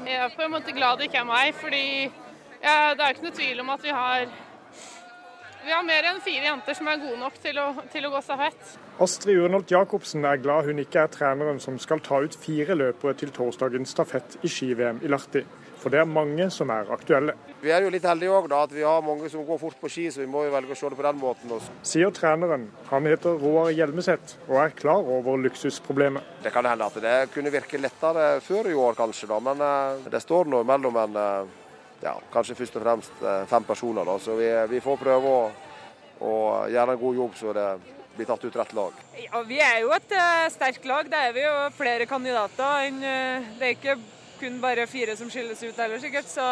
Jeg 0.05 0.21
er 0.21 0.37
på 0.37 0.45
en 0.45 0.53
måte 0.53 0.77
glad 0.77 1.01
det 1.01 1.09
ikke 1.09 1.23
er 1.25 1.31
meg, 1.31 1.55
fordi 1.57 1.85
ja, 2.61 2.93
det 2.93 3.01
er 3.01 3.15
ikke 3.17 3.31
noe 3.31 3.39
tvil 3.41 3.65
om 3.65 3.73
at 3.73 3.89
vi 3.89 3.95
har 3.97 4.29
vi 5.65 5.73
har 5.73 5.85
mer 5.89 6.05
enn 6.11 6.21
fire 6.21 6.45
jenter 6.45 6.77
som 6.77 6.89
er 6.93 7.01
gode 7.01 7.17
nok 7.17 7.39
til 7.41 7.57
å, 7.57 7.71
til 7.89 8.05
å 8.05 8.11
gå 8.13 8.21
stafett. 8.21 8.75
Astrid 9.03 9.41
Urnholt 9.43 9.73
Jacobsen 9.75 10.23
er 10.23 10.39
glad 10.39 10.69
hun 10.69 10.79
ikke 10.79 11.01
er 11.03 11.09
treneren 11.11 11.57
som 11.59 11.81
skal 11.83 11.99
ta 12.05 12.21
ut 12.23 12.37
fire 12.39 12.77
løpere 12.79 13.17
til 13.19 13.33
torsdagens 13.35 13.91
stafett 13.91 14.37
i 14.47 14.51
ski-VM 14.51 15.01
i 15.03 15.11
Lahti. 15.11 15.43
For 15.83 15.91
det 15.91 15.99
er 16.01 16.07
mange 16.09 16.47
som 16.55 16.71
er 16.71 16.89
aktuelle. 16.95 17.35
Vi 17.61 17.73
er 17.75 17.83
jo 17.83 17.91
litt 17.93 18.07
heldige 18.07 18.33
òg, 18.33 18.47
at 18.55 18.71
vi 18.73 18.85
har 18.87 19.03
mange 19.05 19.29
som 19.33 19.43
går 19.45 19.59
fort 19.61 19.81
på 19.83 19.91
ski, 19.91 20.07
så 20.15 20.23
vi 20.23 20.29
må 20.31 20.45
jo 20.47 20.53
velge 20.55 20.73
å 20.73 20.79
se 20.79 20.93
det 20.93 20.97
på 21.01 21.05
den 21.05 21.19
måten. 21.21 21.51
Også. 21.57 21.75
Sier 21.85 22.15
treneren. 22.15 22.69
Han 22.93 23.09
heter 23.11 23.35
Roar 23.43 23.73
Hjelmeset 23.75 24.37
og 24.47 24.61
er 24.63 24.77
klar 24.79 25.03
over 25.17 25.43
luksusproblemet. 25.43 26.31
Det 26.47 26.55
kan 26.55 26.71
hende 26.71 26.87
at 26.87 27.01
det 27.03 27.17
kunne 27.35 27.53
virke 27.53 27.83
lettere 27.83 28.29
før 28.47 28.71
i 28.71 28.79
år, 28.79 28.95
kanskje, 29.03 29.29
da, 29.35 29.41
men 29.43 29.67
eh, 29.67 30.07
det 30.15 30.23
står 30.23 30.49
nå 30.55 30.63
mellom 30.71 31.03
en 31.03 31.21
eh, 31.25 31.53
ja, 32.07 32.15
kanskje 32.33 32.57
først 32.63 32.79
og 32.79 32.87
fremst 32.87 33.27
eh, 33.27 33.43
fem 33.51 33.67
personer. 33.67 34.07
Da. 34.07 34.17
Så 34.23 34.39
vi, 34.39 34.49
vi 34.71 34.81
får 34.87 35.03
prøve 35.03 35.35
å, 35.35 35.45
å, 36.23 36.33
gjøre 36.71 36.95
en 36.95 37.05
god 37.05 37.21
jobb 37.25 37.37
så 37.43 37.59
det 37.59 37.69
blir 38.17 38.29
tatt 38.29 38.45
ut 38.45 38.57
rett 38.57 38.73
lag. 38.77 39.03
Ja, 39.23 39.43
Vi 39.49 39.59
er 39.63 39.81
jo 39.83 39.91
et 39.97 40.15
uh, 40.15 40.47
sterkt 40.53 40.87
lag. 40.89 41.11
Det 41.11 41.21
er 41.29 41.35
vi 41.37 41.45
jo 41.45 41.53
flere 41.77 42.07
kandidater. 42.07 42.87
enn 42.89 43.03
uh, 43.03 43.53
det 43.59 43.69
er 43.69 43.77
ikke 43.77 43.99
kun 44.41 44.61
bare 44.63 44.87
fire 44.91 45.17
som 45.17 45.31
skilles 45.31 45.63
ut 45.63 45.77
heller, 45.77 45.99
sikkert. 46.03 46.31
Så 46.31 46.47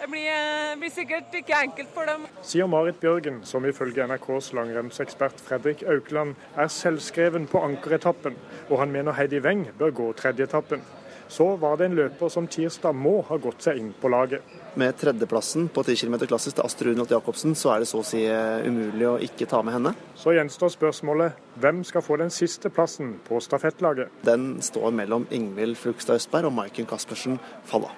det 0.00 0.10
blir, 0.10 0.26
uh, 0.26 0.74
blir 0.80 0.92
sikkert 0.94 1.34
ikke 1.34 1.60
enkelt 1.68 1.94
for 1.94 2.08
dem. 2.10 2.26
Sier 2.42 2.66
Marit 2.70 3.00
Bjørgen, 3.00 3.44
som 3.44 3.64
ifølge 3.68 4.06
NRKs 4.08 4.52
langrennsekspert 4.56 5.40
Fredrik 5.46 5.86
Aukland 5.86 6.34
er 6.56 6.68
selvskreven 6.68 7.48
på 7.50 7.62
ankeretappen, 7.64 8.36
og 8.68 8.78
han 8.82 8.92
mener 8.92 9.16
Heidi 9.16 9.44
Weng 9.44 9.68
bør 9.78 9.96
gå 10.02 10.12
tredjeetappen 10.18 10.84
så 11.28 11.56
var 11.56 11.76
det 11.76 11.88
en 11.88 11.96
løper 11.98 12.28
som 12.28 12.46
tirsdag 12.46 12.94
må 12.94 13.18
ha 13.28 13.38
gått 13.40 13.64
seg 13.64 13.80
inn 13.80 13.92
på 14.00 14.10
laget. 14.12 14.42
Med 14.74 14.96
tredjeplassen 14.98 15.68
på 15.68 15.82
10 15.86 15.96
km 15.96 16.16
klassisk 16.26 16.56
til 16.58 16.66
Astrid 16.66 16.92
Unholt 16.96 17.12
Jacobsen, 17.14 17.52
så 17.54 17.70
er 17.70 17.82
det 17.82 17.86
så 17.86 18.00
å 18.02 18.06
si 18.06 18.24
eh, 18.26 18.64
umulig 18.66 19.06
å 19.06 19.18
ikke 19.22 19.46
ta 19.46 19.60
med 19.62 19.76
henne. 19.76 19.92
Så 20.18 20.34
gjenstår 20.34 20.72
spørsmålet 20.74 21.36
hvem 21.62 21.84
skal 21.86 22.02
få 22.02 22.18
den 22.18 22.32
siste 22.34 22.72
plassen 22.74 23.12
på 23.28 23.38
stafettlaget? 23.44 24.10
Den 24.26 24.56
står 24.66 24.90
mellom 24.98 25.28
Ingvild 25.30 25.78
Flugstad 25.78 26.18
Østberg 26.18 26.50
og 26.50 26.56
Maiken 26.56 26.88
Caspersen 26.90 27.38
Falla. 27.70 27.92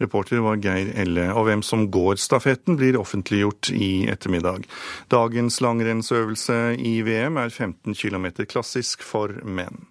Reporter 0.00 0.40
var 0.40 0.56
Geir 0.56 0.88
Elle, 0.96 1.28
og 1.36 1.50
hvem 1.50 1.60
som 1.62 1.84
går 1.92 2.16
stafetten 2.16 2.80
blir 2.80 2.96
offentliggjort 2.96 3.68
i 3.76 4.08
ettermiddag. 4.08 4.64
Dagens 5.12 5.60
langrennsøvelse 5.60 6.78
i 6.80 6.94
VM 7.04 7.36
er 7.44 7.52
15 7.52 7.92
km 7.92 8.30
klassisk 8.48 9.04
for 9.04 9.36
menn. 9.44 9.84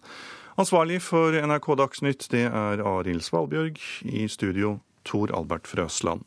Ansvarlig 0.58 1.04
for 1.06 1.38
NRK 1.38 1.70
Dagsnytt, 1.80 2.28
det 2.34 2.48
er 2.50 2.82
Arild 2.82 3.22
Svalbjørg. 3.30 3.78
I 4.10 4.26
studio 4.26 4.80
Tor 5.06 5.32
Albert 5.38 5.70
Frøsland. 5.70 6.26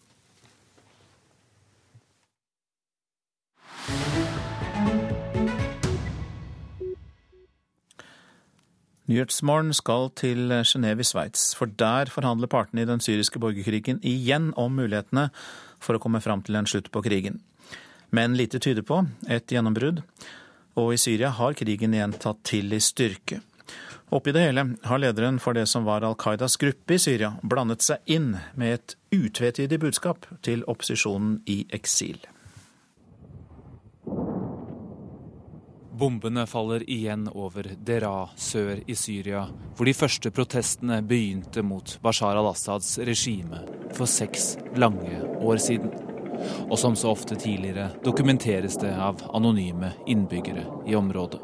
Nyhetsmorgen 9.05 9.75
skal 9.77 10.07
til 10.17 10.49
Genéve 10.65 11.05
i 11.05 11.05
Sveits, 11.05 11.51
for 11.53 11.69
der 11.69 12.09
forhandler 12.09 12.49
partene 12.49 12.87
i 12.87 12.89
den 12.89 13.03
syriske 13.05 13.37
borgerkrigen 13.43 13.99
igjen 14.01 14.55
om 14.57 14.73
mulighetene 14.79 15.27
for 15.77 15.99
å 15.99 16.01
komme 16.01 16.23
fram 16.25 16.41
til 16.41 16.57
en 16.57 16.69
slutt 16.71 16.89
på 16.89 17.03
krigen. 17.05 17.43
Men 18.17 18.33
lite 18.39 18.63
tyder 18.65 18.87
på 18.87 19.03
et 19.29 19.53
gjennombrudd, 19.53 20.01
og 20.81 20.95
i 20.95 21.01
Syria 21.03 21.35
har 21.37 21.53
krigen 21.53 21.93
igjen 21.93 22.17
tatt 22.17 22.41
til 22.49 22.73
i 22.73 22.81
styrke. 22.81 23.43
Oppi 24.15 24.33
det 24.33 24.47
hele 24.47 24.71
har 24.89 25.03
lederen 25.03 25.37
for 25.43 25.53
det 25.53 25.67
som 25.69 25.85
var 25.85 26.07
Al 26.07 26.17
Qaidas 26.17 26.57
gruppe 26.57 26.97
i 26.97 27.03
Syria, 27.03 27.35
blandet 27.43 27.85
seg 27.85 28.01
inn 28.09 28.39
med 28.57 28.79
et 28.79 28.97
utvetydig 29.13 29.83
budskap 29.85 30.25
til 30.47 30.65
opposisjonen 30.65 31.43
i 31.45 31.67
eksil. 31.77 32.23
Bombene 36.05 36.47
faller 36.47 36.91
igjen 36.91 37.31
over 37.33 37.65
Dera 37.81 38.27
sør 38.37 38.83
i 38.87 38.93
Syria, 38.93 39.47
hvor 39.73 39.89
de 39.89 39.95
første 39.97 40.29
protestene 40.37 40.99
begynte 41.01 41.63
mot 41.65 41.95
Bashar 42.05 42.37
al-Assads 42.37 42.99
regime 43.09 43.63
for 43.97 44.05
seks 44.05 44.51
lange 44.77 45.23
år 45.41 45.63
siden. 45.65 45.95
Og 46.69 46.77
som 46.77 46.93
så 46.93 47.09
ofte 47.15 47.41
tidligere 47.41 47.89
dokumenteres 48.05 48.77
det 48.85 48.93
av 48.93 49.25
anonyme 49.33 49.95
innbyggere 50.05 50.67
i 50.85 50.99
området. 51.01 51.41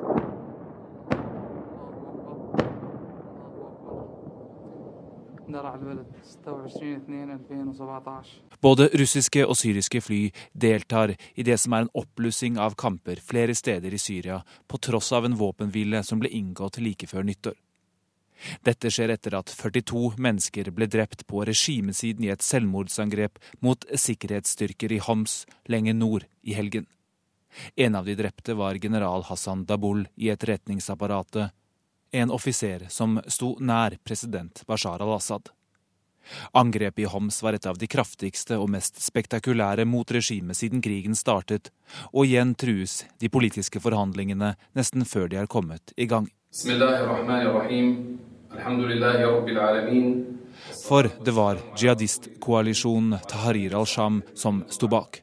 Både 8.60 8.88
russiske 9.02 9.46
og 9.46 9.56
syriske 9.58 10.02
fly 10.04 10.20
deltar 10.52 11.14
i 11.34 11.46
det 11.46 11.56
som 11.62 11.74
er 11.74 11.86
en 11.86 11.94
oppblussing 12.02 12.58
av 12.60 12.76
kamper 12.80 13.22
flere 13.24 13.54
steder 13.54 13.94
i 13.94 13.98
Syria, 13.98 14.42
på 14.66 14.78
tross 14.78 15.12
av 15.16 15.26
en 15.26 15.36
våpenhvile 15.40 16.04
som 16.06 16.22
ble 16.22 16.30
inngått 16.40 16.80
like 16.82 17.08
før 17.10 17.26
nyttår. 17.26 17.58
Dette 18.64 18.90
skjer 18.92 19.12
etter 19.14 19.36
at 19.36 19.52
42 19.52 20.14
mennesker 20.20 20.70
ble 20.72 20.88
drept 20.88 21.26
på 21.28 21.42
regimesiden 21.48 22.24
i 22.24 22.32
et 22.32 22.44
selvmordsangrep 22.44 23.40
mot 23.64 23.84
sikkerhetsstyrker 23.84 24.94
i 24.96 25.02
Homs 25.04 25.44
lenger 25.68 25.96
nord 25.98 26.26
i 26.42 26.56
helgen. 26.56 26.86
En 27.76 27.98
av 27.98 28.06
de 28.06 28.14
drepte 28.14 28.54
var 28.54 28.78
general 28.80 29.26
Hassan 29.26 29.64
Dabul 29.66 30.06
i 30.16 30.30
etterretningsapparatet, 30.30 31.50
en 32.12 32.30
offiser 32.30 32.86
som 32.88 33.20
sto 33.26 33.56
nær 33.60 33.96
president 34.04 34.62
Bashar 34.66 35.02
al-Assad. 35.02 35.50
Angrepet 36.52 37.02
i 37.02 37.04
Homs 37.04 37.42
var 37.42 37.56
et 37.56 37.66
av 37.66 37.78
de 37.78 37.88
kraftigste 37.90 38.58
og 38.60 38.70
mest 38.74 39.00
spektakulære 39.02 39.86
mot 39.88 40.10
regimet 40.12 40.58
siden 40.58 40.82
krigen 40.84 41.16
startet, 41.18 41.70
og 42.12 42.26
igjen 42.26 42.54
trues 42.54 43.04
de 43.18 43.30
politiske 43.32 43.80
forhandlingene 43.82 44.54
nesten 44.76 45.06
før 45.08 45.30
de 45.30 45.40
er 45.40 45.50
kommet 45.50 45.94
i 45.96 46.06
gang. 46.06 46.28
For 50.84 51.08
det 51.24 51.34
var 51.34 51.58
jihadistkoalisjonen 51.78 53.18
Tahrir 53.30 53.74
al-Sham 53.78 54.22
som 54.34 54.64
sto 54.68 54.90
bak. 54.90 55.22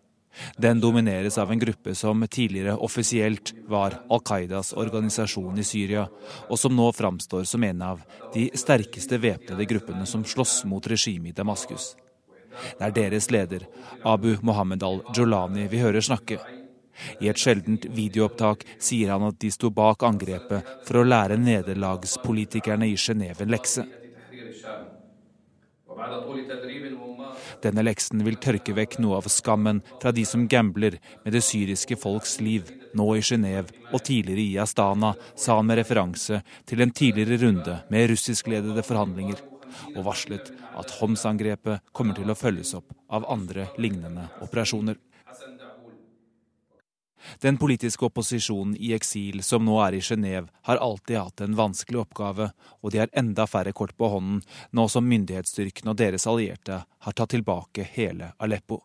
Den 0.57 0.81
domineres 0.81 1.38
av 1.38 1.51
en 1.51 1.59
gruppe 1.59 1.95
som 1.95 2.26
tidligere 2.27 2.77
offisielt 2.77 3.53
var 3.68 3.99
Al 4.09 4.22
Qaidas 4.26 4.73
organisasjon 4.73 5.59
i 5.59 5.65
Syria, 5.65 6.07
og 6.49 6.59
som 6.59 6.76
nå 6.76 6.91
framstår 6.93 7.45
som 7.49 7.64
en 7.64 7.81
av 7.81 8.03
de 8.34 8.49
sterkeste 8.53 9.19
væpnede 9.22 9.69
gruppene 9.69 10.05
som 10.05 10.26
slåss 10.26 10.64
mot 10.65 10.88
regimet 10.88 11.34
i 11.34 11.38
Damaskus. 11.38 11.95
Det 12.77 12.85
er 12.88 12.95
deres 12.95 13.30
leder, 13.31 13.68
Abu 14.05 14.35
Mohammed 14.41 14.84
al-Jolani, 14.84 15.68
vi 15.69 15.81
hører 15.81 16.01
snakke. 16.01 16.39
I 17.22 17.30
et 17.30 17.38
sjeldent 17.38 17.85
videoopptak 17.93 18.64
sier 18.81 19.14
han 19.14 19.27
at 19.27 19.38
de 19.41 19.51
sto 19.53 19.69
bak 19.69 20.01
angrepet 20.07 20.72
for 20.88 20.99
å 20.99 21.05
lære 21.05 21.38
nederlagspolitikerne 21.41 22.89
i 22.89 22.97
Genéve 22.97 23.45
en 23.45 23.53
lekse. 23.53 23.85
Denne 27.64 27.84
leksen 27.86 28.22
vil 28.26 28.38
tørke 28.41 28.76
vekk 28.78 28.98
noe 29.02 29.18
av 29.19 29.30
skammen 29.32 29.82
fra 30.02 30.14
de 30.14 30.26
som 30.30 30.45
gambler 30.49 30.99
med 31.26 31.34
det 31.34 31.44
syriske 31.45 31.98
folks 31.99 32.38
liv, 32.44 32.69
nå 32.98 33.07
i 33.18 33.24
Genéve 33.26 33.74
og 33.91 34.03
tidligere 34.06 34.44
i 34.44 34.60
Astana, 34.61 35.14
sa 35.36 35.57
han 35.57 35.69
med 35.69 35.82
referanse 35.82 36.41
til 36.69 36.84
en 36.84 36.94
tidligere 36.94 37.40
runde 37.45 37.80
med 37.90 38.10
russiskledede 38.14 38.86
forhandlinger, 38.86 39.41
og 39.95 40.06
varslet 40.06 40.53
at 40.78 40.94
Homs-angrepet 40.99 41.91
kommer 41.95 42.18
til 42.18 42.30
å 42.32 42.38
følges 42.38 42.76
opp 42.78 42.94
av 43.14 43.28
andre 43.34 43.68
lignende 43.82 44.30
operasjoner. 44.45 44.98
Den 47.40 47.58
politiske 47.58 48.06
opposisjonen 48.06 48.76
i 48.80 48.94
eksil 48.95 49.44
som 49.44 49.66
nå 49.66 49.78
er 49.86 49.98
i 49.98 50.02
Genéve, 50.02 50.48
har 50.68 50.82
alltid 50.84 51.18
hatt 51.18 51.41
en 51.41 51.58
vanskelig 51.58 52.02
oppgave, 52.06 52.52
og 52.82 52.91
de 52.91 53.02
har 53.04 53.14
enda 53.14 53.48
færre 53.48 53.74
kort 53.74 53.95
på 53.98 54.10
hånden 54.14 54.41
nå 54.72 54.88
som 54.91 55.08
myndighetsstyrkene 55.08 55.94
og 55.94 55.99
deres 55.99 56.28
allierte 56.28 56.84
har 56.84 57.18
tatt 57.18 57.36
tilbake 57.36 57.88
hele 57.95 58.34
Aleppo. 58.38 58.82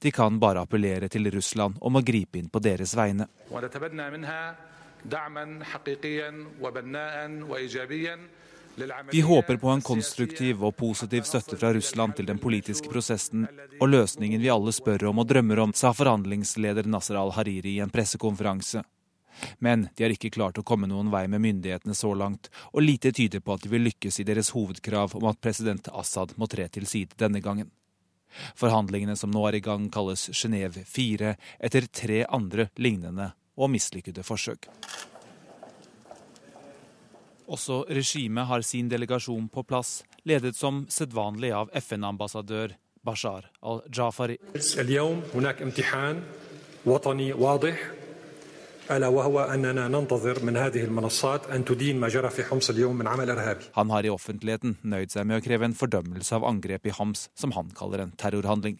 De 0.00 0.10
kan 0.10 0.38
bare 0.40 0.62
appellere 0.64 1.08
til 1.12 1.30
Russland 1.32 1.76
om 1.80 1.98
å 1.98 2.04
gripe 2.04 2.38
inn 2.40 2.48
på 2.48 2.62
deres 2.64 2.96
vegne. 2.96 3.28
Vi 9.12 9.20
håper 9.20 9.56
på 9.56 9.68
en 9.68 9.82
konstruktiv 9.82 10.64
og 10.64 10.76
positiv 10.76 11.24
støtte 11.24 11.56
fra 11.56 11.72
Russland 11.72 12.16
til 12.16 12.26
den 12.28 12.38
politiske 12.38 12.90
prosessen 12.92 13.46
og 13.80 13.88
løsningen 13.88 14.42
vi 14.42 14.50
alle 14.52 14.74
spør 14.74 15.08
om 15.10 15.22
og 15.22 15.30
drømmer 15.30 15.62
om, 15.64 15.72
sa 15.72 15.94
forhandlingsleder 15.96 16.88
Nasser 16.90 17.16
al-Hariri 17.16 17.76
i 17.76 17.80
en 17.84 17.92
pressekonferanse. 17.92 18.82
Men 19.58 19.88
de 19.94 20.04
har 20.04 20.12
ikke 20.12 20.32
klart 20.32 20.60
å 20.60 20.64
komme 20.66 20.88
noen 20.90 21.10
vei 21.12 21.24
med 21.28 21.44
myndighetene 21.44 21.96
så 21.96 22.12
langt, 22.16 22.50
og 22.72 22.84
lite 22.84 23.12
tyder 23.16 23.40
på 23.44 23.56
at 23.56 23.64
de 23.64 23.72
vil 23.72 23.84
lykkes 23.88 24.20
i 24.20 24.28
deres 24.28 24.52
hovedkrav 24.56 25.16
om 25.16 25.28
at 25.30 25.40
president 25.40 25.88
Assad 25.92 26.36
må 26.36 26.48
tre 26.48 26.68
til 26.72 26.88
side 26.88 27.16
denne 27.20 27.40
gangen. 27.44 27.72
Forhandlingene 28.56 29.16
som 29.16 29.32
nå 29.32 29.44
er 29.48 29.56
i 29.56 29.64
gang, 29.64 29.88
kalles 29.92 30.28
Genéve 30.36 30.84
4, 30.84 31.36
etter 31.68 31.88
tre 31.88 32.24
andre 32.28 32.68
lignende 32.76 33.32
og 33.56 33.72
mislykkede 33.72 34.24
forsøk. 34.26 34.68
Også 37.46 37.84
regimet 37.86 38.48
har 38.48 38.62
sin 38.66 38.88
delegasjon 38.90 39.46
på 39.52 39.62
plass, 39.62 40.00
ledet 40.26 40.56
som 40.58 40.84
sedvanlig 40.90 41.52
av 41.54 41.70
FN-ambassadør 41.78 42.74
Bashar 43.06 43.46
al-Jafari. 43.62 44.34
Han 53.78 53.90
har 53.90 54.06
i 54.06 54.10
offentligheten 54.10 54.76
nøyd 54.82 55.14
seg 55.14 55.26
med 55.26 55.38
å 55.38 55.44
kreve 55.46 55.66
en 55.66 55.78
fordømmelse 55.78 56.34
av 56.38 56.46
angrep 56.50 56.86
i 56.86 56.94
Hams, 56.98 57.28
som 57.34 57.54
han 57.54 57.70
kaller 57.78 58.02
en 58.04 58.14
terrorhandling. 58.18 58.78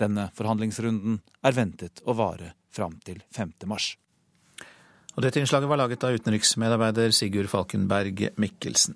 Denne 0.00 0.28
forhandlingsrunden 0.36 1.20
er 1.44 1.56
ventet 1.56 2.04
å 2.04 2.16
vare 2.16 2.54
fram 2.72 2.98
til 3.04 3.22
5. 3.36 3.56
mars. 3.68 3.96
Og 5.18 5.24
dette 5.24 5.40
innslaget 5.42 5.66
var 5.66 5.80
laget 5.80 6.04
av 6.06 6.14
utenriksmedarbeider 6.14 7.10
Sigurd 7.10 7.48
Falkenberg 7.50 8.20
Mikkelsen. 8.38 8.94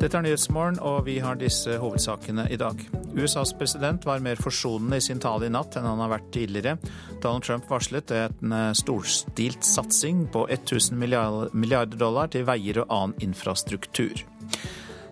Dette 0.00 0.18
er 0.18 0.24
Nyhetsmorgen, 0.24 0.80
og 0.82 1.04
vi 1.06 1.20
har 1.22 1.38
disse 1.38 1.76
hovedsakene 1.78 2.48
i 2.50 2.58
dag. 2.58 2.82
USAs 3.14 3.52
president 3.54 4.02
var 4.08 4.24
mer 4.24 4.42
forsonende 4.42 4.98
i 4.98 5.06
sin 5.06 5.22
tale 5.22 5.46
i 5.46 5.52
natt 5.54 5.78
enn 5.78 5.86
han 5.86 6.02
har 6.02 6.10
vært 6.16 6.32
tidligere. 6.34 6.80
Donald 7.22 7.46
Trump 7.46 7.70
varslet 7.70 8.10
en 8.16 8.58
storstilt 8.74 9.62
satsing 9.62 10.24
på 10.34 10.48
1000 10.50 10.98
milliarder 10.98 11.94
dollar 12.00 12.34
til 12.34 12.48
veier 12.50 12.82
og 12.82 12.90
annen 12.90 13.28
infrastruktur. 13.30 14.26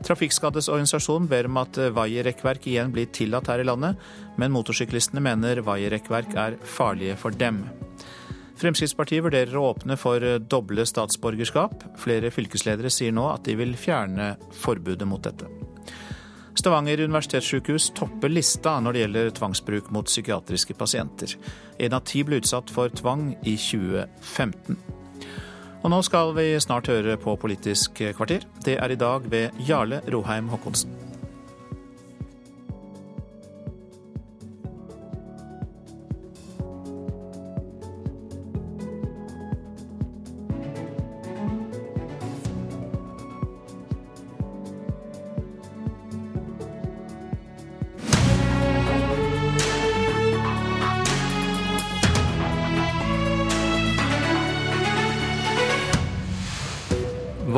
Trafikkskaddes 0.06 0.68
organisasjon 0.70 1.26
ber 1.30 1.48
om 1.50 1.58
at 1.60 1.78
vaierrekkverk 1.94 2.68
igjen 2.70 2.92
blir 2.94 3.10
tillatt 3.14 3.50
her 3.50 3.62
i 3.62 3.66
landet, 3.66 3.98
men 4.38 4.54
motorsyklistene 4.54 5.22
mener 5.24 5.62
vaierrekkverk 5.66 6.36
er 6.38 6.58
farlige 6.62 7.18
for 7.18 7.34
dem. 7.34 7.64
Fremskrittspartiet 8.58 9.22
vurderer 9.22 9.54
å 9.58 9.68
åpne 9.70 9.94
for 9.98 10.24
doble 10.50 10.86
statsborgerskap. 10.86 11.84
Flere 12.02 12.32
fylkesledere 12.34 12.90
sier 12.90 13.14
nå 13.14 13.28
at 13.30 13.46
de 13.46 13.54
vil 13.58 13.76
fjerne 13.78 14.32
forbudet 14.64 15.06
mot 15.06 15.22
dette. 15.22 15.46
Stavanger 16.58 17.04
universitetssykehus 17.06 17.92
topper 17.94 18.32
lista 18.32 18.74
når 18.82 18.96
det 18.96 19.02
gjelder 19.04 19.34
tvangsbruk 19.36 19.92
mot 19.94 20.10
psykiatriske 20.10 20.74
pasienter. 20.74 21.36
En 21.78 21.94
av 21.94 22.02
ti 22.02 22.24
ble 22.26 22.40
utsatt 22.42 22.72
for 22.74 22.90
tvang 22.90 23.30
i 23.46 23.54
2015. 23.54 24.97
Og 25.82 25.92
nå 25.92 26.00
skal 26.02 26.32
vi 26.34 26.50
snart 26.60 26.90
høre 26.90 27.16
på 27.20 27.36
Politisk 27.38 28.02
kvarter. 28.16 28.46
Det 28.64 28.78
er 28.82 28.90
i 28.90 28.98
dag 28.98 29.30
ved 29.30 29.62
Jarle 29.68 30.02
Roheim 30.10 30.50
Haakonsen. 30.50 31.07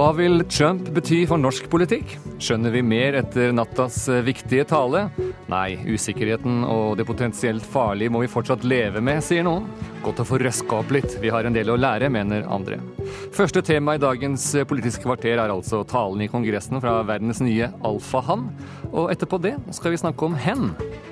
Hva 0.00 0.14
vil 0.16 0.40
Trump 0.48 0.86
bety 0.96 1.26
for 1.28 1.36
norsk 1.36 1.66
politikk? 1.68 2.14
Skjønner 2.40 2.72
vi 2.72 2.80
mer 2.80 3.18
etter 3.18 3.50
nattas 3.52 3.98
eh, 4.08 4.22
viktige 4.24 4.64
tale? 4.64 5.02
Nei, 5.52 5.74
usikkerheten 5.92 6.62
og 6.64 6.94
det 6.96 7.04
potensielt 7.04 7.66
farlige 7.68 8.08
må 8.14 8.22
vi 8.22 8.30
fortsatt 8.32 8.64
leve 8.64 9.02
med, 9.04 9.20
sier 9.20 9.44
noen. 9.44 9.66
Godt 10.00 10.22
å 10.22 10.24
få 10.24 10.38
røska 10.40 10.78
opp 10.78 10.94
litt, 10.96 11.18
vi 11.20 11.28
har 11.28 11.44
en 11.44 11.52
del 11.52 11.68
å 11.68 11.76
lære, 11.76 12.08
mener 12.08 12.48
andre. 12.48 12.78
Første 13.36 13.60
tema 13.66 13.98
i 13.98 14.00
dagens 14.00 14.46
Politiske 14.70 15.04
kvarter 15.04 15.34
er 15.34 15.52
altså 15.52 15.82
talen 15.84 16.24
i 16.24 16.30
Kongressen 16.32 16.80
fra 16.80 16.94
verdens 17.04 17.42
nye 17.44 17.68
alfahann. 17.84 18.46
Og 18.94 19.12
etterpå 19.12 19.36
det 19.44 19.58
skal 19.76 19.92
vi 19.92 20.00
snakke 20.00 20.30
om 20.30 20.38
hen. 20.46 20.70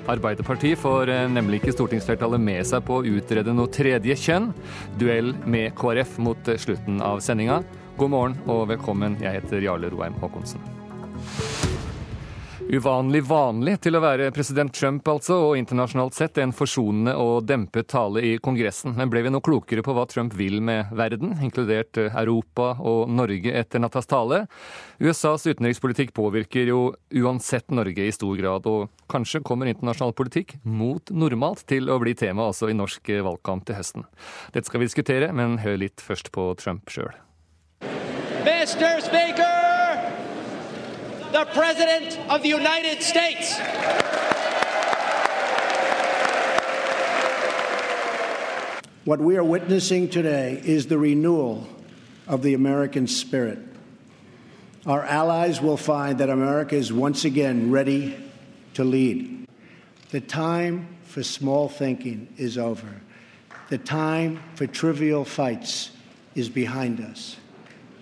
Arbeiderpartiet 0.09 0.81
får 0.81 1.13
eh, 1.13 1.27
nemlig 1.35 1.61
ikke 1.61 1.75
stortingsflertallet 1.77 2.41
med 2.41 2.65
seg 2.71 2.81
på 2.89 2.97
å 2.97 3.05
utrede 3.05 3.53
noe 3.53 3.69
tredje 3.69 4.17
kjønn. 4.17 4.49
Duell 4.97 5.35
med 5.45 5.77
KrF 5.77 6.17
mot 6.25 6.51
slutten 6.57 7.03
av 7.05 7.21
sendinga. 7.21 7.59
God 7.99 8.13
morgen 8.13 8.35
og 8.47 8.69
velkommen. 8.69 9.17
Jeg 9.19 9.41
heter 9.41 9.59
Jarle 9.59 9.89
Roheim 9.91 10.13
Haakonsen. 10.21 10.61
Uvanlig 12.71 13.25
vanlig 13.27 13.73
til 13.83 13.97
å 13.97 13.99
være 13.99 14.29
president 14.31 14.71
Trump, 14.71 15.03
altså, 15.11 15.35
og 15.49 15.57
internasjonalt 15.59 16.15
sett 16.15 16.39
en 16.39 16.53
forsonende 16.55 17.17
og 17.19 17.43
dempet 17.49 17.89
tale 17.91 18.23
i 18.23 18.31
Kongressen. 18.39 18.95
Men 18.95 19.11
ble 19.11 19.25
vi 19.25 19.33
noe 19.33 19.43
klokere 19.43 19.83
på 19.83 19.97
hva 19.97 20.07
Trump 20.07 20.37
vil 20.39 20.61
med 20.63 20.93
verden, 20.95 21.35
inkludert 21.43 21.99
Europa 22.07 22.71
og 22.79 23.11
Norge 23.11 23.51
etter 23.65 23.83
nattas 23.83 24.07
tale? 24.07 24.45
USAs 25.03 25.49
utenrikspolitikk 25.49 26.15
påvirker 26.15 26.71
jo 26.71 26.81
uansett 27.19 27.67
Norge 27.67 28.07
i 28.07 28.15
stor 28.15 28.39
grad, 28.39 28.69
og 28.71 28.87
kanskje 29.11 29.43
kommer 29.43 29.67
internasjonal 29.67 30.15
politikk 30.15 30.55
mot 30.63 31.11
normalt 31.11 31.67
til 31.67 31.91
å 31.91 31.99
bli 31.99 32.15
tema 32.15 32.47
også 32.47 32.71
i 32.71 32.79
norsk 32.79 33.11
valgkamp 33.27 33.67
til 33.67 33.81
høsten. 33.81 34.07
Dette 34.55 34.71
skal 34.71 34.79
vi 34.79 34.87
diskutere, 34.87 35.33
men 35.35 35.59
hør 35.65 35.83
litt 35.83 36.05
først 36.05 36.31
på 36.31 36.53
Trump 36.63 36.87
sjøl. 36.95 37.11
Mr. 38.43 39.01
Speaker, 39.01 40.13
the 41.33 41.45
President 41.53 42.17
of 42.29 42.41
the 42.41 42.47
United 42.47 43.03
States. 43.03 43.59
What 49.03 49.19
we 49.19 49.35
are 49.35 49.43
witnessing 49.43 50.09
today 50.09 50.61
is 50.63 50.87
the 50.87 50.97
renewal 50.97 51.67
of 52.27 52.41
the 52.41 52.53
American 52.53 53.07
spirit. 53.07 53.59
Our 54.85 55.03
allies 55.03 55.61
will 55.61 55.77
find 55.77 56.19
that 56.19 56.29
America 56.29 56.75
is 56.75 56.93
once 56.93 57.25
again 57.25 57.71
ready 57.71 58.15
to 58.75 58.85
lead. 58.85 59.47
The 60.11 60.21
time 60.21 60.87
for 61.03 61.23
small 61.23 61.67
thinking 61.67 62.29
is 62.37 62.57
over. 62.57 63.01
The 63.67 63.77
time 63.77 64.39
for 64.55 64.65
trivial 64.65 65.25
fights 65.25 65.91
is 66.35 66.47
behind 66.47 67.01
us. 67.01 67.35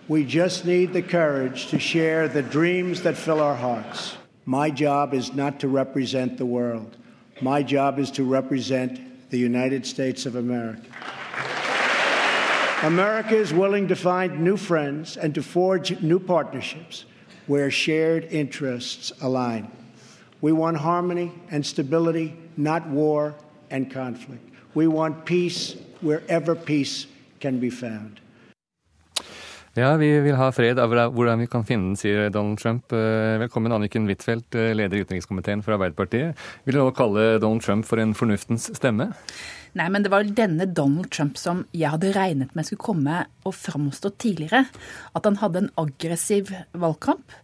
We 0.07 0.23
just 0.23 0.63
need 0.63 0.93
the 0.93 1.01
courage 1.01 1.67
to 1.67 1.79
share 1.79 2.29
the 2.29 2.41
dreams 2.41 3.01
that 3.01 3.17
fill 3.17 3.41
our 3.41 3.55
hearts. 3.55 4.15
My 4.45 4.69
job 4.69 5.13
is 5.13 5.33
not 5.33 5.59
to 5.59 5.67
represent 5.67 6.37
the 6.37 6.45
world. 6.45 6.95
My 7.41 7.61
job 7.61 7.99
is 7.99 8.09
to 8.11 8.23
represent 8.23 9.29
the 9.29 9.37
United 9.37 9.85
States 9.85 10.25
of 10.25 10.37
America. 10.37 10.81
America 12.83 13.35
is 13.35 13.53
willing 13.53 13.89
to 13.89 13.97
find 13.97 14.39
new 14.39 14.55
friends 14.55 15.17
and 15.17 15.35
to 15.35 15.43
forge 15.43 15.99
new 15.99 16.19
partnerships 16.19 17.03
where 17.47 17.69
shared 17.69 18.23
interests 18.31 19.11
align. 19.21 19.69
We 20.39 20.53
want 20.53 20.77
harmony 20.77 21.33
and 21.51 21.65
stability, 21.65 22.33
not 22.55 22.87
war 22.87 23.35
and 23.69 23.91
conflict. 23.91 24.47
We 24.73 24.87
want 24.87 25.25
peace 25.25 25.75
wherever 25.99 26.55
peace 26.55 27.07
can 27.41 27.59
be 27.59 27.69
found. 27.69 28.21
Ja, 29.77 29.91
vi 29.93 30.07
vil 30.25 30.33
ha 30.33 30.47
fred 30.49 30.79
av 30.81 30.89
hvordan 30.89 31.43
vi 31.43 31.45
kan 31.53 31.61
finne 31.61 31.91
den, 31.91 31.97
sier 32.01 32.31
Donald 32.33 32.57
Trump. 32.57 32.89
Eh, 32.89 33.35
velkommen 33.43 33.75
Anniken 33.75 34.07
Huitfeldt, 34.09 34.55
eh, 34.57 34.71
leder 34.73 34.97
i 34.97 35.03
utenrikskomiteen 35.05 35.61
for 35.61 35.75
Arbeiderpartiet. 35.75 36.33
Vil 36.65 36.73
du 36.73 36.79
nå 36.79 36.95
kalle 36.97 37.37
Donald 37.37 37.61
Trump 37.61 37.85
for 37.85 38.01
en 38.01 38.15
fornuftens 38.17 38.71
stemme? 38.73 39.11
Nei, 39.77 39.87
men 39.93 40.01
det 40.01 40.09
var 40.09 40.25
denne 40.25 40.65
Donald 40.65 41.11
Trump 41.13 41.37
som 41.37 41.67
jeg 41.77 41.93
hadde 41.93 42.15
regnet 42.15 42.57
med 42.57 42.65
skulle 42.65 42.87
komme 42.87 43.19
og 43.45 43.53
framstå 43.53 44.15
tidligere. 44.17 44.65
At 45.13 45.29
han 45.29 45.37
hadde 45.43 45.67
en 45.67 45.71
aggressiv 45.77 46.49
valgkamp. 46.73 47.37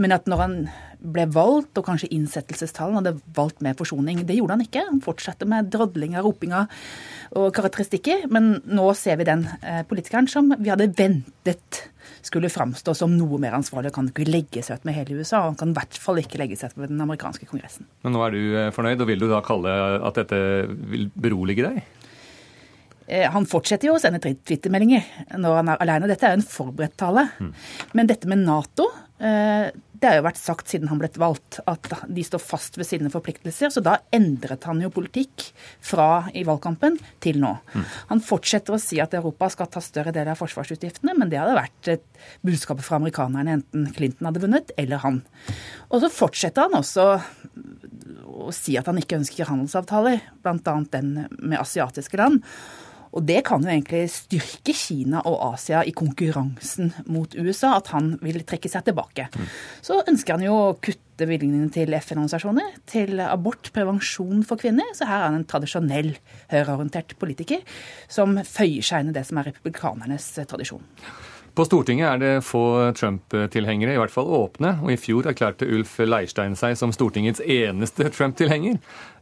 Men 0.00 0.16
at 0.16 0.24
når 0.24 0.40
han 0.40 0.56
ble 1.12 1.26
valgt, 1.32 1.76
og 1.78 1.86
kanskje 1.86 2.10
innsettelsestallene 2.14 3.02
hadde 3.02 3.14
valgt 3.36 3.62
med 3.64 3.78
forsoning, 3.78 4.24
det 4.26 4.38
gjorde 4.38 4.56
han 4.56 4.64
ikke. 4.66 4.84
Han 4.90 5.02
fortsatte 5.04 5.48
med 5.48 5.70
drodlinga, 5.72 6.22
ropinga 6.24 6.66
og 7.36 7.50
karakteristikker. 7.56 8.26
Men 8.32 8.56
nå 8.66 8.86
ser 8.98 9.20
vi 9.20 9.28
den 9.28 9.46
eh, 9.62 9.82
politikeren 9.88 10.30
som 10.30 10.52
vi 10.58 10.72
hadde 10.72 10.90
ventet 10.98 11.82
skulle 12.26 12.50
framstå 12.50 12.94
som 12.98 13.12
noe 13.14 13.38
mer 13.42 13.54
ansvarlig. 13.58 13.92
Han 13.94 14.10
kan 14.10 14.12
ikke 14.12 14.30
legge 14.30 14.62
seg 14.66 14.80
ut 14.80 14.88
med 14.88 14.96
hele 14.98 15.20
USA, 15.20 15.44
og 15.44 15.52
han 15.52 15.60
kan 15.60 15.74
i 15.74 15.78
hvert 15.78 16.00
fall 16.02 16.22
ikke 16.22 16.40
legge 16.42 16.58
seg 16.58 16.72
ut 16.72 16.80
med 16.82 16.90
den 16.94 17.02
amerikanske 17.04 17.46
kongressen. 17.50 17.86
Men 18.06 18.16
nå 18.16 18.24
er 18.26 18.34
du 18.34 18.40
eh, 18.42 18.72
fornøyd, 18.74 19.02
og 19.02 19.12
vil 19.12 19.22
du 19.22 19.28
da 19.30 19.44
kalle 19.46 19.76
at 20.06 20.18
dette 20.18 20.40
vil 20.90 21.08
berolige 21.14 21.70
deg? 21.70 21.84
Eh, 23.06 23.26
han 23.30 23.46
fortsetter 23.46 23.88
jo 23.88 23.96
å 23.96 24.02
sende 24.02 24.18
twittermeldinger 24.20 25.36
når 25.38 25.60
han 25.60 25.72
er 25.72 25.82
alene. 25.84 26.10
Dette 26.10 26.26
er 26.26 26.34
jo 26.34 26.40
en 26.40 26.48
forberedt 26.50 26.96
tale. 26.98 27.28
Mm. 27.38 27.52
Men 27.98 28.10
dette 28.10 28.30
med 28.30 28.42
Nato 28.42 28.88
det 29.16 30.04
har 30.04 30.18
jo 30.18 30.24
vært 30.26 30.40
sagt 30.40 30.70
siden 30.70 30.90
han 30.90 30.98
ble 31.00 31.08
valgt 31.20 31.58
at 31.70 31.88
de 32.04 32.24
står 32.24 32.42
fast 32.42 32.76
ved 32.76 32.88
sine 32.88 33.10
forpliktelser. 33.12 33.72
Så 33.72 33.82
da 33.84 33.96
endret 34.14 34.66
han 34.68 34.80
jo 34.82 34.92
politikk 34.92 35.48
fra 35.84 36.26
i 36.36 36.44
valgkampen 36.46 36.98
til 37.24 37.40
nå. 37.40 37.54
Mm. 37.72 37.86
Han 38.12 38.22
fortsetter 38.24 38.76
å 38.76 38.80
si 38.82 39.00
at 39.02 39.16
Europa 39.16 39.48
skal 39.52 39.70
ta 39.72 39.82
større 39.84 40.12
del 40.14 40.28
av 40.32 40.40
forsvarsutgiftene, 40.40 41.16
men 41.16 41.32
det 41.32 41.40
hadde 41.40 41.56
vært 41.56 41.92
et 41.96 42.06
budskapet 42.46 42.86
fra 42.86 43.00
amerikanerne 43.00 43.58
enten 43.60 43.88
Clinton 43.96 44.28
hadde 44.28 44.44
vunnet 44.44 44.74
eller 44.76 45.00
han. 45.04 45.22
Og 45.88 46.02
så 46.04 46.12
fortsetter 46.12 46.66
han 46.66 46.80
også 46.82 47.08
å 48.46 48.52
si 48.54 48.76
at 48.76 48.88
han 48.90 49.00
ikke 49.00 49.20
ønsker 49.20 49.48
handelsavtaler, 49.48 50.20
bl.a. 50.44 50.76
den 50.92 51.14
med 51.40 51.60
asiatiske 51.62 52.20
land. 52.20 52.42
Og 53.16 53.24
det 53.24 53.40
kan 53.48 53.64
jo 53.64 53.72
egentlig 53.72 54.04
styrke 54.12 54.74
Kina 54.76 55.22
og 55.24 55.38
Asia 55.54 55.80
i 55.86 55.94
konkurransen 55.96 56.92
mot 57.08 57.32
USA, 57.38 57.76
at 57.78 57.88
han 57.94 58.14
vil 58.20 58.42
trekke 58.44 58.68
seg 58.70 58.84
tilbake. 58.86 59.30
Så 59.84 60.02
ønsker 60.04 60.36
han 60.36 60.44
jo 60.44 60.56
å 60.58 60.74
kutte 60.76 61.24
bevilgningene 61.24 61.72
til 61.72 61.96
FN-organisasjoner, 61.96 62.74
til 62.84 63.22
abort, 63.24 63.70
prevensjon 63.72 64.44
for 64.44 64.60
kvinner. 64.60 64.90
Så 64.92 65.08
her 65.08 65.22
er 65.22 65.30
han 65.30 65.38
en 65.40 65.48
tradisjonell 65.48 66.12
høyreorientert 66.52 67.16
politiker 67.20 67.64
som 68.04 68.36
føyer 68.44 68.84
seg 68.84 69.06
inn 69.06 69.14
i 69.14 69.16
det 69.16 69.24
som 69.28 69.40
er 69.40 69.48
republikanernes 69.48 70.28
tradisjon. 70.44 70.84
På 71.56 71.64
Stortinget 71.64 72.04
er 72.04 72.18
det 72.20 72.30
få 72.44 72.60
Trump-tilhengere, 72.92 73.94
i 73.94 73.96
hvert 73.96 74.12
fall 74.12 74.28
åpne. 74.28 74.74
Og 74.84 74.90
i 74.92 74.98
fjor 75.00 75.24
erklærte 75.30 75.64
Ulf 75.72 75.94
Leirstein 76.04 76.52
seg 76.58 76.74
som 76.76 76.90
Stortingets 76.92 77.40
eneste 77.40 78.10
Trump-tilhenger. 78.12 78.74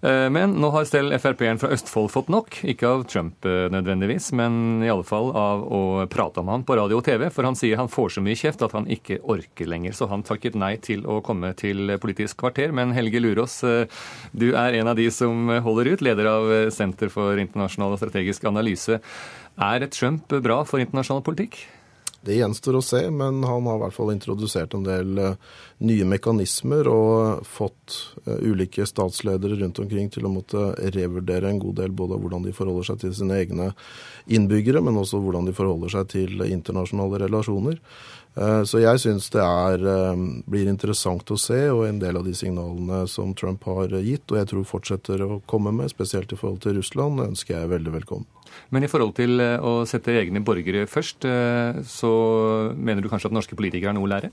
Eh, 0.02 0.26
men 0.34 0.56
nå 0.58 0.72
har 0.74 0.88
selv 0.90 1.14
Frp-en 1.22 1.60
fra 1.62 1.70
Østfold 1.76 2.10
fått 2.10 2.32
nok. 2.34 2.58
Ikke 2.66 2.90
av 2.90 3.04
Trump 3.06 3.46
eh, 3.46 3.68
nødvendigvis, 3.70 4.32
men 4.34 4.82
i 4.82 4.90
alle 4.90 5.06
fall 5.06 5.30
av 5.38 5.62
å 5.62 5.82
prate 6.10 6.42
om 6.42 6.50
han 6.50 6.64
på 6.66 6.74
radio 6.80 6.98
og 6.98 7.04
TV. 7.06 7.28
For 7.30 7.46
han 7.46 7.54
sier 7.60 7.78
han 7.78 7.92
får 7.92 8.16
så 8.16 8.24
mye 8.26 8.40
kjeft 8.40 8.66
at 8.66 8.74
han 8.74 8.90
ikke 8.90 9.20
orker 9.22 9.70
lenger. 9.70 9.94
Så 9.94 10.10
han 10.10 10.26
takket 10.26 10.58
nei 10.58 10.72
til 10.82 11.06
å 11.06 11.20
komme 11.22 11.52
til 11.60 11.94
Politisk 12.02 12.42
kvarter. 12.42 12.74
Men 12.74 12.96
Helge 12.98 13.22
Lurås, 13.22 13.60
eh, 13.62 13.86
du 14.34 14.48
er 14.58 14.80
en 14.80 14.90
av 14.90 14.98
de 14.98 15.06
som 15.14 15.54
holder 15.62 15.94
ut, 15.94 16.02
leder 16.02 16.32
av 16.34 16.52
Senter 16.74 17.14
for 17.14 17.38
internasjonal 17.38 17.94
og 17.94 18.02
strategisk 18.02 18.50
analyse. 18.50 18.98
Er 19.54 19.86
Trump 19.94 20.34
bra 20.42 20.64
for 20.66 20.82
internasjonal 20.82 21.22
politikk? 21.22 21.62
Det 22.24 22.38
gjenstår 22.38 22.78
å 22.78 22.82
se, 22.84 23.02
men 23.12 23.42
han 23.44 23.66
har 23.68 23.76
i 23.76 23.82
hvert 23.82 23.96
fall 23.96 24.12
introdusert 24.14 24.74
en 24.76 24.86
del 24.86 25.18
uh, 25.20 25.34
nye 25.84 26.06
mekanismer 26.08 26.88
og 26.88 27.44
fått 27.44 27.98
uh, 28.24 28.38
ulike 28.40 28.86
statsledere 28.88 29.58
rundt 29.60 29.82
omkring 29.82 30.08
til 30.12 30.24
å 30.24 30.32
måtte 30.32 30.70
revurdere 30.94 31.50
en 31.50 31.60
god 31.60 31.82
del 31.82 31.92
både 31.92 32.16
hvordan 32.22 32.46
de 32.46 32.54
forholder 32.56 32.88
seg 32.88 33.02
til 33.04 33.14
sine 33.18 33.36
egne 33.42 33.70
innbyggere, 34.24 34.80
men 34.80 34.96
også 35.02 35.20
hvordan 35.20 35.50
de 35.50 35.56
forholder 35.56 35.92
seg 35.98 36.08
til 36.14 36.46
internasjonale 36.48 37.26
relasjoner. 37.26 37.80
Uh, 38.34 38.62
så 38.66 38.80
jeg 38.82 39.02
syns 39.02 39.28
det 39.30 39.42
er, 39.42 39.84
blir 40.50 40.70
interessant 40.70 41.30
å 41.30 41.38
se, 41.38 41.60
og 41.70 41.84
en 41.86 42.00
del 42.02 42.18
av 42.18 42.26
de 42.26 42.34
signalene 42.34 43.04
som 43.10 43.34
Trump 43.38 43.66
har 43.70 43.94
gitt, 44.02 44.26
og 44.30 44.40
jeg 44.40 44.50
tror 44.50 44.66
fortsetter 44.68 45.22
å 45.22 45.42
komme 45.50 45.74
med, 45.74 45.92
spesielt 45.92 46.32
i 46.34 46.38
forhold 46.40 46.64
til 46.64 46.80
Russland, 46.80 47.22
ønsker 47.28 47.60
jeg 47.60 47.74
veldig 47.76 47.94
velkommen. 48.00 48.30
Men 48.74 48.84
i 48.84 48.90
forhold 48.90 49.14
til 49.18 49.40
eh, 49.42 49.58
å 49.58 49.84
sette 49.88 50.14
egne 50.18 50.42
borgere 50.44 50.86
først, 50.90 51.26
eh, 51.28 51.80
så 51.88 52.12
mener 52.74 53.04
du 53.04 53.10
kanskje 53.12 53.30
at 53.30 53.36
norske 53.36 53.58
politikere 53.58 53.92
har 53.92 53.98
noe 53.98 54.08
å 54.08 54.12
lære? 54.14 54.32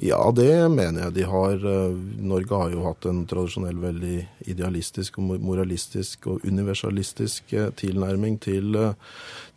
Ja, 0.00 0.30
det 0.30 0.68
mener 0.70 1.08
jeg 1.08 1.14
de 1.16 1.24
har. 1.26 1.54
Eh, 1.66 1.96
Norge 2.22 2.54
har 2.54 2.70
jo 2.70 2.84
hatt 2.84 3.06
en 3.10 3.24
tradisjonell 3.26 3.80
veldig 3.82 4.18
idealistisk 4.46 5.18
og 5.18 5.40
moralistisk 5.42 6.28
og 6.30 6.44
universalistisk 6.46 7.50
eh, 7.58 7.72
tilnærming 7.74 8.36
til, 8.38 8.76
eh, 8.78 8.94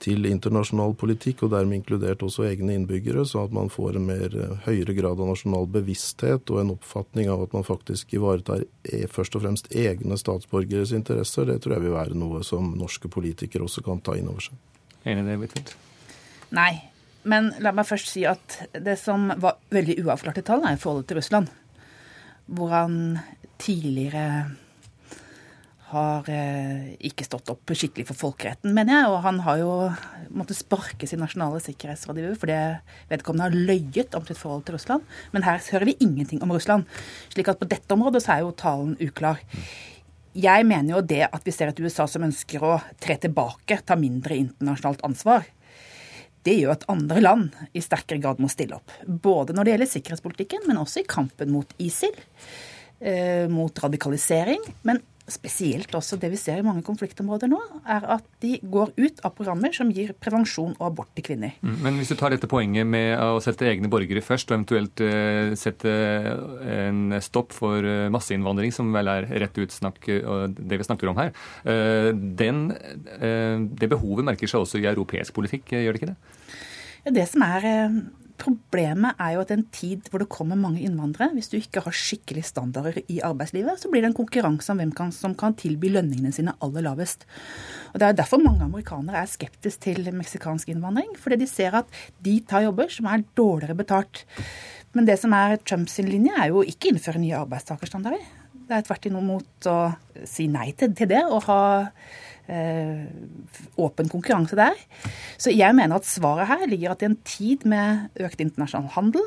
til, 0.01 0.25
internasjonal 0.25 0.95
politikk, 0.97 1.43
og 1.45 1.53
dermed 1.53 1.77
inkludert 1.77 2.25
også 2.25 2.47
egne 2.49 2.73
innbyggere, 2.73 3.21
så 3.29 3.45
at 3.45 3.53
man 3.53 3.69
får 3.69 3.99
en 3.99 4.07
mer 4.09 4.37
høyere 4.65 4.97
grad 4.97 5.21
av 5.21 5.29
nasjonal 5.29 5.69
bevissthet 5.69 6.49
og 6.49 6.63
en 6.63 6.73
oppfatning 6.73 7.29
av 7.29 7.45
at 7.45 7.53
man 7.53 7.67
faktisk 7.67 8.17
ivaretar 8.17 8.65
først 9.13 9.37
og 9.37 9.45
fremst 9.45 9.69
egne 9.77 10.17
statsborgeres 10.17 10.95
interesser. 10.97 11.45
Det 11.51 11.61
tror 11.61 11.77
jeg 11.77 11.85
vil 11.85 11.99
være 11.99 12.17
noe 12.17 12.41
som 12.47 12.73
norske 12.81 13.13
politikere 13.13 13.69
også 13.69 13.85
kan 13.85 14.01
ta 14.01 14.17
inn 14.17 14.33
over 14.33 14.49
seg. 14.49 14.57
Enig 15.05 15.21
i 15.21 15.29
det, 15.29 15.37
Huitfeldt? 15.43 15.77
Nei, 16.51 16.73
men 17.23 17.51
la 17.61 17.73
meg 17.75 17.87
først 17.89 18.09
si 18.09 18.25
at 18.29 18.57
det 18.73 18.97
som 18.99 19.29
var 19.41 19.59
veldig 19.73 19.99
uavklarte 20.01 20.43
tall, 20.45 20.65
er 20.65 20.79
forholdet 20.81 21.11
til 21.11 21.21
Russland. 21.21 21.51
Hvor 22.51 22.73
han 22.73 22.95
tidligere 23.61 24.25
har 25.91 26.27
eh, 26.31 26.93
ikke 27.09 27.25
stått 27.27 27.51
opp 27.51 27.73
skikkelig 27.75 28.07
for 28.07 28.19
folkeretten, 28.19 28.71
mener 28.75 28.95
jeg. 28.95 29.11
Og 29.11 29.19
han 29.25 29.41
har 29.45 29.59
jo 29.59 29.71
måttet 30.31 30.61
sparke 30.61 31.07
sin 31.09 31.21
nasjonale 31.23 31.61
sikkerhetsrådgiver 31.63 32.37
fordi 32.39 32.57
vedkommende 33.11 33.49
har 33.49 33.69
løyet 33.69 34.17
om 34.17 34.25
sitt 34.27 34.39
forhold 34.39 34.65
til 34.67 34.77
Russland. 34.77 35.07
Men 35.35 35.45
her 35.47 35.61
hører 35.73 35.91
vi 35.91 35.97
ingenting 35.99 36.43
om 36.43 36.53
Russland. 36.55 36.87
slik 37.33 37.51
at 37.51 37.59
på 37.59 37.69
dette 37.69 37.93
området 37.93 38.23
så 38.23 38.37
er 38.37 38.45
jo 38.45 38.55
talen 38.55 38.95
uklar. 39.03 39.41
Jeg 40.31 40.63
mener 40.63 40.95
jo 40.95 41.01
det 41.03 41.25
at 41.27 41.43
vi 41.43 41.51
ser 41.51 41.73
et 41.73 41.79
USA 41.83 42.07
som 42.07 42.23
ønsker 42.23 42.63
å 42.63 42.77
tre 43.03 43.17
tilbake, 43.19 43.81
ta 43.83 43.99
mindre 43.99 44.39
internasjonalt 44.39 45.03
ansvar 45.03 45.43
det 46.47 46.57
gjør 46.57 46.75
at 46.75 46.87
andre 46.91 47.21
land 47.21 47.57
i 47.77 47.83
sterkere 47.83 48.21
grad 48.23 48.41
må 48.41 48.49
stille 48.51 48.77
opp. 48.79 48.93
Både 49.05 49.55
når 49.55 49.67
det 49.67 49.73
gjelder 49.75 49.91
sikkerhetspolitikken, 49.93 50.65
men 50.69 50.81
også 50.81 51.03
i 51.03 51.09
kampen 51.09 51.51
mot 51.53 51.75
ISIL, 51.81 52.15
eh, 52.99 53.45
mot 53.51 53.83
radikalisering. 53.83 54.63
Men 54.87 55.01
spesielt 55.29 55.93
også 55.95 56.17
det 56.19 56.31
vi 56.33 56.39
ser 56.39 56.59
i 56.59 56.65
mange 56.65 56.83
konfliktområder 56.85 57.49
nå, 57.51 57.59
er 57.89 58.05
at 58.17 58.25
de 58.43 58.55
går 58.61 58.93
ut 58.97 59.21
av 59.25 59.33
programmer 59.37 59.73
som 59.75 59.91
gir 59.93 60.13
prevensjon 60.17 60.73
og 60.77 60.85
abort 60.87 61.11
til 61.17 61.25
kvinner. 61.29 61.53
Mm, 61.61 61.77
men 61.85 61.99
hvis 61.99 62.11
du 62.11 62.17
tar 62.19 62.33
dette 62.33 62.49
poenget 62.51 62.87
med 62.89 63.13
å 63.21 63.39
sette 63.43 63.67
egne 63.69 63.91
borgere 63.91 64.23
først, 64.25 64.51
og 64.51 64.57
eventuelt 64.59 65.03
uh, 65.05 65.53
sette 65.59 65.93
en 66.75 67.17
stopp 67.23 67.55
for 67.55 67.85
uh, 67.85 68.09
masseinnvandring, 68.13 68.73
som 68.75 68.91
vel 68.95 69.11
er 69.11 69.29
rett 69.45 69.61
ut 69.61 69.75
snakk, 69.75 69.99
det 70.01 70.79
vi 70.79 70.85
snakker 70.85 71.09
om 71.11 71.17
her, 71.19 71.31
den, 72.41 72.63
det 73.77 73.89
behovet 73.91 74.25
merker 74.25 74.49
seg 74.49 74.63
også 74.63 74.79
i 74.81 74.87
europeisk 74.89 75.35
politikk, 75.35 75.73
gjør 75.75 75.95
det 75.95 76.01
ikke 76.01 76.11
det? 76.11 77.13
Det 77.17 77.25
som 77.29 77.43
er 77.45 77.67
Problemet 78.41 79.19
er 79.21 79.35
jo 79.35 79.43
at 79.43 79.51
en 79.53 79.63
tid 79.73 80.07
hvor 80.09 80.23
det 80.23 80.31
kommer 80.33 80.57
mange 80.57 80.81
innvandrere, 80.81 81.35
hvis 81.35 81.51
du 81.51 81.59
ikke 81.59 81.83
har 81.85 81.93
skikkelige 81.93 82.47
standarder 82.49 82.97
i 83.05 83.19
arbeidslivet, 83.25 83.77
så 83.77 83.91
blir 83.91 84.01
det 84.01 84.09
en 84.11 84.17
konkurranse 84.17 84.73
om 84.73 84.81
hvem 84.81 84.93
kan, 84.97 85.13
som 85.13 85.35
kan 85.37 85.53
tilby 85.59 85.91
lønningene 85.93 86.33
sine 86.33 86.55
aller 86.65 86.87
lavest. 86.87 87.27
Og 87.93 87.99
Det 88.01 88.07
er 88.07 88.17
derfor 88.17 88.41
mange 88.41 88.65
amerikanere 88.65 89.21
er 89.21 89.29
skeptiske 89.29 89.83
til 89.85 90.09
meksikansk 90.15 90.71
innvandring. 90.73 91.13
Fordi 91.21 91.37
de 91.43 91.47
ser 91.49 91.77
at 91.77 92.01
de 92.23 92.39
tar 92.47 92.65
jobber 92.65 92.89
som 92.89 93.09
er 93.11 93.25
dårligere 93.37 93.77
betalt. 93.77 94.25
Men 94.97 95.05
det 95.07 95.19
som 95.21 95.33
er 95.37 95.59
Trumps 95.61 95.99
linje, 96.03 96.33
er 96.35 96.49
jo 96.51 96.65
ikke 96.65 96.91
innføre 96.91 97.21
nye 97.21 97.37
arbeidstakerstandarder. 97.43 98.25
Det 98.67 98.77
er 98.77 98.87
tvert 98.87 99.07
imot 99.09 99.67
å 99.69 99.77
si 100.27 100.47
nei 100.51 100.71
til 100.77 100.93
det 100.95 101.23
og 101.27 101.43
ha 101.47 101.61
åpen 102.49 104.09
konkurranse 104.11 104.57
der. 104.59 104.79
Så 105.39 105.53
jeg 105.53 105.75
mener 105.77 105.95
at 105.95 106.07
svaret 106.09 106.49
her 106.49 106.65
ligger 106.67 106.91
at 106.91 107.05
i 107.05 107.07
en 107.07 107.19
tid 107.23 107.63
med 107.69 108.09
økt 108.19 108.41
internasjonal 108.43 108.91
handel, 108.95 109.23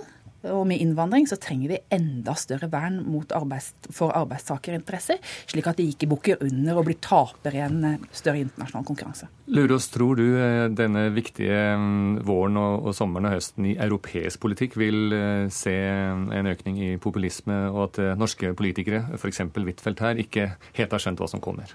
og 0.52 0.64
med 0.68 0.80
innvandring 0.82 1.26
så 1.28 1.38
trenger 1.40 1.72
vi 1.72 1.78
enda 1.94 2.34
større 2.36 2.68
vern 2.72 3.00
arbeids, 3.34 3.72
for 3.94 4.12
arbeidstakerinteresser, 4.16 5.20
slik 5.50 5.68
at 5.70 5.78
de 5.80 5.86
ikke 5.92 6.08
bukker 6.10 6.42
under 6.44 6.80
og 6.80 6.88
blir 6.88 6.98
taper 7.02 7.56
i 7.56 7.62
en 7.64 7.78
eh, 7.88 8.04
større 8.12 8.42
internasjonal 8.44 8.86
konkurranse. 8.88 9.28
Lurås, 9.54 9.88
tror 9.94 10.18
du 10.20 10.26
eh, 10.36 10.66
denne 10.74 11.06
viktige 11.14 11.62
mm, 11.80 12.24
våren 12.26 12.58
og, 12.60 12.90
og 12.90 12.96
sommeren 12.96 13.30
og 13.30 13.36
høsten 13.38 13.70
i 13.70 13.76
europeisk 13.78 14.42
politikk 14.44 14.78
vil 14.80 15.16
eh, 15.16 15.46
se 15.54 15.74
en 15.74 16.52
økning 16.52 16.80
i 16.82 16.92
populisme, 17.00 17.64
og 17.70 17.88
at 17.88 18.18
norske 18.20 18.54
politikere, 18.58 19.04
f.eks. 19.16 19.44
Huitfeldt 19.54 20.04
her, 20.04 20.20
ikke 20.20 20.50
helt 20.76 20.92
har 20.92 21.02
skjønt 21.02 21.22
hva 21.22 21.30
som 21.30 21.42
kommer? 21.44 21.72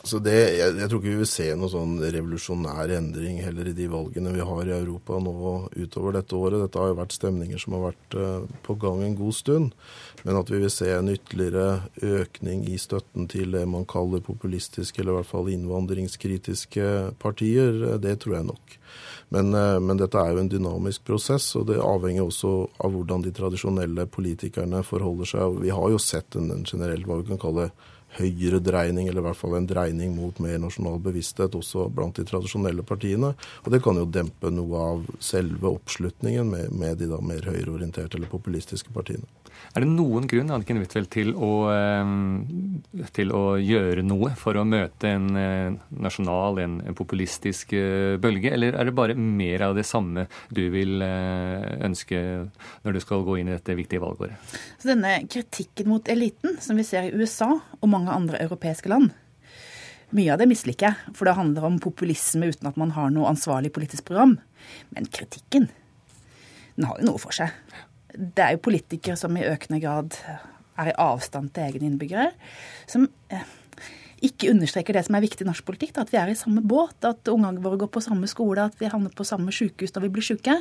Altså 0.00 0.16
det, 0.24 0.32
jeg, 0.56 0.76
jeg, 0.78 0.88
tror 0.88 1.00
ikke 1.02 1.10
vi 1.10 1.18
vil 1.20 1.28
se 1.28 1.46
noen 1.52 1.70
sånn 1.74 1.90
revolusjonær 2.00 2.92
endring 2.96 3.42
heller 3.44 3.68
i 3.68 3.74
de 3.76 3.88
valgene 3.92 4.32
vi 4.32 4.46
har 4.48 4.70
i 4.70 4.72
Europa 4.78 5.18
nå 5.20 5.34
utover 5.76 6.16
dette 6.16 6.38
året. 6.38 6.62
Dette 6.62 6.80
har 6.80 6.88
jo 6.88 6.96
vært 7.02 7.16
stemninger 7.18 7.60
som 7.60 7.76
har 7.76 7.90
vært 7.90 8.16
uh, 8.16 8.46
på 8.64 8.78
gang 8.80 9.02
en 9.04 9.18
god 9.18 9.36
stund. 9.36 9.76
Men 10.24 10.38
at 10.40 10.52
vi 10.52 10.62
vil 10.62 10.72
se 10.72 10.88
en 10.94 11.12
ytterligere 11.12 11.82
økning 12.22 12.64
i 12.72 12.78
støtten 12.80 13.28
til 13.28 13.52
det 13.52 13.66
man 13.68 13.84
kaller 13.88 14.24
populistiske, 14.24 15.02
eller 15.02 15.18
i 15.18 15.18
hvert 15.20 15.32
fall 15.34 15.52
innvandringskritiske 15.52 16.88
partier, 17.20 17.84
eh, 17.92 18.00
det 18.00 18.18
tror 18.24 18.38
jeg 18.38 18.48
nok. 18.48 18.76
Men, 19.36 19.52
uh, 19.52 19.76
men 19.84 20.00
dette 20.00 20.16
er 20.16 20.32
jo 20.32 20.46
en 20.46 20.52
dynamisk 20.56 21.04
prosess, 21.12 21.52
og 21.60 21.68
det 21.68 21.76
avhenger 21.76 22.24
også 22.24 22.56
av 22.80 22.96
hvordan 22.96 23.28
de 23.28 23.36
tradisjonelle 23.36 24.08
politikerne 24.08 24.80
forholder 24.80 25.34
seg. 25.36 25.60
Vi 25.60 25.76
har 25.76 25.92
jo 25.92 26.00
sett 26.00 26.40
en, 26.40 26.48
en 26.56 26.64
generell, 26.64 27.04
hva 27.04 27.20
vi 27.20 27.34
kan 27.34 27.48
kalle 27.48 27.72
høyere 28.18 28.60
dreining, 28.64 29.08
eller 29.08 29.22
i 29.22 29.26
hvert 29.28 29.38
fall 29.38 29.56
en 29.58 29.68
dreining 29.70 30.14
mot 30.16 30.38
mer 30.42 30.58
nasjonal 30.62 30.98
bevissthet 31.02 31.54
også 31.58 31.88
blant 31.94 32.18
de 32.18 32.26
tradisjonelle 32.28 32.84
partiene. 32.86 33.34
Og 33.64 33.72
det 33.74 33.82
kan 33.84 34.00
jo 34.00 34.08
dempe 34.08 34.50
noe 34.54 34.86
av 34.92 35.04
selve 35.22 35.70
oppslutningen 35.70 36.50
med, 36.50 36.74
med 36.74 36.98
de 37.00 37.10
da 37.10 37.20
mer 37.22 37.46
høyreorienterte 37.46 38.18
eller 38.18 38.32
populistiske 38.32 38.92
partiene. 38.94 39.28
Er 39.70 39.84
det 39.84 39.90
noen 39.92 40.26
grunn 40.26 40.50
Anniken 40.50 40.80
Huitfeldt, 40.80 41.12
til, 41.14 41.30
eh, 41.30 43.04
til 43.14 43.30
å 43.34 43.42
gjøre 43.60 44.02
noe 44.02 44.32
for 44.38 44.58
å 44.58 44.64
møte 44.66 45.12
en 45.14 45.28
eh, 45.38 45.76
nasjonal, 46.02 46.58
en, 46.64 46.76
populistisk 46.98 47.74
eh, 47.78 48.16
bølge, 48.20 48.50
eller 48.56 48.74
er 48.74 48.88
det 48.88 48.96
bare 48.98 49.14
mer 49.14 49.68
av 49.68 49.76
det 49.78 49.86
samme 49.86 50.26
du 50.50 50.64
vil 50.74 51.02
ønske 51.02 52.18
når 52.84 52.96
du 52.96 53.00
skal 53.02 53.24
gå 53.26 53.38
inn 53.40 53.50
i 53.50 53.54
dette 53.54 53.76
viktige 53.78 54.02
valgåret? 54.02 54.38
Så 54.82 54.90
denne 54.90 55.20
kritikken 55.30 55.90
mot 55.90 56.08
eliten, 56.10 56.58
som 56.62 56.78
vi 56.78 56.86
ser 56.86 57.06
i 57.06 57.14
USA 57.14 57.52
og 57.54 57.90
mange 57.92 58.10
andre 58.14 58.42
europeiske 58.42 58.90
land, 58.90 59.12
mye 60.10 60.32
av 60.34 60.40
det 60.40 60.48
misliker 60.50 60.88
jeg, 60.88 61.14
for 61.14 61.28
det 61.28 61.36
handler 61.38 61.68
om 61.68 61.78
populisme 61.82 62.50
uten 62.50 62.66
at 62.72 62.78
man 62.80 62.96
har 62.96 63.12
noe 63.14 63.30
ansvarlig 63.30 63.70
politisk 63.76 64.08
program. 64.10 64.40
Men 64.90 65.06
kritikken, 65.06 65.68
den 66.74 66.90
har 66.90 66.98
jo 66.98 67.12
noe 67.12 67.22
for 67.22 67.36
seg 67.36 67.54
det 68.20 68.44
er 68.44 68.56
jo 68.56 68.64
politikere 68.68 69.18
som 69.18 69.36
i 69.36 69.46
økende 69.48 69.80
grad 69.82 70.16
er 70.80 70.92
i 70.92 70.98
avstand 71.00 71.52
til 71.54 71.66
egne 71.68 71.90
innbyggere, 71.90 72.30
som 72.88 73.06
eh, 73.32 73.48
ikke 74.26 74.50
understreker 74.52 74.96
det 74.96 75.06
som 75.06 75.16
er 75.16 75.24
viktig 75.24 75.44
i 75.44 75.48
norsk 75.48 75.64
politikk, 75.66 75.96
at 76.00 76.10
vi 76.12 76.18
er 76.20 76.32
i 76.32 76.38
samme 76.38 76.62
båt, 76.64 76.98
at 77.08 77.28
ungene 77.32 77.62
våre 77.64 77.80
går 77.80 77.92
på 77.92 78.02
samme 78.04 78.28
skole, 78.30 78.66
at 78.68 78.76
vi 78.80 78.90
havner 78.92 79.12
på 79.16 79.26
samme 79.26 79.52
sykehus 79.54 79.94
når 79.94 80.06
vi 80.06 80.12
blir 80.16 80.26
syke. 80.26 80.58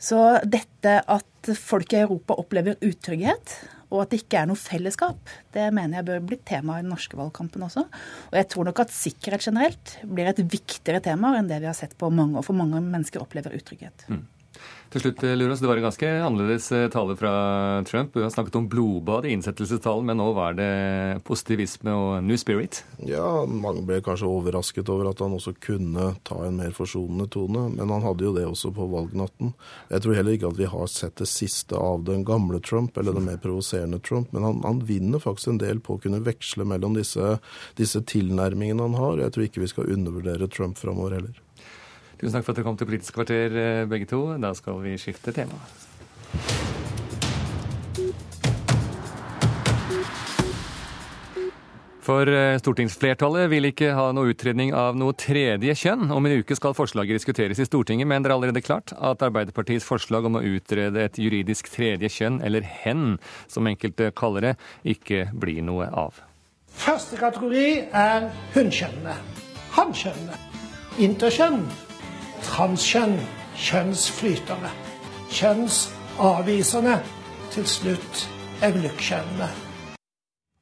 Så 0.00 0.20
dette 0.44 0.98
at 1.00 1.54
folk 1.60 1.94
i 1.94 2.02
Europa 2.02 2.36
opplever 2.40 2.76
utrygghet, 2.84 3.56
og 3.94 4.02
at 4.02 4.12
det 4.12 4.24
ikke 4.24 4.40
er 4.42 4.48
noe 4.50 4.58
fellesskap, 4.58 5.32
det 5.54 5.68
mener 5.76 6.00
jeg 6.00 6.08
bør 6.08 6.24
bli 6.28 6.38
tema 6.44 6.78
i 6.78 6.84
den 6.84 6.90
norske 6.92 7.16
valgkampen 7.16 7.62
også. 7.64 7.86
Og 8.32 8.38
jeg 8.40 8.48
tror 8.52 8.68
nok 8.68 8.84
at 8.84 8.94
sikkerhet 8.94 9.46
generelt 9.46 9.96
blir 10.02 10.28
et 10.28 10.42
viktigere 10.42 11.02
tema 11.04 11.36
enn 11.38 11.48
det 11.48 11.60
vi 11.62 11.70
har 11.70 11.78
sett 11.78 11.94
på 12.00 12.10
mange 12.12 12.40
år, 12.40 12.46
for 12.46 12.58
mange 12.58 12.82
mennesker 12.82 13.22
opplever 13.22 13.54
utrygghet. 13.54 14.08
Mm. 14.10 14.24
Til 14.94 15.02
slutt, 15.02 15.22
Lurås, 15.26 15.58
Det 15.58 15.66
var 15.66 15.76
en 15.80 15.88
ganske 15.88 16.08
annerledes 16.22 16.68
eh, 16.70 16.84
tale 16.86 17.16
fra 17.18 17.30
Trump. 17.82 18.12
Du 18.14 18.22
har 18.22 18.30
snakket 18.30 18.54
om 18.54 18.68
blodbad 18.70 19.24
i 19.26 19.32
innsettelsestalen, 19.34 20.06
men 20.06 20.20
nå 20.22 20.28
var 20.36 20.54
det 20.54 20.68
positivisme 21.26 21.90
og 21.90 22.12
new 22.22 22.38
spirit? 22.38 22.84
Ja, 23.02 23.42
mange 23.42 23.82
ble 23.82 23.98
kanskje 24.06 24.30
overrasket 24.30 24.92
over 24.94 25.08
at 25.10 25.18
han 25.18 25.34
også 25.34 25.56
kunne 25.58 26.12
ta 26.22 26.38
en 26.46 26.60
mer 26.60 26.70
forsonende 26.76 27.26
tone. 27.26 27.64
Men 27.74 27.90
han 27.90 28.06
hadde 28.06 28.28
jo 28.28 28.36
det 28.36 28.44
også 28.46 28.70
på 28.76 28.86
valgnatten. 28.92 29.50
Jeg 29.90 30.04
tror 30.04 30.14
heller 30.14 30.38
ikke 30.38 30.52
at 30.54 30.60
vi 30.62 30.70
har 30.76 30.92
sett 30.92 31.18
det 31.18 31.26
siste 31.32 31.74
av 31.74 32.06
den 32.06 32.22
gamle 32.22 32.62
Trump, 32.62 32.94
eller 32.94 33.18
den 33.18 33.26
mer 33.26 33.42
provoserende 33.42 33.98
Trump. 33.98 34.30
Men 34.30 34.46
han, 34.46 34.62
han, 34.62 34.84
vinner 34.86 35.18
faktisk 35.18 35.56
en 35.56 35.58
del 35.64 35.82
på 35.82 35.96
å 35.96 36.04
kunne 36.06 36.22
veksle 36.22 36.68
mellom 36.70 36.94
disse, 36.94 37.40
disse 37.74 38.04
tilnærmingene 38.14 38.86
han 38.86 38.94
har. 39.02 39.24
Jeg 39.26 39.34
tror 39.34 39.48
ikke 39.48 39.66
vi 39.66 39.72
skal 39.74 39.90
undervurdere 39.98 40.46
Trump 40.54 40.78
framover 40.78 41.18
heller. 41.18 41.42
Tusen 42.20 42.38
takk 42.38 42.46
for 42.46 42.54
at 42.54 42.60
dere 42.60 42.68
kom 42.68 42.78
til 42.78 42.88
Politisk 42.90 43.16
kvarter, 43.16 43.58
eh, 43.58 43.86
begge 43.90 44.06
to. 44.10 44.26
Da 44.38 44.54
skal 44.54 44.80
vi 44.82 44.96
skifte 44.98 45.34
tema. 45.34 45.58
For 52.04 52.28
eh, 52.28 52.58
stortingsflertallet 52.60 53.48
vil 53.48 53.70
ikke 53.70 53.94
ha 53.96 54.10
noe 54.12 54.34
utredning 54.34 54.74
av 54.76 54.96
noe 54.98 55.14
tredje 55.16 55.72
kjønn. 55.80 56.10
Om 56.12 56.26
en 56.28 56.42
uke 56.42 56.56
skal 56.58 56.76
forslaget 56.76 57.16
diskuteres 57.16 57.62
i 57.62 57.64
Stortinget, 57.64 58.08
men 58.10 58.20
det 58.20 58.28
er 58.28 58.34
allerede 58.36 58.60
klart 58.64 58.92
at 58.92 59.24
Arbeiderpartiets 59.24 59.86
forslag 59.88 60.28
om 60.28 60.36
å 60.36 60.44
utrede 60.44 61.06
et 61.06 61.16
juridisk 61.20 61.70
tredje 61.72 62.10
kjønn, 62.12 62.42
eller 62.44 62.66
hen, 62.84 63.16
som 63.48 63.70
enkelte 63.70 64.10
kaller 64.16 64.50
det, 64.50 64.54
ikke 64.84 65.30
blir 65.32 65.64
noe 65.64 65.88
av. 65.88 66.20
Første 66.74 67.16
kategori 67.16 67.88
er 67.94 68.28
hunnkjønnene. 68.52 69.16
Hannkjønnene. 69.78 70.36
Interkjønn 71.08 71.62
transkjønn, 72.46 73.18
kjønnsflytere. 73.56 74.72
Kjønnsavvisende. 75.34 76.98
Til 77.54 77.66
slutt 77.70 78.24
evlukkjønnende. 78.66 79.48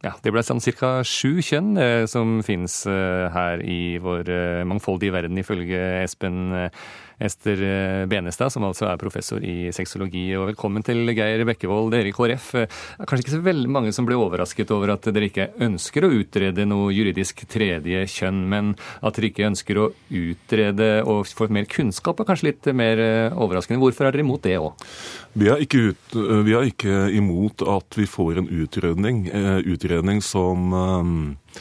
Ja, 0.03 0.17
Det 0.19 0.33
ble 0.35 0.43
sånn 0.43 0.61
ca. 0.61 1.05
sju 1.07 1.39
kjønn 1.47 1.77
eh, 1.79 2.05
som 2.11 2.41
finnes 2.43 2.81
eh, 2.91 3.29
her 3.31 3.63
i 3.63 3.99
vår 4.03 4.29
eh, 4.35 4.65
mangfoldige 4.67 5.15
verden, 5.15 5.39
ifølge 5.39 5.79
Espen 6.03 6.51
eh, 6.59 6.71
Ester 7.19 7.63
eh, 7.67 8.05
Benestad, 8.11 8.53
som 8.53 8.65
altså 8.67 8.87
er 8.91 9.01
professor 9.01 9.43
i 9.45 9.73
sexologi. 9.75 10.25
Og 10.39 10.49
velkommen 10.53 10.85
til 10.87 11.05
Geir 11.17 11.45
Bekkevold, 11.49 11.93
dere 11.95 12.11
i 12.11 12.15
KrF. 12.17 12.49
Det 12.55 12.65
er 13.03 13.09
kanskje 13.11 13.27
ikke 13.27 13.35
så 13.37 13.43
veldig 13.47 13.73
mange 13.73 13.93
som 13.97 14.09
ble 14.09 14.19
overrasket 14.21 14.73
over 14.75 14.95
at 14.95 15.09
dere 15.13 15.29
ikke 15.31 15.49
ønsker 15.67 16.07
å 16.07 16.13
utrede 16.21 16.67
noe 16.69 16.93
juridisk 16.95 17.45
tredje 17.51 18.05
kjønn, 18.15 18.43
men 18.53 18.73
at 19.03 19.19
dere 19.19 19.33
ikke 19.33 19.49
ønsker 19.51 19.83
å 19.83 19.91
utrede 20.09 20.91
og 21.09 21.27
få 21.29 21.51
mer 21.53 21.69
kunnskap, 21.71 22.21
er 22.21 22.29
kanskje 22.29 22.51
litt 22.53 22.71
mer 22.77 23.03
eh, 23.03 23.37
overraskende. 23.37 23.83
Hvorfor 23.83 24.09
er 24.09 24.17
dere 24.17 24.27
imot 24.27 24.47
det 24.47 24.59
òg? 24.61 24.89
Vi 25.33 25.49
vi 25.53 26.55
er 26.57 26.69
ikke 26.69 27.07
imot 27.17 27.65
at 27.69 27.97
vi 27.97 28.05
får 28.09 28.43
en 28.43 28.51
utredning, 28.63 29.25
eh, 29.33 29.61
utredning 29.73 30.21
som 30.25 30.73
Eh, 30.73 31.61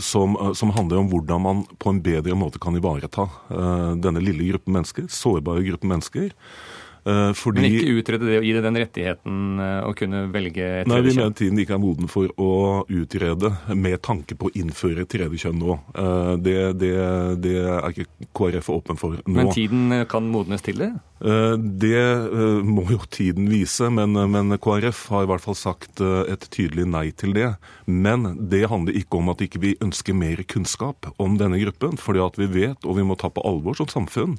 som, 0.00 0.36
eh, 0.36 0.52
som, 0.52 0.70
handler 0.70 1.02
om 1.02 1.08
hvordan 1.10 1.42
man 1.42 1.62
på 1.78 1.90
en 1.90 2.02
bedre 2.02 2.36
måte 2.38 2.60
kan 2.62 2.76
ivareta 2.78 3.28
eh, 3.50 3.94
denne 3.98 4.22
lille 4.22 4.52
gruppen 4.52 4.78
mennesker, 4.78 5.08
sårbare 5.10 5.64
gruppen 5.66 5.96
mennesker. 5.96 6.34
Fordi, 7.08 7.62
Men 7.62 7.72
ikke 7.72 7.92
utrede 8.02 8.26
det 8.26 8.34
og 8.36 8.44
gi 8.44 8.50
det 8.52 8.60
den 8.66 8.76
rettigheten 8.76 9.60
å 9.86 9.92
kunne 9.96 10.18
velge 10.28 10.58
tredje 10.60 10.82
kjønn? 10.82 10.90
Nei, 10.92 10.98
vi 11.06 11.14
mener 11.16 11.36
tiden 11.38 11.60
ikke 11.62 11.72
er 11.78 11.80
moden 11.80 12.10
for 12.12 12.34
å 12.36 12.48
utrede 12.84 13.48
med 13.72 14.02
tanke 14.04 14.36
på 14.36 14.50
å 14.50 14.52
innføre 14.60 15.06
tredje 15.08 15.40
kjønn 15.46 15.62
nå. 15.62 15.78
Det, 16.44 16.56
det, 16.76 16.90
det 17.40 17.54
er 17.62 17.88
ikke 17.94 18.28
KrF 18.36 18.68
åpen 18.74 19.00
for 19.00 19.16
nå. 19.22 19.38
Men 19.38 19.48
tiden 19.56 19.94
kan 20.10 20.28
modnes 20.28 20.66
til 20.66 20.82
det? 20.82 20.90
Eh, 21.20 21.54
det 21.58 21.98
eh, 21.98 22.60
må 22.62 22.84
jo 22.92 23.00
tiden 23.10 23.48
vise, 23.50 23.88
men, 23.90 24.14
men, 24.30 24.54
KrF 24.62 25.08
har 25.10 25.24
i 25.24 25.30
hvert 25.30 25.42
fall 25.42 25.56
sagt 25.58 26.02
eh, 26.04 26.30
et 26.30 26.46
tydelig 26.54 26.86
nei 26.86 27.08
til 27.10 27.34
det. 27.34 27.50
Men 27.86 28.36
det 28.50 28.68
handler 28.70 28.96
ikke 28.98 29.18
om 29.18 29.32
at 29.32 29.42
ikke 29.42 29.62
vi 29.62 29.72
ikke 29.74 29.88
ønsker 29.88 30.16
mer 30.16 30.42
kunnskap 30.46 31.08
om 31.18 31.38
denne 31.40 31.58
gruppen. 31.62 31.96
fordi 31.98 32.22
at 32.22 32.38
vi 32.38 32.46
vet, 32.46 32.84
og 32.84 32.98
vi 32.98 33.06
må 33.06 33.16
ta 33.18 33.30
på 33.30 33.42
alvor 33.46 33.74
som 33.74 33.88
samfunn, 33.90 34.38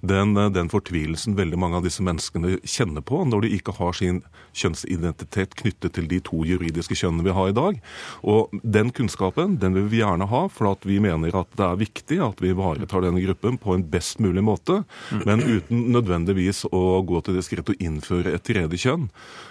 den, 0.00 0.34
den 0.34 0.70
fortvilelsen 0.72 1.36
veldig 1.36 1.58
mange 1.60 1.78
av 1.78 1.84
disse 1.84 2.02
menneskene 2.04 2.58
kjenner 2.64 3.04
på 3.04 3.24
når 3.24 3.44
de 3.44 3.52
ikke 3.58 3.76
har 3.78 3.92
sin 3.96 4.22
kjønnsidentitet 4.54 5.54
knyttet 5.58 5.94
til 5.96 6.08
de 6.08 6.20
to 6.24 6.44
juridiske 6.46 6.96
kjønnene 6.96 7.26
vi 7.26 7.36
har 7.36 7.50
i 7.50 7.56
dag. 7.56 7.80
Og 8.22 8.54
den 8.62 8.92
kunnskapen 8.94 9.58
den 9.60 9.76
vil 9.76 9.90
vi 9.92 10.00
gjerne 10.00 10.28
ha, 10.30 10.44
for 10.48 10.72
at 10.72 10.86
vi 10.88 11.00
mener 11.02 11.34
at 11.36 11.50
det 11.58 11.66
er 11.66 11.80
viktig 11.80 12.20
at 12.24 12.40
vi 12.42 12.52
ivaretar 12.54 13.04
denne 13.04 13.22
gruppen 13.24 13.58
på 13.60 13.76
en 13.76 13.84
best 13.90 14.22
mulig 14.22 14.44
måte, 14.46 14.82
men 15.26 15.42
uten 15.42 15.88
nødvendigvis 15.94 16.13
nødvendigvis 16.14 16.64
å 16.70 17.02
gå 17.06 17.20
til 17.26 17.38
det 17.38 17.44
skritt 17.46 17.70
å 17.70 17.76
innføre 17.76 18.34
et 18.36 18.46
tredje 18.46 18.80
kjønn. 18.86 19.06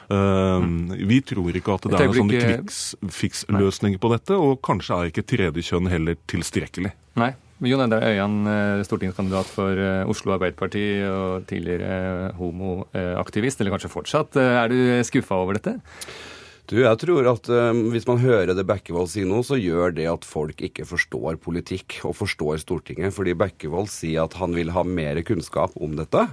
Uh, 0.10 0.65
vi 0.98 1.22
tror 1.26 1.56
ikke 1.60 1.77
at 1.77 1.88
det 1.88 1.99
er 1.99 2.10
noen 2.10 2.19
sånne 2.23 2.44
kvikkfiks-løsninger 2.44 4.02
på 4.02 4.14
dette, 4.15 4.38
og 4.38 4.61
kanskje 4.65 4.99
er 4.99 5.14
ikke 5.14 5.27
tredje 5.35 5.65
kjønn 5.72 5.91
heller 5.91 6.19
tilstrekkelig. 6.31 6.95
Nei. 7.22 7.34
Jon 7.64 7.80
Endre 7.80 8.02
Øyan, 8.03 8.34
eh, 8.49 8.81
stortingskandidat 8.84 9.48
for 9.48 9.77
eh, 9.80 10.10
Oslo 10.10 10.34
Arbeiderparti 10.35 10.81
og 11.07 11.45
tidligere 11.48 12.34
homoaktivist, 12.35 13.61
eller 13.61 13.72
kanskje 13.72 13.91
fortsatt. 13.94 14.35
Er 14.35 14.68
du 14.68 14.99
skuffa 15.07 15.38
over 15.40 15.56
dette? 15.56 15.77
Du, 16.72 16.77
jeg 16.80 16.95
tror 17.02 17.27
at 17.27 17.49
um, 17.52 17.80
Hvis 17.91 18.06
man 18.07 18.22
hører 18.22 18.53
det 18.56 18.64
Bekkevold 18.68 19.10
sier 19.11 19.27
nå, 19.27 19.41
så 19.44 19.57
gjør 19.60 19.91
det 19.98 20.06
at 20.07 20.23
folk 20.23 20.61
ikke 20.64 20.85
forstår 20.88 21.35
politikk 21.44 21.98
og 22.07 22.15
forstår 22.15 22.61
Stortinget. 22.61 23.11
Fordi 23.15 23.34
Bekkevold 23.35 23.90
sier 23.91 24.23
at 24.23 24.38
han 24.40 24.56
vil 24.56 24.72
ha 24.72 24.85
mer 24.88 25.19
kunnskap 25.27 25.76
om 25.76 25.98
dette. 25.98 26.23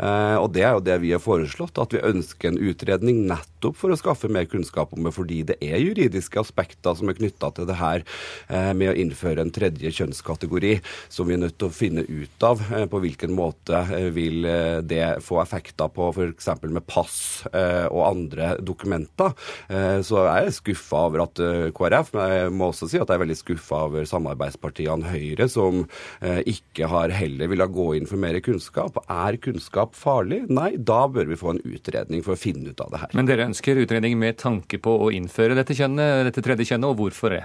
Uh, 0.00 0.34
og 0.42 0.50
det 0.56 0.64
er 0.66 0.74
jo 0.74 0.82
det 0.82 0.96
vi 1.04 1.12
har 1.14 1.22
foreslått, 1.22 1.78
at 1.78 1.94
vi 1.94 2.02
ønsker 2.02 2.50
en 2.50 2.58
utredning 2.58 3.20
nettopp 3.30 3.78
for 3.78 3.94
å 3.94 3.98
skaffe 3.98 4.30
mer 4.32 4.48
kunnskap 4.50 4.96
om 4.96 5.06
det. 5.06 5.14
Fordi 5.14 5.38
det 5.52 5.58
er 5.62 5.78
juridiske 5.78 6.42
aspekter 6.42 6.98
som 6.98 7.12
er 7.12 7.18
knytta 7.20 7.52
til 7.54 7.70
det 7.70 7.78
her 7.78 8.02
uh, 8.50 8.74
med 8.74 8.90
å 8.90 8.96
innføre 8.98 9.46
en 9.46 9.54
tredje 9.54 9.94
kjønnskategori, 10.00 10.74
som 11.06 11.30
vi 11.30 11.38
er 11.38 11.42
nødt 11.44 11.58
til 11.60 11.70
å 11.70 11.78
finne 11.78 12.02
ut 12.02 12.48
av. 12.50 12.66
Uh, 12.74 12.82
på 12.90 13.04
hvilken 13.06 13.36
måte 13.38 13.84
vil 14.10 14.42
det 14.88 15.20
få 15.22 15.38
effekter 15.44 15.90
på 15.94 16.10
f.eks. 16.10 16.50
med 16.66 16.82
pass 16.88 17.18
og 17.48 18.00
andre 18.08 18.54
dokumenter. 18.64 19.34
Eh, 19.68 20.00
så 20.06 20.22
jeg 20.24 20.48
er 20.48 20.54
skuffa 20.56 21.02
over 21.10 21.24
at 21.26 21.40
eh, 21.44 21.68
KrF, 21.76 22.12
men 22.16 22.32
jeg 22.32 22.52
må 22.56 22.70
også 22.70 22.88
si 22.88 23.00
at 23.00 23.04
jeg 23.04 23.18
er 23.18 23.22
veldig 23.24 23.36
skuffa 23.36 23.82
over 23.88 24.08
samarbeidspartiene 24.08 25.12
Høyre, 25.12 25.48
som 25.52 25.82
eh, 26.24 26.40
ikke 26.54 26.88
har 26.88 27.12
heller 27.12 27.50
villet 27.52 27.74
gå 27.74 27.88
inn 27.98 28.08
for 28.08 28.20
mer 28.20 28.38
kunnskap. 28.44 28.96
Er 29.12 29.36
kunnskap 29.44 29.96
farlig? 29.98 30.44
Nei, 30.48 30.70
da 30.78 31.02
bør 31.12 31.28
vi 31.28 31.40
få 31.40 31.54
en 31.54 31.62
utredning 31.68 32.24
for 32.24 32.34
å 32.34 32.40
finne 32.40 32.72
ut 32.72 32.80
av 32.84 32.94
det 32.94 33.02
her. 33.04 33.12
Men 33.18 33.28
dere 33.28 33.48
ønsker 33.50 33.82
utredning 33.82 34.16
med 34.20 34.40
tanke 34.40 34.80
på 34.80 34.94
å 35.04 35.10
innføre 35.14 35.56
dette 35.58 35.76
kjønnet, 35.76 36.24
dette 36.30 36.44
tredje 36.44 36.70
kjønnet, 36.70 36.88
og 36.88 37.02
hvorfor 37.02 37.36
det? 37.36 37.44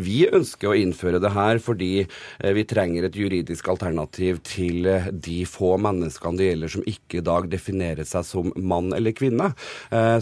Vi 0.00 0.22
ønsker 0.30 0.70
å 0.70 0.78
innføre 0.78 1.20
det 1.20 1.32
her 1.34 1.60
fordi 1.60 2.06
vi 2.56 2.62
trenger 2.68 3.04
et 3.04 3.16
juridisk 3.18 3.68
alternativ 3.68 4.38
til 4.46 4.86
de 5.12 5.36
få 5.48 5.74
menneskene 5.82 6.40
det 6.40 6.48
gjelder 6.48 6.72
som 6.72 6.86
ikke 6.88 7.20
i 7.20 7.24
dag 7.26 7.48
definerer 7.52 8.08
seg 8.08 8.24
som 8.24 8.48
mann 8.56 8.94
eller 8.96 9.12
kvinne, 9.16 9.50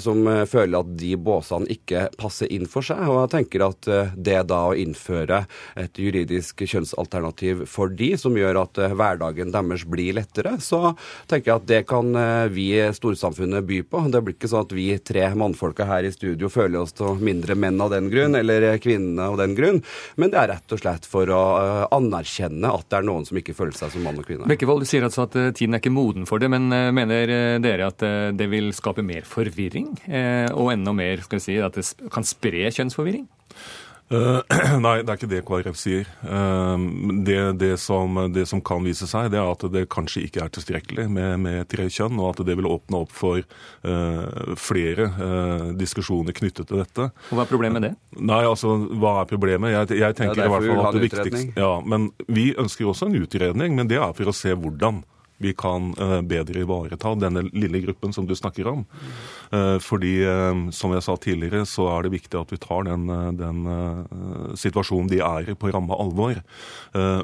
som 0.03 0.25
føler 0.51 0.81
at 0.81 0.91
de 0.99 1.13
båsene 1.29 1.71
ikke 1.73 2.09
passer 2.21 2.51
inn 2.53 2.69
for 2.69 2.85
seg. 2.85 3.05
Og 3.09 3.23
jeg 3.23 3.33
tenker 3.37 3.67
at 3.69 3.91
eh, 3.91 4.15
det 4.17 4.41
da 4.53 4.63
å 4.71 4.77
innføre 4.77 5.45
et 5.79 6.01
juridisk 6.01 6.65
kjønnsalternativ 6.67 7.65
for 7.71 7.93
de, 7.93 8.13
som 8.21 8.37
gjør 8.37 8.63
at 8.65 8.83
eh, 8.83 8.97
hverdagen 8.99 9.55
deres 9.55 9.87
blir 9.89 10.19
lettere, 10.21 10.57
så 10.63 10.95
tenker 11.31 11.53
jeg 11.53 11.61
at 11.63 11.69
det 11.69 11.83
kan 11.89 12.15
vi 12.53 12.59
vi 12.59 12.95
storsamfunnet 12.95 13.65
by 13.65 13.83
på. 13.83 14.01
Det 14.13 14.23
blir 14.25 14.37
ikke 14.37 14.51
sånn 14.51 14.67
at 14.67 14.75
vi 14.77 14.89
tre 14.99 15.27
mannfolka 15.39 15.87
her 15.89 16.07
i 16.07 16.13
studio 16.15 16.51
føler 16.53 16.81
oss 16.83 16.95
til 16.97 17.21
mindre 17.23 17.57
menn 17.59 17.81
av 17.83 17.93
den 17.95 18.11
grunn, 18.13 18.37
eller 18.39 18.67
kvinnene 18.83 19.29
av 19.31 19.39
den 19.41 19.55
grunn, 19.59 19.81
men 20.19 20.33
det 20.33 20.41
er 20.43 20.53
rett 20.55 20.75
og 20.75 20.83
slett 20.83 21.07
for 21.09 21.31
å 21.33 21.43
anerkjenne 21.95 22.73
at 22.73 22.89
det 22.91 23.01
er 23.01 23.09
noen 23.09 23.27
som 23.29 23.39
ikke 23.41 23.57
føler 23.57 23.77
seg 23.79 23.95
som 23.95 24.05
mann 24.07 24.19
og 24.21 24.27
kvinne. 24.29 24.49
Bekkevold, 24.51 24.85
du 24.85 24.91
sier 24.91 25.07
altså 25.07 25.27
at 25.27 25.37
tiden 25.59 25.77
er 25.77 25.83
ikke 25.83 25.95
moden 25.95 26.27
for 26.29 26.43
det, 26.43 26.51
men 26.53 26.69
mener 26.69 27.61
dere 27.63 27.91
at 27.93 28.03
det 28.39 28.51
vil 28.51 28.73
skape 28.77 29.05
mer 29.07 29.27
forvirring? 29.29 29.93
Og 30.55 30.73
enda 30.75 30.95
mer 30.97 31.18
skal 31.27 31.41
vi 31.41 31.45
si, 31.45 31.59
at 31.63 31.79
det 31.79 32.11
kan 32.15 32.27
spre 32.27 32.71
kjønnsforvirring? 32.75 33.29
Uh, 34.09 34.41
nei, 34.81 35.03
det 35.05 35.13
er 35.13 35.19
ikke 35.19 35.29
det 35.29 35.43
KrF 35.45 35.77
sier. 35.77 36.09
Uh, 36.25 36.81
det, 37.27 37.37
det, 37.61 37.75
som, 37.83 38.17
det, 38.33 38.47
som, 38.49 38.63
kan 38.65 38.81
vise 38.87 39.05
seg, 39.09 39.29
det 39.35 39.41
er 39.41 39.51
at 39.51 39.67
det 39.73 39.85
kanskje 39.93 40.25
ikke 40.25 40.47
er 40.47 40.53
tilstrekkelig 40.55 41.05
med, 41.13 41.35
med 41.45 41.69
tre 41.69 41.91
kjønn, 41.93 42.17
og 42.17 42.33
at 42.33 42.43
det 42.49 42.57
vil 42.57 42.71
åpne 42.71 43.03
opp 43.05 43.13
for 43.13 43.43
uh, 43.43 44.55
flere 44.57 45.11
diskusjoner 45.79 46.37
knyttet 46.37 46.71
til 46.71 46.81
dette. 46.81 47.11
Og 47.29 47.37
Hva 47.37 47.45
er 47.45 47.53
problemet 47.53 47.79
med 47.79 47.89
det? 47.91 47.93
Nei, 48.17 48.41
altså, 48.49 48.79
Hva 48.97 49.19
er 49.21 49.31
problemet? 49.31 49.75
Jeg, 49.75 50.01
jeg 50.01 50.17
tenker 50.17 50.43
ja, 50.43 50.49
i 50.49 50.55
hvert 50.55 50.69
fall 50.71 50.89
at 50.89 50.97
det 50.97 51.05
viktigste 51.05 51.61
ja, 51.61 51.71
men 51.85 52.11
Vi 52.33 52.51
ønsker 52.59 52.89
også 52.89 53.11
en 53.11 53.21
utredning, 53.21 53.77
men 53.77 53.91
det 53.91 54.01
er 54.01 54.17
for 54.17 54.33
å 54.33 54.37
se 54.37 54.57
hvordan 54.57 55.05
vi 55.39 55.55
kan 55.55 55.95
eh, 56.01 56.21
bedre 56.23 56.63
ivareta 56.65 57.15
denne 57.15 57.45
lille 57.53 57.81
gruppen 57.85 58.13
som 58.13 58.27
du 58.27 58.35
snakker 58.37 58.67
om. 58.67 58.85
Eh, 59.55 59.79
fordi, 59.83 60.15
eh, 60.27 60.71
som 60.75 60.93
jeg 60.95 61.05
sa 61.07 61.17
tidligere, 61.17 61.65
så 61.67 61.87
er 61.93 62.07
det 62.07 62.15
viktig 62.17 62.41
at 62.41 62.53
vi 62.53 62.59
tar 62.63 62.89
den, 62.89 63.07
den 63.39 63.67
situasjonen 64.59 65.09
de 65.11 65.21
er 65.23 65.51
i, 65.51 65.55
på 65.59 65.71
ramme 65.73 65.95
alvor. 65.95 66.41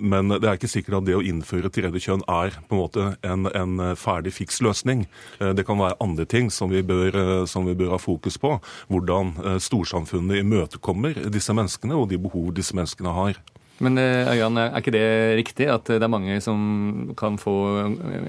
Men 0.00 0.30
det 0.30 0.46
er 0.46 0.56
ikke 0.56 0.70
sikkert 0.70 0.98
at 1.00 1.06
det 1.08 1.16
å 1.16 1.22
innføre 1.24 1.70
tredje 1.72 2.02
kjønn 2.06 2.24
er 2.30 2.56
på 2.68 2.76
en 2.76 2.80
måte 2.80 3.06
en, 3.26 3.48
en 3.50 3.96
ferdig 3.98 4.34
fiks 4.36 4.60
løsning. 4.64 5.04
Det 5.38 5.64
kan 5.66 5.80
være 5.80 5.98
andre 6.04 6.26
ting 6.28 6.50
som 6.54 6.72
vi, 6.72 6.82
bør, 6.86 7.44
som 7.50 7.66
vi 7.68 7.76
bør 7.78 7.94
ha 7.96 8.00
fokus 8.02 8.38
på. 8.40 8.56
Hvordan 8.92 9.34
storsamfunnet 9.62 10.42
imøtekommer 10.42 11.26
disse 11.32 11.56
menneskene 11.56 11.98
og 11.98 12.10
de 12.12 12.20
behov 12.20 12.52
disse 12.56 12.76
menneskene 12.76 13.14
har. 13.16 13.40
Men 13.82 13.98
eh, 13.98 14.30
Øyan, 14.30 14.58
er 14.60 14.76
ikke 14.78 14.92
det 14.94 15.06
riktig 15.40 15.66
at 15.72 15.88
det 15.90 16.02
er 16.02 16.10
mange 16.12 16.36
som 16.44 16.58
kan 17.18 17.38
få 17.40 17.56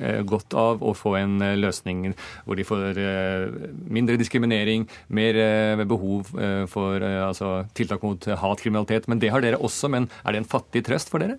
eh, 0.02 0.24
godt 0.26 0.56
av 0.58 0.82
å 0.82 0.96
få 0.98 1.14
en 1.20 1.38
eh, 1.46 1.58
løsning 1.60 2.16
hvor 2.48 2.58
de 2.58 2.66
får 2.66 2.98
mindre 3.94 4.18
diskriminering, 4.18 4.88
mer 5.08 5.38
behov 5.86 6.32
for 6.72 7.04
altså, 7.04 7.66
tiltak 7.78 8.04
mot 8.06 8.26
hatkriminalitet? 8.26 9.10
Men 9.12 9.22
det 9.22 9.32
har 9.34 9.44
dere 9.44 9.62
også, 9.62 9.90
men 9.92 10.10
er 10.24 10.34
det 10.34 10.44
en 10.44 10.50
fattig 10.50 10.86
trøst 10.88 11.12
for 11.14 11.22
dere? 11.22 11.38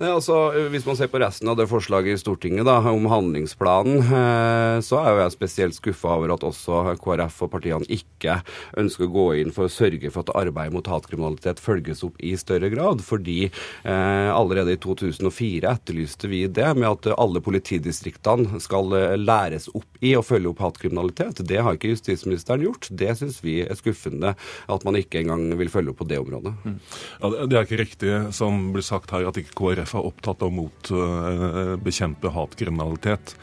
Ja, 0.00 0.14
altså, 0.16 0.34
hvis 0.72 0.86
man 0.88 0.96
ser 0.96 1.10
på 1.12 1.18
resten 1.20 1.50
av 1.52 1.58
det 1.58 1.66
forslaget 1.68 2.14
i 2.16 2.20
Stortinget 2.22 2.64
da, 2.64 2.78
om 2.88 3.04
handlingsplanen, 3.10 3.98
eh, 4.00 4.76
så 4.80 4.96
er 4.96 5.10
jo 5.10 5.18
jeg 5.20 5.34
spesielt 5.34 5.76
skuffa 5.76 6.14
over 6.14 6.32
at 6.32 6.46
også 6.48 6.94
KrF 7.02 7.42
og 7.44 7.50
partiene 7.52 7.84
ikke 7.84 8.38
ønsker 8.80 9.04
å 9.04 9.12
gå 9.12 9.24
inn 9.42 9.52
for 9.52 9.68
å 9.68 9.72
sørge 9.72 10.08
for 10.08 10.24
at 10.24 10.32
arbeidet 10.40 10.72
mot 10.72 10.88
hatkriminalitet 10.88 11.60
følges 11.60 12.00
opp 12.06 12.16
i 12.24 12.32
større 12.40 12.70
grad. 12.72 13.02
Fordi 13.04 13.50
eh, 13.50 14.30
allerede 14.32 14.78
i 14.78 14.80
2004 14.80 15.68
etterlyste 15.68 16.32
vi 16.32 16.46
det 16.48 16.70
med 16.80 16.88
at 16.88 17.10
alle 17.20 17.44
politidistriktene 17.44 18.62
skal 18.64 18.96
eh, 18.96 19.18
læres 19.20 19.68
opp 19.68 20.00
i 20.00 20.14
å 20.16 20.24
følge 20.24 20.54
opp 20.54 20.64
hatkriminalitet. 20.64 21.44
Det 21.44 21.60
har 21.60 21.76
ikke 21.76 21.92
justisministeren 21.92 22.64
gjort. 22.64 22.88
Det 22.88 23.18
syns 23.20 23.42
vi 23.44 23.58
er 23.66 23.76
skuffende 23.76 24.32
at 24.64 24.88
man 24.88 24.96
ikke 24.96 25.20
engang 25.20 25.44
vil 25.60 25.68
følge 25.76 25.92
opp 25.92 26.00
på 26.00 26.08
det 26.08 26.24
området. 26.24 26.56
Mm. 26.64 26.80
Ja, 27.20 27.34
det 27.44 27.60
er 27.60 27.68
ikke 27.68 27.82
riktig 27.84 28.18
som 28.40 28.70
blir 28.72 28.88
sagt 28.88 29.12
her 29.12 29.28
at 29.28 29.44
ikke 29.44 29.58
KrF 29.60 29.89
KrF 29.90 29.98
er 29.98 30.06
opptatt 30.06 30.44
av 30.46 30.54
å 30.54 30.68
uh, 30.94 31.76
bekjempe 31.82 32.30
hatkriminalitet. 32.34 33.34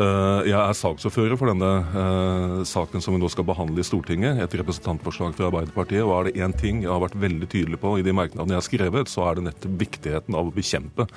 Uh, 0.00 0.46
jeg 0.46 0.56
er 0.56 0.76
saksordfører 0.76 1.36
for 1.36 1.50
denne 1.50 1.70
uh, 1.92 2.60
saken 2.64 3.02
som 3.04 3.14
vi 3.14 3.20
nå 3.20 3.28
skal 3.32 3.44
behandle 3.48 3.82
i 3.82 3.86
Stortinget. 3.86 4.40
Et 4.44 4.56
representantforslag 4.60 5.34
fra 5.36 5.50
Arbeiderpartiet. 5.50 6.02
Og 6.04 6.14
er 6.16 6.30
det 6.30 6.44
én 6.46 6.54
ting 6.56 6.84
jeg 6.84 6.92
har 6.92 7.02
vært 7.02 7.18
veldig 7.20 7.50
tydelig 7.50 7.80
på 7.82 7.96
i 8.00 8.06
de 8.06 8.14
merknadene 8.16 8.56
jeg 8.56 8.62
har 8.62 8.68
skrevet, 8.68 9.12
så 9.12 9.26
er 9.28 9.38
det 9.38 9.46
nettopp 9.50 9.76
viktigheten 9.84 10.38
av 10.38 10.48
å 10.48 10.54
bekjempe 10.54 11.08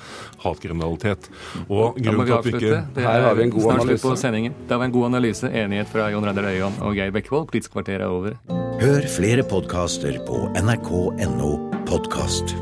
hatkriminalitet. 0.44 1.30
Og 1.68 1.96
grunnen 2.00 2.28
til 2.28 2.36
at 2.36 2.48
vi 2.48 2.54
ikke 2.58 2.82
Her 3.06 3.28
har 3.28 3.38
vi 3.38 3.48
en 3.48 3.56
god 3.56 3.70
analyse. 3.78 4.02
På 4.04 4.18
sendingen. 4.20 4.58
Det 4.68 4.76
var 4.76 4.90
en 4.90 4.96
god 4.98 5.10
analyse. 5.12 5.48
Enighet 5.48 5.90
fra 5.92 6.10
Jon 6.12 6.28
Reidar 6.28 6.50
Øyan 6.50 6.78
og 6.84 6.98
Geir 6.98 7.14
Bekkevold. 7.14 7.48
Politisk 7.52 7.78
kvarter 7.78 8.02
er 8.02 8.10
over. 8.10 8.36
Hør 8.82 9.08
flere 9.08 9.46
podkaster 9.48 10.20
på 10.28 10.44
nrk.no 10.60 11.56
podkast. 11.88 12.56